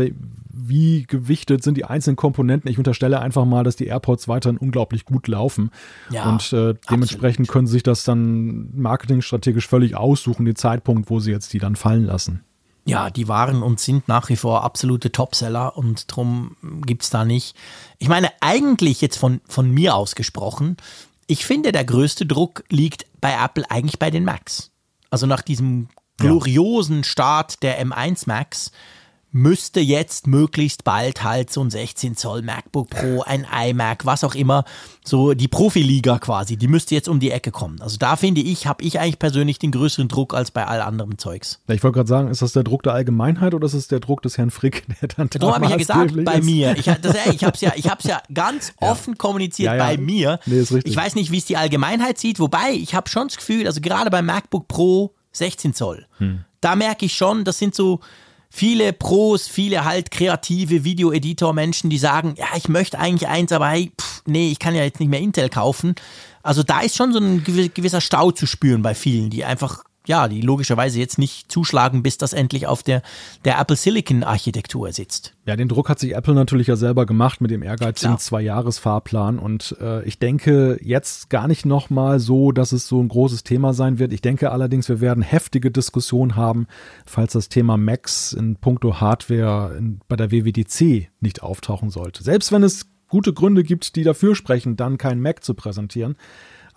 wie, 0.50 1.04
gewichtet 1.04 1.62
sind 1.62 1.76
die 1.76 1.84
einzelnen 1.84 2.16
Komponenten. 2.16 2.70
Ich 2.70 2.78
unterstelle 2.78 3.20
einfach 3.20 3.44
mal, 3.44 3.64
dass 3.64 3.76
die 3.76 3.86
AirPods 3.86 4.28
weiterhin 4.28 4.58
unglaublich 4.58 5.04
gut 5.04 5.28
laufen. 5.28 5.70
Ja, 6.10 6.28
und 6.30 6.52
äh, 6.52 6.74
dementsprechend 6.90 7.48
können 7.48 7.66
sie 7.66 7.72
sich 7.74 7.82
das 7.82 8.04
dann 8.04 8.68
marketingstrategisch 8.76 9.66
völlig 9.66 9.96
aussuchen, 9.96 10.44
den 10.44 10.56
Zeitpunkt, 10.56 11.10
wo 11.10 11.20
sie 11.20 11.30
jetzt 11.30 11.52
die 11.52 11.58
dann 11.58 11.76
fallen 11.76 12.04
lassen. 12.04 12.42
Ja, 12.84 13.10
die 13.10 13.28
waren 13.28 13.62
und 13.62 13.80
sind 13.80 14.08
nach 14.08 14.28
wie 14.30 14.36
vor 14.36 14.64
absolute 14.64 15.12
Topseller 15.12 15.76
und 15.76 16.04
drum 16.08 16.56
gibt's 16.86 17.10
da 17.10 17.24
nicht. 17.24 17.54
Ich 17.98 18.08
meine, 18.08 18.30
eigentlich 18.40 19.00
jetzt 19.00 19.18
von, 19.18 19.40
von 19.46 19.70
mir 19.70 19.94
aus 19.94 20.14
gesprochen, 20.14 20.76
ich 21.26 21.44
finde, 21.44 21.72
der 21.72 21.84
größte 21.84 22.24
Druck 22.24 22.64
liegt 22.70 23.06
bei 23.20 23.32
Apple 23.32 23.70
eigentlich 23.70 23.98
bei 23.98 24.10
den 24.10 24.24
Macs. 24.24 24.70
Also 25.10 25.26
nach 25.26 25.42
diesem 25.42 25.88
gloriosen 26.16 27.04
Start 27.04 27.62
der 27.62 27.84
M1 27.84 28.24
Macs 28.26 28.72
müsste 29.30 29.80
jetzt 29.80 30.26
möglichst 30.26 30.84
bald 30.84 31.22
halt 31.22 31.52
so 31.52 31.62
ein 31.62 31.70
16 31.70 32.16
Zoll 32.16 32.40
MacBook 32.42 32.88
Pro, 32.88 33.22
ein 33.22 33.46
iMac, 33.66 34.06
was 34.06 34.24
auch 34.24 34.34
immer, 34.34 34.64
so 35.04 35.34
die 35.34 35.48
Profiliga 35.48 36.18
quasi, 36.18 36.56
die 36.56 36.66
müsste 36.68 36.94
jetzt 36.94 37.08
um 37.08 37.20
die 37.20 37.30
Ecke 37.30 37.50
kommen. 37.50 37.80
Also 37.82 37.98
da 37.98 38.16
finde 38.16 38.40
ich, 38.40 38.66
habe 38.66 38.82
ich 38.82 38.98
eigentlich 39.00 39.18
persönlich 39.18 39.58
den 39.58 39.70
größeren 39.70 40.08
Druck 40.08 40.32
als 40.32 40.50
bei 40.50 40.66
all 40.66 40.80
anderem 40.80 41.18
Zeugs. 41.18 41.60
Ja, 41.68 41.74
ich 41.74 41.82
wollte 41.84 41.96
gerade 41.96 42.08
sagen, 42.08 42.28
ist 42.28 42.40
das 42.40 42.52
der 42.52 42.62
Druck 42.64 42.82
der 42.84 42.94
Allgemeinheit 42.94 43.52
oder 43.52 43.66
ist 43.66 43.74
es 43.74 43.86
der 43.88 44.00
Druck 44.00 44.22
des 44.22 44.38
Herrn 44.38 44.50
Frick, 44.50 44.86
der 45.02 45.08
dann 45.08 45.28
Darum 45.28 45.54
habe 45.54 45.64
ich 45.66 45.70
ja 45.72 45.76
gesagt, 45.76 46.24
bei 46.24 46.38
ist? 46.38 46.44
mir. 46.44 46.74
Ich, 46.78 46.86
das, 46.86 47.16
ich 47.32 47.44
habe 47.44 47.54
es 47.54 47.60
ja, 47.60 47.72
ich 47.76 47.88
hab's 47.90 48.04
ja 48.08 48.22
ganz 48.32 48.72
offen 48.80 49.18
kommuniziert 49.18 49.66
Ja, 49.66 49.74
ja. 49.76 49.84
bei 49.84 49.98
mir. 49.98 50.40
Nee, 50.46 50.58
ist 50.60 50.72
richtig. 50.72 50.90
Ich 50.90 50.96
weiß 50.96 51.14
nicht, 51.16 51.30
wie 51.32 51.38
es 51.38 51.44
die 51.44 51.56
Allgemeinheit 51.58 52.16
sieht, 52.18 52.40
wobei 52.40 52.72
ich 52.72 52.94
habe 52.94 53.08
schon 53.10 53.28
das 53.28 53.36
Gefühl, 53.36 53.66
also 53.66 53.82
gerade 53.82 54.10
beim 54.10 54.24
MacBook 54.26 54.68
Pro 54.68 55.14
16 55.32 55.74
Zoll, 55.74 56.06
Hm. 56.16 56.44
da 56.62 56.74
merke 56.74 57.04
ich 57.04 57.12
schon, 57.14 57.44
das 57.44 57.58
sind 57.58 57.74
so 57.74 58.00
viele 58.50 58.92
Pros, 58.92 59.46
viele 59.48 59.84
halt 59.84 60.10
kreative 60.10 60.84
Video-Editor-Menschen, 60.84 61.90
die 61.90 61.98
sagen, 61.98 62.34
ja, 62.36 62.46
ich 62.56 62.68
möchte 62.68 62.98
eigentlich 62.98 63.28
eins, 63.28 63.52
aber 63.52 63.68
hey, 63.68 63.92
pff, 64.00 64.22
nee, 64.26 64.50
ich 64.50 64.58
kann 64.58 64.74
ja 64.74 64.84
jetzt 64.84 65.00
nicht 65.00 65.08
mehr 65.08 65.20
Intel 65.20 65.48
kaufen. 65.48 65.94
Also 66.42 66.62
da 66.62 66.80
ist 66.80 66.96
schon 66.96 67.12
so 67.12 67.18
ein 67.18 67.44
gewi- 67.44 67.70
gewisser 67.70 68.00
Stau 68.00 68.30
zu 68.30 68.46
spüren 68.46 68.82
bei 68.82 68.94
vielen, 68.94 69.30
die 69.30 69.44
einfach, 69.44 69.82
ja, 70.08 70.26
die 70.26 70.40
logischerweise 70.40 70.98
jetzt 70.98 71.18
nicht 71.18 71.52
zuschlagen, 71.52 72.02
bis 72.02 72.18
das 72.18 72.32
endlich 72.32 72.66
auf 72.66 72.82
der, 72.82 73.02
der 73.44 73.58
Apple 73.60 73.76
Silicon 73.76 74.24
Architektur 74.24 74.92
sitzt. 74.92 75.34
Ja, 75.46 75.56
den 75.56 75.68
Druck 75.68 75.88
hat 75.88 75.98
sich 75.98 76.14
Apple 76.14 76.34
natürlich 76.34 76.66
ja 76.66 76.76
selber 76.76 77.06
gemacht 77.06 77.40
mit 77.40 77.50
dem 77.50 77.62
ehrgeizigen. 77.62 78.18
Zwei-Jahres-Fahrplan. 78.18 79.38
Und 79.38 79.76
äh, 79.80 80.02
ich 80.04 80.18
denke 80.18 80.78
jetzt 80.82 81.30
gar 81.30 81.46
nicht 81.46 81.64
nochmal 81.64 82.18
so, 82.18 82.52
dass 82.52 82.72
es 82.72 82.88
so 82.88 83.00
ein 83.00 83.08
großes 83.08 83.44
Thema 83.44 83.72
sein 83.72 83.98
wird. 83.98 84.12
Ich 84.12 84.22
denke 84.22 84.50
allerdings, 84.50 84.88
wir 84.88 85.00
werden 85.00 85.22
heftige 85.22 85.70
Diskussionen 85.70 86.36
haben, 86.36 86.66
falls 87.06 87.34
das 87.34 87.48
Thema 87.48 87.76
Macs 87.76 88.32
in 88.32 88.56
puncto 88.56 89.00
Hardware 89.00 89.76
in, 89.78 90.00
bei 90.08 90.16
der 90.16 90.30
WWDC 90.32 91.08
nicht 91.20 91.42
auftauchen 91.42 91.90
sollte. 91.90 92.22
Selbst 92.22 92.50
wenn 92.50 92.62
es 92.62 92.86
gute 93.08 93.32
Gründe 93.32 93.64
gibt, 93.64 93.96
die 93.96 94.04
dafür 94.04 94.34
sprechen, 94.34 94.76
dann 94.76 94.98
kein 94.98 95.20
Mac 95.20 95.42
zu 95.42 95.54
präsentieren. 95.54 96.16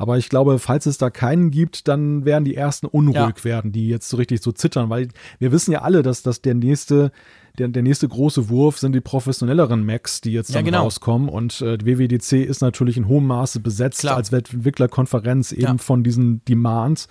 Aber 0.02 0.18
ich 0.18 0.30
glaube, 0.30 0.58
falls 0.58 0.88
es 0.88 0.98
da 0.98 1.12
keinen 1.12 1.52
gibt, 1.52 1.88
dann 1.88 2.26
werden 2.26 2.44
die 2.44 2.56
ersten 2.56 2.88
unruhig 2.88 3.16
Ja. 3.38 3.44
werden, 3.44 3.72
die 3.72 3.88
jetzt 3.88 4.10
so 4.10 4.18
richtig 4.18 4.42
so 4.42 4.52
zittern, 4.52 4.90
weil 4.90 5.10
wir 5.38 5.52
wissen 5.52 5.72
ja 5.72 5.84
alle, 5.84 6.02
dass 6.02 6.24
das 6.24 6.42
der 6.42 6.56
nächste, 6.56 7.12
der, 7.60 7.68
der 7.68 7.84
nächste 7.84 8.08
große 8.08 8.50
Wurf 8.50 8.80
sind 8.80 8.94
die 8.94 9.00
professionelleren 9.02 9.86
Macs, 9.86 10.20
die 10.22 10.32
jetzt 10.32 10.50
Ja, 10.50 10.56
dann 10.56 10.66
genau. 10.66 10.82
rauskommen. 10.82 11.30
Und 11.30 11.62
äh, 11.62 11.78
WWDC 11.86 12.44
ist 12.44 12.62
natürlich 12.62 12.98
in 12.98 13.08
hohem 13.08 13.28
Maße 13.28 13.60
besetzt 13.60 14.00
Klar. 14.00 14.16
als 14.16 14.32
Entwicklerkonferenz 14.32 15.52
eben 15.52 15.62
Ja. 15.62 15.78
von 15.78 16.04
diesen 16.04 16.44
Demands. 16.46 17.08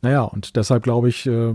Naja, 0.00 0.22
und 0.22 0.54
deshalb 0.54 0.84
glaube 0.84 1.08
ich, 1.08 1.26
äh, 1.26 1.54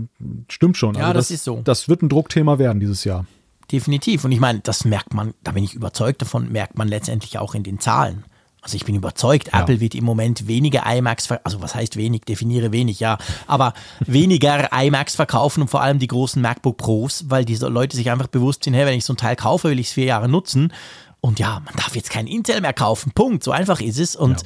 stimmt 0.50 0.76
schon. 0.76 0.96
Ja, 0.96 1.14
das 1.14 1.30
ist 1.30 1.44
so. 1.44 1.62
Das 1.64 1.88
wird 1.88 2.02
ein 2.02 2.10
Druckthema 2.10 2.58
werden 2.58 2.78
dieses 2.78 3.04
Jahr. 3.04 3.24
Definitiv. 3.72 4.24
Und 4.26 4.32
ich 4.32 4.40
meine, 4.40 4.60
das 4.60 4.84
merkt 4.84 5.14
man, 5.14 5.32
da 5.42 5.52
bin 5.52 5.64
ich 5.64 5.72
überzeugt 5.74 6.20
davon, 6.20 6.52
merkt 6.52 6.76
man 6.76 6.88
letztendlich 6.88 7.38
auch 7.38 7.54
in 7.54 7.62
den 7.62 7.80
Zahlen. 7.80 8.24
Also 8.64 8.76
ich 8.76 8.86
bin 8.86 8.94
überzeugt, 8.94 9.50
Ja. 9.52 9.60
Apple 9.60 9.78
wird 9.80 9.94
im 9.94 10.04
Moment 10.04 10.46
weniger 10.46 10.82
iMacs, 10.86 11.30
also 11.44 11.60
was 11.60 11.74
heißt 11.74 11.96
wenig, 11.96 12.22
definiere 12.22 12.72
wenig, 12.72 12.98
ja, 12.98 13.18
aber 13.46 13.74
weniger 14.00 14.70
iMacs 14.72 15.14
verkaufen 15.14 15.60
und 15.60 15.68
vor 15.68 15.82
allem 15.82 15.98
die 15.98 16.06
großen 16.06 16.40
MacBook 16.40 16.78
Pros, 16.78 17.26
weil 17.28 17.44
diese 17.44 17.68
Leute 17.68 17.94
sich 17.94 18.10
einfach 18.10 18.26
bewusst 18.28 18.64
sind, 18.64 18.72
hey, 18.72 18.86
wenn 18.86 18.96
ich 18.96 19.04
so 19.04 19.12
ein 19.12 19.18
Teil 19.18 19.36
kaufe, 19.36 19.68
will 19.68 19.78
ich 19.78 19.88
es 19.88 19.92
vier 19.92 20.06
Jahre 20.06 20.28
nutzen. 20.30 20.72
Und 21.20 21.38
ja, 21.38 21.60
man 21.64 21.74
darf 21.76 21.94
jetzt 21.94 22.08
kein 22.10 22.26
Intel 22.26 22.60
mehr 22.62 22.72
kaufen. 22.72 23.12
Punkt. 23.14 23.44
So 23.44 23.50
einfach 23.50 23.80
ist 23.80 23.98
es. 23.98 24.16
Und 24.16 24.42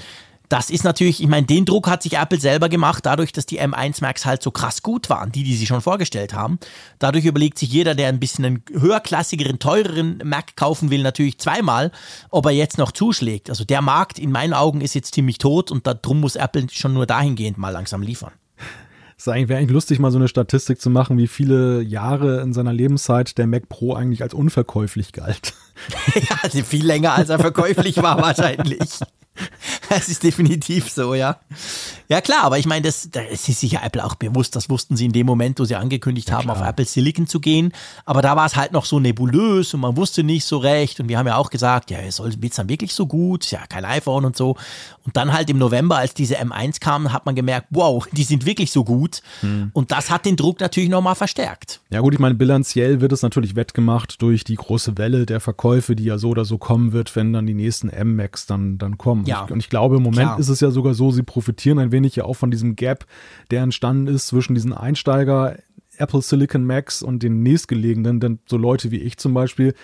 das 0.49 0.71
ist 0.71 0.85
natürlich, 0.85 1.23
ich 1.23 1.29
meine, 1.29 1.47
den 1.47 1.65
Druck 1.65 1.89
hat 1.89 2.03
sich 2.03 2.15
Apple 2.15 2.41
selber 2.41 2.69
gemacht, 2.69 3.05
dadurch, 3.05 3.33
dass 3.33 3.47
die 3.47 3.61
M1 3.61 4.01
Macs 4.01 4.25
halt 4.25 4.43
so 4.43 4.51
krass 4.51 4.83
gut 4.83 5.11
waren, 5.11 5.31
die, 5.31 5.43
die 5.43 5.55
sie 5.55 5.67
schon 5.67 5.81
vorgestellt 5.81 6.33
haben. 6.33 6.59
Dadurch 6.99 7.27
überlegt 7.27 7.59
sich 7.59 7.71
jeder, 7.71 7.95
der 7.95 8.09
ein 8.09 8.21
bisschen 8.21 8.45
einen 8.45 8.63
höherklassigeren, 8.73 9.59
teureren 9.59 10.23
Mac 10.25 10.57
kaufen 10.57 10.91
will, 10.91 11.03
natürlich 11.03 11.39
zweimal, 11.39 11.93
ob 12.31 12.47
er 12.47 12.53
jetzt 12.53 12.79
noch 12.79 12.93
zuschlägt. 12.93 13.51
Also 13.51 13.65
der 13.65 13.83
Markt 13.83 14.19
in 14.19 14.33
meinen 14.33 14.55
Augen 14.55 14.81
ist 14.81 14.95
jetzt 14.95 15.15
ziemlich 15.15 15.39
tot 15.39 15.71
und 15.71 15.87
darum 15.87 16.21
muss 16.21 16.37
Apple 16.37 16.67
schon 16.71 16.95
nur 16.95 17.07
dahingehend 17.07 17.59
mal 17.59 17.71
langsam 17.71 18.03
liefern. 18.03 18.33
Es 19.19 19.27
wäre 19.27 19.57
eigentlich 19.57 19.71
lustig, 19.71 19.99
mal 19.99 20.13
so 20.13 20.19
eine 20.19 20.29
Statistik 20.29 20.81
zu 20.81 20.91
machen, 20.91 21.19
wie 21.19 21.27
viele 21.27 21.83
Jahre 21.83 22.41
in 22.41 22.53
seiner 22.53 22.73
Lebenszeit 22.73 23.37
der 23.37 23.49
Mac 23.49 23.69
Pro 23.69 23.95
eigentlich 23.95 24.23
als 24.23 24.33
unverkäuflich 24.33 25.13
galt. 25.13 25.55
ja, 26.15 26.37
also 26.43 26.63
viel 26.63 26.87
länger 26.87 27.15
als 27.15 27.29
er 27.29 27.41
verkäuflich 27.41 27.97
war 27.97 28.17
wahrscheinlich. 28.23 29.01
Das 29.89 30.09
ist 30.11 30.23
definitiv 30.23 30.91
so, 30.91 31.15
ja. 31.15 31.39
Ja 32.11 32.21
klar, 32.21 32.45
aber 32.45 32.59
ich 32.59 32.67
meine, 32.67 32.83
das, 32.83 33.09
das 33.11 33.49
ist 33.49 33.61
sicher 33.61 33.81
Apple 33.83 34.05
auch 34.05 34.17
bewusst. 34.17 34.55
Das 34.55 34.69
wussten 34.69 34.97
sie 34.97 35.07
in 35.07 35.13
dem 35.13 35.27
Moment, 35.27 35.59
wo 35.59 35.65
sie 35.65 35.77
angekündigt 35.77 36.31
haben, 36.31 36.51
auf 36.51 36.61
Apple 36.61 36.85
Silicon 36.85 37.27
zu 37.27 37.41
gehen. 37.41 37.73
Aber 38.05 38.21
da 38.21 38.37
war 38.37 38.45
es 38.45 38.57
halt 38.57 38.73
noch 38.73 38.85
so 38.85 39.01
nebulös 39.01 39.73
und 39.73 39.81
man 39.81 39.97
wusste 39.97 40.23
nicht 40.25 40.45
so 40.45 40.59
recht. 40.59 41.01
Und 41.01 41.09
wir 41.09 41.19
haben 41.19 41.27
ja 41.27 41.37
auch 41.37 41.49
gesagt, 41.49 41.91
ja, 41.91 41.99
soll 42.11 42.29
es 42.29 42.57
dann 42.57 42.69
wirklich 42.69 42.93
so 42.93 43.07
gut? 43.07 43.51
Ja 43.51 43.67
kein 43.67 43.85
iPhone 43.85 44.25
und 44.27 44.37
so. 44.37 44.57
Und 45.05 45.17
dann 45.17 45.33
halt 45.33 45.49
im 45.49 45.57
November, 45.57 45.97
als 45.97 46.13
diese 46.13 46.37
M1 46.37 46.81
kamen, 46.81 47.13
hat 47.13 47.25
man 47.25 47.35
gemerkt, 47.35 47.69
wow, 47.71 48.07
die 48.13 48.25
sind 48.25 48.45
wirklich 48.45 48.71
so 48.71 48.85
gut. 48.85 49.23
Und 49.73 49.91
das 49.91 50.11
hat 50.11 50.27
den 50.27 50.37
Druck 50.37 50.61
natürlich 50.61 50.91
nochmal 50.91 51.15
verstärkt. 51.15 51.81
Ja 51.91 52.01
gut, 52.01 52.13
ich 52.13 52.21
meine, 52.21 52.35
bilanziell 52.35 53.01
wird 53.01 53.13
es 53.13 53.23
natürlich 53.23 53.57
wettgemacht 53.57 54.21
durch 54.21 54.45
die 54.45 54.57
große 54.57 54.99
Welle 54.99 55.25
der 55.25 55.41
Verkäufe, 55.41 55.97
die 55.97 56.05
ja 56.05 56.19
so 56.19 56.29
oder 56.31 56.45
so 56.45 56.59
kommen 56.59 56.93
wird, 56.93 57.17
wenn 57.17 57.33
dann 57.33 57.47
die 57.47 57.55
nächsten 57.55 57.89
M-Macs 57.89 58.47
dann, 58.47 58.77
dann 58.77 58.99
kommen. 58.99 59.25
Ja. 59.29 59.41
Und 59.41 59.47
ich, 59.47 59.53
und 59.53 59.61
ich 59.61 59.69
glaube, 59.71 59.97
im 59.97 60.03
Moment 60.03 60.29
Klar. 60.29 60.39
ist 60.39 60.49
es 60.49 60.61
ja 60.61 60.71
sogar 60.71 60.95
so, 60.95 61.11
sie 61.11 61.23
profitieren 61.23 61.79
ein 61.79 61.93
wenig 61.93 62.17
ja 62.17 62.25
auch 62.25 62.35
von 62.35 62.51
diesem 62.51 62.77
Gap, 62.77 63.07
der 63.51 63.63
entstanden 63.63 64.07
ist 64.07 64.29
zwischen 64.29 64.55
diesen 64.55 64.73
Einsteiger 64.73 65.57
Apple 65.99 66.23
Silicon 66.23 66.65
Macs 66.65 67.03
und 67.03 67.23
den 67.23 67.43
nächstgelegenen, 67.43 68.21
denn 68.21 68.39
so 68.47 68.57
Leute 68.57 68.91
wie 68.91 68.99
ich 68.99 69.19
zum 69.19 69.35
Beispiel, 69.35 69.75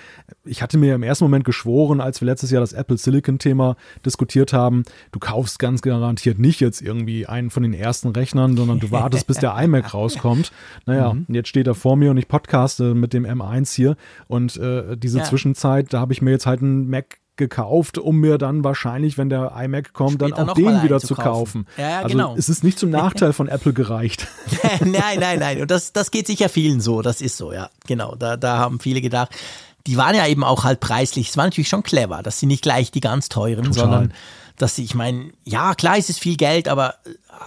ich 0.45 0.63
hatte 0.63 0.79
mir 0.79 0.95
im 0.95 1.03
ersten 1.03 1.25
Moment 1.25 1.45
geschworen, 1.45 2.01
als 2.01 2.21
wir 2.21 2.27
letztes 2.27 2.51
Jahr 2.51 2.61
das 2.61 2.73
Apple 2.73 2.97
Silicon 2.97 3.39
Thema 3.39 3.77
diskutiert 4.05 4.53
haben, 4.53 4.85
du 5.13 5.19
kaufst 5.19 5.59
ganz 5.59 5.83
garantiert 5.83 6.39
nicht 6.39 6.61
jetzt 6.61 6.81
irgendwie 6.81 7.27
einen 7.27 7.51
von 7.51 7.63
den 7.63 7.75
ersten 7.75 8.09
Rechnern, 8.09 8.57
sondern 8.57 8.81
du 8.81 8.91
wartest, 8.91 9.27
bis 9.27 9.39
der 9.39 9.57
iMac 9.61 9.93
rauskommt. 9.93 10.53
Naja, 10.87 11.09
und 11.09 11.27
jetzt 11.29 11.49
steht 11.49 11.67
er 11.67 11.75
vor 11.75 11.97
mir 11.97 12.11
und 12.11 12.17
ich 12.17 12.29
podcaste 12.29 12.95
mit 12.95 13.13
dem 13.13 13.25
M1 13.25 13.75
hier 13.75 13.97
und 14.29 14.57
äh, 14.57 14.97
diese 14.97 15.19
Ja. 15.19 15.25
Zwischenzeit, 15.25 15.93
da 15.93 16.01
habe 16.01 16.13
ich 16.13 16.23
mir 16.23 16.31
jetzt 16.31 16.47
halt 16.47 16.63
einen 16.63 16.89
Mac 16.89 17.19
gekauft, 17.37 17.99
um 17.99 18.19
mir 18.19 18.39
dann 18.39 18.63
wahrscheinlich, 18.65 19.19
wenn 19.19 19.29
der 19.29 19.53
iMac 19.57 19.93
kommt, 19.93 20.15
Später 20.15 20.37
dann 20.37 20.49
auch 20.51 20.55
den 20.55 20.83
wieder 20.83 21.01
zu 21.01 21.15
kaufen. 21.15 21.67
Ja, 21.77 21.89
ja, 21.89 21.97
also 21.99 22.09
genau. 22.09 22.35
es 22.37 22.49
ist 22.49 22.63
nicht 22.63 22.79
zum 22.79 22.91
Nachteil 22.91 23.33
von 23.33 23.49
Apple 23.49 23.73
gereicht. 23.73 24.27
nein, 24.81 25.19
nein, 25.19 25.39
nein. 25.39 25.61
Und 25.61 25.71
das, 25.71 25.93
das 25.93 26.11
geht 26.11 26.27
sicher 26.27 26.49
vielen 26.49 26.81
so. 26.81 27.03
Das 27.03 27.21
ist 27.21 27.37
so, 27.37 27.53
ja. 27.53 27.71
Genau. 27.87 28.15
Da, 28.15 28.37
da 28.37 28.59
haben 28.59 28.79
viele 28.79 29.01
gedacht. 29.01 29.31
Die 29.87 29.97
waren 29.97 30.15
ja 30.15 30.27
eben 30.27 30.45
auch 30.45 30.65
halt 30.65 30.81
preislich. 30.81 31.31
Es 31.31 31.37
war 31.37 31.45
natürlich 31.45 31.69
schon 31.69 31.83
clever, 31.83 32.23
dass 32.23 32.39
sie 32.39 32.47
nicht 32.47 32.63
gleich 32.63 32.91
die 32.91 33.01
ganz 33.01 33.29
teuren, 33.29 33.65
Total. 33.65 33.75
sondern 33.75 34.15
dass 34.57 34.77
sie, 34.77 34.85
ich 34.85 34.95
meine, 34.95 35.33
ja, 35.45 35.75
klar 35.75 35.99
ist 35.99 36.11
es 36.11 36.19
viel 36.19 36.37
Geld, 36.37 36.69
aber 36.69 36.95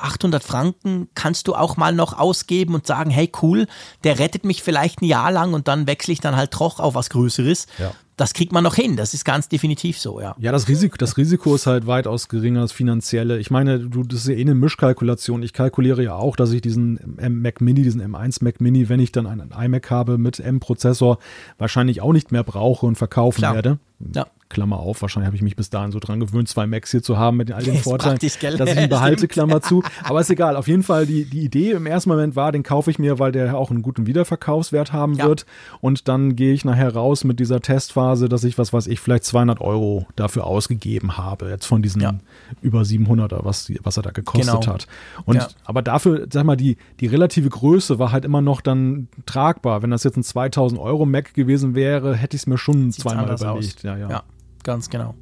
800 0.02 0.44
Franken 0.44 1.08
kannst 1.16 1.48
du 1.48 1.56
auch 1.56 1.78
mal 1.78 1.94
noch 1.94 2.18
ausgeben 2.18 2.76
und 2.76 2.86
sagen, 2.86 3.10
hey, 3.10 3.32
cool, 3.42 3.68
der 4.04 4.20
rettet 4.20 4.44
mich 4.44 4.62
vielleicht 4.62 5.02
ein 5.02 5.06
Jahr 5.06 5.32
lang 5.32 5.54
und 5.54 5.68
dann 5.68 5.88
wechsle 5.88 6.14
ich 6.14 6.20
dann 6.20 6.36
halt 6.36 6.54
doch 6.54 6.80
auf 6.80 6.96
was 6.96 7.10
Größeres. 7.10 7.68
Ja. 7.80 7.92
Das 8.18 8.34
kriegt 8.34 8.52
man 8.52 8.64
noch 8.64 8.74
hin. 8.74 8.96
Das 8.96 9.14
ist 9.14 9.24
ganz 9.24 9.48
definitiv 9.48 10.00
so, 10.00 10.20
ja. 10.20 10.36
Ja, 10.40 10.52
das 10.52 10.68
Risiko, 10.68 10.98
das 10.98 11.18
Risiko 11.18 11.54
ist 11.54 11.68
halt 11.68 11.86
weitaus 11.86 12.28
geringer 12.30 12.62
als 12.62 12.72
finanzielle. 12.72 13.38
Ich 13.38 13.52
meine, 13.52 13.80
du, 13.80 14.04
das 14.04 14.22
ist 14.22 14.28
ja 14.28 14.34
eh 14.34 14.42
eine 14.42 14.56
Mischkalkulation. 14.56 15.44
Ich 15.44 15.54
kalkuliere 15.54 16.04
ja 16.04 16.16
auch, 16.16 16.36
dass 16.36 16.52
ich 16.52 16.62
diesen 16.62 17.18
M 17.20 17.44
Mac 17.44 17.62
Mini, 17.62 17.84
diesen 17.84 18.02
M1 18.02 18.44
Mac 18.44 18.60
Mini, 18.60 18.90
wenn 18.90 19.00
ich 19.00 19.12
dann 19.12 19.28
einen 19.28 19.52
iMac 19.52 19.92
habe 19.92 20.18
mit 20.18 20.40
M-Prozessor, 20.40 21.20
wahrscheinlich 21.60 22.02
auch 22.02 22.12
nicht 22.12 22.32
mehr 22.32 22.44
brauche 22.44 22.88
und 22.88 22.96
verkaufen 22.96 23.38
Klar. 23.38 23.54
werde. 23.54 23.78
Ja. 24.14 24.28
Klammer 24.50 24.80
auf, 24.80 25.02
wahrscheinlich 25.02 25.26
habe 25.28 25.36
ich 25.36 25.42
mich 25.42 25.58
bis 25.58 25.70
dahin 25.70 25.92
so 25.92 26.00
dran 26.00 26.22
gewöhnt, 26.22 26.48
zwei 26.48 26.68
Macs 26.68 26.92
hier 26.92 27.04
zu 27.04 27.18
haben 27.18 27.36
mit 27.36 27.52
all 27.52 27.64
den 27.64 27.76
Ist 27.76 27.84
Vorteilen, 27.84 28.18
dass 28.18 28.70
ich 28.72 28.78
ihn 28.82 28.88
behalte. 28.88 29.28
Klammer 29.28 29.62
zu. 29.62 29.84
Aber 30.06 30.22
ist 30.22 30.30
egal. 30.30 30.56
Auf 30.56 30.70
jeden 30.70 30.84
Fall, 30.84 31.06
die, 31.06 31.26
die 31.26 31.42
Idee 31.42 31.72
im 31.72 31.86
ersten 31.86 32.10
Moment 32.10 32.38
war, 32.38 32.54
den 32.54 32.64
kaufe 32.64 32.90
ich 32.90 32.98
mir, 32.98 33.20
weil 33.20 33.34
der 33.34 33.58
auch 33.58 33.72
einen 33.72 33.82
guten 33.82 34.08
Wiederverkaufswert 34.08 34.94
haben 34.94 35.16
Ja. 35.16 35.26
wird. 35.28 35.46
Und 35.82 36.08
dann 36.08 36.38
gehe 36.38 36.54
ich 36.54 36.64
nachher 36.64 36.94
raus 36.96 37.26
mit 37.26 37.42
dieser 37.42 37.60
Testphase, 37.60 38.30
dass 38.30 38.46
ich, 38.46 38.58
was 38.58 38.72
weiß 38.72 38.88
ich, 38.88 39.02
vielleicht 39.02 39.26
200 39.26 39.60
Euro 39.60 40.08
dafür 40.16 40.46
ausgegeben 40.48 41.18
habe. 41.18 41.50
Jetzt 41.50 41.66
von 41.66 41.82
diesen 41.82 42.02
Ja. 42.02 42.14
über 42.62 42.84
700er, 42.86 43.44
was, 43.44 43.70
was 43.84 43.98
er 43.98 44.04
da 44.04 44.12
gekostet 44.12 44.62
Genau. 44.62 44.66
hat. 44.74 44.88
Und, 45.26 45.36
Ja. 45.36 45.48
aber 45.66 45.82
dafür, 45.82 46.26
sag 46.32 46.46
mal, 46.46 46.56
die, 46.56 46.78
die 47.02 47.08
relative 47.08 47.50
Größe 47.50 48.00
war 48.00 48.14
halt 48.14 48.24
immer 48.24 48.40
noch 48.42 48.62
dann 48.62 49.10
tragbar. 49.26 49.82
Wenn 49.82 49.92
das 49.92 50.06
jetzt 50.06 50.16
ein 50.16 50.24
2000 50.24 50.80
Euro 50.80 51.06
Mac 51.06 51.34
gewesen 51.34 51.76
wäre, 51.76 52.16
hätte 52.16 52.38
ich 52.38 52.44
es 52.44 52.48
mir 52.48 52.58
schon 52.58 52.92
Sieht's 52.92 53.00
zweimal 53.04 53.26
überlegt. 53.36 53.84
Ja, 53.88 53.96
ja. 53.96 54.10
ja, 54.10 54.24
ganz 54.64 54.90
genau. 54.90 55.16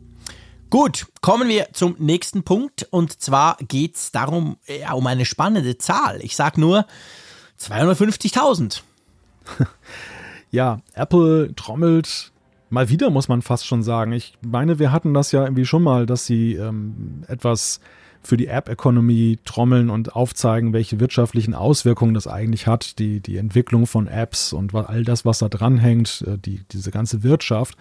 Gut, 0.72 1.06
kommen 1.22 1.48
wir 1.48 1.68
zum 1.74 1.96
nächsten 2.00 2.44
Punkt. 2.44 2.88
Und 2.90 3.22
zwar 3.22 3.58
geht 3.68 3.96
es 3.96 4.12
darum, 4.12 4.58
ja, 4.68 4.94
um 4.94 5.06
eine 5.06 5.26
spannende 5.26 5.78
Zahl. 5.78 6.20
Ich 6.22 6.36
sag 6.36 6.58
nur 6.58 6.86
250.000. 7.60 8.82
Ja, 10.52 10.80
Apple 10.94 11.54
trommelt 11.56 12.32
mal 12.70 12.88
wieder, 12.88 13.10
muss 13.10 13.28
man 13.28 13.42
fast 13.42 13.68
schon 13.68 13.84
sagen. 13.84 14.14
Ich 14.14 14.38
meine, 14.42 14.80
wir 14.80 14.94
hatten 14.94 15.14
das 15.14 15.34
ja 15.34 15.44
irgendwie 15.44 15.66
schon 15.66 15.84
mal, 15.84 16.06
dass 16.06 16.26
sie 16.26 16.54
ähm, 16.54 17.26
etwas 17.28 17.82
für 18.26 18.38
die 18.38 18.48
App-Economy 18.48 19.40
trommeln 19.46 19.90
und 19.90 20.16
aufzeigen, 20.16 20.74
welche 20.74 21.00
wirtschaftlichen 21.00 21.54
Auswirkungen 21.54 22.14
das 22.14 22.28
eigentlich 22.28 22.68
hat, 22.68 23.00
die, 23.00 23.20
die 23.20 23.38
Entwicklung 23.38 23.88
von 23.88 24.08
Apps 24.08 24.54
und 24.54 24.74
all 24.74 25.04
das, 25.04 25.26
was 25.26 25.40
da 25.40 25.50
dranhängt, 25.50 26.24
äh, 26.28 26.38
die, 26.38 26.62
diese 26.72 26.92
ganze 26.92 27.24
Wirtschaft. 27.24 27.78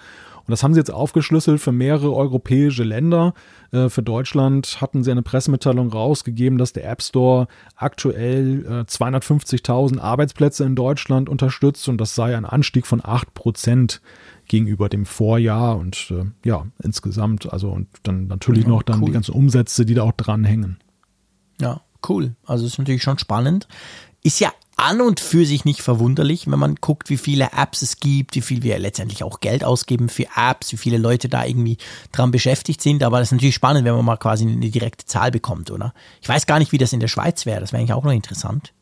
Und 0.47 0.53
das 0.53 0.63
haben 0.63 0.75
sie 0.75 0.81
jetzt 0.81 0.93
aufgeschlüsselt 0.93 1.61
für 1.61 1.73
mehrere 1.73 2.15
europäische 2.15 2.85
Länder. 2.85 3.33
Äh, 3.73 3.89
Für 3.89 4.03
Deutschland 4.03 4.81
hatten 4.81 5.03
sie 5.03 5.11
eine 5.11 5.23
Pressemitteilung 5.23 5.91
rausgegeben, 5.91 6.59
dass 6.59 6.75
der 6.75 6.89
App 6.91 7.03
Store 7.03 7.49
aktuell 7.77 8.65
äh, 8.67 8.71
250.000 8.83 10.01
Arbeitsplätze 10.01 10.65
in 10.65 10.77
Deutschland 10.77 11.31
unterstützt 11.31 11.89
und 11.89 11.99
das 11.99 12.15
sei 12.15 12.37
ein 12.37 12.45
Anstieg 12.45 12.87
von 12.87 13.01
8 13.03 13.33
Prozent 13.33 14.03
gegenüber 14.47 14.89
dem 14.89 15.07
Vorjahr 15.07 15.77
und 15.77 16.11
äh, 16.11 16.25
ja, 16.45 16.67
insgesamt, 16.83 17.53
also 17.53 17.71
und 17.71 17.89
dann 18.03 18.27
natürlich 18.27 18.65
Ja, 18.65 18.69
noch 18.71 18.83
dann 18.83 19.01
cool. 19.01 19.07
die 19.07 19.13
ganzen 19.13 19.33
Umsätze, 19.33 19.87
die 19.87 19.95
da 19.95 20.03
auch 20.03 20.13
dranhängen. 20.13 20.79
Ja, 21.61 21.81
cool. 22.09 22.35
Also 22.45 22.67
ist 22.67 22.79
natürlich 22.79 23.03
schon 23.03 23.19
spannend. 23.19 23.69
Ist 24.23 24.41
ja 24.41 24.53
an 24.77 25.01
und 25.01 25.21
für 25.21 25.47
sich 25.47 25.65
nicht 25.65 25.83
verwunderlich, 25.83 26.51
wenn 26.51 26.59
man 26.59 26.75
guckt, 26.77 27.09
wie 27.09 27.17
viele 27.17 27.51
Apps 27.57 27.83
es 27.83 27.99
gibt, 27.99 28.35
wie 28.35 28.41
viel 28.41 28.63
wir 28.63 28.79
letztendlich 28.79 29.23
auch 29.23 29.41
Geld 29.41 29.63
ausgeben 29.65 30.09
für 30.09 30.27
Apps, 30.37 30.73
wie 30.73 30.77
viele 30.77 30.99
Leute 30.99 31.29
da 31.29 31.45
irgendwie 31.45 31.79
dran 32.11 32.33
beschäftigt 32.33 32.83
sind. 32.83 33.03
Aber 33.05 33.19
das 33.19 33.29
ist 33.29 33.33
natürlich 33.33 33.55
spannend, 33.55 33.85
wenn 33.85 33.95
man 33.95 34.05
mal 34.05 34.17
quasi 34.17 34.45
eine 34.47 34.71
direkte 34.71 35.07
Zahl 35.07 35.31
bekommt, 35.31 35.71
oder? 35.71 35.95
Ich 36.21 36.29
weiß 36.29 36.47
gar 36.47 36.59
nicht, 36.59 36.73
wie 36.73 36.79
das 36.79 36.93
in 36.93 37.01
der 37.01 37.09
Schweiz 37.09 37.47
wäre. 37.47 37.61
Das 37.61 37.73
wäre 37.73 37.81
eigentlich 37.81 37.93
auch 37.93 38.05
noch 38.05 38.13
interessant. 38.13 38.73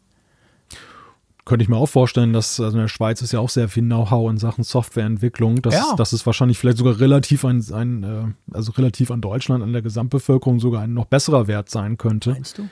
Könnte 1.45 1.65
ich 1.65 1.69
mir 1.69 1.77
auch 1.77 1.87
vorstellen, 1.87 2.33
dass 2.33 2.61
also 2.61 2.77
in 2.77 2.83
der 2.83 2.89
Schweiz 2.89 3.21
ist 3.21 3.33
ja 3.33 3.41
auch 3.41 3.49
sehr 3.49 3.69
viel 3.69 3.83
Know-how 3.83 4.31
in 4.31 4.39
Sachen 4.39 4.63
Softwareentwicklung. 4.63 5.61
Das, 5.61 5.75
Ja. 5.75 5.95
das 5.97 6.13
ist 6.13 6.25
wahrscheinlich 6.25 6.57
vielleicht 6.59 6.79
sogar 6.79 7.01
relativ 7.01 7.45
ein, 7.45 7.65
ein 7.73 8.03
äh, 8.05 8.55
also 8.55 8.71
relativ 8.73 9.11
an 9.11 9.21
Deutschland, 9.21 9.63
an 9.65 9.73
der 9.73 9.83
Gesamtbevölkerung 9.83 10.61
sogar 10.61 10.83
ein 10.83 10.95
noch 10.95 11.07
besserer 11.07 11.49
Wert 11.49 11.69
sein 11.69 11.99
könnte. 11.99 12.31
Meinst 12.31 12.59
du? 12.59 12.69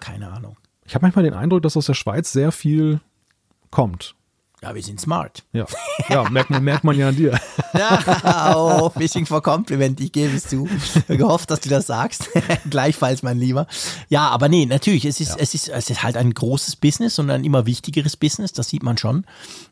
Keine 0.00 0.32
Ahnung. 0.32 0.56
Ich 0.84 0.94
habe 0.96 1.04
manchmal 1.04 1.24
den 1.24 1.34
Eindruck, 1.34 1.62
dass 1.62 1.76
aus 1.76 1.86
der 1.86 1.94
Schweiz 1.94 2.32
sehr 2.32 2.50
viel 2.50 3.00
kommt. 3.70 4.14
Ja, 4.60 4.74
wir 4.74 4.82
sind 4.82 5.00
smart. 5.00 5.44
Ja, 5.52 5.66
ja 6.08 6.28
merkt, 6.30 6.50
man, 6.50 6.64
merkt 6.64 6.82
man 6.82 6.96
ja 6.96 7.08
an 7.08 7.16
dir. 7.16 7.38
Ja, 7.74 8.56
oh, 8.56 8.88
Fishing 8.88 9.26
for 9.26 9.42
Compliment, 9.42 10.00
ich 10.00 10.10
gebe 10.10 10.34
es 10.34 10.48
zu. 10.48 10.68
Gehofft, 11.06 11.50
dass 11.50 11.60
du 11.60 11.68
das 11.68 11.86
sagst. 11.86 12.28
Gleichfalls, 12.70 13.22
mein 13.22 13.38
Lieber. 13.38 13.66
Ja, 14.08 14.28
aber 14.28 14.48
nee, 14.48 14.64
natürlich, 14.66 15.04
es 15.04 15.20
ist, 15.20 15.36
es, 15.38 15.54
ist, 15.54 15.68
es 15.68 15.90
ist 15.90 16.02
halt 16.02 16.16
ein 16.16 16.32
großes 16.32 16.76
Business 16.76 17.18
und 17.18 17.30
ein 17.30 17.44
immer 17.44 17.66
wichtigeres 17.66 18.16
Business, 18.16 18.52
das 18.52 18.68
sieht 18.70 18.82
man 18.82 18.96
schon. 18.96 19.26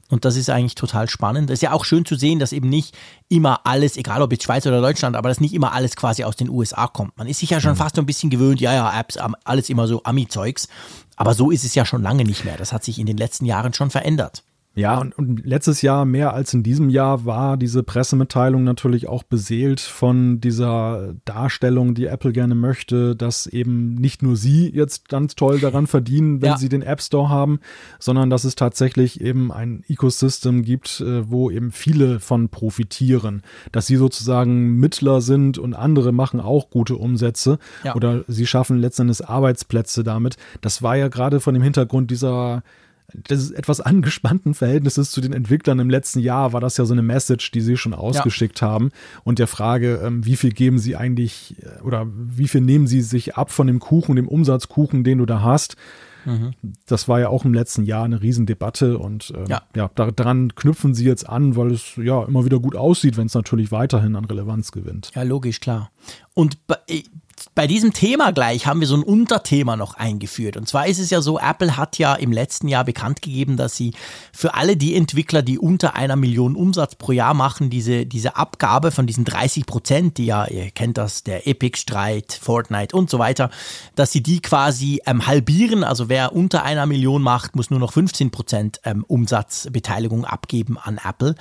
Und 0.08 0.24
das 0.24 0.36
ist 0.36 0.50
eigentlich 0.50 0.76
total 0.76 1.08
spannend. 1.08 1.50
Es 1.50 1.54
ist 1.54 1.62
ja 1.62 1.72
auch 1.72 1.84
schön 1.84 2.04
zu 2.04 2.14
sehen, 2.16 2.38
dass 2.38 2.52
eben 2.52 2.68
nicht 2.68 2.96
immer 3.28 3.60
alles, 3.64 3.96
egal 3.96 4.22
ob 4.22 4.30
jetzt 4.30 4.44
Schweiz 4.44 4.66
oder 4.66 4.80
Deutschland, 4.80 5.16
aber 5.16 5.30
dass 5.30 5.40
nicht 5.40 5.54
immer 5.54 5.72
alles 5.72 5.96
quasi 5.96 6.22
aus 6.22 6.36
den 6.36 6.50
USA 6.50 6.86
kommt. 6.86 7.16
Man 7.16 7.26
ist 7.26 7.40
sich 7.40 7.50
ja 7.50 7.60
schon 7.60 7.76
fast 7.76 7.96
so 7.96 8.02
ein 8.02 8.06
bisschen 8.06 8.30
gewöhnt, 8.30 8.60
ja, 8.60 8.72
ja, 8.74 9.00
Apps, 9.00 9.18
alles 9.44 9.68
immer 9.68 9.88
so 9.88 10.02
Ami-Zeugs. 10.04 10.68
Aber 11.16 11.34
so 11.34 11.50
ist 11.50 11.64
es 11.64 11.74
ja 11.74 11.86
schon 11.86 12.02
lange 12.02 12.24
nicht 12.24 12.44
mehr. 12.44 12.58
Das 12.58 12.72
hat 12.72 12.84
sich 12.84 12.98
in 12.98 13.06
den 13.06 13.16
letzten 13.16 13.46
Jahren 13.46 13.72
schon 13.72 13.90
verändert. 13.90 14.44
Ja, 14.76 14.98
und, 14.98 15.16
und 15.18 15.44
letztes 15.46 15.80
Jahr 15.80 16.04
mehr 16.04 16.34
als 16.34 16.52
in 16.52 16.62
diesem 16.62 16.90
Jahr 16.90 17.24
war 17.24 17.56
diese 17.56 17.82
Pressemitteilung 17.82 18.62
natürlich 18.62 19.08
auch 19.08 19.22
beseelt 19.22 19.80
von 19.80 20.38
dieser 20.40 21.14
Darstellung, 21.24 21.94
die 21.94 22.04
Apple 22.06 22.32
gerne 22.32 22.54
möchte, 22.54 23.16
dass 23.16 23.46
eben 23.46 23.94
nicht 23.94 24.22
nur 24.22 24.36
sie 24.36 24.68
jetzt 24.70 25.08
ganz 25.08 25.34
toll 25.34 25.58
daran 25.60 25.86
verdienen, 25.86 26.42
wenn 26.42 26.50
Ja. 26.50 26.56
sie 26.58 26.68
den 26.68 26.82
App 26.82 27.00
Store 27.00 27.30
haben, 27.30 27.58
sondern 27.98 28.28
dass 28.28 28.44
es 28.44 28.54
tatsächlich 28.54 29.20
eben 29.22 29.50
ein 29.50 29.82
Ecosystem 29.88 30.62
gibt, 30.62 31.00
äh, 31.00 31.30
wo 31.30 31.50
eben 31.50 31.72
viele 31.72 32.20
von 32.20 32.50
profitieren, 32.50 33.42
dass 33.72 33.86
sie 33.86 33.96
sozusagen 33.96 34.76
Mittler 34.78 35.22
sind 35.22 35.56
und 35.56 35.72
andere 35.72 36.12
machen 36.12 36.38
auch 36.38 36.68
gute 36.68 36.96
Umsätze 36.96 37.58
Ja. 37.82 37.94
oder 37.94 38.24
sie 38.28 38.46
schaffen 38.46 38.76
letztendlich 38.78 39.26
Arbeitsplätze 39.26 40.04
damit. 40.04 40.36
Das 40.60 40.82
war 40.82 40.96
ja 40.96 41.08
gerade 41.08 41.40
von 41.40 41.54
dem 41.54 41.62
Hintergrund 41.62 42.10
dieser 42.10 42.62
des 43.12 43.50
etwas 43.52 43.80
angespannten 43.80 44.54
Verhältnisses 44.54 45.10
zu 45.10 45.20
den 45.20 45.32
Entwicklern 45.32 45.78
im 45.78 45.90
letzten 45.90 46.20
Jahr 46.20 46.52
war 46.52 46.60
das 46.60 46.76
ja 46.76 46.84
so 46.84 46.92
eine 46.92 47.02
Message, 47.02 47.50
die 47.52 47.60
sie 47.60 47.76
schon 47.76 47.94
ausgeschickt 47.94 48.62
haben. 48.62 48.90
Und 49.24 49.38
der 49.38 49.46
Frage, 49.46 50.00
ähm, 50.04 50.24
wie 50.26 50.36
viel 50.36 50.50
geben 50.52 50.78
sie 50.78 50.96
eigentlich 50.96 51.56
äh, 51.62 51.82
oder 51.82 52.06
wie 52.12 52.48
viel 52.48 52.60
nehmen 52.60 52.86
sie 52.86 53.02
sich 53.02 53.36
ab 53.36 53.50
von 53.50 53.66
dem 53.68 53.78
Kuchen, 53.78 54.16
dem 54.16 54.28
Umsatzkuchen, 54.28 55.04
den 55.04 55.18
du 55.18 55.26
da 55.26 55.40
hast. 55.42 55.76
Das 56.86 57.06
war 57.06 57.20
ja 57.20 57.28
auch 57.28 57.44
im 57.44 57.54
letzten 57.54 57.84
Jahr 57.84 58.04
eine 58.04 58.20
Riesendebatte 58.20 58.98
und 58.98 59.32
ähm, 59.36 59.44
Ja. 59.46 59.62
ja, 59.76 59.88
da, 59.94 60.10
daran 60.10 60.56
knüpfen 60.56 60.92
sie 60.92 61.04
jetzt 61.04 61.28
an, 61.28 61.54
weil 61.54 61.70
es 61.70 61.92
ja 61.94 62.24
immer 62.24 62.44
wieder 62.44 62.58
gut 62.58 62.74
aussieht, 62.74 63.16
wenn 63.16 63.26
es 63.28 63.34
natürlich 63.34 63.70
weiterhin 63.70 64.16
an 64.16 64.24
Relevanz 64.24 64.72
gewinnt. 64.72 65.12
Ja, 65.14 65.22
logisch, 65.22 65.60
klar. 65.60 65.92
Und 66.34 66.66
bei, 66.66 66.78
bei 67.56 67.66
diesem 67.66 67.94
Thema 67.94 68.32
gleich 68.32 68.66
haben 68.66 68.80
wir 68.80 68.86
so 68.86 68.96
ein 68.96 69.02
Unterthema 69.02 69.76
noch 69.76 69.94
eingeführt. 69.94 70.58
Und 70.58 70.68
zwar 70.68 70.88
ist 70.88 70.98
es 70.98 71.08
ja 71.08 71.22
so, 71.22 71.38
Apple 71.40 71.78
hat 71.78 71.96
ja 71.96 72.14
im 72.14 72.30
letzten 72.30 72.68
Jahr 72.68 72.84
bekannt 72.84 73.22
gegeben, 73.22 73.56
dass 73.56 73.74
sie 73.74 73.94
für 74.30 74.52
alle 74.52 74.76
die 74.76 74.94
Entwickler, 74.94 75.40
die 75.40 75.58
unter 75.58 75.94
einer 75.94 76.16
Million 76.16 76.54
Umsatz 76.54 76.96
pro 76.96 77.12
Jahr 77.12 77.32
machen, 77.32 77.70
diese, 77.70 78.04
diese 78.04 78.36
Abgabe 78.36 78.90
von 78.90 79.06
diesen 79.06 79.24
30 79.24 79.64
Prozent, 79.64 80.18
die 80.18 80.26
ja, 80.26 80.46
ihr 80.46 80.70
kennt 80.70 80.98
das, 80.98 81.24
der 81.24 81.46
Epic-Streit, 81.48 82.38
Fortnite 82.38 82.94
und 82.94 83.08
so 83.08 83.18
weiter, 83.18 83.48
dass 83.94 84.12
sie 84.12 84.22
die 84.22 84.42
quasi 84.42 85.00
ähm, 85.06 85.26
halbieren. 85.26 85.82
Also 85.82 86.10
wer 86.10 86.34
unter 86.34 86.62
einer 86.62 86.84
Million 86.84 87.22
macht, 87.22 87.56
muss 87.56 87.70
nur 87.70 87.80
noch 87.80 87.94
15 87.94 88.30
Prozent 88.30 88.80
ähm, 88.84 89.02
Umsatzbeteiligung 89.02 90.26
abgeben 90.26 90.76
an 90.76 91.00
Apple. 91.02 91.34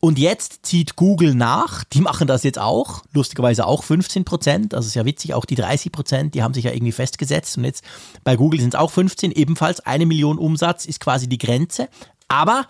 Und 0.00 0.18
jetzt 0.18 0.64
zieht 0.64 0.94
Google 0.94 1.34
nach. 1.34 1.82
Die 1.84 2.00
machen 2.00 2.28
das 2.28 2.44
jetzt 2.44 2.58
auch. 2.58 3.02
Lustigerweise 3.12 3.66
auch 3.66 3.82
15 3.82 4.24
Prozent. 4.24 4.74
Also 4.74 4.86
ist 4.86 4.94
ja 4.94 5.04
witzig, 5.04 5.34
auch 5.34 5.44
die 5.44 5.56
30 5.56 5.90
Prozent, 5.90 6.34
die 6.34 6.42
haben 6.42 6.54
sich 6.54 6.64
ja 6.64 6.72
irgendwie 6.72 6.92
festgesetzt. 6.92 7.58
Und 7.58 7.64
jetzt 7.64 7.82
bei 8.22 8.36
Google 8.36 8.60
sind 8.60 8.74
es 8.74 8.80
auch 8.80 8.92
15. 8.92 9.32
Ebenfalls 9.32 9.80
eine 9.80 10.06
Million 10.06 10.38
Umsatz 10.38 10.86
ist 10.86 11.00
quasi 11.00 11.28
die 11.28 11.38
Grenze. 11.38 11.88
Aber 12.28 12.66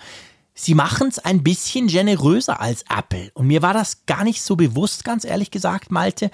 sie 0.55 0.74
machen 0.74 1.09
es 1.09 1.19
ein 1.19 1.43
bisschen 1.43 1.89
generöser 1.89 2.61
als 2.61 2.85
Apple. 2.89 3.31
Und 3.35 3.47
mir 3.47 3.61
war 3.61 3.74
das 3.74 4.07
gar 4.07 4.24
nicht 4.24 4.43
so 4.43 4.57
bewusst, 4.57 5.05
ganz 5.05 5.24
ehrlich 5.24 5.51
gesagt, 5.51 5.90
Malte. 5.90 6.31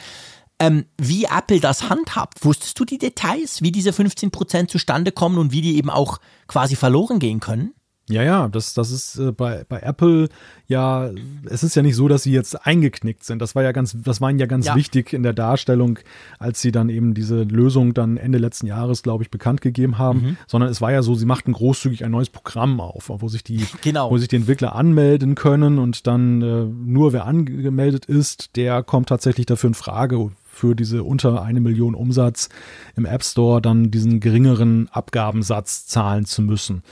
Ähm, 0.61 0.87
wie 0.97 1.25
Apple 1.25 1.59
das 1.59 1.89
handhabt. 1.89 2.45
Wusstest 2.45 2.79
du 2.79 2.85
die 2.85 2.99
Details, 2.99 3.63
wie 3.63 3.73
diese 3.73 3.93
15 3.93 4.31
Prozent 4.31 4.71
zustande 4.71 5.11
kommen 5.11 5.39
und 5.39 5.51
wie 5.51 5.63
die 5.63 5.77
eben 5.77 5.91
auch 5.91 6.21
quasi 6.47 6.77
verloren 6.77 7.19
gehen 7.19 7.41
können? 7.41 7.75
Ja, 8.09 8.23
ja, 8.23 8.49
das, 8.49 8.75
das 8.75 8.91
ist 8.91 9.19
äh, 9.19 9.33
bei, 9.33 9.65
bei 9.69 9.81
Apple 9.81 10.29
ja, 10.67 11.11
es 11.45 11.63
ist 11.63 11.75
ja 11.75 11.83
nicht 11.83 11.95
so, 11.95 12.09
dass 12.09 12.23
sie 12.23 12.33
jetzt 12.33 12.67
eingeknickt 12.67 13.23
sind. 13.23 13.43
Das 13.43 13.55
war 13.55 13.63
ja 13.63 13.73
ganz, 13.73 13.97
das 14.03 14.23
war 14.23 14.31
ihnen 14.31 14.39
ja 14.39 14.47
ganz 14.47 14.67
ja. 14.67 14.75
wichtig 14.75 15.13
in 15.13 15.23
der 15.23 15.35
Darstellung, 15.35 15.99
als 16.39 16.63
sie 16.63 16.73
dann 16.73 16.89
eben 16.89 17.13
diese 17.13 17.43
Lösung 17.43 17.93
dann 17.93 18.17
Ende 18.17 18.39
letzten 18.39 18.67
Jahres, 18.67 19.03
glaube 19.03 19.25
ich, 19.25 19.31
bekannt 19.31 19.61
gegeben 19.61 19.99
haben. 19.99 20.21
Mhm. 20.21 20.37
Sondern 20.47 20.71
es 20.71 20.81
war 20.81 20.91
ja 20.91 21.03
so, 21.03 21.15
sie 21.15 21.27
machten 21.27 21.53
großzügig 21.53 22.05
ein 22.05 22.11
neues 22.11 22.31
Programm 22.31 22.81
auf, 22.81 23.11
wo 23.11 23.29
sich 23.29 23.45
die, 23.45 23.67
genau. 23.83 24.11
wo 24.11 24.17
sich 24.17 24.29
die 24.29 24.37
Entwickler 24.37 24.75
anmelden 24.75 25.35
können 25.35 25.79
und 25.79 26.07
dann 26.07 26.41
äh, 26.41 26.65
nur 26.65 27.13
wer 27.13 27.27
angemeldet 27.27 28.07
ist, 28.07 28.57
der 28.57 28.83
kommt 28.83 29.11
tatsächlich 29.11 29.45
dafür 29.45 29.69
in 29.69 29.75
Frage 29.75 30.31
für 30.45 30.75
diese 30.75 31.03
unter 31.03 31.43
eine 31.43 31.61
Million 31.61 31.95
Umsatz 31.95 32.49
im 32.97 33.05
App 33.05 33.25
Store 33.25 33.61
dann 33.61 33.91
diesen 33.91 34.21
geringeren 34.21 34.89
Abgabensatz 34.89 35.87
zahlen 35.87 36.25
zu 36.25 36.41
müssen. 36.43 36.83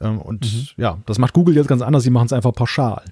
Ähm, 0.00 0.20
und 0.20 0.44
mhm. 0.44 0.66
ja, 0.76 0.98
das 1.06 1.18
macht 1.18 1.32
Google 1.32 1.56
jetzt 1.56 1.68
ganz 1.68 1.82
anders. 1.82 2.02
Sie 2.02 2.10
machen 2.10 2.26
es 2.26 2.32
einfach 2.32 2.52
pauschal. 2.52 3.02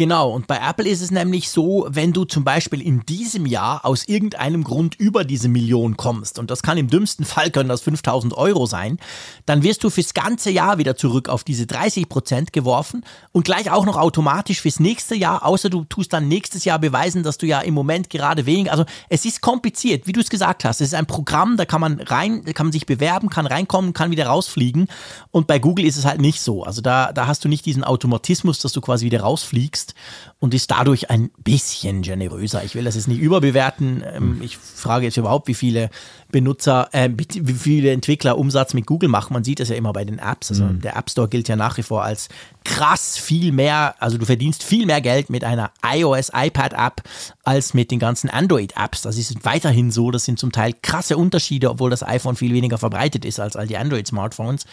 Genau, 0.00 0.30
und 0.30 0.46
bei 0.46 0.56
Apple 0.56 0.88
ist 0.88 1.02
es 1.02 1.10
nämlich 1.10 1.50
so, 1.50 1.86
wenn 1.90 2.14
du 2.14 2.24
zum 2.24 2.42
Beispiel 2.42 2.80
in 2.80 3.04
diesem 3.04 3.44
Jahr 3.44 3.84
aus 3.84 4.08
irgendeinem 4.08 4.64
Grund 4.64 4.94
über 4.94 5.24
diese 5.24 5.48
Million 5.48 5.98
kommst, 5.98 6.38
und 6.38 6.50
das 6.50 6.62
kann 6.62 6.78
im 6.78 6.88
dümmsten 6.88 7.26
Fall 7.26 7.50
können 7.50 7.68
das 7.68 7.82
5000 7.82 8.32
Euro 8.32 8.64
sein, 8.64 8.98
dann 9.44 9.62
wirst 9.62 9.84
du 9.84 9.90
fürs 9.90 10.14
ganze 10.14 10.50
Jahr 10.50 10.78
wieder 10.78 10.96
zurück 10.96 11.28
auf 11.28 11.44
diese 11.44 11.66
30 11.66 12.08
Prozent 12.08 12.54
geworfen 12.54 13.04
und 13.32 13.44
gleich 13.44 13.70
auch 13.70 13.84
noch 13.84 13.98
automatisch 13.98 14.62
fürs 14.62 14.80
nächste 14.80 15.14
Jahr, 15.14 15.44
außer 15.44 15.68
du 15.68 15.84
tust 15.84 16.14
dann 16.14 16.28
nächstes 16.28 16.64
Jahr 16.64 16.78
beweisen, 16.78 17.22
dass 17.22 17.36
du 17.36 17.44
ja 17.44 17.60
im 17.60 17.74
Moment 17.74 18.08
gerade 18.08 18.46
weniger, 18.46 18.72
also 18.72 18.86
es 19.10 19.26
ist 19.26 19.42
kompliziert, 19.42 20.06
wie 20.06 20.12
du 20.12 20.20
es 20.20 20.30
gesagt 20.30 20.64
hast, 20.64 20.80
es 20.80 20.88
ist 20.88 20.94
ein 20.94 21.04
Programm, 21.04 21.58
da 21.58 21.66
kann 21.66 21.82
man 21.82 22.00
rein, 22.00 22.42
da 22.46 22.54
kann 22.54 22.68
man 22.68 22.72
sich 22.72 22.86
bewerben, 22.86 23.28
kann 23.28 23.44
reinkommen, 23.44 23.92
kann 23.92 24.10
wieder 24.10 24.28
rausfliegen. 24.28 24.88
Und 25.30 25.46
bei 25.46 25.58
Google 25.58 25.84
ist 25.84 25.98
es 25.98 26.06
halt 26.06 26.22
nicht 26.22 26.40
so, 26.40 26.64
also 26.64 26.80
da, 26.80 27.12
da 27.12 27.26
hast 27.26 27.44
du 27.44 27.50
nicht 27.50 27.66
diesen 27.66 27.84
Automatismus, 27.84 28.60
dass 28.60 28.72
du 28.72 28.80
quasi 28.80 29.04
wieder 29.04 29.20
rausfliegst, 29.20 29.89
wächst 29.90 29.94
und 30.38 30.54
ist 30.54 30.70
dadurch 30.70 31.10
ein 31.10 31.30
bisschen 31.38 32.02
generöser. 32.02 32.64
Ich 32.64 32.74
will 32.74 32.84
das 32.84 32.94
jetzt 32.94 33.08
nicht 33.08 33.20
überbewerten. 33.20 34.02
Ähm, 34.06 34.36
hm. 34.36 34.42
Ich 34.42 34.56
frage 34.56 35.04
jetzt 35.04 35.16
überhaupt, 35.16 35.48
wie 35.48 35.54
viele 35.54 35.90
Benutzer, 36.32 36.88
äh, 36.92 37.10
wie 37.14 37.52
viele 37.52 37.90
Entwickler 37.90 38.38
Umsatz 38.38 38.72
mit 38.72 38.86
Google 38.86 39.08
machen. 39.08 39.34
Man 39.34 39.44
sieht 39.44 39.60
das 39.60 39.68
ja 39.68 39.76
immer 39.76 39.92
bei 39.92 40.04
den 40.04 40.18
Apps. 40.18 40.50
Also 40.50 40.64
mhm. 40.64 40.80
der 40.80 40.96
App 40.96 41.10
Store 41.10 41.28
gilt 41.28 41.48
ja 41.48 41.56
nach 41.56 41.76
wie 41.76 41.82
vor 41.82 42.02
als 42.04 42.28
krass 42.64 43.18
viel 43.18 43.52
mehr, 43.52 43.94
also 43.98 44.16
du 44.16 44.26
verdienst 44.26 44.62
viel 44.62 44.86
mehr 44.86 45.00
Geld 45.00 45.30
mit 45.30 45.44
einer 45.44 45.72
iOS 45.84 46.30
iPad 46.34 46.72
App 46.74 47.02
als 47.44 47.74
mit 47.74 47.90
den 47.90 47.98
ganzen 47.98 48.30
Android 48.30 48.74
Apps. 48.76 49.02
Das 49.02 49.18
ist 49.18 49.44
weiterhin 49.44 49.90
so. 49.90 50.10
Das 50.10 50.24
sind 50.24 50.38
zum 50.38 50.52
Teil 50.52 50.74
krasse 50.80 51.16
Unterschiede, 51.16 51.70
obwohl 51.70 51.90
das 51.90 52.02
iPhone 52.02 52.36
viel 52.36 52.54
weniger 52.54 52.78
verbreitet 52.78 53.24
ist 53.24 53.40
als 53.40 53.56
all 53.56 53.66
die 53.66 53.76
Android 53.76 54.06
Smartphones. 54.06 54.64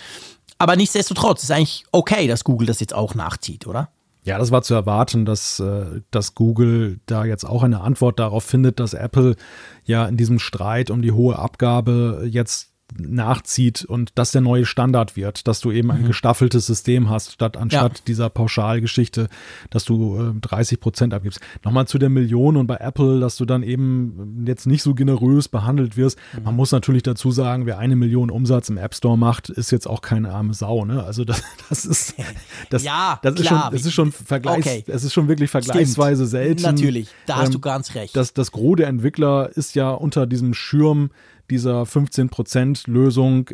Aber 0.59 0.75
nichtsdestotrotz 0.75 1.43
ist 1.43 1.51
eigentlich 1.51 1.85
okay, 1.91 2.27
dass 2.27 2.43
Google 2.43 2.67
das 2.67 2.79
jetzt 2.79 2.93
auch 2.93 3.15
nachzieht, 3.15 3.67
oder? 3.67 3.89
Ja, 4.27 4.37
das 4.37 4.51
war 4.51 4.61
zu 4.61 4.73
erwarten, 4.73 5.23
dass, 5.23 5.61
äh, 5.61 6.01
dass 6.11 6.35
Google 6.35 6.99
da 7.05 7.23
jetzt 7.23 7.45
auch 7.45 7.63
eine 7.63 7.79
Antwort 7.79 8.19
darauf 8.19 8.43
findet, 8.43 8.81
dass 8.81 8.93
Apple 8.93 9.37
ja 9.85 10.05
in 10.05 10.17
diesem 10.17 10.37
Streit 10.37 10.91
um 10.91 11.01
die 11.01 11.13
hohe 11.13 11.39
Abgabe 11.39 12.27
jetzt 12.29 12.73
nachzieht 12.95 13.83
und 13.85 14.11
das 14.15 14.31
der 14.31 14.41
neue 14.41 14.65
Standard 14.65 15.15
wird, 15.15 15.47
dass 15.47 15.59
du 15.59 15.71
eben 15.71 15.91
ein 15.91 16.03
mhm. 16.03 16.07
gestaffeltes 16.07 16.65
System 16.65 17.09
hast, 17.09 17.33
statt 17.33 17.57
anstatt 17.57 17.97
ja. 17.97 18.03
dieser 18.07 18.29
Pauschalgeschichte, 18.29 19.27
dass 19.69 19.85
du 19.85 20.33
äh, 20.35 20.39
30 20.39 20.79
Prozent 20.79 21.13
abgibst. 21.13 21.39
Nochmal 21.63 21.87
zu 21.87 21.97
der 21.97 22.09
Million 22.09 22.55
und 22.55 22.67
bei 22.67 22.77
Apple, 22.77 23.19
dass 23.19 23.35
du 23.35 23.45
dann 23.45 23.61
eben 23.61 24.45
jetzt 24.47 24.67
nicht 24.67 24.83
so 24.83 24.93
generös 24.93 25.49
behandelt 25.49 25.97
wirst. 25.97 26.17
Mhm. 26.37 26.43
Man 26.45 26.55
muss 26.55 26.71
natürlich 26.71 27.03
dazu 27.03 27.31
sagen, 27.31 27.65
wer 27.65 27.77
eine 27.77 27.95
Million 27.95 28.31
Umsatz 28.31 28.69
im 28.69 28.77
App 28.77 28.95
Store 28.95 29.17
macht, 29.17 29.49
ist 29.49 29.71
jetzt 29.71 29.87
auch 29.87 30.01
keine 30.01 30.31
arme 30.31 30.53
Sau. 30.53 30.85
Ne? 30.85 31.03
Also 31.03 31.25
das, 31.25 31.43
das 31.69 31.85
ist, 31.85 32.15
das, 32.69 32.83
ja, 32.83 33.19
das 33.21 33.35
ist 33.39 33.47
schon, 33.47 33.61
das 33.71 33.85
ist 33.85 33.93
schon 33.93 34.11
Vergleichs, 34.11 34.65
okay. 34.65 34.83
es 34.87 35.03
ist 35.03 35.13
schon 35.13 35.27
wirklich 35.27 35.51
vergleichsweise 35.51 36.25
Stimmt. 36.25 36.31
selten. 36.31 36.61
Natürlich, 36.63 37.09
da 37.25 37.37
hast 37.37 37.47
ähm, 37.47 37.53
du 37.53 37.59
ganz 37.59 37.95
recht. 37.95 38.15
Das, 38.15 38.33
das 38.33 38.51
Gros 38.51 38.77
der 38.77 38.87
Entwickler 38.87 39.49
ist 39.55 39.75
ja 39.75 39.91
unter 39.91 40.25
diesem 40.25 40.53
Schirm 40.53 41.09
dieser 41.49 41.83
15%-Lösung. 41.83 43.49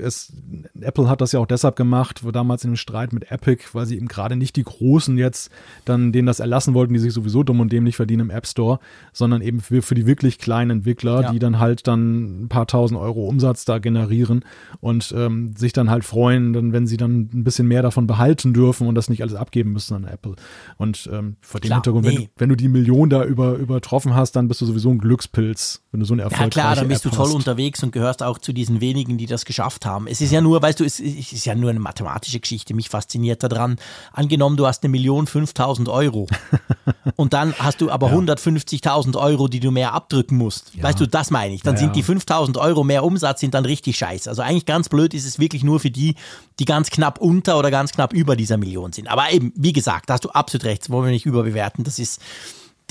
Apple 0.82 1.10
hat 1.10 1.22
das 1.22 1.32
ja 1.32 1.40
auch 1.40 1.46
deshalb 1.46 1.76
gemacht, 1.76 2.24
damals 2.32 2.64
in 2.64 2.72
dem 2.72 2.76
Streit 2.76 3.14
mit 3.14 3.32
Epic, 3.32 3.66
weil 3.74 3.86
sie 3.86 3.98
eben 3.98 4.08
gerade 4.08 4.36
nicht 4.36 4.56
die 4.56 4.64
Großen 4.64 5.18
jetzt 5.18 5.52
dann 5.86 6.12
denen 6.12 6.26
das 6.26 6.40
erlassen 6.40 6.74
wollten, 6.74 6.94
die 6.94 7.00
sich 7.00 7.14
sowieso 7.14 7.44
dumm 7.44 7.60
und 7.60 7.72
dämlich 7.72 7.96
verdienen 7.96 8.22
im 8.22 8.30
App 8.30 8.48
Store, 8.48 8.80
sondern 9.12 9.42
eben 9.42 9.60
für, 9.62 9.82
für 9.82 9.96
die 9.96 10.06
wirklich 10.06 10.40
kleinen 10.40 10.72
Entwickler, 10.72 11.22
ja. 11.22 11.32
die 11.32 11.40
dann 11.40 11.60
halt 11.60 11.88
dann 11.88 12.44
ein 12.44 12.50
paar 12.50 12.68
tausend 12.68 13.00
Euro 13.00 13.28
Umsatz 13.28 13.66
da 13.66 13.78
generieren 13.78 14.44
und 14.82 15.14
ähm, 15.16 15.54
sich 15.56 15.74
dann 15.74 15.90
halt 15.90 16.04
freuen, 16.04 16.54
dann, 16.54 16.74
wenn 16.74 16.88
sie 16.88 16.98
dann 16.98 17.30
ein 17.34 17.44
bisschen 17.44 17.68
mehr 17.68 17.82
davon 17.82 18.08
behalten 18.08 18.54
dürfen 18.54 18.88
und 18.88 18.96
das 18.96 19.10
nicht 19.10 19.22
alles 19.22 19.36
abgeben 19.36 19.72
müssen 19.72 19.96
an 19.96 20.06
Apple. 20.06 20.36
Und 20.78 21.10
ähm, 21.12 21.36
vor 21.42 21.60
dem 21.60 21.68
Klar, 21.68 21.78
Hintergrund, 21.78 22.06
nee. 22.06 22.12
wenn, 22.12 22.24
du, 22.24 22.30
wenn 22.38 22.50
du 22.50 22.56
die 22.56 22.68
Million 22.68 23.10
da 23.10 23.24
über, 23.24 23.56
übertroffen 23.56 24.16
hast, 24.16 24.36
dann 24.36 24.48
bist 24.48 24.62
du 24.62 24.66
sowieso 24.66 24.90
ein 24.90 24.98
Glückspilz, 24.98 25.84
wenn 25.92 26.00
du 26.00 26.06
so 26.06 26.14
eine 26.14 26.24
erfolgreiche 26.24 26.60
Ja 26.60 26.64
klar, 26.64 26.76
dann 26.76 26.88
bist 26.88 27.06
App 27.06 27.12
du 27.12 27.18
toll 27.18 27.28
hast. 27.28 27.36
unterwegs 27.36 27.83
und 27.84 27.92
gehörst 27.92 28.24
auch 28.24 28.38
zu 28.38 28.54
diesen 28.54 28.82
wenigen, 28.82 29.18
die 29.18 29.26
das 29.26 29.46
geschafft 29.46 29.86
haben. 29.86 30.08
Es 30.08 30.22
ist 30.22 30.32
ja 30.32 30.42
nur, 30.42 30.62
weißt 30.62 30.80
du, 30.80 30.86
es 30.86 31.00
ist 31.00 31.46
ja 31.46 31.56
nur 31.56 31.70
eine 31.70 31.80
mathematische 31.80 32.40
Geschichte. 32.40 32.74
Mich 32.74 32.90
fasziniert 32.90 33.44
daran. 33.44 33.78
Angenommen, 34.12 34.58
du 34.58 34.66
hast 34.66 34.84
eine 34.84 34.92
Million 34.92 35.28
5000 35.28 35.90
Euro 35.90 36.28
und 37.16 37.34
dann 37.34 37.54
hast 37.58 37.82
du 37.82 37.92
aber 37.92 38.10
ja. 38.10 38.18
150.000 38.18 39.18
Euro, 39.18 39.48
die 39.48 39.60
du 39.60 39.72
mehr 39.72 39.94
abdrücken 39.94 40.38
musst. 40.38 40.74
Ja. 40.76 40.84
Weißt 40.84 41.00
du, 41.00 41.08
das 41.08 41.32
meine 41.32 41.54
ich. 41.54 41.62
Dann 41.62 41.76
ja, 41.76 41.82
sind 41.82 41.96
die 41.96 42.04
5000 42.04 42.58
Euro 42.58 42.84
mehr 42.84 43.04
Umsatz 43.04 43.40
sind 43.40 43.54
dann 43.54 43.66
richtig 43.66 43.98
scheiße. 43.98 44.30
Also 44.30 44.42
eigentlich 44.42 44.66
ganz 44.66 44.90
blöd 44.90 45.14
ist 45.14 45.26
es 45.26 45.40
wirklich 45.40 45.64
nur 45.64 45.80
für 45.80 45.92
die, 45.92 46.16
die 46.60 46.66
ganz 46.66 46.90
knapp 46.90 47.20
unter 47.20 47.58
oder 47.60 47.72
ganz 47.72 47.92
knapp 47.92 48.14
über 48.14 48.36
dieser 48.36 48.58
Million 48.58 48.94
sind. 48.94 49.08
Aber 49.10 49.32
eben, 49.32 49.52
wie 49.56 49.74
gesagt, 49.74 50.10
da 50.10 50.14
hast 50.14 50.26
du 50.26 50.30
absolut 50.30 50.66
recht. 50.66 50.84
Das 50.84 50.90
wollen 50.90 51.06
wir 51.06 51.12
nicht 51.12 51.26
überbewerten. 51.26 51.84
Das 51.84 52.00
ist, 52.00 52.22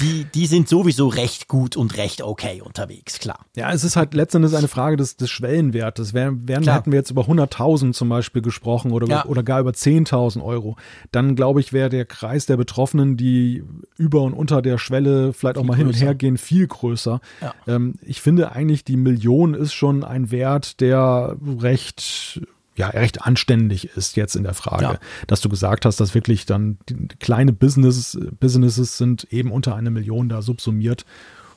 die, 0.02 0.24
die 0.24 0.46
sind 0.46 0.68
sowieso 0.68 1.08
recht 1.08 1.48
gut 1.48 1.76
und 1.76 1.96
recht 1.96 2.22
okay 2.22 2.60
unterwegs, 2.60 3.18
klar. 3.18 3.46
Ja, 3.56 3.72
es 3.72 3.84
ist 3.84 3.96
halt 3.96 4.14
letztendlich 4.14 4.56
eine 4.56 4.68
Frage 4.68 4.96
des, 4.96 5.16
des 5.16 5.30
Schwellenwertes. 5.30 6.12
Wären, 6.12 6.46
wären 6.48 6.68
hätten 6.68 6.92
wir 6.92 6.98
jetzt 6.98 7.10
über 7.10 7.22
100.000 7.22 7.92
zum 7.92 8.08
Beispiel 8.08 8.42
gesprochen 8.42 8.92
oder, 8.92 9.06
ja. 9.06 9.24
oder 9.26 9.42
gar 9.42 9.60
über 9.60 9.70
10.000 9.70 10.42
Euro, 10.42 10.76
dann 11.12 11.36
glaube 11.36 11.60
ich, 11.60 11.72
wäre 11.72 11.88
der 11.88 12.04
Kreis 12.04 12.46
der 12.46 12.56
Betroffenen, 12.56 13.16
die 13.16 13.62
über 13.96 14.22
und 14.22 14.34
unter 14.34 14.62
der 14.62 14.78
Schwelle 14.78 15.32
vielleicht 15.32 15.58
auch 15.58 15.64
mal 15.64 15.76
hin 15.76 15.86
und 15.86 16.00
her 16.00 16.14
gehen, 16.14 16.36
viel 16.36 16.66
größer. 16.66 17.20
Ja. 17.40 17.54
Ähm, 17.66 17.94
ich 18.02 18.20
finde 18.20 18.52
eigentlich, 18.52 18.84
die 18.84 18.96
Million 18.96 19.54
ist 19.54 19.72
schon 19.72 20.04
ein 20.04 20.30
Wert, 20.30 20.80
der 20.80 21.36
recht 21.58 22.40
ja 22.76 22.88
recht 22.88 23.22
anständig 23.22 23.84
ist 23.96 24.16
jetzt 24.16 24.36
in 24.36 24.44
der 24.44 24.54
Frage, 24.54 24.84
ja. 24.84 24.98
dass 25.26 25.40
du 25.40 25.48
gesagt 25.48 25.84
hast, 25.84 26.00
dass 26.00 26.14
wirklich 26.14 26.46
dann 26.46 26.78
kleine 27.20 27.52
Business, 27.52 28.18
Businesses 28.40 28.96
sind 28.96 29.24
eben 29.30 29.52
unter 29.52 29.74
eine 29.76 29.90
Million 29.90 30.28
da 30.28 30.42
subsumiert. 30.42 31.04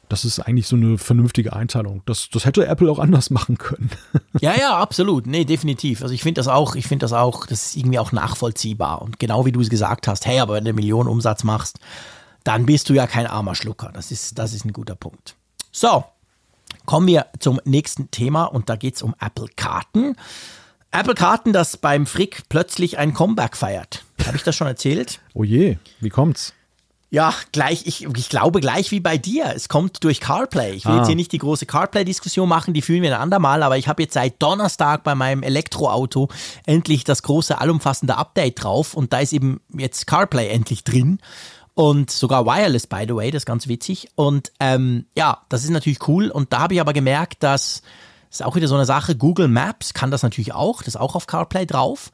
Das 0.07 0.23
ist 0.23 0.39
eigentlich 0.39 0.67
so 0.67 0.75
eine 0.75 0.99
vernünftige 0.99 1.53
Einteilung. 1.53 2.03
Das, 2.05 2.29
das 2.29 2.45
hätte 2.45 2.67
Apple 2.67 2.91
auch 2.91 2.99
anders 2.99 3.29
machen 3.29 3.57
können. 3.57 3.89
Ja, 4.41 4.53
ja, 4.53 4.77
absolut. 4.77 5.27
Nee, 5.27 5.45
definitiv. 5.45 6.01
Also 6.01 6.13
ich 6.13 6.21
finde 6.21 6.39
das 6.39 6.49
auch, 6.49 6.75
ich 6.75 6.87
finde 6.87 7.05
das 7.05 7.13
auch, 7.13 7.45
das 7.45 7.67
ist 7.67 7.77
irgendwie 7.77 7.99
auch 7.99 8.11
nachvollziehbar. 8.11 9.01
Und 9.01 9.17
genau 9.17 9.45
wie 9.45 9.53
du 9.53 9.61
es 9.61 9.69
gesagt 9.69 10.09
hast, 10.09 10.25
hey, 10.25 10.39
aber 10.39 10.55
wenn 10.55 10.65
du 10.65 10.69
eine 10.69 10.75
Million 10.75 11.07
Umsatz 11.07 11.45
machst, 11.45 11.79
dann 12.43 12.65
bist 12.65 12.89
du 12.89 12.93
ja 12.93 13.07
kein 13.07 13.27
armer 13.27 13.55
Schlucker. 13.55 13.91
Das 13.93 14.11
ist, 14.11 14.37
das 14.37 14.53
ist 14.53 14.65
ein 14.65 14.73
guter 14.73 14.95
Punkt. 14.95 15.35
So, 15.71 16.03
kommen 16.85 17.07
wir 17.07 17.27
zum 17.39 17.61
nächsten 17.63 18.11
Thema 18.11 18.43
und 18.43 18.69
da 18.69 18.75
geht 18.75 18.95
es 18.95 19.01
um 19.01 19.15
Apple 19.19 19.47
Karten. 19.55 20.15
Apple 20.95 21.13
Karten, 21.13 21.51
das 21.51 21.75
beim 21.75 22.05
Frick 22.05 22.43
plötzlich 22.47 22.97
ein 22.97 23.13
Comeback 23.13 23.57
feiert. 23.57 24.05
Habe 24.25 24.37
ich 24.37 24.43
das 24.43 24.55
schon 24.55 24.67
erzählt? 24.67 25.19
Oh 25.33 25.43
je, 25.43 25.75
wie 25.99 26.07
kommt's? 26.07 26.53
Ja, 27.09 27.33
gleich, 27.51 27.85
ich, 27.85 28.05
ich 28.05 28.29
glaube 28.29 28.61
gleich 28.61 28.91
wie 28.91 29.01
bei 29.01 29.17
dir. 29.17 29.51
Es 29.53 29.67
kommt 29.67 30.05
durch 30.05 30.21
CarPlay. 30.21 30.71
Ich 30.71 30.85
will 30.85 30.93
ah. 30.93 30.97
jetzt 30.99 31.07
hier 31.07 31.17
nicht 31.17 31.33
die 31.33 31.37
große 31.37 31.65
CarPlay-Diskussion 31.65 32.47
machen, 32.47 32.73
die 32.73 32.81
fühlen 32.81 33.01
wir 33.01 33.13
ein 33.13 33.21
andermal, 33.21 33.61
aber 33.63 33.77
ich 33.77 33.89
habe 33.89 34.03
jetzt 34.03 34.13
seit 34.13 34.41
Donnerstag 34.41 35.03
bei 35.03 35.15
meinem 35.15 35.43
Elektroauto 35.43 36.29
endlich 36.65 37.03
das 37.03 37.23
große 37.23 37.59
allumfassende 37.59 38.15
Update 38.15 38.63
drauf 38.63 38.93
und 38.93 39.11
da 39.11 39.19
ist 39.19 39.33
eben 39.33 39.59
jetzt 39.77 40.07
CarPlay 40.07 40.47
endlich 40.47 40.85
drin. 40.85 41.19
Und 41.73 42.09
sogar 42.09 42.45
wireless, 42.45 42.87
by 42.87 43.03
the 43.05 43.15
way, 43.15 43.31
das 43.31 43.41
ist 43.41 43.45
ganz 43.45 43.67
witzig. 43.67 44.07
Und 44.15 44.53
ähm, 44.61 45.07
ja, 45.17 45.41
das 45.49 45.65
ist 45.65 45.71
natürlich 45.71 46.07
cool. 46.07 46.29
Und 46.29 46.53
da 46.53 46.59
habe 46.59 46.73
ich 46.73 46.79
aber 46.79 46.93
gemerkt, 46.93 47.43
dass 47.43 47.81
ist 48.39 48.45
auch 48.45 48.55
wieder 48.55 48.67
so 48.67 48.75
eine 48.75 48.85
Sache. 48.85 49.15
Google 49.15 49.47
Maps 49.47 49.93
kann 49.93 50.11
das 50.11 50.23
natürlich 50.23 50.53
auch, 50.53 50.79
das 50.79 50.89
ist 50.89 50.97
auch 50.97 51.15
auf 51.15 51.27
CarPlay 51.27 51.65
drauf. 51.65 52.11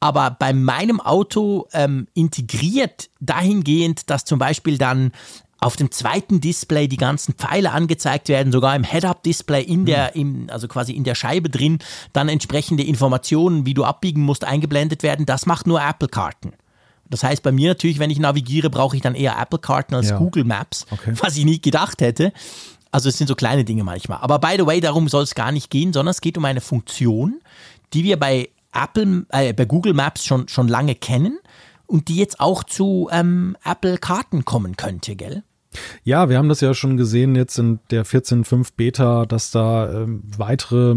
Aber 0.00 0.30
bei 0.30 0.52
meinem 0.52 1.00
Auto 1.00 1.68
ähm, 1.72 2.08
integriert 2.14 3.10
dahingehend, 3.20 4.08
dass 4.08 4.24
zum 4.24 4.38
Beispiel 4.38 4.78
dann 4.78 5.12
auf 5.60 5.76
dem 5.76 5.90
zweiten 5.90 6.40
Display 6.40 6.88
die 6.88 6.96
ganzen 6.96 7.34
Pfeile 7.34 7.72
angezeigt 7.72 8.30
werden, 8.30 8.50
sogar 8.50 8.74
im 8.74 8.82
Head-Up-Display 8.82 9.62
in 9.62 9.84
der, 9.84 10.14
hm. 10.14 10.20
im, 10.20 10.50
also 10.50 10.68
quasi 10.68 10.92
in 10.92 11.04
der 11.04 11.14
Scheibe 11.14 11.50
drin, 11.50 11.80
dann 12.14 12.30
entsprechende 12.30 12.82
Informationen, 12.82 13.66
wie 13.66 13.74
du 13.74 13.84
abbiegen 13.84 14.22
musst, 14.22 14.44
eingeblendet 14.44 15.02
werden. 15.02 15.26
Das 15.26 15.44
macht 15.44 15.66
nur 15.66 15.82
Apple-Karten. 15.82 16.54
Das 17.10 17.24
heißt, 17.24 17.42
bei 17.42 17.52
mir 17.52 17.70
natürlich, 17.70 17.98
wenn 17.98 18.10
ich 18.10 18.20
navigiere, 18.20 18.70
brauche 18.70 18.96
ich 18.96 19.02
dann 19.02 19.14
eher 19.14 19.38
Apple-Karten 19.38 19.94
als 19.94 20.10
ja. 20.10 20.18
Google 20.18 20.44
Maps, 20.44 20.86
okay. 20.90 21.12
was 21.20 21.36
ich 21.36 21.44
nie 21.44 21.60
gedacht 21.60 22.00
hätte. 22.00 22.32
Also 22.92 23.08
es 23.08 23.18
sind 23.18 23.28
so 23.28 23.34
kleine 23.34 23.64
Dinge 23.64 23.84
manchmal. 23.84 24.18
Aber 24.20 24.38
by 24.38 24.54
the 24.58 24.66
way, 24.66 24.80
darum 24.80 25.08
soll 25.08 25.22
es 25.22 25.34
gar 25.34 25.52
nicht 25.52 25.70
gehen, 25.70 25.92
sondern 25.92 26.10
es 26.10 26.20
geht 26.20 26.36
um 26.36 26.44
eine 26.44 26.60
Funktion, 26.60 27.40
die 27.92 28.04
wir 28.04 28.18
bei 28.18 28.50
Apple, 28.72 29.26
äh, 29.30 29.52
bei 29.52 29.64
Google 29.64 29.94
Maps 29.94 30.24
schon, 30.24 30.48
schon 30.48 30.68
lange 30.68 30.94
kennen 30.94 31.38
und 31.86 32.08
die 32.08 32.16
jetzt 32.16 32.40
auch 32.40 32.64
zu 32.64 33.08
ähm, 33.12 33.56
Apple 33.64 33.98
Karten 33.98 34.44
kommen 34.44 34.76
könnte, 34.76 35.16
gell? 35.16 35.42
Ja, 36.02 36.28
wir 36.28 36.38
haben 36.38 36.48
das 36.48 36.60
ja 36.60 36.74
schon 36.74 36.96
gesehen 36.96 37.36
jetzt 37.36 37.58
in 37.58 37.78
der 37.90 38.04
14.5 38.04 38.70
Beta, 38.76 39.24
dass 39.24 39.52
da 39.52 40.02
ähm, 40.02 40.22
weitere 40.36 40.96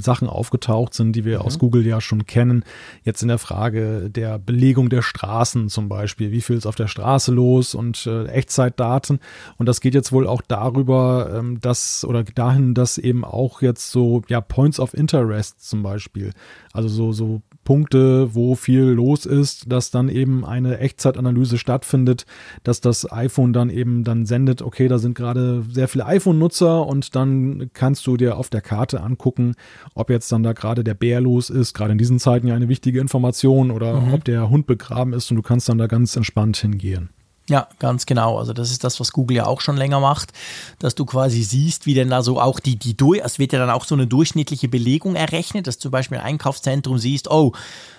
Sachen 0.00 0.28
aufgetaucht 0.28 0.94
sind, 0.94 1.14
die 1.14 1.24
wir 1.24 1.40
mhm. 1.40 1.46
aus 1.46 1.58
Google 1.58 1.86
ja 1.86 2.00
schon 2.00 2.26
kennen. 2.26 2.64
Jetzt 3.04 3.22
in 3.22 3.28
der 3.28 3.38
Frage 3.38 4.10
der 4.10 4.38
Belegung 4.38 4.88
der 4.88 5.02
Straßen 5.02 5.68
zum 5.68 5.88
Beispiel. 5.88 6.30
Wie 6.30 6.40
viel 6.40 6.56
ist 6.56 6.66
auf 6.66 6.76
der 6.76 6.88
Straße 6.88 7.32
los 7.32 7.74
und 7.74 8.06
äh, 8.06 8.26
Echtzeitdaten. 8.26 9.20
Und 9.58 9.66
das 9.66 9.80
geht 9.80 9.94
jetzt 9.94 10.12
wohl 10.12 10.26
auch 10.26 10.42
darüber, 10.46 11.30
ähm, 11.34 11.60
dass 11.60 12.04
oder 12.04 12.24
dahin, 12.24 12.74
dass 12.74 12.98
eben 12.98 13.24
auch 13.24 13.62
jetzt 13.62 13.90
so, 13.90 14.22
ja, 14.28 14.40
Points 14.40 14.80
of 14.80 14.94
Interest 14.94 15.60
zum 15.68 15.82
Beispiel. 15.82 16.32
Also 16.72 16.88
so, 16.88 17.12
so 17.12 17.42
Punkte, 17.64 18.34
wo 18.34 18.54
viel 18.54 18.82
los 18.82 19.26
ist, 19.26 19.70
dass 19.70 19.90
dann 19.90 20.08
eben 20.08 20.44
eine 20.44 20.78
Echtzeitanalyse 20.78 21.58
stattfindet, 21.58 22.26
dass 22.64 22.80
das 22.80 23.10
iPhone 23.10 23.52
dann 23.52 23.70
eben 23.70 24.04
dann 24.04 24.26
sendet, 24.26 24.62
okay, 24.62 24.88
da 24.88 24.98
sind 24.98 25.14
gerade 25.14 25.64
sehr 25.70 25.88
viele 25.88 26.06
iPhone-Nutzer 26.06 26.86
und 26.86 27.14
dann 27.14 27.70
kannst 27.72 28.06
du 28.06 28.16
dir 28.16 28.36
auf 28.36 28.50
der 28.50 28.60
Karte 28.60 29.00
angucken, 29.00 29.54
ob 29.94 30.10
jetzt 30.10 30.30
dann 30.32 30.42
da 30.42 30.52
gerade 30.52 30.82
der 30.82 30.94
Bär 30.94 31.20
los 31.20 31.50
ist, 31.50 31.74
gerade 31.74 31.92
in 31.92 31.98
diesen 31.98 32.18
Zeiten 32.18 32.46
ja 32.46 32.54
eine 32.54 32.68
wichtige 32.68 33.00
Information 33.00 33.70
oder 33.70 34.00
mhm. 34.00 34.14
ob 34.14 34.24
der 34.24 34.50
Hund 34.50 34.66
begraben 34.66 35.12
ist 35.12 35.30
und 35.30 35.36
du 35.36 35.42
kannst 35.42 35.68
dann 35.68 35.78
da 35.78 35.86
ganz 35.86 36.16
entspannt 36.16 36.56
hingehen. 36.56 37.10
Ja, 37.48 37.66
ganz 37.80 38.06
genau. 38.06 38.38
Also 38.38 38.52
das 38.52 38.70
ist 38.70 38.84
das, 38.84 39.00
was 39.00 39.12
Google 39.12 39.38
ja 39.38 39.46
auch 39.46 39.60
schon 39.60 39.76
länger 39.76 39.98
macht, 39.98 40.32
dass 40.78 40.94
du 40.94 41.04
quasi 41.04 41.42
siehst, 41.42 41.86
wie 41.86 41.94
denn 41.94 42.08
da 42.08 42.22
so 42.22 42.40
auch 42.40 42.60
die, 42.60 42.76
die 42.76 42.96
durch, 42.96 43.20
es 43.24 43.38
wird 43.38 43.52
ja 43.52 43.58
dann 43.58 43.70
auch 43.70 43.84
so 43.84 43.96
eine 43.96 44.06
durchschnittliche 44.06 44.68
Belegung 44.68 45.16
errechnet, 45.16 45.66
dass 45.66 45.78
zum 45.78 45.90
Beispiel 45.90 46.18
ein 46.18 46.24
Einkaufszentrum 46.24 46.98
siehst, 46.98 47.28
oh, 47.28 47.52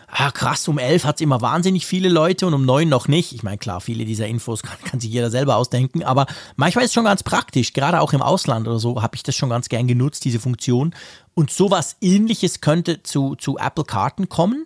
ah, 0.08 0.32
krass, 0.32 0.68
um 0.68 0.78
elf 0.78 1.04
hat 1.04 1.18
es 1.18 1.22
immer 1.22 1.42
wahnsinnig 1.42 1.86
viele 1.86 2.08
Leute 2.08 2.48
und 2.48 2.54
um 2.54 2.66
neun 2.66 2.88
noch 2.88 3.08
nicht. 3.08 3.34
Ich 3.34 3.44
meine, 3.44 3.58
klar, 3.58 3.82
viele 3.82 4.06
dieser 4.06 4.28
Infos 4.28 4.64
kann, 4.64 4.78
kann 4.86 5.00
sich 5.00 5.12
jeder 5.12 5.30
selber 5.30 5.58
ausdenken, 5.58 6.04
aber 6.04 6.26
manchmal 6.56 6.86
ist 6.86 6.92
es 6.92 6.94
schon 6.94 7.06
ganz 7.06 7.24
praktisch, 7.24 7.74
gerade 7.74 8.00
auch 8.00 8.14
im 8.14 8.22
Ausland 8.22 8.68
oder 8.68 8.80
so, 8.80 9.02
habe 9.02 9.16
ich 9.16 9.24
das 9.24 9.36
schon 9.36 9.50
ganz 9.50 9.70
gern 9.70 9.88
genutzt, 9.88 10.24
diese 10.26 10.40
Funktion. 10.40 10.96
Und 11.34 11.50
sowas 11.50 11.98
ähnliches 12.00 12.62
könnte 12.62 13.02
zu, 13.04 13.36
zu 13.36 13.58
Apple 13.58 13.86
Karten 13.86 14.30
kommen. 14.30 14.66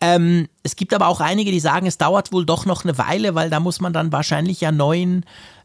Ähm, 0.00 0.48
es 0.62 0.76
gibt 0.76 0.94
aber 0.94 1.08
auch 1.08 1.20
einige, 1.20 1.50
die 1.50 1.60
sagen, 1.60 1.86
es 1.86 1.98
dauert 1.98 2.32
wohl 2.32 2.46
doch 2.46 2.66
noch 2.66 2.84
eine 2.84 2.98
Weile, 2.98 3.34
weil 3.34 3.50
da 3.50 3.60
muss 3.60 3.80
man 3.80 3.92
dann 3.92 4.12
wahrscheinlich 4.12 4.60
ja 4.60 4.70
neuen 4.70 5.24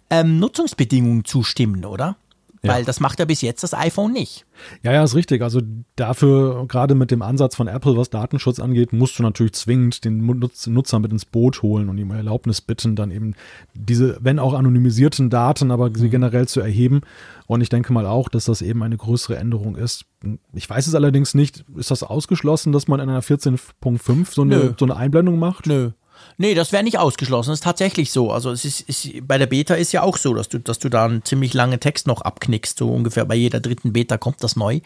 ähm, 0.10 0.40
Nutzungsbedingungen 0.40 1.26
zustimmen, 1.26 1.86
oder? 1.86 2.16
Ja. 2.66 2.74
Weil 2.74 2.86
das 2.86 3.02
macht 3.02 3.20
ja 3.20 3.26
bis 3.26 3.42
jetzt 3.42 3.62
das 3.62 3.74
iPhone 3.74 4.14
nicht. 4.14 4.46
Ja, 4.84 4.94
ja, 4.94 5.04
ist 5.04 5.16
richtig. 5.16 5.42
Also 5.42 5.60
dafür, 5.98 6.66
gerade 6.70 6.96
mit 6.96 7.12
dem 7.12 7.22
Ansatz 7.22 7.58
von 7.58 7.68
Apple, 7.68 7.98
was 7.98 8.10
Datenschutz 8.10 8.60
angeht, 8.60 8.94
musst 8.94 9.20
du 9.20 9.24
natürlich 9.24 9.52
zwingend 9.54 10.06
den 10.06 10.26
Nutzer 10.26 11.00
mit 11.00 11.12
ins 11.12 11.26
Boot 11.26 11.62
holen 11.62 11.90
und 11.90 11.98
ihm 11.98 12.12
Erlaubnis 12.12 12.62
bitten, 12.62 12.96
dann 12.96 13.12
eben 13.12 13.36
diese, 13.74 14.18
wenn 14.22 14.40
auch 14.40 14.54
anonymisierten 14.54 15.30
Daten, 15.30 15.72
aber 15.72 15.92
sie 15.94 16.06
mhm. 16.06 16.12
generell 16.12 16.48
zu 16.48 16.62
erheben. 16.62 17.02
Und 17.48 17.60
ich 17.60 17.68
denke 17.68 17.92
mal 17.92 18.06
auch, 18.06 18.30
dass 18.30 18.46
das 18.46 18.62
eben 18.62 18.82
eine 18.82 18.96
größere 18.96 19.36
Änderung 19.36 19.76
ist. 19.76 20.06
Ich 20.54 20.70
weiß 20.70 20.88
es 20.88 20.96
allerdings 20.96 21.34
nicht. 21.34 21.66
Ist 21.76 21.92
das 21.92 22.02
ausgeschlossen, 22.02 22.72
dass 22.72 22.88
man 22.88 23.02
in 23.02 23.10
einer 23.10 23.22
14.5 23.24 24.34
so 24.34 24.44
eine, 24.44 24.74
so 24.80 24.86
eine 24.86 24.96
Einblendung 24.96 25.38
macht? 25.38 25.68
Nö. 25.68 25.92
Nee, 26.38 26.54
das 26.54 26.72
wäre 26.72 26.84
nicht 26.84 26.98
ausgeschlossen. 26.98 27.52
Das 27.52 27.60
ist 27.60 27.64
tatsächlich 27.64 28.12
so. 28.12 28.32
Also 28.32 28.52
es 28.52 28.66
ist, 28.66 28.82
ist, 28.82 29.28
bei 29.28 29.38
der 29.38 29.48
Beta 29.48 29.76
ist 29.76 29.92
ja 29.92 30.02
auch 30.02 30.18
so, 30.18 30.34
dass 30.34 30.50
du, 30.50 30.60
dass 30.60 30.80
du 30.80 30.90
da 30.90 31.06
einen 31.06 31.24
ziemlich 31.24 31.54
langen 31.54 31.80
Text 31.80 32.08
noch 32.08 32.22
abknickst. 32.22 32.78
So 32.78 32.90
ungefähr 32.90 33.26
bei 33.26 33.36
jeder 33.36 33.60
dritten 33.60 33.94
Beta 33.94 34.18
kommt 34.18 34.44
das 34.44 34.56
neu. 34.56 34.82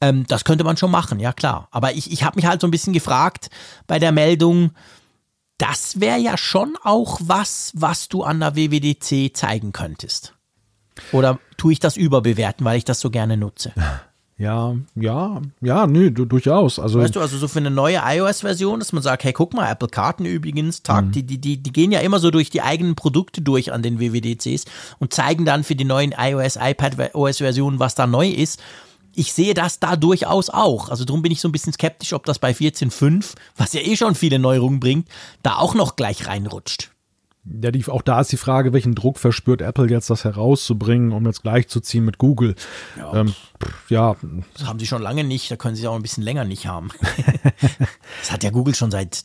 Ähm, 0.00 0.26
das 0.26 0.44
könnte 0.44 0.64
man 0.64 0.76
schon 0.76 0.90
machen, 0.90 1.20
ja 1.20 1.32
klar. 1.32 1.68
Aber 1.70 1.92
ich, 1.92 2.12
ich 2.12 2.24
habe 2.24 2.36
mich 2.36 2.46
halt 2.46 2.60
so 2.60 2.66
ein 2.66 2.70
bisschen 2.70 2.92
gefragt 2.92 3.48
bei 3.86 3.98
der 3.98 4.12
Meldung, 4.12 4.72
das 5.58 6.00
wäre 6.00 6.18
ja 6.18 6.36
schon 6.36 6.76
auch 6.82 7.20
was, 7.22 7.72
was 7.74 8.08
du 8.08 8.22
an 8.22 8.40
der 8.40 8.56
WWDC 8.56 9.36
zeigen 9.36 9.72
könntest. 9.72 10.34
Oder 11.12 11.38
tue 11.56 11.72
ich 11.72 11.80
das 11.80 11.96
überbewerten, 11.96 12.64
weil 12.64 12.78
ich 12.78 12.84
das 12.84 13.00
so 13.00 13.10
gerne 13.10 13.36
nutze? 13.36 13.72
Ja, 14.36 14.74
ja, 14.96 15.40
ja, 15.60 15.86
nö, 15.86 16.10
du, 16.10 16.24
durchaus. 16.24 16.80
Also, 16.80 16.98
weißt 16.98 17.14
du, 17.14 17.20
also 17.20 17.38
so 17.38 17.46
für 17.46 17.60
eine 17.60 17.70
neue 17.70 18.00
iOS-Version, 18.04 18.80
dass 18.80 18.92
man 18.92 19.02
sagt, 19.02 19.22
hey, 19.22 19.32
guck 19.32 19.54
mal, 19.54 19.70
Apple 19.70 19.88
Karten 19.88 20.24
übrigens, 20.24 20.82
Tag, 20.82 21.06
mhm. 21.06 21.12
die, 21.12 21.22
die, 21.22 21.38
die, 21.38 21.62
die 21.62 21.72
gehen 21.72 21.92
ja 21.92 22.00
immer 22.00 22.18
so 22.18 22.32
durch 22.32 22.50
die 22.50 22.60
eigenen 22.60 22.96
Produkte 22.96 23.42
durch 23.42 23.72
an 23.72 23.82
den 23.82 24.00
WWDCs 24.00 24.64
und 24.98 25.14
zeigen 25.14 25.44
dann 25.44 25.62
für 25.62 25.76
die 25.76 25.84
neuen 25.84 26.12
iOS, 26.18 26.56
iPad 26.60 27.14
OS-Versionen, 27.14 27.78
was 27.78 27.94
da 27.94 28.08
neu 28.08 28.28
ist. 28.28 28.60
Ich 29.14 29.32
sehe 29.32 29.54
das 29.54 29.78
da 29.78 29.94
durchaus 29.94 30.50
auch. 30.50 30.88
Also 30.88 31.04
darum 31.04 31.22
bin 31.22 31.30
ich 31.30 31.40
so 31.40 31.46
ein 31.46 31.52
bisschen 31.52 31.72
skeptisch, 31.72 32.12
ob 32.12 32.26
das 32.26 32.40
bei 32.40 32.50
14.5, 32.50 33.34
was 33.56 33.72
ja 33.72 33.82
eh 33.82 33.96
schon 33.96 34.16
viele 34.16 34.40
Neuerungen 34.40 34.80
bringt, 34.80 35.06
da 35.44 35.58
auch 35.58 35.76
noch 35.76 35.94
gleich 35.94 36.26
reinrutscht. 36.26 36.90
Ja, 37.44 37.70
die, 37.70 37.86
auch 37.86 38.02
da 38.02 38.20
ist 38.20 38.32
die 38.32 38.38
Frage, 38.38 38.72
welchen 38.72 38.94
Druck 38.94 39.18
verspürt 39.18 39.60
Apple 39.60 39.88
jetzt, 39.88 40.08
das 40.08 40.24
herauszubringen, 40.24 41.12
um 41.12 41.26
jetzt 41.26 41.42
gleichzuziehen 41.42 42.04
mit 42.04 42.18
Google. 42.18 42.54
Ja, 42.96 43.14
ähm, 43.14 43.34
ja. 43.88 44.16
Das 44.54 44.66
haben 44.66 44.78
sie 44.78 44.86
schon 44.86 45.02
lange 45.02 45.24
nicht, 45.24 45.50
da 45.50 45.56
können 45.56 45.76
sie 45.76 45.86
auch 45.86 45.94
ein 45.94 46.02
bisschen 46.02 46.24
länger 46.24 46.44
nicht 46.44 46.66
haben. 46.66 46.88
das 48.20 48.32
hat 48.32 48.44
ja 48.44 48.50
Google 48.50 48.74
schon 48.74 48.90
seit 48.90 49.24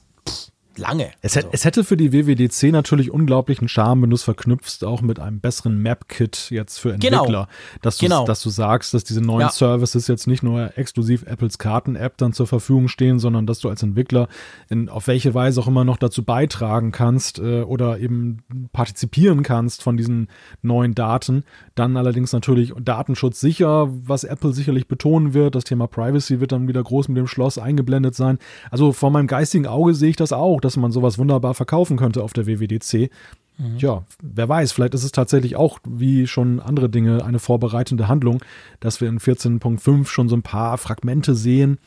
lange. 0.77 1.11
Es, 1.21 1.35
also. 1.35 1.49
es, 1.51 1.65
hätte 1.65 1.83
für 1.83 1.97
die 1.97 2.13
WWDC 2.13 2.71
natürlich 2.71 3.11
unglaublichen 3.11 3.67
Charme, 3.67 4.03
wenn 4.03 4.09
du 4.09 4.15
es 4.15 4.23
verknüpfst 4.23 4.83
auch 4.83 5.01
mit 5.01 5.19
einem 5.19 5.39
besseren 5.39 5.81
Map-Kit 5.81 6.49
jetzt 6.49 6.79
für 6.79 6.93
Entwickler. 6.93 7.25
Genau. 7.25 7.47
Dass, 7.81 7.97
du, 7.97 8.05
genau. 8.05 8.25
dass 8.25 8.41
du 8.41 8.49
sagst, 8.49 8.93
dass 8.93 9.03
diese 9.03 9.21
neuen 9.21 9.41
ja. 9.41 9.51
Services 9.51 10.07
jetzt 10.07 10.27
nicht 10.27 10.43
nur 10.43 10.77
exklusiv 10.77 11.23
Apples 11.23 11.57
Karten-App 11.57 12.17
dann 12.17 12.33
zur 12.33 12.47
Verfügung 12.47 12.87
stehen, 12.87 13.19
sondern 13.19 13.45
dass 13.45 13.59
du 13.59 13.69
als 13.69 13.83
Entwickler 13.83 14.27
in, 14.69 14.89
auf 14.89 15.07
welche 15.07 15.33
Weise 15.33 15.61
auch 15.61 15.67
immer 15.67 15.83
noch 15.83 15.97
dazu 15.97 16.23
beitragen 16.23 16.91
kannst 16.91 17.39
äh, 17.39 17.61
oder 17.61 17.99
eben 17.99 18.43
partizipieren 18.71 19.43
kannst 19.43 19.83
von 19.83 19.97
diesen 19.97 20.29
neuen 20.61 20.95
Daten. 20.95 21.43
Dann 21.79 21.95
allerdings 21.95 22.33
natürlich 22.33 22.73
Datenschutz 22.77 23.39
sicher, 23.39 23.87
was 24.05 24.25
Apple 24.25 24.51
sicherlich 24.51 24.89
betonen 24.89 25.33
wird. 25.33 25.55
Das 25.55 25.63
Thema 25.63 25.87
Privacy 25.87 26.41
wird 26.41 26.51
dann 26.51 26.67
wieder 26.67 26.83
groß 26.83 27.07
mit 27.07 27.15
dem 27.15 27.25
Schloss 27.25 27.57
eingeblendet 27.57 28.15
sein. 28.15 28.37
Also 28.69 28.91
vor 28.91 29.11
meinem 29.11 29.27
geistigen 29.27 29.65
Auge 29.65 29.93
sehe 29.93 30.09
ich 30.09 30.17
das 30.17 30.33
auch, 30.33 30.59
dass 30.59 30.75
man 30.75 30.91
sowas 30.91 31.17
wunderbar 31.17 31.53
verkaufen 31.53 31.95
könnte 31.95 32.21
auf 32.21 32.33
der 32.33 32.47
WWDC. 32.47 33.09
Mhm. 33.57 33.77
Ja, 33.77 34.03
wer 34.21 34.49
weiß, 34.49 34.73
vielleicht 34.73 34.93
ist 34.93 35.05
es 35.05 35.13
tatsächlich 35.13 35.55
auch 35.55 35.79
wie 35.87 36.27
schon 36.27 36.59
andere 36.59 36.89
Dinge 36.89 37.23
eine 37.23 37.39
vorbereitende 37.39 38.09
Handlung, 38.09 38.43
dass 38.81 38.99
wir 38.99 39.07
in 39.07 39.19
14.5 39.19 40.05
schon 40.07 40.27
so 40.27 40.35
ein 40.35 40.41
paar 40.41 40.77
Fragmente 40.77 41.33
sehen, 41.33 41.77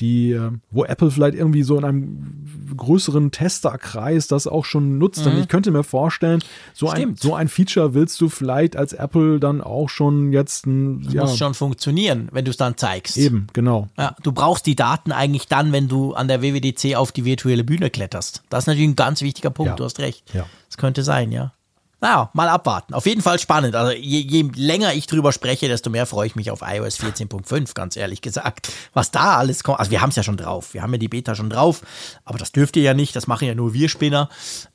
die, 0.00 0.32
äh, 0.32 0.50
wo 0.70 0.84
Apple 0.84 1.10
vielleicht 1.10 1.34
irgendwie 1.34 1.62
so 1.62 1.76
in 1.76 1.84
einem 1.84 2.46
größeren 2.76 3.30
Testerkreis 3.30 4.26
das 4.26 4.46
auch 4.46 4.64
schon 4.64 4.98
nutzt. 4.98 5.24
Mhm. 5.24 5.32
Und 5.32 5.38
ich 5.40 5.48
könnte 5.48 5.70
mir 5.70 5.84
vorstellen, 5.84 6.42
so 6.72 6.88
ein, 6.88 7.16
so 7.16 7.34
ein 7.34 7.48
Feature 7.48 7.94
willst 7.94 8.20
du 8.20 8.28
vielleicht 8.28 8.76
als 8.76 8.92
Apple 8.92 9.40
dann 9.40 9.60
auch 9.60 9.88
schon 9.88 10.32
jetzt 10.32 10.66
ein. 10.66 11.02
Das 11.04 11.12
ja, 11.12 11.22
muss 11.22 11.38
schon 11.38 11.54
funktionieren, 11.54 12.28
wenn 12.32 12.44
du 12.44 12.50
es 12.50 12.56
dann 12.56 12.76
zeigst. 12.76 13.16
Eben, 13.16 13.46
genau. 13.52 13.88
Ja, 13.98 14.16
du 14.22 14.32
brauchst 14.32 14.66
die 14.66 14.76
Daten 14.76 15.12
eigentlich 15.12 15.48
dann, 15.48 15.72
wenn 15.72 15.88
du 15.88 16.14
an 16.14 16.28
der 16.28 16.42
WWDC 16.42 16.96
auf 16.96 17.12
die 17.12 17.24
virtuelle 17.24 17.64
Bühne 17.64 17.90
kletterst. 17.90 18.42
Das 18.48 18.64
ist 18.64 18.66
natürlich 18.66 18.88
ein 18.88 18.96
ganz 18.96 19.22
wichtiger 19.22 19.50
Punkt, 19.50 19.70
ja. 19.70 19.76
du 19.76 19.84
hast 19.84 19.98
recht. 19.98 20.32
Ja. 20.32 20.46
Das 20.68 20.76
könnte 20.76 21.02
sein, 21.02 21.32
ja. 21.32 21.52
Naja, 22.00 22.30
mal 22.32 22.48
abwarten. 22.48 22.94
Auf 22.94 23.04
jeden 23.04 23.20
Fall 23.20 23.38
spannend. 23.38 23.74
Also 23.74 23.92
je, 23.92 24.20
je 24.20 24.50
länger 24.54 24.94
ich 24.94 25.06
drüber 25.06 25.32
spreche, 25.32 25.68
desto 25.68 25.90
mehr 25.90 26.06
freue 26.06 26.26
ich 26.26 26.34
mich 26.34 26.50
auf 26.50 26.62
iOS 26.62 26.98
14.5, 26.98 27.74
ganz 27.74 27.96
ehrlich 27.96 28.22
gesagt. 28.22 28.72
Was 28.94 29.10
da 29.10 29.36
alles 29.36 29.62
kommt. 29.62 29.80
Also 29.80 29.90
wir 29.90 30.00
haben 30.00 30.08
es 30.08 30.16
ja 30.16 30.22
schon 30.22 30.38
drauf. 30.38 30.72
Wir 30.72 30.82
haben 30.82 30.92
ja 30.92 30.98
die 30.98 31.08
Beta 31.08 31.34
schon 31.34 31.50
drauf. 31.50 31.82
Aber 32.24 32.38
das 32.38 32.52
dürft 32.52 32.76
ihr 32.76 32.82
ja 32.82 32.94
nicht. 32.94 33.14
Das 33.14 33.26
machen 33.26 33.46
ja 33.46 33.54
nur 33.54 33.74
wir 33.74 33.90
Spinner. 33.90 34.30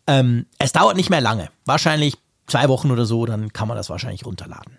Ähm, 0.05 0.45
es 0.59 0.71
dauert 0.71 0.95
nicht 0.95 1.09
mehr 1.09 1.21
lange. 1.21 1.49
Wahrscheinlich 1.65 2.15
zwei 2.45 2.69
Wochen 2.69 2.91
oder 2.91 3.05
so. 3.05 3.25
Dann 3.25 3.51
kann 3.51 3.67
man 3.67 3.77
das 3.77 3.89
wahrscheinlich 3.89 4.25
runterladen. 4.25 4.77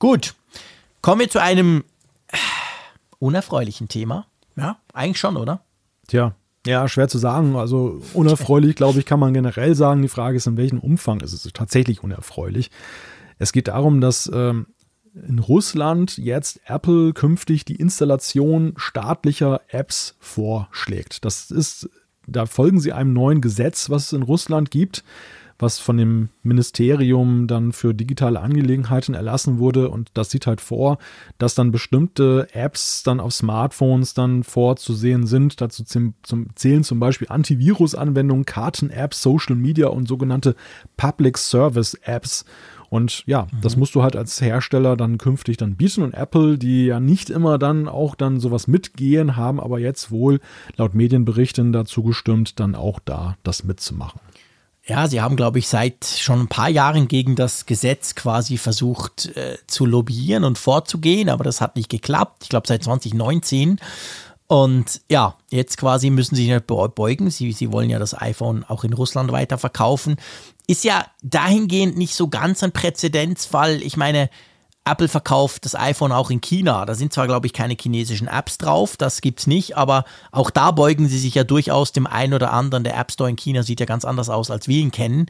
Gut. 0.00 0.34
Kommen 1.02 1.20
wir 1.20 1.30
zu 1.30 1.40
einem 1.40 1.84
äh, 2.28 2.36
unerfreulichen 3.20 3.88
Thema. 3.88 4.26
Ja, 4.56 4.78
eigentlich 4.92 5.20
schon, 5.20 5.36
oder? 5.36 5.60
Tja, 6.08 6.34
ja, 6.66 6.88
schwer 6.88 7.08
zu 7.08 7.18
sagen. 7.18 7.56
Also 7.56 8.02
unerfreulich, 8.12 8.76
glaube 8.76 8.98
ich, 8.98 9.06
kann 9.06 9.20
man 9.20 9.34
generell 9.34 9.74
sagen. 9.74 10.02
Die 10.02 10.08
Frage 10.08 10.36
ist, 10.36 10.46
in 10.46 10.56
welchem 10.56 10.78
Umfang 10.78 11.20
ist 11.20 11.32
es 11.32 11.50
tatsächlich 11.52 12.02
unerfreulich. 12.02 12.70
Es 13.38 13.52
geht 13.52 13.68
darum, 13.68 14.00
dass 14.00 14.30
ähm, 14.32 14.66
in 15.14 15.38
Russland 15.38 16.18
jetzt 16.18 16.60
Apple 16.66 17.12
künftig 17.12 17.64
die 17.64 17.76
Installation 17.76 18.74
staatlicher 18.76 19.62
Apps 19.68 20.16
vorschlägt. 20.20 21.24
Das 21.24 21.50
ist, 21.50 21.88
da 22.26 22.46
folgen 22.46 22.80
sie 22.80 22.92
einem 22.92 23.12
neuen 23.12 23.40
Gesetz, 23.40 23.90
was 23.90 24.06
es 24.06 24.12
in 24.12 24.22
Russland 24.22 24.70
gibt 24.70 25.02
was 25.60 25.78
von 25.78 25.96
dem 25.96 26.30
Ministerium 26.42 27.46
dann 27.46 27.72
für 27.72 27.94
digitale 27.94 28.40
Angelegenheiten 28.40 29.14
erlassen 29.14 29.58
wurde. 29.58 29.90
Und 29.90 30.10
das 30.14 30.30
sieht 30.30 30.46
halt 30.46 30.60
vor, 30.60 30.98
dass 31.38 31.54
dann 31.54 31.70
bestimmte 31.70 32.48
Apps 32.52 33.02
dann 33.02 33.20
auf 33.20 33.32
Smartphones 33.32 34.14
dann 34.14 34.42
vorzusehen 34.42 35.26
sind. 35.26 35.60
Dazu 35.60 35.84
zählen 35.84 36.84
zum 36.84 37.00
Beispiel 37.00 37.28
Antivirus-Anwendungen, 37.28 38.46
Karten-Apps, 38.46 39.22
Social 39.22 39.56
Media 39.56 39.88
und 39.88 40.08
sogenannte 40.08 40.56
Public 40.96 41.38
Service 41.38 41.94
Apps. 42.02 42.44
Und 42.90 43.22
ja, 43.26 43.46
mhm. 43.52 43.60
das 43.62 43.76
musst 43.76 43.94
du 43.94 44.02
halt 44.02 44.16
als 44.16 44.40
Hersteller 44.40 44.96
dann 44.96 45.16
künftig 45.16 45.56
dann 45.56 45.76
bieten. 45.76 46.02
Und 46.02 46.12
Apple, 46.12 46.58
die 46.58 46.86
ja 46.86 47.00
nicht 47.00 47.30
immer 47.30 47.56
dann 47.56 47.88
auch 47.88 48.16
dann 48.16 48.40
sowas 48.40 48.66
mitgehen, 48.66 49.36
haben 49.36 49.60
aber 49.60 49.78
jetzt 49.78 50.10
wohl 50.10 50.40
laut 50.76 50.94
Medienberichten 50.94 51.72
dazu 51.72 52.02
gestimmt, 52.02 52.58
dann 52.58 52.74
auch 52.74 52.98
da 52.98 53.36
das 53.44 53.62
mitzumachen. 53.62 54.20
Ja, 54.86 55.06
sie 55.06 55.20
haben, 55.20 55.36
glaube 55.36 55.58
ich, 55.58 55.68
seit 55.68 56.04
schon 56.04 56.40
ein 56.40 56.48
paar 56.48 56.68
Jahren 56.68 57.06
gegen 57.06 57.36
das 57.36 57.66
Gesetz 57.66 58.14
quasi 58.14 58.56
versucht 58.56 59.26
äh, 59.36 59.58
zu 59.66 59.86
lobbyieren 59.86 60.44
und 60.44 60.58
vorzugehen, 60.58 61.28
aber 61.28 61.44
das 61.44 61.60
hat 61.60 61.76
nicht 61.76 61.90
geklappt. 61.90 62.42
Ich 62.44 62.48
glaube, 62.48 62.66
seit 62.66 62.82
2019. 62.82 63.78
Und 64.46 65.02
ja, 65.08 65.36
jetzt 65.50 65.76
quasi 65.76 66.10
müssen 66.10 66.34
sie 66.34 66.42
sich 66.42 66.52
nicht 66.52 66.66
beugen. 66.66 67.30
Sie, 67.30 67.52
sie 67.52 67.70
wollen 67.70 67.88
ja 67.88 68.00
das 68.00 68.20
iPhone 68.20 68.64
auch 68.64 68.82
in 68.82 68.92
Russland 68.92 69.30
weiterverkaufen. 69.30 70.16
Ist 70.66 70.82
ja 70.82 71.06
dahingehend 71.22 71.96
nicht 71.96 72.16
so 72.16 72.26
ganz 72.26 72.64
ein 72.64 72.72
Präzedenzfall. 72.72 73.80
Ich 73.82 73.96
meine, 73.96 74.28
Apple 74.84 75.08
verkauft 75.08 75.64
das 75.64 75.74
iPhone 75.74 76.12
auch 76.12 76.30
in 76.30 76.40
China. 76.40 76.84
Da 76.86 76.94
sind 76.94 77.12
zwar, 77.12 77.26
glaube 77.26 77.46
ich, 77.46 77.52
keine 77.52 77.76
chinesischen 77.80 78.28
Apps 78.28 78.58
drauf, 78.58 78.96
das 78.96 79.20
gibt 79.20 79.40
es 79.40 79.46
nicht, 79.46 79.76
aber 79.76 80.04
auch 80.32 80.50
da 80.50 80.70
beugen 80.70 81.08
sie 81.08 81.18
sich 81.18 81.34
ja 81.34 81.44
durchaus 81.44 81.92
dem 81.92 82.06
einen 82.06 82.34
oder 82.34 82.52
anderen. 82.52 82.84
Der 82.84 82.96
App 82.98 83.12
Store 83.12 83.30
in 83.30 83.36
China 83.36 83.62
sieht 83.62 83.80
ja 83.80 83.86
ganz 83.86 84.04
anders 84.04 84.30
aus, 84.30 84.50
als 84.50 84.68
wir 84.68 84.80
ihn 84.80 84.90
kennen. 84.90 85.26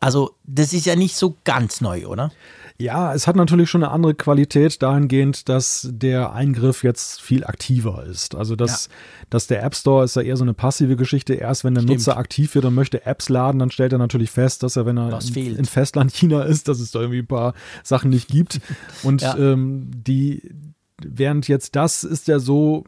Also, 0.00 0.32
das 0.44 0.72
ist 0.72 0.86
ja 0.86 0.96
nicht 0.96 1.16
so 1.16 1.36
ganz 1.44 1.80
neu, 1.80 2.06
oder? 2.06 2.30
Ja, 2.78 3.14
es 3.14 3.26
hat 3.26 3.36
natürlich 3.36 3.70
schon 3.70 3.82
eine 3.82 3.92
andere 3.92 4.14
Qualität 4.14 4.82
dahingehend, 4.82 5.48
dass 5.48 5.88
der 5.90 6.32
Eingriff 6.32 6.84
jetzt 6.84 7.22
viel 7.22 7.44
aktiver 7.44 8.04
ist. 8.04 8.34
Also 8.34 8.54
dass, 8.54 8.86
ja. 8.86 8.92
dass 9.30 9.46
der 9.46 9.62
App 9.62 9.74
Store 9.74 10.04
ist 10.04 10.16
ja 10.16 10.22
eher 10.22 10.36
so 10.36 10.44
eine 10.44 10.52
passive 10.52 10.96
Geschichte. 10.96 11.34
Erst 11.34 11.64
wenn 11.64 11.74
der 11.74 11.82
Stimmt. 11.82 11.98
Nutzer 11.98 12.18
aktiv 12.18 12.54
wird 12.54 12.66
und 12.66 12.74
möchte 12.74 13.06
Apps 13.06 13.30
laden, 13.30 13.58
dann 13.58 13.70
stellt 13.70 13.92
er 13.92 13.98
natürlich 13.98 14.30
fest, 14.30 14.62
dass 14.62 14.76
er, 14.76 14.84
wenn 14.84 14.98
er 14.98 15.18
in, 15.34 15.56
in, 15.56 15.64
Festland 15.64 16.12
China 16.12 16.42
ist, 16.42 16.68
dass 16.68 16.80
es 16.80 16.90
da 16.90 17.00
irgendwie 17.00 17.20
ein 17.20 17.26
paar 17.26 17.54
Sachen 17.82 18.10
nicht 18.10 18.28
gibt. 18.28 18.60
Und 19.02 19.22
ja. 19.22 19.36
ähm, 19.38 19.90
die, 19.94 20.42
während 21.04 21.46
jetzt 21.48 21.76
das 21.76 22.04
ist 22.04 22.26
ja 22.26 22.38
so, 22.38 22.84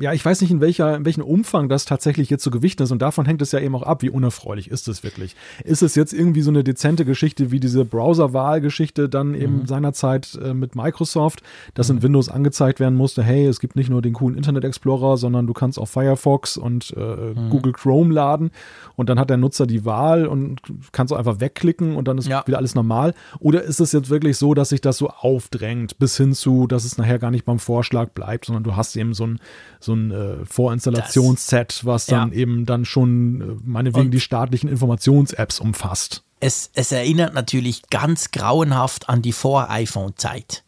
ja, 0.00 0.12
ich 0.12 0.24
weiß 0.24 0.40
nicht, 0.40 0.50
in, 0.50 0.60
welcher, 0.60 0.96
in 0.96 1.04
welchem 1.04 1.22
Umfang 1.22 1.68
das 1.68 1.84
tatsächlich 1.84 2.30
jetzt 2.30 2.42
so 2.42 2.50
gewichten 2.50 2.82
ist. 2.82 2.92
Und 2.92 3.02
davon 3.02 3.26
hängt 3.26 3.42
es 3.42 3.52
ja 3.52 3.60
eben 3.60 3.74
auch 3.74 3.82
ab, 3.82 4.02
wie 4.02 4.10
unerfreulich 4.10 4.70
ist 4.70 4.88
es 4.88 5.02
wirklich. 5.02 5.36
Ist 5.64 5.82
es 5.82 5.94
jetzt 5.94 6.12
irgendwie 6.12 6.42
so 6.42 6.50
eine 6.50 6.64
dezente 6.64 7.04
Geschichte 7.04 7.50
wie 7.50 7.60
diese 7.60 7.84
Browser-Wahl-Geschichte 7.84 9.08
dann 9.08 9.34
eben 9.34 9.60
mhm. 9.60 9.66
seinerzeit 9.66 10.38
äh, 10.42 10.54
mit 10.54 10.76
Microsoft, 10.76 11.42
dass 11.74 11.88
mhm. 11.88 11.96
in 11.96 12.02
Windows 12.04 12.28
angezeigt 12.28 12.80
werden 12.80 12.96
musste, 12.96 13.22
hey, 13.22 13.46
es 13.46 13.60
gibt 13.60 13.76
nicht 13.76 13.90
nur 13.90 14.00
den 14.00 14.14
coolen 14.14 14.36
Internet 14.36 14.64
Explorer, 14.64 15.16
sondern 15.18 15.46
du 15.46 15.52
kannst 15.52 15.78
auch 15.78 15.88
Firefox 15.88 16.56
und 16.56 16.94
äh, 16.96 17.00
mhm. 17.00 17.50
Google 17.50 17.72
Chrome 17.72 18.12
laden. 18.12 18.50
Und 18.96 19.10
dann 19.10 19.20
hat 19.20 19.28
der 19.28 19.36
Nutzer 19.36 19.66
die 19.66 19.84
Wahl 19.84 20.26
und 20.26 20.60
kannst 20.92 21.12
auch 21.12 21.18
einfach 21.18 21.40
wegklicken 21.40 21.96
und 21.96 22.08
dann 22.08 22.16
ist 22.16 22.28
ja. 22.28 22.46
wieder 22.46 22.56
alles 22.56 22.74
normal. 22.74 23.14
Oder 23.40 23.62
ist 23.62 23.80
es 23.80 23.92
jetzt 23.92 24.08
wirklich 24.08 24.38
so, 24.38 24.54
dass 24.54 24.70
sich 24.70 24.80
das 24.80 24.96
so 24.96 25.08
aufdrängt, 25.08 25.98
bis 25.98 26.16
hin 26.16 26.32
zu, 26.32 26.66
dass 26.66 26.84
es 26.84 26.96
nachher 26.96 27.18
gar 27.26 27.32
nicht 27.32 27.44
beim 27.44 27.58
Vorschlag 27.58 28.10
bleibt, 28.10 28.44
sondern 28.44 28.62
du 28.62 28.76
hast 28.76 28.94
eben 28.94 29.12
so 29.12 29.26
ein 29.26 29.40
so 29.80 29.94
ein 29.94 30.12
äh, 30.12 30.44
Vorinstallationsset, 30.44 31.84
was 31.84 32.06
dann 32.06 32.30
ja. 32.30 32.38
eben 32.38 32.66
dann 32.66 32.84
schon 32.84 33.40
äh, 33.40 33.44
meinetwegen 33.64 34.06
Und 34.06 34.10
die 34.12 34.20
staatlichen 34.20 34.68
Informations-Apps 34.68 35.58
umfasst. 35.58 36.22
Es, 36.38 36.70
es 36.74 36.92
erinnert 36.92 37.34
natürlich 37.34 37.88
ganz 37.90 38.30
grauenhaft 38.30 39.08
an 39.08 39.22
die 39.22 39.32
Vor-iPhone-Zeit. 39.32 40.62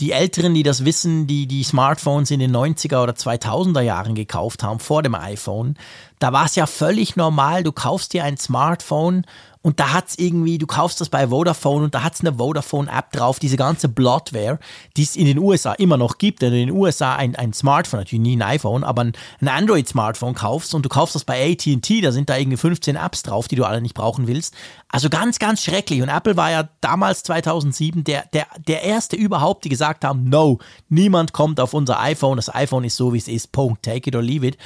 Die 0.00 0.12
Älteren, 0.12 0.54
die 0.54 0.62
das 0.62 0.84
wissen, 0.84 1.26
die 1.26 1.46
die 1.46 1.64
Smartphones 1.64 2.30
in 2.30 2.38
den 2.38 2.54
90er 2.54 3.02
oder 3.02 3.14
2000er 3.14 3.80
Jahren 3.80 4.14
gekauft 4.14 4.62
haben, 4.62 4.78
vor 4.78 5.02
dem 5.02 5.14
iPhone, 5.14 5.76
da 6.18 6.32
war 6.32 6.44
es 6.44 6.54
ja 6.54 6.66
völlig 6.66 7.16
normal, 7.16 7.62
du 7.62 7.72
kaufst 7.72 8.12
dir 8.12 8.24
ein 8.24 8.36
Smartphone 8.36 9.24
und 9.62 9.80
da 9.80 9.92
hat 9.92 10.08
es 10.08 10.18
irgendwie, 10.18 10.58
du 10.58 10.66
kaufst 10.66 11.00
das 11.00 11.08
bei 11.08 11.28
Vodafone 11.28 11.84
und 11.84 11.94
da 11.94 12.04
hat 12.04 12.14
es 12.14 12.20
eine 12.20 12.34
Vodafone-App 12.34 13.12
drauf, 13.12 13.38
diese 13.38 13.56
ganze 13.56 13.88
Bloodware, 13.88 14.58
die 14.96 15.02
es 15.02 15.16
in 15.16 15.26
den 15.26 15.38
USA 15.38 15.72
immer 15.72 15.96
noch 15.96 16.18
gibt. 16.18 16.42
Wenn 16.42 16.52
du 16.52 16.60
in 16.60 16.68
den 16.68 16.76
USA 16.76 17.16
ein, 17.16 17.34
ein 17.34 17.52
Smartphone, 17.52 18.00
natürlich 18.00 18.22
nie 18.22 18.36
ein 18.36 18.42
iPhone, 18.42 18.84
aber 18.84 19.02
ein, 19.02 19.12
ein 19.40 19.48
Android-Smartphone 19.48 20.34
kaufst 20.34 20.74
und 20.74 20.84
du 20.84 20.88
kaufst 20.88 21.16
das 21.16 21.24
bei 21.24 21.52
AT&T, 21.52 22.00
da 22.00 22.12
sind 22.12 22.30
da 22.30 22.36
irgendwie 22.36 22.56
15 22.56 22.96
Apps 22.96 23.22
drauf, 23.24 23.48
die 23.48 23.56
du 23.56 23.64
alle 23.64 23.80
nicht 23.80 23.94
brauchen 23.94 24.28
willst. 24.28 24.54
Also 24.88 25.10
ganz, 25.10 25.38
ganz 25.38 25.62
schrecklich. 25.62 26.02
Und 26.02 26.08
Apple 26.08 26.36
war 26.36 26.50
ja 26.50 26.68
damals 26.80 27.24
2007 27.24 28.04
der, 28.04 28.24
der, 28.32 28.46
der 28.66 28.84
erste 28.84 29.16
überhaupt, 29.16 29.64
die 29.64 29.68
gesagt 29.68 30.04
haben, 30.04 30.28
no, 30.28 30.58
niemand 30.88 31.32
kommt 31.32 31.60
auf 31.60 31.74
unser 31.74 32.00
iPhone, 32.00 32.36
das 32.36 32.54
iPhone 32.54 32.84
ist 32.84 32.96
so, 32.96 33.12
wie 33.12 33.18
es 33.18 33.28
ist, 33.28 33.52
Punkt, 33.52 33.82
take 33.82 34.08
it 34.08 34.16
or 34.16 34.22
leave 34.22 34.46
it. 34.46 34.56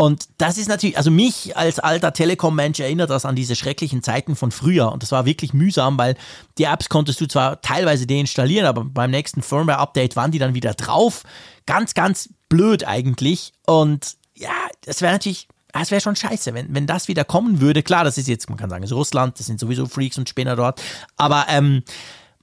Und 0.00 0.30
das 0.38 0.56
ist 0.56 0.66
natürlich, 0.66 0.96
also 0.96 1.10
mich 1.10 1.58
als 1.58 1.78
alter 1.78 2.14
Telekom-Mensch 2.14 2.80
erinnert 2.80 3.10
das 3.10 3.26
an 3.26 3.36
diese 3.36 3.54
schrecklichen 3.54 4.02
Zeiten 4.02 4.34
von 4.34 4.50
früher. 4.50 4.90
Und 4.92 5.02
das 5.02 5.12
war 5.12 5.26
wirklich 5.26 5.52
mühsam, 5.52 5.98
weil 5.98 6.16
die 6.56 6.64
Apps 6.64 6.88
konntest 6.88 7.20
du 7.20 7.28
zwar 7.28 7.60
teilweise 7.60 8.06
deinstallieren, 8.06 8.64
aber 8.64 8.82
beim 8.82 9.10
nächsten 9.10 9.42
Firmware-Update 9.42 10.16
waren 10.16 10.30
die 10.30 10.38
dann 10.38 10.54
wieder 10.54 10.72
drauf. 10.72 11.24
Ganz, 11.66 11.92
ganz 11.92 12.30
blöd 12.48 12.88
eigentlich. 12.88 13.52
Und 13.66 14.16
ja, 14.34 14.48
das 14.86 15.02
wäre 15.02 15.12
natürlich 15.12 15.48
es 15.78 15.90
wäre 15.90 16.00
schon 16.00 16.16
scheiße, 16.16 16.54
wenn, 16.54 16.74
wenn 16.74 16.86
das 16.86 17.06
wieder 17.06 17.26
kommen 17.26 17.60
würde. 17.60 17.82
Klar, 17.82 18.04
das 18.04 18.16
ist 18.16 18.26
jetzt, 18.26 18.48
man 18.48 18.58
kann 18.58 18.70
sagen, 18.70 18.82
es 18.82 18.90
ist 18.90 18.96
Russland, 18.96 19.38
das 19.38 19.48
sind 19.48 19.60
sowieso 19.60 19.84
Freaks 19.84 20.16
und 20.16 20.30
Spinner 20.30 20.56
dort. 20.56 20.80
Aber 21.18 21.44
ähm, 21.50 21.82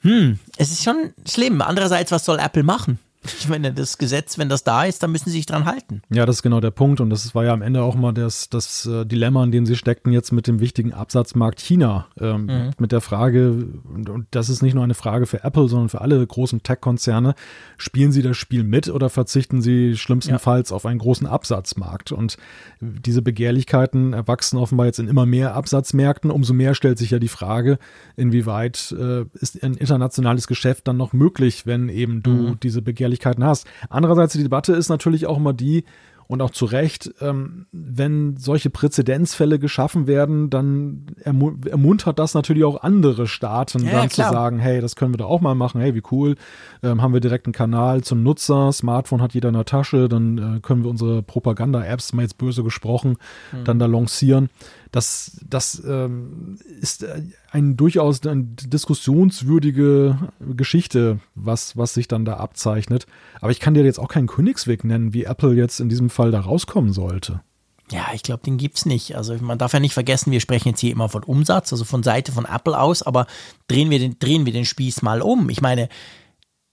hm, 0.01 0.37
es 0.57 0.71
ist 0.71 0.83
schon 0.83 1.11
schlimm. 1.27 1.63
Andererseits, 1.63 2.11
was 2.11 2.23
soll 2.23 2.37
Apple 2.37 2.61
machen? 2.61 2.99
Ich 3.23 3.49
meine, 3.49 3.73
das 3.73 3.97
Gesetz, 3.97 4.37
wenn 4.37 4.47
das 4.47 4.63
da 4.63 4.85
ist, 4.85 5.03
dann 5.03 5.11
müssen 5.11 5.29
sie 5.29 5.37
sich 5.37 5.45
dran 5.45 5.65
halten. 5.65 6.01
Ja, 6.09 6.25
das 6.25 6.37
ist 6.37 6.43
genau 6.43 6.59
der 6.59 6.71
Punkt. 6.71 7.01
Und 7.01 7.09
das 7.09 7.33
war 7.35 7.43
ja 7.43 7.53
am 7.53 7.61
Ende 7.61 7.81
auch 7.83 7.95
mal 7.95 8.13
das, 8.13 8.49
das 8.49 8.85
äh, 8.85 9.05
Dilemma, 9.05 9.43
in 9.43 9.51
dem 9.51 9.65
sie 9.65 9.75
steckten 9.75 10.13
jetzt 10.13 10.31
mit 10.31 10.47
dem 10.47 10.59
wichtigen 10.59 10.93
Absatzmarkt 10.93 11.59
China. 11.59 12.07
Ähm, 12.19 12.45
mhm. 12.45 12.69
Mit 12.77 12.91
der 12.91 13.01
Frage, 13.01 13.67
und 13.83 14.27
das 14.31 14.49
ist 14.49 14.61
nicht 14.61 14.75
nur 14.75 14.83
eine 14.83 14.93
Frage 14.93 15.25
für 15.25 15.43
Apple, 15.43 15.67
sondern 15.67 15.89
für 15.89 16.01
alle 16.01 16.25
großen 16.25 16.63
Tech-Konzerne, 16.63 17.35
spielen 17.77 18.11
sie 18.11 18.21
das 18.21 18.37
Spiel 18.37 18.63
mit 18.63 18.87
oder 18.87 19.09
verzichten 19.09 19.61
sie 19.61 19.97
schlimmstenfalls 19.97 20.69
ja. 20.69 20.75
auf 20.75 20.85
einen 20.85 20.99
großen 20.99 21.27
Absatzmarkt? 21.27 22.11
Und 22.11 22.37
diese 22.79 23.21
Begehrlichkeiten 23.21 24.13
erwachsen 24.13 24.57
offenbar 24.57 24.85
jetzt 24.85 24.99
in 24.99 25.07
immer 25.07 25.25
mehr 25.25 25.55
Absatzmärkten. 25.55 26.31
Umso 26.31 26.53
mehr 26.53 26.75
stellt 26.75 26.97
sich 26.97 27.11
ja 27.11 27.19
die 27.19 27.27
Frage, 27.27 27.79
inwieweit 28.15 28.95
äh, 28.97 29.25
ist 29.33 29.61
ein 29.63 29.73
internationales 29.73 30.47
Geschäft 30.47 30.87
dann 30.87 30.97
noch 30.97 31.13
möglich, 31.13 31.65
wenn 31.65 31.89
eben 31.89 32.23
du 32.23 32.31
mhm. 32.31 32.59
diese 32.61 32.81
Begehrlichkeiten 32.81 33.06
Möglichkeiten 33.17 33.43
hast. 33.43 33.67
Andererseits 33.89 34.33
die 34.33 34.43
Debatte 34.43 34.73
ist 34.73 34.89
natürlich 34.89 35.25
auch 35.25 35.37
immer 35.37 35.53
die, 35.53 35.83
und 36.29 36.41
auch 36.41 36.49
zu 36.49 36.65
Recht, 36.65 37.09
ähm, 37.21 37.67
wenn 37.71 38.35
solche 38.35 38.69
Präzedenzfälle 38.69 39.59
geschaffen 39.59 40.07
werden, 40.07 40.49
dann 40.49 41.05
ermu 41.23 41.53
ermuntert 41.65 42.19
das 42.19 42.33
natürlich 42.33 42.65
auch 42.65 42.83
andere 42.83 43.27
Staaten 43.27 43.85
ja, 43.85 43.91
dann 43.91 44.03
ja, 44.03 44.09
zu 44.09 44.21
sagen, 44.23 44.59
hey, 44.59 44.81
das 44.81 44.97
können 44.97 45.13
wir 45.13 45.17
da 45.17 45.23
auch 45.23 45.39
mal 45.39 45.55
machen, 45.55 45.79
hey, 45.79 45.95
wie 45.95 46.03
cool, 46.11 46.35
ähm, 46.83 47.01
haben 47.01 47.13
wir 47.13 47.21
direkt 47.21 47.45
einen 47.45 47.53
Kanal 47.53 48.03
zum 48.03 48.23
Nutzer, 48.23 48.73
Smartphone 48.73 49.21
hat 49.21 49.35
jeder 49.35 49.47
in 49.47 49.55
der 49.55 49.63
Tasche, 49.63 50.09
dann 50.09 50.57
äh, 50.57 50.59
können 50.59 50.83
wir 50.83 50.89
unsere 50.89 51.23
Propaganda-Apps, 51.23 52.11
mal 52.11 52.23
jetzt 52.23 52.37
böse 52.37 52.61
gesprochen, 52.61 53.15
mhm. 53.53 53.63
dann 53.63 53.79
da 53.79 53.85
lancieren. 53.85 54.49
Das, 54.97 55.39
das 55.47 55.83
ähm, 55.87 56.57
ist 56.81 57.05
ein 57.51 57.77
durchaus 57.77 58.25
eine 58.25 58.45
diskussionswürdige 58.45 60.17
Geschichte, 60.39 61.19
was, 61.35 61.77
was 61.77 61.93
sich 61.93 62.07
dann 62.07 62.25
da 62.25 62.37
abzeichnet. 62.37 63.05
Aber 63.39 63.51
ich 63.51 63.59
kann 63.59 63.75
dir 63.75 63.83
jetzt 63.83 63.99
auch 63.99 64.07
keinen 64.07 64.25
Königsweg 64.25 64.83
nennen, 64.83 65.13
wie 65.13 65.25
Apple 65.25 65.53
jetzt 65.53 65.79
in 65.81 65.87
diesem 65.87 66.09
Fall 66.09 66.31
da 66.31 66.39
rauskommen 66.39 66.93
sollte. 66.93 67.41
Ja, 67.91 68.07
ich 68.15 68.23
glaube, 68.23 68.41
den 68.43 68.57
gibt 68.57 68.77
es 68.77 68.87
nicht. 68.87 69.15
Also 69.15 69.37
man 69.39 69.59
darf 69.59 69.73
ja 69.73 69.79
nicht 69.79 69.93
vergessen, 69.93 70.31
wir 70.31 70.39
sprechen 70.39 70.69
jetzt 70.69 70.79
hier 70.79 70.93
immer 70.93 71.09
von 71.09 71.21
Umsatz, 71.21 71.71
also 71.71 71.85
von 71.85 72.01
Seite 72.01 72.31
von 72.31 72.45
Apple 72.45 72.75
aus, 72.75 73.03
aber 73.03 73.27
drehen 73.67 73.91
wir 73.91 73.99
den, 73.99 74.17
drehen 74.17 74.47
wir 74.47 74.53
den 74.53 74.65
Spieß 74.65 75.03
mal 75.03 75.21
um. 75.21 75.51
Ich 75.51 75.61
meine, 75.61 75.89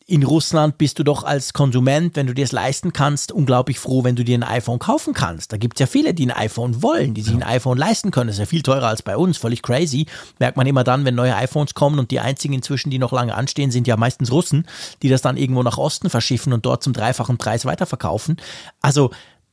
in 0.06 0.22
Russland 0.22 0.76
bist 0.76 0.98
du 0.98 1.02
doch 1.02 1.24
als 1.24 1.55
Konsument, 1.55 2.14
wenn 2.14 2.26
du 2.26 2.35
dir 2.35 2.44
es 2.44 2.52
leisten 2.52 2.93
kannst, 2.93 3.32
unglaublich 3.32 3.78
froh, 3.78 4.05
wenn 4.05 4.16
du 4.16 4.24
dir 4.24 4.36
ein 4.36 4.43
iPhone 4.43 4.78
kaufen 4.78 5.14
kannst. 5.14 5.51
Da 5.52 5.56
gibt 5.56 5.76
es 5.76 5.81
ja 5.81 5.86
viele, 5.86 6.12
die 6.12 6.26
ein 6.26 6.31
iPhone 6.31 6.82
wollen, 6.82 7.14
die 7.14 7.22
sich 7.22 7.32
ein 7.32 7.43
iPhone 7.43 7.78
leisten 7.78 8.10
können. 8.10 8.26
Das 8.26 8.36
ist 8.36 8.40
ja 8.40 8.47
viel 8.47 8.62
teurer 8.62 8.89
als 8.89 9.01
bei 9.01 9.16
uns, 9.16 9.39
völlig 9.39 9.62
crazy. 9.62 10.06
Merkt 10.39 10.59
man 10.59 10.66
immer 10.66 10.85
dann, 10.85 11.06
wenn 11.06 11.14
neue 11.14 11.35
iPhones 11.35 11.72
kommen 11.72 11.98
und 11.98 12.10
die 12.10 12.20
einzigen 12.20 12.52
inzwischen, 12.52 12.90
die 12.90 12.98
noch 12.98 13.12
lange 13.12 13.35
anstehen, 13.35 13.70
sind 13.70 13.86
ja 13.86 13.97
meistens 13.97 14.31
Russen, 14.31 14.66
die 15.02 15.09
das 15.09 15.22
dann 15.22 15.39
irgendwo 15.39 15.62
nach 15.62 15.78
Osten 15.78 16.10
verschiffen 16.10 16.52
und 16.52 16.66
dort 16.66 16.82
zum 16.82 16.93
dreifachen 16.93 17.39
Preis 17.39 17.64
weiterverkaufen. 17.64 18.36
Also 18.82 19.10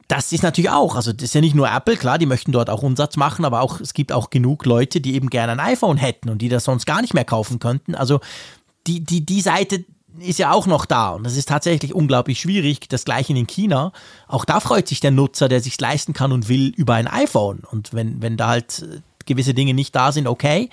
das 0.10 0.34
ist 0.34 0.44
natürlich 0.44 0.70
auch, 0.70 0.98
also 0.98 1.14
das 1.14 1.24
ist 1.24 1.34
ja 1.34 1.40
nicht 1.40 1.56
nur 1.56 1.72
Apple, 1.72 1.96
klar, 1.96 2.18
die 2.18 2.26
möchten 2.26 2.52
dort 2.52 2.70
auch 2.70 2.84
Umsatz 2.84 3.16
machen, 3.16 3.46
aber 3.46 3.62
auch 3.62 3.80
es 3.80 3.94
gibt 3.94 4.12
auch 4.12 4.30
genug 4.30 4.66
Leute, 4.66 5.00
die 5.00 5.16
eben 5.16 5.30
gerne 5.30 5.54
ein 5.54 5.62
iPhone 5.62 5.96
hätten 5.96 6.30
und 6.30 6.42
die 6.42 6.50
das 6.50 6.66
sonst 6.66 6.86
gar 6.86 7.02
nicht 7.02 7.14
mehr 7.14 7.24
kaufen 7.24 7.60
könnten. 7.60 7.96
Also 7.96 8.20
die, 8.88 9.00
die, 9.00 9.26
die 9.26 9.40
Seite 9.40 9.86
ist 10.22 10.40
ja 10.40 10.52
auch 10.52 10.68
noch 10.68 10.86
da 10.86 11.10
und 11.12 11.24
das 11.24 11.38
ist 11.38 11.50
tatsächlich 11.50 11.94
unglaublich 11.94 12.40
schwierig. 12.40 12.88
Das 12.90 13.06
gleiche 13.06 13.34
in 13.34 13.48
China. 13.48 13.92
Auch 14.28 14.46
da 14.46 14.60
freut 14.60 14.88
sich 14.88 15.00
der 15.00 15.12
Nutzer, 15.12 15.50
der 15.50 15.62
sich 15.62 15.80
leisten 15.80 16.14
kann 16.14 16.32
und 16.32 16.50
will, 16.50 16.74
über 16.76 16.96
ein 16.96 17.08
iPhone. 17.08 17.60
Und 17.70 17.94
wenn, 17.94 18.22
wenn 18.22 18.38
da 18.38 18.48
halt 18.48 18.82
äh, 18.82 19.00
gewisse 19.26 19.54
Dinge 19.54 19.74
nicht 19.74 19.96
da 19.96 20.12
sind, 20.12 20.28
okay. 20.28 20.70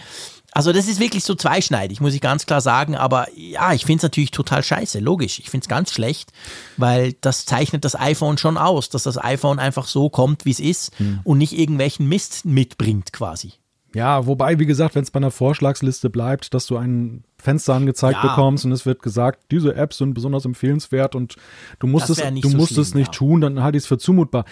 Also 0.52 0.72
das 0.72 0.88
ist 0.88 0.98
wirklich 0.98 1.24
so 1.24 1.34
zweischneidig, 1.34 2.00
muss 2.00 2.14
ich 2.14 2.20
ganz 2.20 2.46
klar 2.46 2.60
sagen. 2.60 2.96
Aber 2.96 3.26
ja, 3.36 3.72
ich 3.74 3.84
finde 3.84 3.98
es 3.98 4.02
natürlich 4.02 4.30
total 4.30 4.62
scheiße, 4.62 4.98
logisch. 4.98 5.38
Ich 5.38 5.50
finde 5.50 5.64
es 5.64 5.68
ganz 5.68 5.92
schlecht, 5.92 6.32
weil 6.76 7.12
das 7.20 7.44
zeichnet 7.44 7.84
das 7.84 7.94
iPhone 7.94 8.38
schon 8.38 8.56
aus, 8.56 8.88
dass 8.88 9.02
das 9.02 9.22
iPhone 9.22 9.58
einfach 9.58 9.86
so 9.86 10.08
kommt, 10.08 10.44
wie 10.44 10.50
es 10.50 10.60
ist 10.60 10.98
hm. 10.98 11.20
und 11.24 11.38
nicht 11.38 11.58
irgendwelchen 11.58 12.08
Mist 12.08 12.44
mitbringt 12.44 13.12
quasi. 13.12 13.52
Ja, 13.94 14.26
wobei, 14.26 14.58
wie 14.58 14.66
gesagt, 14.66 14.94
wenn 14.94 15.02
es 15.02 15.10
bei 15.10 15.18
einer 15.18 15.30
Vorschlagsliste 15.30 16.10
bleibt, 16.10 16.54
dass 16.54 16.66
du 16.66 16.76
ein 16.76 17.24
Fenster 17.40 17.74
angezeigt 17.74 18.18
Ja. 18.22 18.28
bekommst 18.28 18.64
und 18.64 18.72
es 18.72 18.84
wird 18.84 19.00
gesagt, 19.02 19.44
diese 19.52 19.74
Apps 19.76 19.98
sind 19.98 20.14
besonders 20.14 20.44
empfehlenswert 20.44 21.14
und 21.14 21.36
du 21.78 21.86
musst, 21.86 22.10
es, 22.10 22.18
du 22.18 22.48
so 22.48 22.56
musst 22.56 22.76
es 22.76 22.88
schlimm, 22.88 23.00
nicht 23.00 23.14
ja. 23.14 23.18
tun, 23.18 23.40
dann 23.40 23.62
halte 23.62 23.78
ich 23.78 23.84
es 23.84 23.86
für 23.86 23.98
zumutbar. 23.98 24.44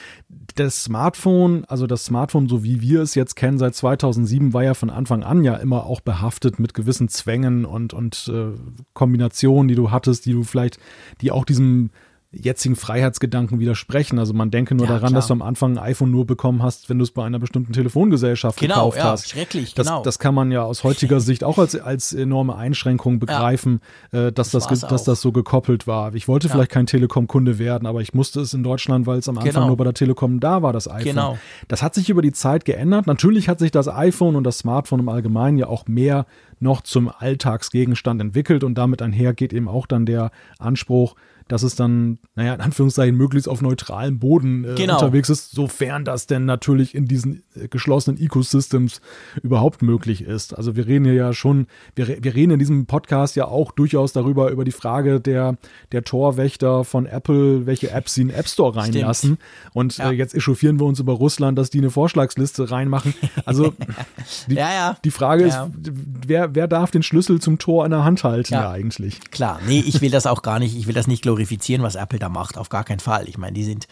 Das 0.54 0.84
Smartphone, 0.84 1.64
also 1.66 1.86
das 1.86 2.04
Smartphone, 2.04 2.48
so 2.48 2.62
wie 2.62 2.80
wir 2.80 3.02
es 3.02 3.14
jetzt 3.16 3.34
kennen, 3.34 3.58
seit 3.58 3.74
2007, 3.74 4.52
war 4.52 4.62
ja 4.62 4.74
von 4.74 4.90
Anfang 4.90 5.24
an 5.24 5.42
ja 5.42 5.54
immer 5.54 5.86
auch 5.86 6.00
behaftet 6.00 6.60
mit 6.60 6.74
gewissen 6.74 7.08
Zwängen 7.08 7.64
und, 7.64 7.92
und 7.92 8.30
äh, 8.32 8.56
Kombinationen, 8.94 9.66
die 9.66 9.74
du 9.74 9.90
hattest, 9.90 10.26
die 10.26 10.32
du 10.32 10.44
vielleicht, 10.44 10.78
die 11.20 11.32
auch 11.32 11.44
diesem 11.44 11.90
jetzigen 12.40 12.76
Freiheitsgedanken 12.76 13.58
widersprechen. 13.60 14.18
Also 14.18 14.32
man 14.34 14.50
denke 14.50 14.74
nur 14.74 14.86
Ja, 14.86 14.92
daran, 14.94 15.08
klar. 15.10 15.18
dass 15.18 15.26
du 15.28 15.32
am 15.34 15.42
Anfang 15.42 15.72
ein 15.78 15.84
iPhone 15.84 16.10
nur 16.10 16.26
bekommen 16.26 16.62
hast, 16.62 16.88
wenn 16.90 16.98
du 16.98 17.04
es 17.04 17.10
bei 17.10 17.24
einer 17.24 17.38
bestimmten 17.38 17.72
Telefongesellschaft 17.72 18.58
Genau, 18.58 18.74
gekauft 18.74 18.98
ja, 18.98 19.04
hast. 19.04 19.28
schrecklich, 19.30 19.74
das, 19.74 19.86
genau. 19.86 20.02
Das 20.02 20.18
kann 20.18 20.34
man 20.34 20.50
ja 20.52 20.62
aus 20.62 20.84
heutiger 20.84 21.20
Sicht 21.20 21.44
auch 21.44 21.58
als, 21.58 21.74
als 21.78 22.12
enorme 22.12 22.56
Einschränkung 22.56 23.18
begreifen, 23.18 23.80
äh, 24.12 24.32
dass, 24.32 24.50
das, 24.50 24.68
ge- 24.68 24.78
dass 24.88 25.04
das 25.04 25.20
so 25.20 25.32
gekoppelt 25.32 25.86
war. 25.86 26.14
Ich 26.14 26.28
wollte 26.28 26.48
vielleicht 26.48 26.70
kein 26.70 26.86
Telekom-Kunde 26.86 27.58
werden, 27.58 27.86
aber 27.86 28.00
ich 28.00 28.14
musste 28.14 28.40
es 28.40 28.54
in 28.54 28.62
Deutschland, 28.62 29.06
weil 29.06 29.18
es 29.18 29.28
am 29.28 29.38
Anfang 29.38 29.52
Genau. 29.52 29.66
nur 29.68 29.76
bei 29.76 29.84
der 29.84 29.94
Telekom 29.94 30.40
da 30.40 30.62
war, 30.62 30.72
das 30.72 30.88
iPhone. 30.88 31.04
Genau. 31.04 31.38
Das 31.68 31.82
hat 31.82 31.94
sich 31.94 32.10
über 32.10 32.22
die 32.22 32.32
Zeit 32.32 32.64
geändert. 32.64 33.06
Natürlich 33.06 33.48
hat 33.48 33.58
sich 33.58 33.70
das 33.70 33.88
iPhone 33.88 34.36
und 34.36 34.44
das 34.44 34.58
Smartphone 34.58 35.00
im 35.00 35.08
Allgemeinen 35.08 35.58
ja 35.58 35.66
auch 35.68 35.86
mehr 35.86 36.26
noch 36.60 36.80
zum 36.82 37.10
Alltagsgegenstand 37.46 38.20
entwickelt 38.20 38.64
und 38.64 38.76
damit 38.76 39.02
einher 39.02 39.34
geht 39.34 39.52
eben 39.52 39.68
auch 39.68 39.86
dann 39.86 40.06
der 40.06 40.30
Anspruch, 40.58 41.14
dass 41.48 41.62
es 41.62 41.76
dann, 41.76 42.18
naja, 42.34 42.54
in 42.54 42.60
Anführungszeichen 42.60 43.16
möglichst 43.16 43.48
auf 43.48 43.62
neutralem 43.62 44.18
Boden 44.18 44.64
äh, 44.64 44.74
Genau. 44.74 44.94
unterwegs 44.94 45.28
ist, 45.28 45.52
sofern 45.52 46.04
das 46.04 46.26
denn 46.26 46.44
natürlich 46.44 46.94
in 46.94 47.06
diesen 47.06 47.42
äh, 47.54 47.68
geschlossenen 47.68 48.20
Ecosystems 48.20 49.00
überhaupt 49.42 49.80
möglich 49.82 50.22
ist. 50.22 50.56
Also 50.56 50.74
wir 50.74 50.86
reden 50.86 51.04
hier 51.04 51.14
ja 51.14 51.32
schon, 51.32 51.66
wir, 51.94 52.08
wir 52.22 52.34
reden 52.34 52.52
in 52.52 52.58
diesem 52.58 52.86
Podcast 52.86 53.36
ja 53.36 53.46
auch 53.46 53.70
durchaus 53.72 54.12
darüber, 54.12 54.50
über 54.50 54.64
die 54.64 54.72
Frage 54.72 55.20
der, 55.20 55.56
der 55.92 56.02
Torwächter 56.02 56.82
von 56.84 57.06
Apple, 57.06 57.66
welche 57.66 57.90
Apps 57.90 58.14
sie 58.14 58.22
in 58.22 58.28
den 58.28 58.36
App 58.36 58.48
Store 58.48 58.74
reinlassen. 58.74 59.38
Und 59.72 59.98
Ja. 59.98 60.10
äh, 60.10 60.14
jetzt 60.14 60.34
echauffieren 60.34 60.80
wir 60.80 60.86
uns 60.86 60.98
über 60.98 61.12
Russland, 61.12 61.56
dass 61.58 61.70
die 61.70 61.78
eine 61.78 61.90
Vorschlagsliste 61.90 62.70
reinmachen. 62.72 63.14
Also 63.44 63.72
die, 64.48 64.54
Ja, 64.54 64.72
ja. 64.72 64.96
die 65.04 65.10
Frage 65.12 65.44
ist, 65.44 65.58
wer, 66.26 66.54
wer 66.56 66.66
darf 66.66 66.90
den 66.90 67.02
Schlüssel 67.04 67.40
zum 67.40 67.58
Tor 67.58 67.84
in 67.84 67.92
der 67.92 68.02
Hand 68.04 68.24
halten 68.24 68.54
eigentlich? 68.54 69.20
Klar, 69.30 69.60
nee, 69.66 69.80
ich 69.86 70.00
will 70.00 70.10
das 70.10 70.26
auch 70.26 70.42
gar 70.42 70.58
nicht, 70.58 70.76
ich 70.76 70.86
will 70.88 70.94
das 70.94 71.06
nicht 71.06 71.22
glorifizieren, 71.22 71.35
was 71.82 71.94
Apple 71.94 72.18
da 72.18 72.28
macht, 72.28 72.58
auf 72.58 72.68
gar 72.68 72.84
keinen 72.84 73.00
Fall. 73.00 73.28
Ich 73.28 73.38
meine, 73.38 73.52
die 73.52 73.64
sind, 73.64 73.86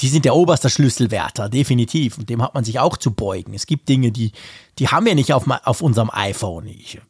die 0.00 0.08
sind 0.08 0.24
der 0.24 0.34
oberste 0.34 0.70
Schlüsselwärter, 0.70 1.48
definitiv. 1.48 2.18
Und 2.18 2.28
dem 2.28 2.42
hat 2.42 2.54
man 2.54 2.64
sich 2.64 2.78
auch 2.80 2.96
zu 2.96 3.12
beugen. 3.12 3.54
Es 3.54 3.66
gibt 3.66 3.88
Dinge, 3.88 4.12
die, 4.12 4.32
die 4.78 4.88
haben 4.88 5.06
wir 5.06 5.14
nicht 5.14 5.32
auf, 5.32 5.44
auf 5.64 5.80
unserem 5.80 6.10
iPhone. 6.12 6.66
Ich, 6.66 7.00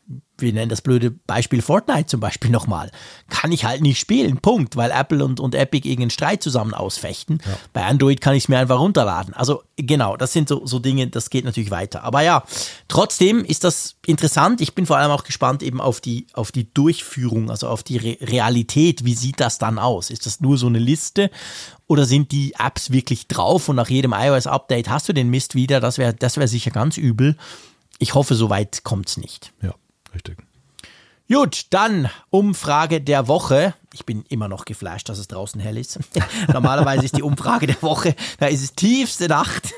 wir 0.41 0.53
nennen 0.53 0.69
das 0.69 0.83
blöde 0.83 1.11
Beispiel 1.11 1.63
Fortnite 1.63 2.07
zum 2.07 2.21
Beispiel 2.21 2.51
nochmal. 2.59 2.91
Kann 3.29 3.53
ich 3.53 3.65
halt 3.65 3.81
nicht 3.81 3.99
spielen, 3.99 4.39
Punkt, 4.39 4.77
weil 4.77 4.91
Apple 4.91 5.25
und, 5.25 5.41
und 5.41 5.55
Epic 5.55 5.87
irgendeinen 5.87 6.11
Streit 6.11 6.43
zusammen 6.43 6.75
ausfechten. 6.75 7.41
Bei 7.73 7.85
Android 7.85 8.21
kann 8.21 8.35
ich 8.35 8.45
es 8.45 8.49
mir 8.49 8.59
einfach 8.59 8.79
runterladen. 8.79 9.35
Also 9.35 9.63
genau, 9.77 10.17
das 10.17 10.33
sind 10.33 10.49
so, 10.49 10.67
so 10.67 10.79
Dinge, 10.79 11.09
das 11.09 11.31
geht 11.31 11.45
natürlich 11.45 11.71
weiter. 11.71 12.03
Aber 12.05 12.23
ja, 12.23 12.45
trotzdem 12.89 13.45
ist 13.45 13.65
das 13.65 13.97
interessant. 14.07 14.61
Ich 14.61 14.75
bin 14.75 14.87
vor 14.87 14.97
allem 14.99 15.11
auch 15.11 15.25
gespannt 15.25 15.63
eben 15.63 15.81
auf 15.81 16.01
die, 16.01 16.27
auf 16.33 16.53
die 16.53 16.73
Durchführung, 16.73 17.51
also 17.51 17.69
auf 17.69 17.83
die 17.83 17.97
Re 17.97 18.19
Realität. 18.21 19.05
Wie 19.05 19.15
sieht 19.15 19.41
das 19.41 19.59
dann 19.59 19.79
aus? 19.79 20.11
Ist 20.11 20.27
das 20.27 20.41
nur 20.41 20.59
so 20.59 20.67
eine 20.67 20.79
Liste 20.79 21.31
oder 21.87 22.05
sind 22.05 22.33
die 22.33 22.55
Apps 22.59 22.91
wirklich 22.91 23.29
drauf 23.29 23.69
und 23.69 23.77
nach 23.77 23.89
jedem 23.89 24.13
iOS-Update 24.13 24.89
hast 24.89 25.09
du 25.09 25.13
den 25.13 25.31
Mist 25.31 25.55
wieder? 25.55 25.81
Das 25.81 25.99
wäre 25.99 26.15
das 26.15 26.37
wär 26.37 26.49
sicher 26.49 26.71
ganz 26.71 26.97
übel. 26.97 27.37
Ich 27.99 28.15
hoffe, 28.15 28.35
so 28.35 28.51
weit 28.51 28.85
kommt's 28.85 29.17
nicht. 29.17 29.53
Ja, 29.63 29.75
richtig. 30.19 30.39
Gut, 31.31 31.67
dann 31.71 32.09
Umfrage 32.31 33.03
der 33.03 33.29
Woche. 33.29 33.75
Ich 33.93 34.07
bin 34.07 34.25
immer 34.31 34.49
noch 34.49 34.65
geflasht, 34.65 35.11
dass 35.11 35.19
es 35.19 35.29
draußen 35.29 35.61
hell 35.61 35.77
ist. 35.77 35.99
Normalerweise 36.53 37.05
ist 37.05 37.17
die 37.17 37.23
Umfrage 37.23 37.67
der 37.67 37.81
Woche, 37.83 38.17
da 38.39 38.47
ist 38.47 38.63
es 38.63 38.73
tiefste 38.73 39.29
Nacht. 39.29 39.75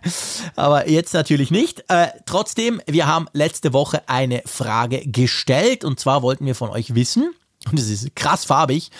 Aber 0.56 0.88
jetzt 0.88 1.12
natürlich 1.12 1.50
nicht. 1.50 1.84
Äh, 1.88 2.08
trotzdem, 2.24 2.80
wir 2.86 3.06
haben 3.06 3.26
letzte 3.34 3.74
Woche 3.74 4.08
eine 4.08 4.42
Frage 4.46 5.02
gestellt 5.04 5.84
und 5.84 6.00
zwar 6.00 6.22
wollten 6.22 6.46
wir 6.46 6.54
von 6.54 6.70
euch 6.70 6.94
wissen, 6.94 7.34
und 7.70 7.78
es 7.78 7.88
ist 7.88 8.16
krass 8.16 8.46
farbig, 8.46 8.90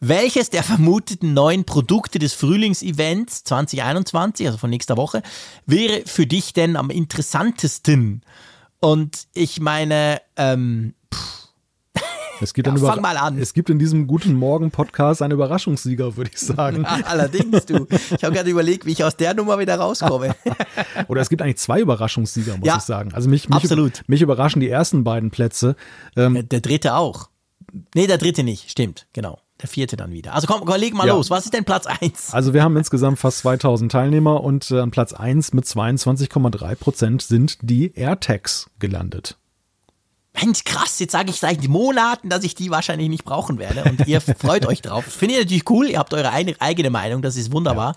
welches 0.00 0.50
der 0.50 0.64
vermuteten 0.64 1.32
neuen 1.32 1.64
Produkte 1.64 2.18
des 2.18 2.34
Frühlingsevents 2.34 3.44
2021, 3.44 4.46
also 4.46 4.58
von 4.58 4.70
nächster 4.70 4.96
Woche, 4.96 5.22
wäre 5.66 6.02
für 6.06 6.26
dich 6.26 6.52
denn 6.52 6.76
am 6.76 6.90
interessantesten? 6.90 8.22
Und 8.84 9.28
ich 9.32 9.60
meine, 9.60 10.20
ähm, 10.36 10.94
Es 12.40 12.52
gibt 12.52 12.66
Ja, 12.66 12.76
fang 12.76 13.00
mal 13.00 13.16
an. 13.16 13.38
Es 13.38 13.54
gibt 13.54 13.70
in 13.70 13.78
diesem 13.78 14.08
Guten 14.08 14.34
Morgen 14.34 14.72
Podcast 14.72 15.22
einen 15.22 15.34
Überraschungssieger, 15.34 16.16
würde 16.16 16.32
ich 16.34 16.40
sagen. 16.40 16.84
Allerdings, 17.04 17.64
du. 17.66 17.86
Ich 18.10 18.24
habe 18.24 18.34
gerade 18.34 18.50
überlegt, 18.50 18.84
wie 18.84 18.90
ich 18.90 19.04
aus 19.04 19.16
der 19.16 19.34
Nummer 19.34 19.60
wieder 19.60 19.76
rauskomme. 19.76 20.34
Oder 21.08 21.20
es 21.20 21.28
gibt 21.28 21.42
eigentlich 21.42 21.58
zwei 21.58 21.78
Überraschungssieger, 21.80 22.56
muss 22.56 22.66
Ja, 22.66 22.78
ich 22.78 22.82
sagen. 22.82 23.14
Also 23.14 23.28
mich, 23.28 23.48
mich, 23.48 23.54
absolut. 23.54 24.02
mich 24.08 24.20
überraschen 24.20 24.58
die 24.58 24.68
ersten 24.68 25.04
beiden 25.04 25.30
Plätze. 25.30 25.76
Ähm, 26.16 26.48
Der 26.48 26.60
dritte 26.60 26.96
auch. 26.96 27.28
Nee, 27.94 28.08
der 28.08 28.18
dritte 28.18 28.42
nicht. 28.42 28.68
Stimmt, 28.68 29.06
genau. 29.12 29.38
Der 29.62 29.68
vierte 29.68 29.96
dann 29.96 30.10
wieder. 30.10 30.34
Also 30.34 30.46
komm, 30.48 30.68
leg 30.76 30.92
mal 30.92 31.06
Ja. 31.06 31.14
los. 31.14 31.30
Was 31.30 31.44
ist 31.44 31.54
denn 31.54 31.64
Platz 31.64 31.86
eins? 31.86 32.32
also 32.34 32.52
wir 32.52 32.62
haben 32.64 32.76
insgesamt 32.76 33.18
fast 33.18 33.38
2000 33.38 33.90
Teilnehmer 33.92 34.42
und 34.42 34.70
äh, 34.72 34.80
an 34.80 34.90
Platz 34.90 35.12
1 35.12 35.52
mit 35.54 35.64
22,3 35.64 36.74
Prozent 36.74 37.22
sind 37.22 37.58
die 37.62 37.92
AirTags 37.94 38.68
gelandet. 38.80 39.36
Mensch, 40.40 40.64
krass, 40.64 40.98
jetzt 40.98 41.12
sage 41.12 41.30
ich 41.30 41.36
seit 41.38 41.68
Monaten, 41.68 42.28
dass 42.30 42.42
ich 42.42 42.54
die 42.54 42.70
wahrscheinlich 42.70 43.08
nicht 43.10 43.24
brauchen 43.24 43.58
werde 43.58 43.84
und 43.84 44.06
ihr 44.08 44.20
freut 44.38 44.66
euch 44.66 44.80
drauf. 44.82 45.04
Finde 45.04 45.34
ich 45.34 45.40
natürlich 45.42 45.68
cool, 45.70 45.88
ihr 45.88 45.98
habt 45.98 46.14
eure 46.14 46.32
eigene 46.32 46.90
Meinung, 46.90 47.22
das 47.22 47.36
ist 47.36 47.52
wunderbar. 47.52 47.94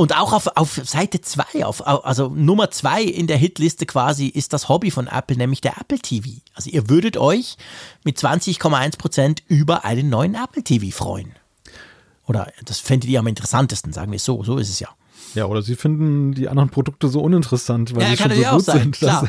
Und 0.00 0.16
auch 0.16 0.32
auf, 0.32 0.46
auf 0.56 0.80
Seite 0.82 1.20
2, 1.20 1.66
auf, 1.66 1.82
au- 1.86 1.98
also 1.98 2.28
Nummer 2.30 2.70
2 2.70 3.02
in 3.02 3.26
der 3.26 3.36
Hitliste 3.36 3.84
quasi 3.84 4.28
ist 4.28 4.54
das 4.54 4.70
Hobby 4.70 4.90
von 4.90 5.06
Apple, 5.08 5.36
nämlich 5.36 5.60
der 5.60 5.76
Apple 5.78 5.98
TV. 5.98 6.40
Also 6.54 6.70
ihr 6.70 6.88
würdet 6.88 7.18
euch 7.18 7.58
mit 8.02 8.16
20,1 8.18 8.96
Prozent 8.96 9.42
über 9.46 9.84
einen 9.84 10.08
neuen 10.08 10.34
Apple 10.36 10.62
TV 10.64 10.96
freuen. 10.96 11.34
Oder 12.26 12.50
das 12.64 12.80
fändet 12.80 13.10
ihr 13.10 13.18
am 13.18 13.26
interessantesten, 13.26 13.92
sagen 13.92 14.10
wir 14.10 14.16
es 14.16 14.24
so, 14.24 14.42
so 14.42 14.56
ist 14.56 14.70
es 14.70 14.80
ja. 14.80 14.88
Ja, 15.34 15.46
oder 15.46 15.62
sie 15.62 15.76
finden 15.76 16.32
die 16.32 16.48
anderen 16.48 16.70
Produkte 16.70 17.08
so 17.08 17.20
uninteressant, 17.20 17.94
weil 17.94 18.02
Ja, 18.02 18.08
sie 18.10 18.16
schon 18.16 18.32
so 18.32 18.42
gut 18.50 18.62
sein, 18.64 18.78
sind. 18.80 18.92
klar. 18.96 19.28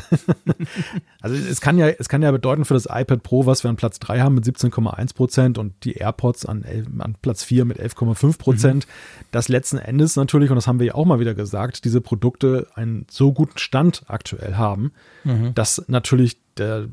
also 1.20 1.36
es 1.36 1.60
kann 1.60 1.78
ja, 1.78 1.88
es 1.88 2.08
kann 2.08 2.22
ja 2.22 2.30
bedeuten 2.30 2.64
für 2.64 2.74
das 2.74 2.86
iPad 2.90 3.22
Pro, 3.22 3.46
was 3.46 3.64
wir 3.64 3.70
an 3.70 3.76
Platz 3.76 3.98
3 3.98 4.20
haben 4.20 4.34
mit 4.34 4.44
17,1 4.44 5.14
Prozent 5.14 5.58
und 5.58 5.72
die 5.84 5.94
AirPods 5.94 6.46
an, 6.46 6.62
11, 6.64 6.86
an 6.98 7.16
Platz 7.22 7.44
4 7.44 7.64
mit 7.64 7.78
11,5 7.80 8.38
Prozent, 8.38 8.86
Mhm. 8.86 9.24
dass 9.30 9.48
letzten 9.48 9.78
Endes 9.78 10.16
natürlich, 10.16 10.50
und 10.50 10.56
das 10.56 10.66
haben 10.66 10.78
wir 10.78 10.86
ja 10.86 10.94
auch 10.94 11.04
mal 11.06 11.20
wieder 11.20 11.34
gesagt, 11.34 11.84
diese 11.84 12.00
Produkte 12.00 12.66
einen 12.74 13.06
so 13.10 13.32
guten 13.32 13.58
Stand 13.58 14.02
aktuell 14.08 14.54
haben, 14.56 14.92
Mhm. 15.24 15.54
dass 15.54 15.84
natürlich 15.88 16.38
der, 16.58 16.86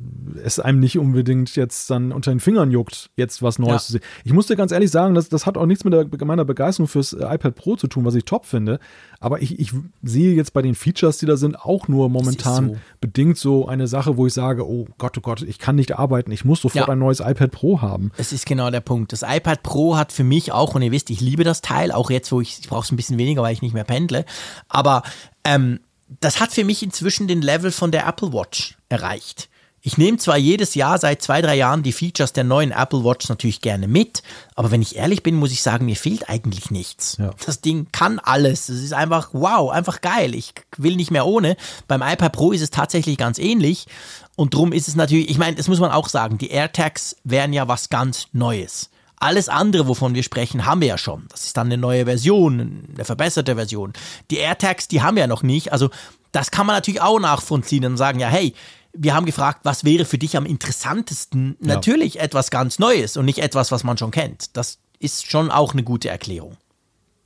es 0.43 0.59
einem 0.59 0.79
nicht 0.79 0.97
unbedingt 0.97 1.55
jetzt 1.55 1.89
dann 1.89 2.11
unter 2.11 2.31
den 2.31 2.39
Fingern 2.39 2.71
juckt, 2.71 3.09
jetzt 3.17 3.41
was 3.41 3.59
Neues 3.59 3.71
Ja. 3.73 3.79
zu 3.79 3.91
sehen. 3.93 4.01
Ich 4.23 4.31
muss 4.33 4.47
dir 4.47 4.55
ganz 4.55 4.71
ehrlich 4.71 4.89
sagen, 4.91 5.15
das, 5.15 5.27
das 5.29 5.45
hat 5.45 5.57
auch 5.57 5.65
nichts 5.65 5.83
mit 5.83 5.93
der, 5.93 6.07
meiner 6.25 6.45
Begeisterung 6.45 6.87
fürs 6.87 7.13
äh, 7.13 7.25
iPad 7.33 7.55
Pro 7.55 7.75
zu 7.75 7.87
tun, 7.87 8.05
was 8.05 8.15
ich 8.15 8.23
top 8.25 8.45
finde. 8.45 8.79
Aber 9.19 9.41
ich, 9.41 9.59
ich 9.59 9.73
sehe 10.01 10.33
jetzt 10.33 10.53
bei 10.53 10.61
den 10.61 10.75
Features, 10.75 11.17
die 11.17 11.25
da 11.25 11.35
sind, 11.35 11.59
auch 11.59 11.87
nur 11.87 12.09
momentan 12.09 12.69
so. 12.69 12.77
bedingt 13.01 13.37
so 13.37 13.67
eine 13.67 13.87
Sache, 13.87 14.15
wo 14.17 14.27
ich 14.27 14.33
sage, 14.33 14.65
oh 14.67 14.87
Gott, 14.97 15.17
oh 15.17 15.21
Gott, 15.21 15.41
ich 15.41 15.59
kann 15.59 15.75
nicht 15.75 15.97
arbeiten, 15.99 16.31
ich 16.31 16.45
muss 16.45 16.61
sofort 16.61 16.87
Ja. 16.87 16.93
ein 16.93 16.99
neues 16.99 17.19
iPad 17.19 17.51
Pro 17.51 17.81
haben. 17.81 18.11
Es 18.17 18.31
ist 18.31 18.45
genau 18.45 18.71
der 18.71 18.81
Punkt. 18.81 19.11
Das 19.11 19.23
iPad 19.23 19.61
Pro 19.63 19.97
hat 19.97 20.11
für 20.13 20.23
mich 20.23 20.51
auch, 20.53 20.75
und 20.75 20.81
ihr 20.81 20.91
wisst, 20.91 21.09
ich 21.09 21.19
liebe 21.19 21.43
das 21.43 21.61
Teil, 21.61 21.91
auch 21.91 22.09
jetzt, 22.09 22.31
wo 22.31 22.39
ich, 22.39 22.59
ich 22.61 22.69
brauche 22.69 22.85
es 22.85 22.91
ein 22.91 22.95
bisschen 22.95 23.17
weniger, 23.17 23.41
weil 23.41 23.53
ich 23.53 23.61
nicht 23.61 23.73
mehr 23.73 23.83
pendle, 23.83 24.23
aber 24.69 25.03
ähm, 25.43 25.79
das 26.21 26.39
hat 26.39 26.51
für 26.51 26.63
mich 26.63 26.81
inzwischen 26.81 27.27
den 27.27 27.41
Level 27.41 27.71
von 27.71 27.91
der 27.91 28.07
Apple 28.07 28.33
Watch 28.33 28.77
erreicht. 28.89 29.48
Ich 29.81 29.97
nehme 29.97 30.17
zwar 30.17 30.37
jedes 30.37 30.75
Jahr 30.75 30.97
seit 30.97 31.21
zwei, 31.21 31.41
drei 31.41 31.55
Jahren 31.55 31.83
die 31.83 31.93
Features 31.93 32.33
der 32.33 32.43
neuen 32.43 32.71
Apple 32.71 33.03
Watch 33.03 33.29
natürlich 33.29 33.61
gerne 33.61 33.87
mit, 33.87 34.23
aber 34.55 34.71
wenn 34.71 34.81
ich 34.81 34.97
ehrlich 34.97 35.23
bin, 35.23 35.35
muss 35.35 35.51
ich 35.51 35.61
sagen, 35.61 35.85
mir 35.85 35.95
fehlt 35.95 36.29
eigentlich 36.29 36.69
nichts. 36.69 37.17
Ja. 37.17 37.31
Das 37.45 37.61
Ding 37.61 37.87
kann 37.91 38.19
alles. 38.19 38.69
Es 38.69 38.83
ist 38.83 38.93
einfach 38.93 39.29
wow, 39.31 39.71
einfach 39.71 40.01
geil. 40.01 40.35
Ich 40.35 40.53
will 40.77 40.95
nicht 40.95 41.11
mehr 41.11 41.25
ohne. 41.25 41.55
Beim 41.87 42.01
iPad 42.01 42.33
Pro 42.33 42.51
ist 42.51 42.61
es 42.61 42.71
tatsächlich 42.71 43.17
ganz 43.17 43.37
ähnlich. 43.39 43.87
Und 44.35 44.53
drum 44.53 44.73
ist 44.73 44.87
es 44.87 44.95
natürlich, 44.95 45.29
ich 45.29 45.37
meine, 45.37 45.55
das 45.55 45.67
muss 45.67 45.79
man 45.79 45.91
auch 45.91 46.09
sagen, 46.09 46.37
die 46.37 46.49
AirTags 46.49 47.15
wären 47.23 47.53
ja 47.53 47.67
was 47.67 47.89
ganz 47.89 48.27
Neues. 48.31 48.89
Alles 49.17 49.49
andere, 49.49 49.87
wovon 49.87 50.15
wir 50.15 50.23
sprechen, 50.23 50.65
haben 50.65 50.79
wir 50.79 50.87
ja 50.87 50.97
schon. 50.97 51.25
Das 51.29 51.43
ist 51.43 51.57
dann 51.57 51.67
eine 51.67 51.77
neue 51.77 52.05
Version, 52.05 52.87
eine 52.93 53.03
verbesserte 53.03 53.55
Version. 53.55 53.91
Die 54.31 54.37
AirTags, 54.37 54.87
die 54.87 55.01
haben 55.01 55.15
wir 55.15 55.21
ja 55.21 55.27
noch 55.27 55.43
nicht. 55.43 55.73
Also 55.73 55.89
das 56.31 56.51
kann 56.51 56.65
man 56.65 56.75
natürlich 56.75 57.01
auch 57.01 57.19
nachvollziehen 57.19 57.83
und 57.85 57.97
sagen, 57.97 58.19
ja, 58.19 58.27
hey, 58.27 58.53
wir 58.93 59.15
haben 59.15 59.25
gefragt, 59.25 59.61
was 59.63 59.83
wäre 59.83 60.05
für 60.05 60.17
dich 60.17 60.35
am 60.35 60.45
interessantesten? 60.45 61.57
Natürlich 61.59 62.19
etwas 62.19 62.51
ganz 62.51 62.79
Neues 62.79 63.17
und 63.17 63.25
nicht 63.25 63.39
etwas, 63.39 63.71
was 63.71 63.83
man 63.83 63.97
schon 63.97 64.11
kennt. 64.11 64.55
Das 64.57 64.79
ist 64.99 65.29
schon 65.29 65.51
auch 65.51 65.73
eine 65.73 65.83
gute 65.83 66.09
Erklärung. 66.09 66.57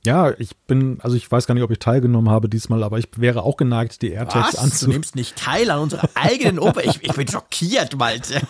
Ja, 0.06 0.32
ich 0.38 0.54
bin, 0.66 0.98
also 1.00 1.16
ich 1.16 1.30
weiß 1.30 1.46
gar 1.46 1.54
nicht, 1.54 1.64
ob 1.64 1.70
ich 1.70 1.78
teilgenommen 1.78 2.28
habe 2.28 2.50
diesmal, 2.50 2.82
aber 2.82 2.98
ich 2.98 3.08
wäre 3.16 3.42
auch 3.42 3.56
geneigt, 3.56 4.02
die 4.02 4.10
AirTags 4.10 4.54
anzunehmen. 4.56 4.80
Du 4.80 4.92
nimmst 4.98 5.16
nicht 5.16 5.36
teil 5.36 5.70
an 5.70 5.78
unserer 5.78 6.10
eigenen 6.14 6.58
Oper. 6.58 6.84
Ich, 6.84 7.02
ich 7.02 7.12
bin 7.14 7.26
schockiert, 7.26 7.96
Malte. 7.96 8.42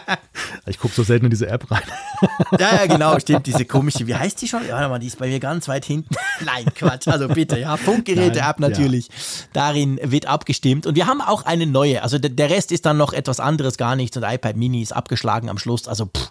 ich 0.66 0.78
gucke 0.78 0.94
so 0.94 1.02
selten 1.02 1.26
in 1.26 1.30
diese 1.30 1.48
App 1.48 1.68
rein. 1.72 1.82
ja, 2.58 2.76
ja, 2.76 2.86
genau, 2.86 3.18
stimmt, 3.18 3.48
diese 3.48 3.64
komische, 3.64 4.06
wie 4.06 4.14
heißt 4.14 4.40
die 4.40 4.46
schon? 4.46 4.62
Warte 4.68 4.88
mal, 4.88 5.00
die 5.00 5.08
ist 5.08 5.18
bei 5.18 5.26
mir 5.26 5.40
ganz 5.40 5.66
weit 5.66 5.84
hinten. 5.84 6.14
Nein, 6.44 6.66
Quatsch, 6.72 7.08
also 7.08 7.26
bitte, 7.26 7.58
ja, 7.58 7.76
Funkgeräte-App 7.76 8.60
natürlich. 8.60 9.08
Ja. 9.08 9.14
Darin 9.54 9.98
wird 10.04 10.26
abgestimmt 10.26 10.86
und 10.86 10.94
wir 10.94 11.08
haben 11.08 11.20
auch 11.20 11.44
eine 11.44 11.66
neue, 11.66 12.02
also 12.04 12.18
der, 12.18 12.30
der 12.30 12.48
Rest 12.50 12.70
ist 12.70 12.86
dann 12.86 12.96
noch 12.96 13.12
etwas 13.12 13.40
anderes, 13.40 13.76
gar 13.76 13.96
nichts 13.96 14.16
und 14.16 14.22
iPad 14.22 14.56
Mini 14.56 14.82
ist 14.82 14.92
abgeschlagen 14.92 15.48
am 15.48 15.58
Schluss, 15.58 15.88
also 15.88 16.06
pff, 16.06 16.30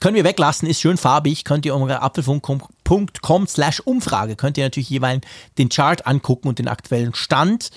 können 0.00 0.16
wir 0.16 0.24
weglassen, 0.24 0.68
ist 0.68 0.80
schön 0.80 0.96
farbig, 0.96 1.44
könnt 1.44 1.66
ihr 1.66 1.74
unter 1.74 2.02
apfelfunk.com 2.02 3.46
slash 3.46 3.80
Umfrage, 3.80 4.36
könnt 4.36 4.58
ihr 4.58 4.64
natürlich 4.64 4.90
jeweils 4.90 5.22
den 5.58 5.68
Chart 5.68 6.06
angucken 6.06 6.48
und 6.48 6.58
den 6.58 6.68
aktuellen 6.68 7.14
Stand. 7.14 7.70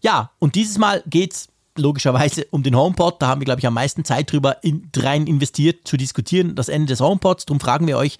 Ja, 0.00 0.30
und 0.38 0.54
dieses 0.54 0.78
Mal 0.78 1.02
geht's 1.06 1.48
logischerweise 1.76 2.46
um 2.50 2.62
den 2.62 2.76
HomePod. 2.76 3.20
Da 3.20 3.28
haben 3.28 3.40
wir, 3.40 3.44
glaube 3.44 3.60
ich, 3.60 3.66
am 3.66 3.74
meisten 3.74 4.04
Zeit 4.04 4.32
drüber 4.32 4.62
in, 4.64 4.88
rein 4.96 5.26
investiert 5.26 5.86
zu 5.86 5.96
diskutieren, 5.96 6.54
das 6.54 6.68
Ende 6.68 6.88
des 6.88 7.00
HomePods. 7.00 7.46
Darum 7.46 7.60
fragen 7.60 7.86
wir 7.86 7.96
euch, 7.96 8.18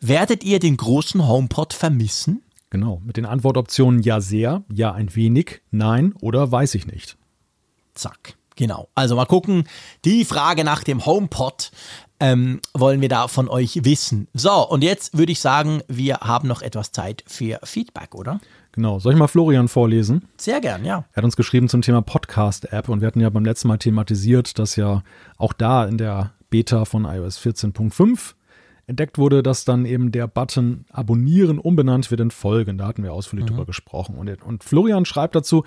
werdet 0.00 0.44
ihr 0.44 0.58
den 0.58 0.76
großen 0.76 1.26
HomePod 1.26 1.72
vermissen? 1.72 2.42
Genau, 2.70 3.00
mit 3.04 3.16
den 3.16 3.26
Antwortoptionen 3.26 4.02
ja 4.02 4.20
sehr, 4.20 4.62
ja 4.72 4.92
ein 4.92 5.14
wenig, 5.14 5.60
nein 5.70 6.14
oder 6.20 6.52
weiß 6.52 6.76
ich 6.76 6.86
nicht. 6.86 7.16
Zack. 7.94 8.36
Genau. 8.56 8.88
Also 8.94 9.16
mal 9.16 9.26
gucken. 9.26 9.64
Die 10.04 10.24
Frage 10.24 10.64
nach 10.64 10.84
dem 10.84 11.04
HomePod 11.04 11.70
ähm, 12.20 12.60
wollen 12.74 13.00
wir 13.00 13.08
da 13.08 13.28
von 13.28 13.48
euch 13.48 13.84
wissen. 13.84 14.28
So, 14.34 14.68
und 14.68 14.84
jetzt 14.84 15.16
würde 15.16 15.32
ich 15.32 15.40
sagen, 15.40 15.82
wir 15.88 16.18
haben 16.18 16.46
noch 16.46 16.62
etwas 16.62 16.92
Zeit 16.92 17.24
für 17.26 17.58
Feedback, 17.64 18.14
oder? 18.14 18.40
Genau. 18.72 18.98
Soll 18.98 19.14
ich 19.14 19.18
mal 19.18 19.26
Florian 19.26 19.68
vorlesen? 19.68 20.28
Sehr 20.36 20.60
gern, 20.60 20.84
ja. 20.84 21.04
Er 21.12 21.16
hat 21.16 21.24
uns 21.24 21.36
geschrieben 21.36 21.68
zum 21.68 21.82
Thema 21.82 22.02
Podcast-App 22.02 22.88
und 22.88 23.00
wir 23.00 23.08
hatten 23.08 23.20
ja 23.20 23.30
beim 23.30 23.44
letzten 23.44 23.68
Mal 23.68 23.78
thematisiert, 23.78 24.58
dass 24.58 24.76
ja 24.76 25.02
auch 25.38 25.52
da 25.52 25.86
in 25.86 25.98
der 25.98 26.32
Beta 26.50 26.84
von 26.84 27.04
iOS 27.04 27.40
14.5 27.40 28.34
entdeckt 28.86 29.18
wurde, 29.18 29.42
dass 29.42 29.64
dann 29.64 29.86
eben 29.86 30.12
der 30.12 30.26
Button 30.26 30.84
Abonnieren 30.90 31.58
umbenannt 31.58 32.10
wird 32.10 32.20
in 32.20 32.30
Folgen. 32.30 32.76
Da 32.78 32.86
hatten 32.86 33.02
wir 33.02 33.12
ausführlich 33.12 33.46
mhm. 33.46 33.54
drüber 33.54 33.66
gesprochen. 33.66 34.16
Und, 34.16 34.42
und 34.42 34.62
Florian 34.62 35.04
schreibt 35.04 35.34
dazu, 35.34 35.64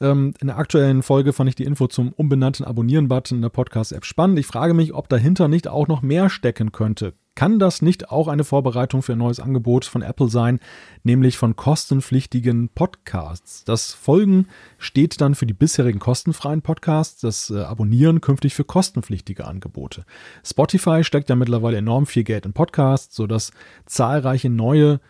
ähm, 0.00 0.34
in 0.40 0.48
der 0.48 0.58
aktuellen 0.58 1.02
Folge 1.02 1.32
fand 1.32 1.48
ich 1.48 1.54
die 1.54 1.64
Info 1.64 1.86
zum 1.86 2.12
unbenannten 2.12 2.64
Abonnieren-Button 2.64 3.38
in 3.38 3.42
der 3.42 3.48
Podcast-App 3.50 4.04
spannend. 4.04 4.38
Ich 4.38 4.46
frage 4.46 4.74
mich, 4.74 4.94
ob 4.94 5.08
dahinter 5.08 5.48
nicht 5.48 5.68
auch 5.68 5.88
noch 5.88 6.02
mehr 6.02 6.30
stecken 6.30 6.72
könnte. 6.72 7.14
Kann 7.36 7.58
das 7.58 7.80
nicht 7.80 8.10
auch 8.10 8.28
eine 8.28 8.44
Vorbereitung 8.44 9.02
für 9.02 9.12
ein 9.12 9.18
neues 9.18 9.40
Angebot 9.40 9.84
von 9.84 10.02
Apple 10.02 10.28
sein, 10.28 10.60
nämlich 11.04 11.38
von 11.38 11.56
kostenpflichtigen 11.56 12.68
Podcasts? 12.68 13.64
Das 13.64 13.92
Folgen 13.92 14.48
steht 14.78 15.20
dann 15.20 15.34
für 15.34 15.46
die 15.46 15.54
bisherigen 15.54 16.00
kostenfreien 16.00 16.60
Podcasts, 16.60 17.20
das 17.20 17.50
äh, 17.50 17.60
Abonnieren 17.60 18.20
künftig 18.20 18.54
für 18.54 18.64
kostenpflichtige 18.64 19.46
Angebote. 19.46 20.04
Spotify 20.44 21.04
steckt 21.04 21.30
ja 21.30 21.36
mittlerweile 21.36 21.78
enorm 21.78 22.06
viel 22.06 22.24
Geld 22.24 22.44
in 22.46 22.52
Podcasts, 22.52 23.14
sodass 23.14 23.52
zahlreiche 23.86 24.50
neue 24.50 25.00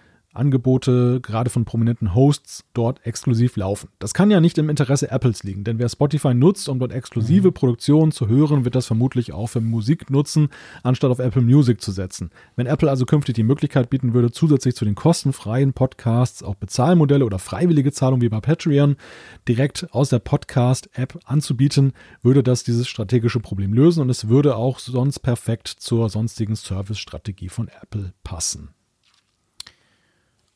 Angebote, 0.40 1.20
gerade 1.20 1.50
von 1.50 1.64
prominenten 1.64 2.14
Hosts, 2.14 2.64
dort 2.72 3.04
exklusiv 3.06 3.56
laufen. 3.56 3.90
Das 3.98 4.14
kann 4.14 4.30
ja 4.30 4.40
nicht 4.40 4.58
im 4.58 4.70
Interesse 4.70 5.10
Apples 5.10 5.42
liegen, 5.42 5.64
denn 5.64 5.78
wer 5.78 5.88
Spotify 5.88 6.34
nutzt, 6.34 6.68
um 6.68 6.78
dort 6.78 6.92
exklusive 6.92 7.48
mhm. 7.48 7.54
Produktionen 7.54 8.10
zu 8.10 8.26
hören, 8.26 8.64
wird 8.64 8.74
das 8.74 8.86
vermutlich 8.86 9.32
auch 9.32 9.48
für 9.48 9.60
Musik 9.60 10.10
nutzen, 10.10 10.48
anstatt 10.82 11.10
auf 11.10 11.18
Apple 11.18 11.42
Music 11.42 11.80
zu 11.80 11.92
setzen. 11.92 12.30
Wenn 12.56 12.66
Apple 12.66 12.90
also 12.90 13.04
künftig 13.04 13.34
die 13.34 13.42
Möglichkeit 13.42 13.90
bieten 13.90 14.14
würde, 14.14 14.32
zusätzlich 14.32 14.74
zu 14.74 14.84
den 14.84 14.94
kostenfreien 14.94 15.74
Podcasts 15.74 16.42
auch 16.42 16.54
Bezahlmodelle 16.54 17.24
oder 17.26 17.38
freiwillige 17.38 17.92
Zahlungen 17.92 18.22
wie 18.22 18.28
bei 18.30 18.40
Patreon 18.40 18.96
direkt 19.46 19.86
aus 19.92 20.08
der 20.08 20.20
Podcast-App 20.20 21.20
anzubieten, 21.24 21.92
würde 22.22 22.42
das 22.42 22.64
dieses 22.64 22.88
strategische 22.88 23.40
Problem 23.40 23.74
lösen 23.74 24.00
und 24.00 24.10
es 24.10 24.28
würde 24.28 24.56
auch 24.56 24.78
sonst 24.78 25.18
perfekt 25.18 25.68
zur 25.68 26.08
sonstigen 26.08 26.56
Service-Strategie 26.56 27.50
von 27.50 27.68
Apple 27.82 28.14
passen. 28.24 28.70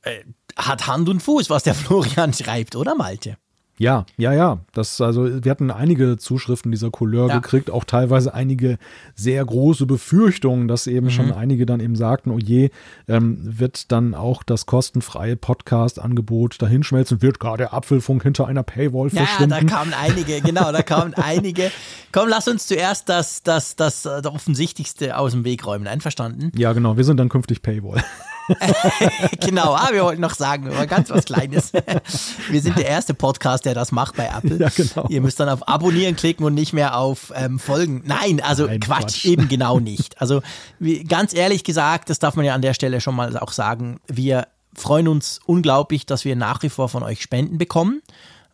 Äh, 0.05 0.25
hat 0.57 0.87
Hand 0.87 1.09
und 1.09 1.21
Fuß, 1.21 1.51
was 1.51 1.65
der 1.65 1.75
Florian 1.75 2.33
schreibt, 2.33 2.77
oder 2.77 2.95
Malte? 2.95 3.37
Ja, 3.77 4.07
ja, 4.17 4.33
ja. 4.33 4.59
Das, 4.73 5.01
also, 5.01 5.45
wir 5.45 5.51
hatten 5.51 5.71
einige 5.71 6.17
Zuschriften 6.17 6.71
dieser 6.71 6.91
Couleur 6.91 7.29
ja. 7.29 7.39
gekriegt, 7.39 7.71
auch 7.71 7.85
teilweise 7.85 8.33
einige 8.33 8.79
sehr 9.17 9.45
große 9.45 9.87
Befürchtungen, 9.87 10.69
dass 10.69 10.87
eben 10.87 11.07
mhm. 11.07 11.11
schon 11.11 11.33
einige 11.33 11.67
dann 11.67 11.81
eben 11.81 11.97
sagten, 11.97 12.31
oh 12.31 12.39
je, 12.39 12.71
ähm, 13.09 13.39
wird 13.43 13.91
dann 13.91 14.15
auch 14.15 14.45
das 14.45 14.67
kostenfreie 14.67 15.35
Podcast-Angebot 15.35 16.63
dahinschmelzen, 16.63 17.21
wird 17.21 17.41
gar 17.41 17.57
der 17.57 17.75
Apfelfunk 17.75 18.23
hinter 18.23 18.47
einer 18.47 18.63
Paywall 18.63 19.09
ja, 19.09 19.25
verschwinden. 19.25 19.55
Ja, 19.55 19.61
da 19.61 19.67
kamen 19.67 19.93
einige, 19.93 20.41
genau, 20.41 20.71
da 20.71 20.83
kamen 20.83 21.15
einige. 21.17 21.73
Komm, 22.13 22.29
lass 22.29 22.47
uns 22.47 22.69
zuerst 22.69 23.09
das, 23.09 23.43
das, 23.43 23.75
das, 23.75 24.03
das 24.03 24.27
Offensichtlichste 24.27 25.19
aus 25.19 25.33
dem 25.33 25.45
Weg 25.45 25.67
räumen. 25.67 25.89
Einverstanden? 25.89 26.53
Ja, 26.57 26.73
genau. 26.75 26.97
Wir 26.97 27.05
sind 27.05 27.19
dann 27.19 27.29
künftig 27.29 27.61
Paywall. 27.61 28.05
genau, 29.41 29.75
ah, 29.75 29.89
wir 29.93 30.03
wollten 30.05 30.21
noch 30.21 30.35
sagen, 30.35 30.69
aber 30.69 30.87
ganz 30.87 31.11
was 31.11 31.25
Kleines. 31.25 31.73
wir 32.51 32.61
sind 32.61 32.79
der 32.79 32.87
erste 32.87 33.15
Podcast, 33.15 33.65
der 33.65 33.75
das 33.75 33.93
macht 33.93 34.17
bei 34.17 34.27
Apple. 34.27 34.59
Ja, 34.59 34.69
genau. 34.69 35.07
Ihr 35.09 35.21
müsst 35.21 35.41
dann 35.41 35.49
auf 35.49 35.67
Abonnieren 35.69 36.17
klicken 36.17 36.45
und 36.45 36.55
nicht 36.55 36.73
mehr 36.73 36.97
auf 36.99 37.33
ähm, 37.35 37.59
Folgen. 37.59 38.03
Nein, 38.05 38.41
also 38.43 38.67
Nein, 38.67 38.81
Quatsch, 38.81 39.01
Quatsch, 39.01 39.25
eben 39.25 39.49
genau 39.49 39.81
nicht. 39.81 40.21
Also 40.21 40.43
wie, 40.79 41.05
ganz 41.05 41.35
ehrlich 41.35 41.65
gesagt, 41.65 42.11
das 42.11 42.19
darf 42.19 42.37
man 42.37 42.45
ja 42.45 42.55
an 42.55 42.63
der 42.63 42.75
Stelle 42.75 43.01
schon 43.01 43.15
mal 43.15 43.37
auch 43.39 43.53
sagen, 43.53 44.01
wir 44.07 44.47
freuen 44.75 45.09
uns 45.09 45.41
unglaublich, 45.47 46.07
dass 46.07 46.25
wir 46.25 46.37
nach 46.37 46.63
wie 46.63 46.69
vor 46.69 46.89
von 46.89 47.03
euch 47.03 47.23
Spenden 47.23 47.59
bekommen. 47.59 48.03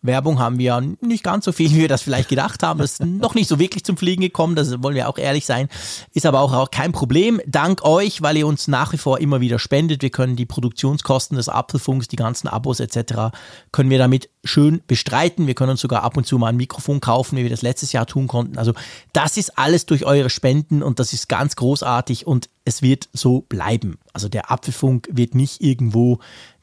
Werbung 0.03 0.39
haben 0.39 0.59
wir 0.59 0.81
nicht 1.01 1.23
ganz 1.23 1.45
so 1.45 1.53
viel, 1.53 1.71
wie 1.71 1.81
wir 1.81 1.89
das 1.89 2.03
vielleicht 2.03 2.29
gedacht 2.29 2.63
haben. 2.63 2.79
Das 2.79 2.93
ist 2.93 3.05
noch 3.05 3.35
nicht 3.35 3.49
so 3.49 3.59
wirklich 3.59 3.85
zum 3.85 3.97
Fliegen 3.97 4.23
gekommen, 4.23 4.57
das 4.57 4.83
wollen 4.83 4.95
wir 4.95 5.09
auch 5.09 5.19
ehrlich 5.19 5.47
sein. 5.47 5.69
Ist 6.15 6.27
aber 6.27 6.41
auch, 6.41 6.53
auch 6.53 6.71
kein 6.71 6.93
Problem. 6.93 7.41
Dank 7.47 7.85
euch, 7.85 8.23
weil 8.23 8.37
ihr 8.37 8.47
uns 8.47 8.69
nach 8.69 8.93
wie 8.93 8.99
vor 8.99 9.21
immer 9.21 9.41
wieder 9.41 9.59
spendet. 9.59 10.03
Wir 10.03 10.11
können 10.11 10.37
die 10.37 10.47
Produktionskosten 10.47 11.37
des 11.37 11.49
Apfelfunks, 11.49 12.09
die 12.09 12.17
ganzen 12.17 12.49
Abos 12.49 12.81
etc., 12.81 13.33
können 13.73 13.91
wir 13.91 13.99
damit 13.99 14.31
schön 14.45 14.81
bestreiten. 14.87 15.47
Wir 15.47 15.55
können 15.55 15.73
uns 15.73 15.81
sogar 15.81 16.03
ab 16.03 16.17
und 16.17 16.27
zu 16.27 16.39
mal 16.39 16.49
ein 16.49 16.57
Mikrofon 16.57 17.01
kaufen, 17.01 17.37
wie 17.37 17.43
wir 17.43 17.51
das 17.51 17.63
letztes 17.63 17.93
Jahr 17.93 18.07
tun 18.07 18.27
konnten. 18.27 18.59
Also 18.59 18.73
das 19.13 19.37
ist 19.37 19.59
alles 19.59 19.87
durch 19.87 20.05
eure 20.05 20.31
Spenden 20.31 20.83
und 20.83 20.99
das 20.99 21.13
ist 21.13 21.29
ganz 21.29 21.57
großartig 21.57 22.27
und 22.27 22.49
es 22.65 22.83
wird 22.83 23.09
so 23.13 23.43
bleiben. 23.43 23.99
Also 24.13 24.29
der 24.29 24.51
Apfelfunk 24.51 25.09
wird 25.13 25.35
nicht 25.35 25.61
irgendwo 25.61 26.21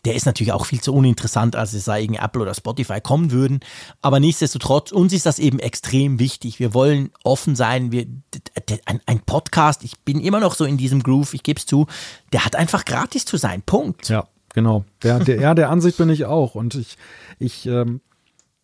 der 0.08 0.16
ist 0.16 0.26
natürlich 0.26 0.54
auch 0.54 0.66
viel 0.66 0.80
zu 0.80 0.94
uninteressant, 0.94 1.58
als 1.58 1.74
es 1.74 1.84
sei 1.84 2.04
irgendwie 2.04 2.22
Apple 2.22 2.42
oder 2.42 2.54
Spotify 2.54 3.02
kommen 3.02 3.32
würden. 3.32 3.60
Aber 4.02 4.22
nichtsdestotrotz, 4.22 4.94
uns 4.94 5.12
ist 5.12 5.26
das 5.26 5.38
eben 5.38 5.60
extrem 5.60 6.18
wichtig. 6.18 6.60
Wir 6.60 6.74
wollen 6.74 7.12
offen 7.26 7.58
sein. 7.58 7.92
Wir, 7.92 8.06
ein, 8.86 9.02
ein 9.06 9.20
Podcast, 9.20 9.84
ich 9.84 10.00
bin 10.00 10.22
immer 10.22 10.40
noch 10.40 10.56
so 10.56 10.64
in 10.64 10.78
diesem 10.78 11.04
Groove, 11.04 11.34
ich 11.34 11.44
gebe 11.44 11.60
es 11.60 11.66
zu, 11.66 11.88
der 12.32 12.46
hat 12.46 12.56
einfach 12.56 12.86
gratis 12.86 13.26
zu 13.26 13.36
sein. 13.36 13.62
Punkt. 13.64 14.08
Ja, 14.08 14.30
genau. 14.54 14.86
Der, 15.04 15.20
der, 15.20 15.42
ja, 15.42 15.54
der 15.54 15.70
Ansicht 15.70 15.98
bin 15.98 16.10
ich 16.10 16.24
auch. 16.24 16.56
Und 16.56 16.76
ich, 16.76 16.98
ich 17.38 17.66
ähm, 17.66 18.00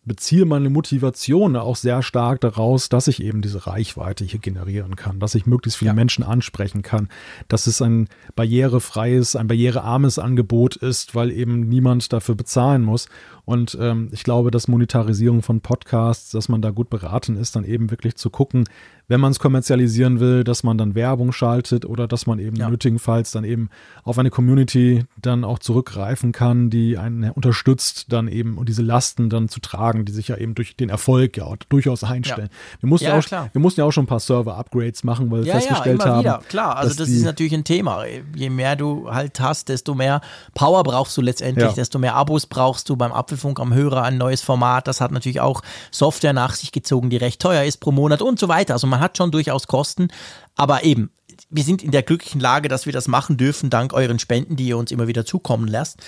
beziehe 0.04 0.44
meine 0.44 0.70
Motivation 0.70 1.56
auch 1.56 1.76
sehr 1.76 2.02
stark 2.02 2.40
daraus, 2.40 2.88
dass 2.88 3.08
ich 3.08 3.22
eben 3.22 3.42
diese 3.42 3.66
Reichweite 3.66 4.24
hier 4.24 4.40
generieren 4.40 4.96
kann, 4.96 5.18
dass 5.20 5.34
ich 5.34 5.46
möglichst 5.46 5.78
viele 5.78 5.90
ja. 5.90 5.94
Menschen 5.94 6.24
ansprechen 6.24 6.82
kann, 6.82 7.08
dass 7.48 7.66
es 7.66 7.80
ein 7.80 8.08
barrierefreies, 8.36 9.36
ein 9.36 9.48
barrierearmes 9.48 10.18
Angebot 10.18 10.76
ist, 10.76 11.14
weil 11.14 11.30
eben 11.30 11.68
niemand 11.68 12.12
dafür 12.12 12.34
bezahlen 12.34 12.82
muss. 12.82 13.08
Und 13.44 13.76
ähm, 13.80 14.08
ich 14.12 14.24
glaube, 14.24 14.50
dass 14.50 14.68
Monetarisierung 14.68 15.42
von 15.42 15.60
Podcasts, 15.60 16.30
dass 16.30 16.48
man 16.48 16.62
da 16.62 16.70
gut 16.70 16.88
beraten 16.88 17.36
ist, 17.36 17.56
dann 17.56 17.64
eben 17.64 17.90
wirklich 17.90 18.16
zu 18.16 18.30
gucken, 18.30 18.64
wenn 19.06 19.20
man 19.20 19.32
es 19.32 19.38
kommerzialisieren 19.38 20.18
will, 20.18 20.44
dass 20.44 20.62
man 20.62 20.78
dann 20.78 20.94
Werbung 20.94 21.32
schaltet 21.32 21.84
oder 21.84 22.08
dass 22.08 22.26
man 22.26 22.38
eben 22.38 22.56
ja. 22.56 22.70
nötigenfalls 22.70 23.32
dann 23.32 23.44
eben 23.44 23.68
auf 24.02 24.18
eine 24.18 24.30
Community 24.30 25.04
dann 25.20 25.44
auch 25.44 25.58
zurückgreifen 25.58 26.32
kann, 26.32 26.70
die 26.70 26.96
einen 26.96 27.30
unterstützt, 27.30 28.06
dann 28.12 28.28
eben 28.28 28.56
und 28.56 28.68
diese 28.68 28.82
Lasten 28.82 29.28
dann 29.28 29.48
zu 29.48 29.60
tragen, 29.60 30.06
die 30.06 30.12
sich 30.12 30.28
ja 30.28 30.36
eben 30.38 30.54
durch 30.54 30.76
den 30.76 30.88
Erfolg 30.88 31.36
ja 31.36 31.52
durchaus 31.68 32.02
einstellen. 32.02 32.48
Ja. 32.50 32.82
Wir, 32.82 32.88
mussten 32.88 33.06
ja, 33.06 33.18
auch, 33.18 33.52
wir 33.52 33.60
mussten 33.60 33.80
ja 33.80 33.86
auch 33.86 33.92
schon 33.92 34.04
ein 34.04 34.08
paar 34.08 34.20
Server-Upgrades 34.20 35.04
machen, 35.04 35.30
weil 35.30 35.44
wir 35.44 35.52
festgestellt 35.52 35.98
ja, 35.98 36.04
immer 36.04 36.14
haben. 36.14 36.20
Wieder. 36.20 36.42
Klar, 36.48 36.76
also 36.76 36.94
das 36.96 37.08
ist 37.08 37.24
natürlich 37.24 37.54
ein 37.54 37.64
Thema. 37.64 38.04
Je 38.34 38.48
mehr 38.48 38.74
du 38.76 39.10
halt 39.10 39.38
hast, 39.38 39.68
desto 39.68 39.94
mehr 39.94 40.22
Power 40.54 40.82
brauchst 40.82 41.16
du 41.16 41.20
letztendlich, 41.20 41.72
desto 41.72 41.98
mehr 41.98 42.14
Abos 42.14 42.46
brauchst 42.46 42.88
du 42.88 42.96
beim 42.96 43.12
Apfelfunk 43.34 43.58
am 43.58 43.74
Hörer, 43.74 44.02
ein 44.02 44.16
neues 44.16 44.42
Format. 44.42 44.86
Das 44.86 45.00
hat 45.00 45.10
natürlich 45.10 45.40
auch 45.40 45.62
Software 45.90 46.32
nach 46.32 46.54
sich 46.54 46.70
gezogen, 46.70 47.10
die 47.10 47.16
recht 47.16 47.40
teuer 47.40 47.64
ist 47.64 47.78
pro 47.78 47.90
Monat 47.90 48.22
und 48.22 48.38
so 48.38 48.48
weiter. 48.48 48.74
Also 48.74 48.86
man 48.86 49.00
hat 49.00 49.18
schon 49.18 49.32
durchaus 49.32 49.66
Kosten, 49.66 50.08
aber 50.54 50.84
eben, 50.84 51.10
wir 51.50 51.64
sind 51.64 51.82
in 51.82 51.90
der 51.90 52.02
glücklichen 52.02 52.40
Lage, 52.40 52.68
dass 52.68 52.86
wir 52.86 52.92
das 52.92 53.08
machen 53.08 53.36
dürfen, 53.36 53.70
dank 53.70 53.92
euren 53.92 54.20
Spenden, 54.20 54.54
die 54.54 54.68
ihr 54.68 54.78
uns 54.78 54.92
immer 54.92 55.08
wieder 55.08 55.26
zukommen 55.26 55.66
lasst. 55.66 55.98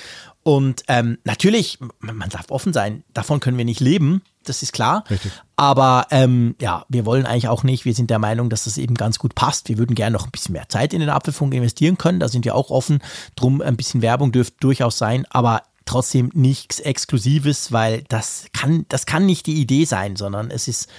Und 0.45 0.85
ähm, 0.87 1.19
natürlich, 1.25 1.81
man 1.99 2.29
darf 2.31 2.51
offen 2.51 2.73
sein, 2.73 3.03
davon 3.13 3.41
können 3.41 3.59
wir 3.59 3.65
nicht 3.65 3.81
leben. 3.81 4.23
das 4.45 4.63
ist 4.63 4.73
klar. 4.73 5.03
Richtig. 5.11 5.33
Aber 5.57 6.07
ähm, 6.13 6.55
ja, 6.61 6.85
wir 6.89 7.05
wollen 7.05 7.27
eigentlich 7.27 7.49
auch 7.49 7.65
nicht. 7.65 7.85
Wir 7.85 7.95
sind 7.95 8.11
der 8.11 8.21
Meinung, 8.21 8.51
dass 8.51 8.65
das 8.65 8.79
eben 8.79 8.95
ganz 8.95 9.19
gut 9.19 9.35
passt. 9.35 9.69
Wir 9.69 9.79
würden 9.79 9.97
gerne 9.97 10.13
noch 10.13 10.27
ein 10.27 10.31
bisschen 10.31 10.53
mehr 10.53 10.69
Zeit 10.69 10.95
in 10.95 11.01
den 11.01 11.11
Apfelfunk 11.11 11.53
investieren 11.55 11.99
können. 11.99 12.21
Da 12.21 12.29
sind 12.29 12.45
wir 12.45 12.55
auch 12.55 12.71
offen. 12.71 13.01
Drum 13.35 13.61
ein 13.61 13.77
bisschen 13.77 14.03
Werbung 14.03 14.31
dürfte 14.31 14.59
durchaus 14.61 14.99
sein. 14.99 15.27
Aber 15.31 15.63
trotzdem 15.87 16.31
nichts 16.35 16.81
Exklusives, 16.81 17.73
weil 17.73 18.05
das 18.09 18.47
kann, 18.53 18.85
das 18.89 19.07
kann 19.07 19.25
nicht 19.25 19.47
die 19.47 19.61
Idee 19.61 19.85
sein, 19.85 20.17
sondern 20.17 20.51
es 20.51 20.69
ist, 20.69 20.91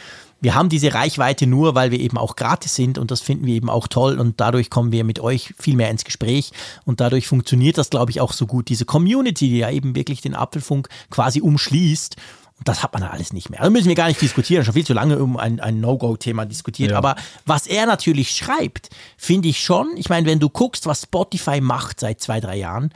wir 0.41 0.55
haben 0.55 0.69
diese 0.69 0.93
Reichweite 0.93 1.45
nur, 1.45 1.75
weil 1.75 1.91
wir 1.91 1.99
eben 1.99 2.17
auch 2.17 2.35
gratis 2.35 2.75
sind 2.75 2.97
und 2.97 3.11
das 3.11 3.21
finden 3.21 3.45
wir 3.45 3.55
eben 3.55 3.69
auch 3.69 3.87
toll 3.87 4.19
und 4.19 4.39
dadurch 4.39 4.69
kommen 4.69 4.91
wir 4.91 5.03
mit 5.03 5.19
euch 5.19 5.53
viel 5.59 5.75
mehr 5.75 5.91
ins 5.91 6.05
Gespräch 6.05 6.51
und 6.85 6.99
dadurch 6.99 7.27
funktioniert 7.27 7.77
das, 7.77 7.89
glaube 7.89 8.11
ich, 8.11 8.21
auch 8.21 8.33
so 8.33 8.47
gut. 8.47 8.69
Diese 8.69 8.85
Community, 8.85 9.49
die 9.49 9.57
ja 9.59 9.69
eben 9.69 9.95
wirklich 9.95 10.21
den 10.21 10.35
Apfelfunk 10.35 10.89
quasi 11.09 11.41
umschließt 11.41 12.15
und 12.59 12.67
das 12.67 12.81
hat 12.81 12.93
man 12.93 13.03
da 13.03 13.09
alles 13.09 13.33
nicht 13.33 13.49
mehr. 13.49 13.61
Da 13.61 13.69
müssen 13.69 13.87
wir 13.87 13.95
gar 13.95 14.07
nicht 14.07 14.21
diskutieren, 14.21 14.65
schon 14.65 14.73
viel 14.73 14.85
zu 14.85 14.93
lange 14.93 15.19
um 15.19 15.37
ein, 15.37 15.59
ein 15.59 15.79
No-Go-Thema 15.79 16.45
diskutiert. 16.45 16.91
Ja. 16.91 16.97
Aber 16.97 17.15
was 17.45 17.67
er 17.67 17.85
natürlich 17.85 18.31
schreibt, 18.31 18.89
finde 19.15 19.49
ich 19.49 19.63
schon. 19.63 19.95
Ich 19.95 20.09
meine, 20.09 20.25
wenn 20.25 20.39
du 20.39 20.49
guckst, 20.49 20.87
was 20.87 21.03
Spotify 21.03 21.61
macht 21.61 21.99
seit 21.99 22.19
zwei, 22.19 22.39
drei 22.39 22.57
Jahren 22.57 22.91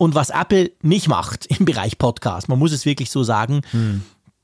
und 0.00 0.14
was 0.14 0.30
Apple 0.30 0.72
nicht 0.80 1.08
macht 1.08 1.44
im 1.44 1.66
Bereich 1.66 1.98
Podcast, 1.98 2.48
man 2.48 2.58
muss 2.58 2.72
es 2.72 2.86
wirklich 2.86 3.10
so 3.10 3.22
sagen, 3.22 3.60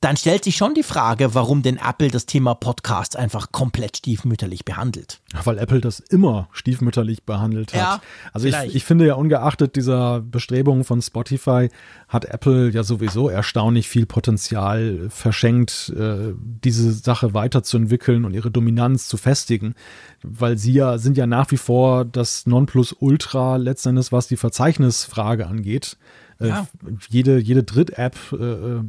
dann 0.00 0.18
stellt 0.18 0.44
sich 0.44 0.56
schon 0.56 0.74
die 0.74 0.82
Frage, 0.82 1.34
warum 1.34 1.62
denn 1.62 1.78
Apple 1.78 2.10
das 2.10 2.26
Thema 2.26 2.54
Podcast 2.54 3.16
einfach 3.16 3.50
komplett 3.50 3.96
stiefmütterlich 3.96 4.66
behandelt. 4.66 5.20
Weil 5.44 5.56
Apple 5.56 5.80
das 5.80 6.00
immer 6.00 6.48
stiefmütterlich 6.52 7.24
behandelt 7.24 7.72
hat. 7.72 7.80
Ja, 7.80 8.00
also 8.34 8.46
ich, 8.46 8.74
ich 8.74 8.84
finde 8.84 9.06
ja 9.06 9.14
ungeachtet 9.14 9.74
dieser 9.74 10.20
Bestrebungen 10.20 10.84
von 10.84 11.00
Spotify 11.00 11.70
hat 12.08 12.26
Apple 12.26 12.70
ja 12.70 12.82
sowieso 12.82 13.30
erstaunlich 13.30 13.88
viel 13.88 14.04
Potenzial 14.04 15.08
verschenkt, 15.08 15.92
äh, 15.96 16.34
diese 16.36 16.92
Sache 16.92 17.32
weiterzuentwickeln 17.32 18.26
und 18.26 18.34
ihre 18.34 18.50
Dominanz 18.50 19.08
zu 19.08 19.16
festigen. 19.16 19.74
Weil 20.22 20.58
sie 20.58 20.74
ja 20.74 20.98
sind 20.98 21.16
ja 21.16 21.26
nach 21.26 21.50
wie 21.50 21.56
vor 21.56 22.04
das 22.04 22.46
Nonplusultra 22.46 23.56
letztendlich, 23.56 24.12
was 24.12 24.28
die 24.28 24.36
Verzeichnisfrage 24.36 25.46
angeht. 25.46 25.96
Äh, 26.40 26.48
Ja. 26.48 26.66
Jede, 27.10 27.38
jede 27.38 27.62
Dritt-App 27.62 28.16
äh, 28.32 28.80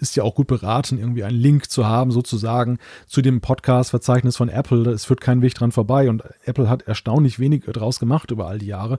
ist 0.00 0.16
ja 0.16 0.22
auch 0.22 0.34
gut 0.34 0.46
beraten, 0.46 0.98
irgendwie 0.98 1.24
einen 1.24 1.38
Link 1.38 1.70
zu 1.70 1.86
haben, 1.86 2.10
sozusagen, 2.10 2.78
zu 3.06 3.22
dem 3.22 3.40
Podcast-Verzeichnis 3.40 4.36
von 4.36 4.48
Apple. 4.48 4.90
Es 4.90 5.04
führt 5.04 5.20
kein 5.20 5.42
Weg 5.42 5.54
dran 5.54 5.72
vorbei 5.72 6.08
und 6.08 6.22
Apple 6.44 6.68
hat 6.68 6.82
erstaunlich 6.82 7.38
wenig 7.38 7.64
draus 7.64 7.98
gemacht 8.00 8.30
über 8.30 8.46
all 8.48 8.58
die 8.58 8.66
Jahre. 8.66 8.98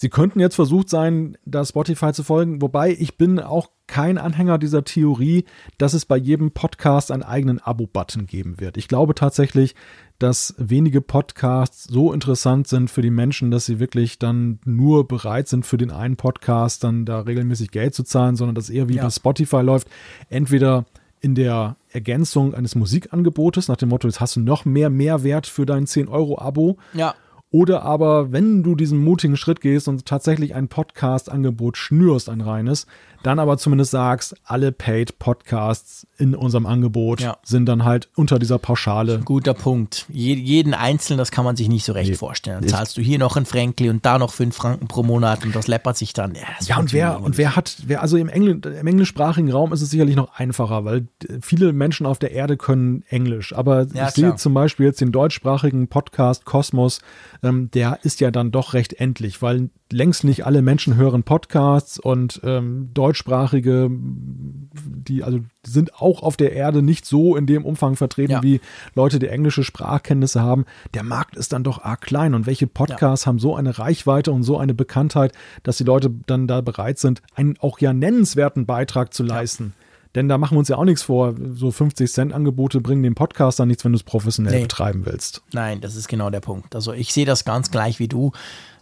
Sie 0.00 0.10
könnten 0.10 0.38
jetzt 0.38 0.54
versucht 0.54 0.88
sein, 0.88 1.36
da 1.44 1.64
Spotify 1.64 2.12
zu 2.12 2.22
folgen, 2.22 2.62
wobei 2.62 2.92
ich 2.92 3.16
bin 3.18 3.40
auch 3.40 3.70
kein 3.88 4.16
Anhänger 4.16 4.56
dieser 4.56 4.84
Theorie, 4.84 5.44
dass 5.76 5.92
es 5.92 6.04
bei 6.06 6.16
jedem 6.16 6.52
Podcast 6.52 7.10
einen 7.10 7.24
eigenen 7.24 7.58
Abo-Button 7.58 8.26
geben 8.26 8.60
wird. 8.60 8.76
Ich 8.76 8.86
glaube 8.86 9.16
tatsächlich, 9.16 9.74
dass 10.20 10.54
wenige 10.56 11.00
Podcasts 11.00 11.82
so 11.82 12.12
interessant 12.12 12.68
sind 12.68 12.90
für 12.92 13.02
die 13.02 13.10
Menschen, 13.10 13.50
dass 13.50 13.66
sie 13.66 13.80
wirklich 13.80 14.20
dann 14.20 14.60
nur 14.64 15.08
bereit 15.08 15.48
sind, 15.48 15.66
für 15.66 15.78
den 15.78 15.90
einen 15.90 16.14
Podcast 16.14 16.84
dann 16.84 17.04
da 17.04 17.18
regelmäßig 17.22 17.72
Geld 17.72 17.92
zu 17.92 18.04
zahlen, 18.04 18.36
sondern 18.36 18.54
dass 18.54 18.70
eher 18.70 18.88
wie 18.88 18.96
Ja. 18.96 19.02
bei 19.02 19.10
Spotify 19.10 19.62
läuft, 19.62 19.88
entweder 20.28 20.86
in 21.20 21.34
der 21.34 21.74
Ergänzung 21.90 22.54
eines 22.54 22.76
Musikangebotes, 22.76 23.66
nach 23.66 23.74
dem 23.76 23.88
Motto, 23.88 24.06
jetzt 24.06 24.20
hast 24.20 24.36
du 24.36 24.40
noch 24.40 24.64
mehr 24.64 24.90
Mehrwert 24.90 25.48
für 25.48 25.66
dein 25.66 25.86
10-Euro-Abo, 25.86 26.76
Ja. 26.92 27.16
Oder 27.50 27.82
aber, 27.82 28.30
wenn 28.30 28.62
du 28.62 28.74
diesen 28.74 28.98
mutigen 28.98 29.36
Schritt 29.36 29.60
gehst 29.60 29.88
und 29.88 30.04
tatsächlich 30.04 30.54
ein 30.54 30.68
Podcast-Angebot 30.68 31.78
schnürst, 31.78 32.28
ein 32.28 32.42
reines, 32.42 32.86
dann 33.22 33.38
aber 33.38 33.58
zumindest 33.58 33.90
sagst, 33.90 34.34
alle 34.44 34.72
Paid-Podcasts 34.72 36.06
in 36.18 36.34
unserem 36.34 36.66
Angebot 36.66 37.20
Ja. 37.20 37.36
sind 37.42 37.66
dann 37.66 37.84
halt 37.84 38.08
unter 38.16 38.38
dieser 38.38 38.58
Pauschale. 38.58 39.20
Guter 39.24 39.54
Punkt. 39.54 40.06
Je, 40.08 40.34
jeden 40.34 40.74
Einzelnen, 40.74 41.18
das 41.18 41.30
kann 41.30 41.44
man 41.44 41.56
sich 41.56 41.68
nicht 41.68 41.84
so 41.84 41.92
recht 41.92 42.10
Nee. 42.10 42.16
vorstellen. 42.16 42.60
Dann 42.60 42.68
zahlst 42.68 42.96
du 42.96 43.02
hier 43.02 43.18
noch 43.18 43.36
ein 43.36 43.44
Fränkli 43.46 43.90
und 43.90 44.04
da 44.06 44.18
noch 44.18 44.32
fünf 44.32 44.56
Franken 44.56 44.88
pro 44.88 45.02
Monat 45.02 45.44
und 45.44 45.54
das 45.54 45.66
läppert 45.66 45.96
sich 45.96 46.12
dann. 46.12 46.34
Ja, 46.34 46.42
Ja, 46.60 46.78
und 46.78 46.92
wer, 46.92 47.20
und 47.20 47.38
wer 47.38 47.56
hat, 47.56 47.76
wer, 47.86 48.02
also 48.02 48.16
im, 48.16 48.28
Engl 48.28 48.60
im 48.64 48.86
englischsprachigen 48.86 49.50
Raum 49.50 49.72
ist 49.72 49.82
es 49.82 49.90
sicherlich 49.90 50.16
noch 50.16 50.34
einfacher, 50.34 50.84
weil 50.84 51.08
viele 51.40 51.72
Menschen 51.72 52.06
auf 52.06 52.18
der 52.18 52.32
Erde 52.32 52.56
können 52.56 53.02
Englisch. 53.08 53.52
Aber 53.54 53.86
Ja, 53.92 54.08
ich 54.08 54.14
sehe 54.14 54.36
zum 54.36 54.54
Beispiel 54.54 54.86
jetzt 54.86 55.00
den 55.00 55.12
deutschsprachigen 55.12 55.88
Podcast 55.88 56.44
Kosmos, 56.44 57.00
ähm, 57.42 57.70
der 57.72 57.98
ist 58.02 58.20
ja 58.20 58.30
dann 58.30 58.50
doch 58.50 58.74
recht 58.74 58.94
endlich, 58.94 59.42
weil 59.42 59.70
längst 59.90 60.22
nicht 60.24 60.44
alle 60.44 60.60
Menschen 60.62 60.96
hören 60.96 61.22
Podcasts 61.22 61.98
und 61.98 62.40
ähm, 62.44 62.90
deutschsprachige, 62.92 63.88
die 63.90 65.22
also 65.24 65.40
sind 65.66 65.94
auch 65.94 66.22
auf 66.22 66.36
der 66.36 66.52
Erde 66.52 66.82
nicht 66.82 67.04
so 67.06 67.36
in 67.36 67.46
dem 67.46 67.64
Umfang 67.64 67.96
vertreten 67.96 68.32
Ja. 68.32 68.42
wie 68.42 68.60
Leute, 68.94 69.18
die 69.18 69.28
englische 69.28 69.64
Sprachkenntnisse 69.64 70.42
haben. 70.42 70.66
Der 70.94 71.02
Markt 71.04 71.36
ist 71.36 71.52
dann 71.52 71.64
doch 71.64 71.82
arg 71.82 72.02
klein 72.02 72.34
und 72.34 72.46
welche 72.46 72.66
Podcasts 72.66 73.26
haben 73.26 73.38
so 73.38 73.56
eine 73.56 73.78
Reichweite 73.78 74.30
und 74.32 74.42
so 74.42 74.58
eine 74.58 74.74
Bekanntheit, 74.74 75.32
dass 75.62 75.78
die 75.78 75.84
Leute 75.84 76.10
dann 76.26 76.46
da 76.46 76.60
bereit 76.60 76.98
sind, 76.98 77.22
einen 77.34 77.56
auch 77.60 77.78
ja 77.80 77.92
nennenswerten 77.92 78.66
Beitrag 78.66 79.14
zu 79.14 79.22
leisten. 79.22 79.72
Denn 80.14 80.26
da 80.28 80.38
machen 80.38 80.54
wir 80.54 80.60
uns 80.60 80.68
ja 80.68 80.76
auch 80.76 80.84
nichts 80.84 81.02
vor. 81.02 81.34
So 81.54 81.70
50 81.70 82.10
Cent 82.10 82.32
Angebote 82.32 82.80
bringen 82.80 83.02
dem 83.02 83.14
Podcast 83.14 83.60
dann 83.60 83.68
nichts, 83.68 83.84
wenn 83.84 83.92
du 83.92 83.96
es 83.96 84.02
professionell 84.02 84.54
Nee. 84.54 84.62
betreiben 84.62 85.04
willst. 85.04 85.42
Nein, 85.52 85.80
das 85.80 85.96
ist 85.96 86.08
genau 86.08 86.30
der 86.30 86.40
Punkt. 86.40 86.74
Also 86.74 86.92
ich 86.94 87.12
sehe 87.12 87.26
das 87.26 87.44
ganz 87.44 87.70
gleich 87.70 87.98
wie 87.98 88.08
du. 88.08 88.32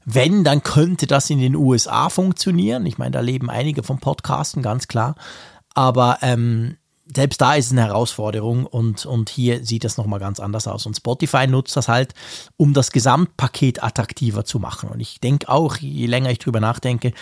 Wenn, 0.09 0.45
dann 0.45 0.63
könnte 0.63 1.09
das 1.09 1.29
in 1.31 1.41
den 1.41 1.57
USA 1.57 2.09
funktionieren. 2.09 2.87
Ich 2.87 2.97
meine, 2.97 3.11
da 3.11 3.21
leben 3.21 3.51
einige 3.51 3.83
vom 3.83 3.99
Podcasten, 3.99 4.63
ganz 4.63 4.87
klar. 4.87 5.17
Aber 5.75 6.19
ähm, 6.23 6.77
selbst 7.13 7.41
da 7.41 7.55
ist 7.55 7.67
es 7.67 7.73
eine 7.73 7.83
Herausforderung 7.83 8.67
und, 8.67 9.05
und 9.05 9.29
hier 9.29 9.65
sieht 9.65 9.83
das 9.83 9.97
nochmal 9.97 10.21
ganz 10.21 10.39
anders 10.39 10.69
aus. 10.69 10.87
Und 10.87 10.97
Spotify 10.97 11.49
nutzt 11.49 11.77
das 11.77 11.89
halt, 11.89 12.15
um 12.57 12.73
das 12.73 12.93
Gesamtpaket 12.93 13.83
attraktiver 13.83 14.45
zu 14.45 14.61
machen. 14.61 14.89
Und 14.91 15.01
ich 15.01 15.19
denke 15.19 15.49
auch, 15.49 15.77
je 15.77 16.07
länger 16.07 16.31
ich 16.31 16.39
drüber 16.39 16.61
nachdenke, 16.61 17.13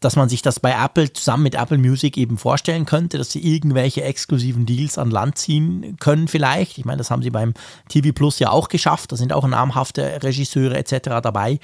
dass 0.00 0.16
man 0.16 0.28
sich 0.28 0.42
das 0.42 0.58
bei 0.58 0.72
Apple 0.72 1.12
zusammen 1.12 1.44
mit 1.44 1.54
Apple 1.54 1.78
Music 1.78 2.16
eben 2.16 2.38
vorstellen 2.38 2.86
könnte, 2.86 3.18
dass 3.18 3.30
sie 3.30 3.40
irgendwelche 3.40 4.02
exklusiven 4.02 4.66
Deals 4.66 4.98
an 4.98 5.12
Land 5.12 5.38
ziehen 5.38 5.96
können 6.00 6.26
vielleicht. 6.26 6.78
Ich 6.78 6.84
meine, 6.84 6.98
das 6.98 7.12
haben 7.12 7.22
sie 7.22 7.30
beim 7.30 7.54
TV 7.88 8.12
Plus 8.12 8.40
ja 8.40 8.50
auch 8.50 8.68
geschafft. 8.68 9.12
Da 9.12 9.16
sind 9.16 9.32
auch 9.32 9.46
namhafte 9.46 10.22
Regisseure 10.24 10.76
etc. 10.76 11.20
dabei, 11.22 11.60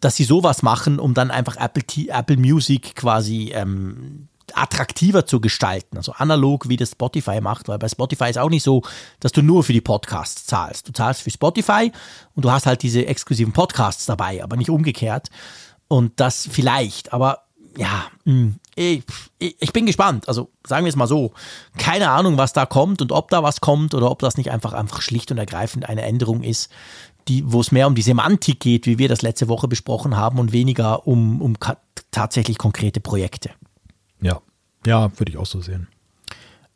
dass 0.00 0.16
sie 0.16 0.24
sowas 0.24 0.62
machen, 0.62 0.98
um 0.98 1.14
dann 1.14 1.30
einfach 1.30 1.56
Apple, 1.56 1.82
Apple 2.08 2.36
Music 2.36 2.94
quasi 2.94 3.52
ähm, 3.54 4.28
attraktiver 4.54 5.26
zu 5.26 5.40
gestalten, 5.40 5.96
also 5.96 6.12
analog 6.12 6.68
wie 6.68 6.76
das 6.76 6.92
Spotify 6.92 7.40
macht, 7.40 7.68
weil 7.68 7.78
bei 7.78 7.88
Spotify 7.88 8.30
ist 8.30 8.38
auch 8.38 8.50
nicht 8.50 8.62
so, 8.62 8.82
dass 9.20 9.32
du 9.32 9.42
nur 9.42 9.64
für 9.64 9.72
die 9.72 9.80
Podcasts 9.80 10.46
zahlst. 10.46 10.88
Du 10.88 10.92
zahlst 10.92 11.22
für 11.22 11.30
Spotify 11.30 11.92
und 12.34 12.44
du 12.44 12.50
hast 12.50 12.66
halt 12.66 12.82
diese 12.82 13.06
exklusiven 13.06 13.52
Podcasts 13.52 14.06
dabei, 14.06 14.42
aber 14.42 14.56
nicht 14.56 14.70
umgekehrt. 14.70 15.28
Und 15.88 16.20
das 16.20 16.48
vielleicht, 16.50 17.12
aber 17.12 17.44
ja, 17.76 18.06
ich, 18.74 19.04
ich 19.38 19.56
ich 19.60 19.72
bin 19.72 19.86
gespannt. 19.86 20.28
Also 20.28 20.50
sagen 20.66 20.84
wir 20.84 20.90
es 20.90 20.96
mal 20.96 21.06
so, 21.06 21.32
keine 21.78 22.10
Ahnung, 22.10 22.36
was 22.36 22.52
da 22.52 22.66
kommt 22.66 23.00
und 23.02 23.12
ob 23.12 23.30
da 23.30 23.42
was 23.42 23.60
kommt 23.60 23.94
oder 23.94 24.10
ob 24.10 24.18
das 24.18 24.36
nicht 24.36 24.50
einfach 24.50 24.72
einfach 24.72 25.00
schlicht 25.00 25.30
und 25.30 25.38
ergreifend 25.38 25.88
eine 25.88 26.02
Änderung 26.02 26.42
ist, 26.42 26.70
die, 27.28 27.42
wo 27.46 27.60
es 27.60 27.72
mehr 27.72 27.86
um 27.86 27.94
die 27.94 28.02
Semantik 28.02 28.60
geht, 28.60 28.86
wie 28.86 28.98
wir 28.98 29.08
das 29.08 29.22
letzte 29.22 29.48
Woche 29.48 29.68
besprochen 29.68 30.16
haben 30.16 30.38
und 30.38 30.52
weniger 30.52 31.06
um, 31.06 31.40
um 31.40 31.54
tatsächlich 32.10 32.58
konkrete 32.58 33.00
Projekte. 33.00 33.50
Ja. 34.20 34.40
Ja, 34.86 35.10
würde 35.18 35.32
ich 35.32 35.38
auch 35.38 35.46
so 35.46 35.60
sehen. 35.60 35.88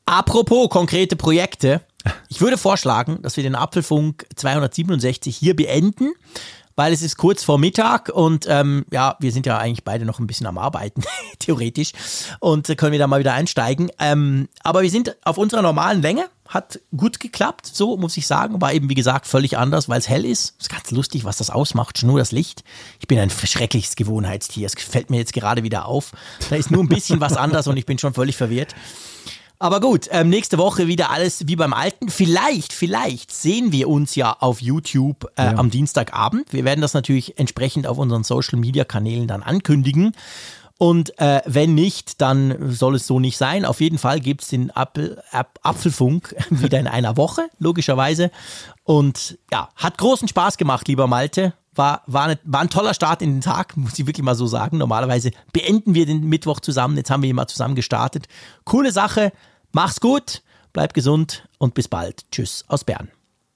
Apropos 0.05 0.69
konkrete 0.69 1.17
Projekte, 1.17 1.83
ich 2.29 2.41
würde 2.41 2.59
vorschlagen, 2.59 3.21
dass 3.23 3.37
wir 3.37 3.45
den 3.45 3.55
Apfelfunk 3.55 4.27
267 4.35 5.37
hier 5.37 5.55
beenden, 5.55 6.13
weil 6.75 6.93
es 6.93 7.03
ist 7.03 7.17
kurz 7.17 7.45
vor 7.45 7.59
Mittag 7.59 8.09
und 8.09 8.47
ähm, 8.49 8.85
ja, 8.91 9.17
wir 9.21 9.31
sind 9.31 9.47
ja 9.47 9.59
eigentlich 9.59 9.85
beide 9.85 10.05
noch 10.05 10.19
ein 10.19 10.27
bisschen 10.27 10.47
am 10.47 10.59
Arbeiten, 10.59 11.03
theoretisch, 11.39 11.93
und 12.41 12.69
äh, 12.69 12.75
können 12.75 12.93
wir 12.93 12.99
da 12.99 13.07
mal 13.07 13.21
wieder 13.21 13.35
einsteigen. 13.35 13.91
Ähm, 13.99 14.49
aber 14.63 14.83
wir 14.83 14.91
sind 14.91 15.17
auf 15.25 15.39
unserer 15.39 15.63
normalen 15.63 16.03
Länge, 16.03 16.29
hat 16.53 16.81
gut 16.97 17.19
geklappt, 17.19 17.67
so 17.67 17.97
muss 17.97 18.17
ich 18.17 18.27
sagen, 18.27 18.61
war 18.61 18.73
eben 18.75 18.91
wie 18.91 18.95
gesagt 18.95 19.27
völlig 19.27 19.57
anders, 19.57 19.89
weil 19.89 19.99
es 19.99 20.09
hell 20.09 20.25
ist. 20.27 20.55
Ist 20.61 20.69
ganz 20.69 20.91
lustig, 20.91 21.25
was 21.25 21.39
das 21.39 21.49
ausmacht, 21.51 22.03
nur 22.03 22.19
das 22.19 22.31
Licht. 22.33 22.63
Ich 23.01 23.09
bin 23.09 23.19
ein 23.19 23.31
schreckliches 23.31 23.97
Gewohnheitstier, 23.97 24.67
es 24.67 24.75
fällt 24.75 25.09
mir 25.11 25.17
jetzt 25.19 25.33
gerade 25.33 25.63
wieder 25.63 25.87
auf. 25.87 26.13
Da 26.51 26.57
ist 26.57 26.71
nur 26.71 26.83
ein 26.83 26.89
bisschen 26.89 27.21
was 27.21 27.37
anders 27.37 27.67
und 27.69 27.77
ich 27.77 27.87
bin 27.87 27.99
schon 27.99 28.13
völlig 28.13 28.37
verwirrt. 28.37 28.75
Aber 29.59 29.79
gut, 29.79 30.09
ähm, 30.11 30.29
nächste 30.29 30.59
Woche 30.59 30.89
wieder 30.89 31.11
alles 31.11 31.47
wie 31.47 31.55
beim 31.55 31.73
Alten. 31.73 32.09
Vielleicht, 32.11 32.73
vielleicht 32.73 33.31
sehen 33.31 33.71
wir 33.71 33.89
uns 33.89 34.17
ja 34.17 34.37
auf 34.41 34.61
YouTube 34.61 35.31
äh, 35.37 35.45
Ja. 35.45 35.55
am 35.57 35.71
Dienstagabend. 35.71 36.53
Wir 36.53 36.65
werden 36.65 36.81
das 36.81 36.95
natürlich 36.95 37.39
entsprechend 37.39 37.87
auf 37.87 37.97
unseren 37.97 38.25
Social 38.25 38.59
Media 38.59 38.85
Kanälen 38.85 39.29
dann 39.29 39.45
ankündigen. 39.45 40.17
Und 40.83 41.17
äh, 41.21 41.43
wenn 41.47 41.77
nicht, 41.77 42.21
dann 42.21 42.73
soll 42.73 42.97
es 42.97 43.07
so 43.07 43.21
nicht 43.21 43.37
sein. 43.37 43.65
Auf 43.65 43.81
jeden 43.81 43.99
Fall 43.99 44.19
gibt 44.19 44.43
es 44.43 44.49
den 44.49 44.73
Apfel, 44.73 45.23
Ap 45.31 45.61
Apfelfunk 45.63 46.35
wieder 46.51 46.81
in 46.81 46.89
einer 46.89 47.17
Woche, 47.17 47.49
logischerweise. 47.61 48.33
Und 48.83 49.39
ja, 49.53 49.69
hat 49.77 49.97
großen 49.97 50.27
Spaß 50.27 50.57
gemacht, 50.57 50.89
lieber 50.89 51.07
Malte. 51.07 51.53
War, 51.73 52.03
war, 52.09 52.25
eine, 52.25 52.39
war 52.43 52.63
ein 52.63 52.69
toller 52.69 52.95
Start 52.95 53.23
in 53.23 53.35
den 53.35 53.41
Tag, 53.43 53.77
muss 53.77 53.97
ich 53.97 54.09
wirklich 54.09 54.25
mal 54.25 54.35
so 54.35 54.49
sagen. 54.49 54.77
Normalerweise 54.79 55.31
beenden 55.53 55.95
wir 55.95 56.05
den 56.05 56.25
Mittwoch 56.25 56.59
zusammen. 56.59 56.97
Jetzt 56.97 57.13
haben 57.13 57.23
wir 57.23 57.31
ihn 57.31 57.37
mal 57.37 57.47
zusammen 57.47 57.77
gestartet. 57.77 58.27
Coole 58.65 58.91
Sache. 58.91 59.31
Mach's 59.71 60.01
gut. 60.01 60.43
bleib 60.73 60.95
gesund 60.95 61.47
und 61.59 61.75
bis 61.75 61.87
bald. 61.87 62.29
Tschüss 62.33 62.65
aus 62.67 62.83
Bern. 62.83 63.09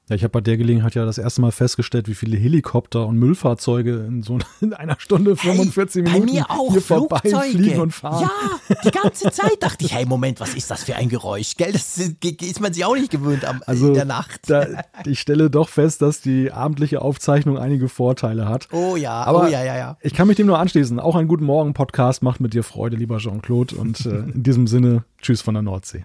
Ja, 0.09 0.15
ich 0.15 0.23
habe 0.23 0.31
bei 0.31 0.41
der 0.41 0.57
Gelegenheit 0.57 0.95
ja 0.95 1.05
das 1.05 1.19
erste 1.19 1.41
Mal 1.41 1.51
festgestellt, 1.51 2.07
wie 2.07 2.15
viele 2.15 2.37
Helikopter 2.37 3.09
und 3.09 3.19
Müllfahrzeuge 3.19 4.05
in 4.07 4.23
so 4.23 4.39
in 4.61 4.73
einer 4.73 4.95
Stunde 5.01 5.35
45 5.35 6.05
hey, 6.05 6.21
Minuten 6.21 6.27
bei 6.27 6.33
mir 6.33 6.51
auch 6.51 6.73
hier 6.73 6.81
Flugzeuge. 6.81 7.31
vorbeifliegen 7.31 7.81
und 7.81 7.91
fahren. 7.91 8.23
Ja, 8.23 8.77
die 8.85 8.91
ganze 8.93 9.33
Zeit 9.33 9.61
dachte 9.61 9.85
ich, 9.85 9.93
hey, 9.93 10.07
Moment, 10.07 10.39
was 10.39 10.55
ist 10.55 10.71
das 10.71 10.85
für 10.85 10.95
ein 10.95 11.09
Geräusch? 11.09 11.57
Gell, 11.57 11.73
das 11.73 11.99
ist 11.99 12.61
man 12.61 12.73
sich 12.73 12.85
auch 12.85 12.95
nicht 12.95 13.11
gewöhnt 13.11 13.45
am, 13.45 13.65
also, 13.67 13.89
in 13.89 13.95
der 13.95 14.05
Nacht. 14.05 14.49
Da, 14.49 14.67
ich 15.05 15.19
stelle 15.19 15.51
doch 15.51 15.69
fest, 15.69 16.03
dass 16.03 16.21
die 16.21 16.53
abendliche 16.53 17.03
Aufzeichnung 17.03 17.59
einige 17.59 17.89
Vorteile 17.89 18.49
hat. 18.49 18.69
Oh 18.71 18.95
ja, 18.95 19.25
Aber 19.25 19.45
oh 19.45 19.47
ja, 19.47 19.65
ja, 19.65 19.77
ja. 19.77 19.97
Ich 20.03 20.15
kann 20.15 20.29
mich 20.29 20.37
dem 20.37 20.47
nur 20.47 20.61
anschließen. 20.61 21.01
Auch 21.01 21.17
ein 21.17 21.27
Guten 21.27 21.45
Morgen 21.45 21.75
Podcast 21.75 22.23
macht 22.23 22.41
mit 22.41 22.55
dir 22.55 22.63
Freude, 22.63 22.97
lieber 22.97 23.19
Jean-Claude. 23.19 23.75
Und 23.75 24.07
äh, 24.07 24.19
in 24.19 24.45
diesem 24.45 24.69
Sinne, 24.69 25.05
tschüss 25.21 25.43
von 25.43 25.55
der 25.55 25.65
Nordsee. 25.65 26.05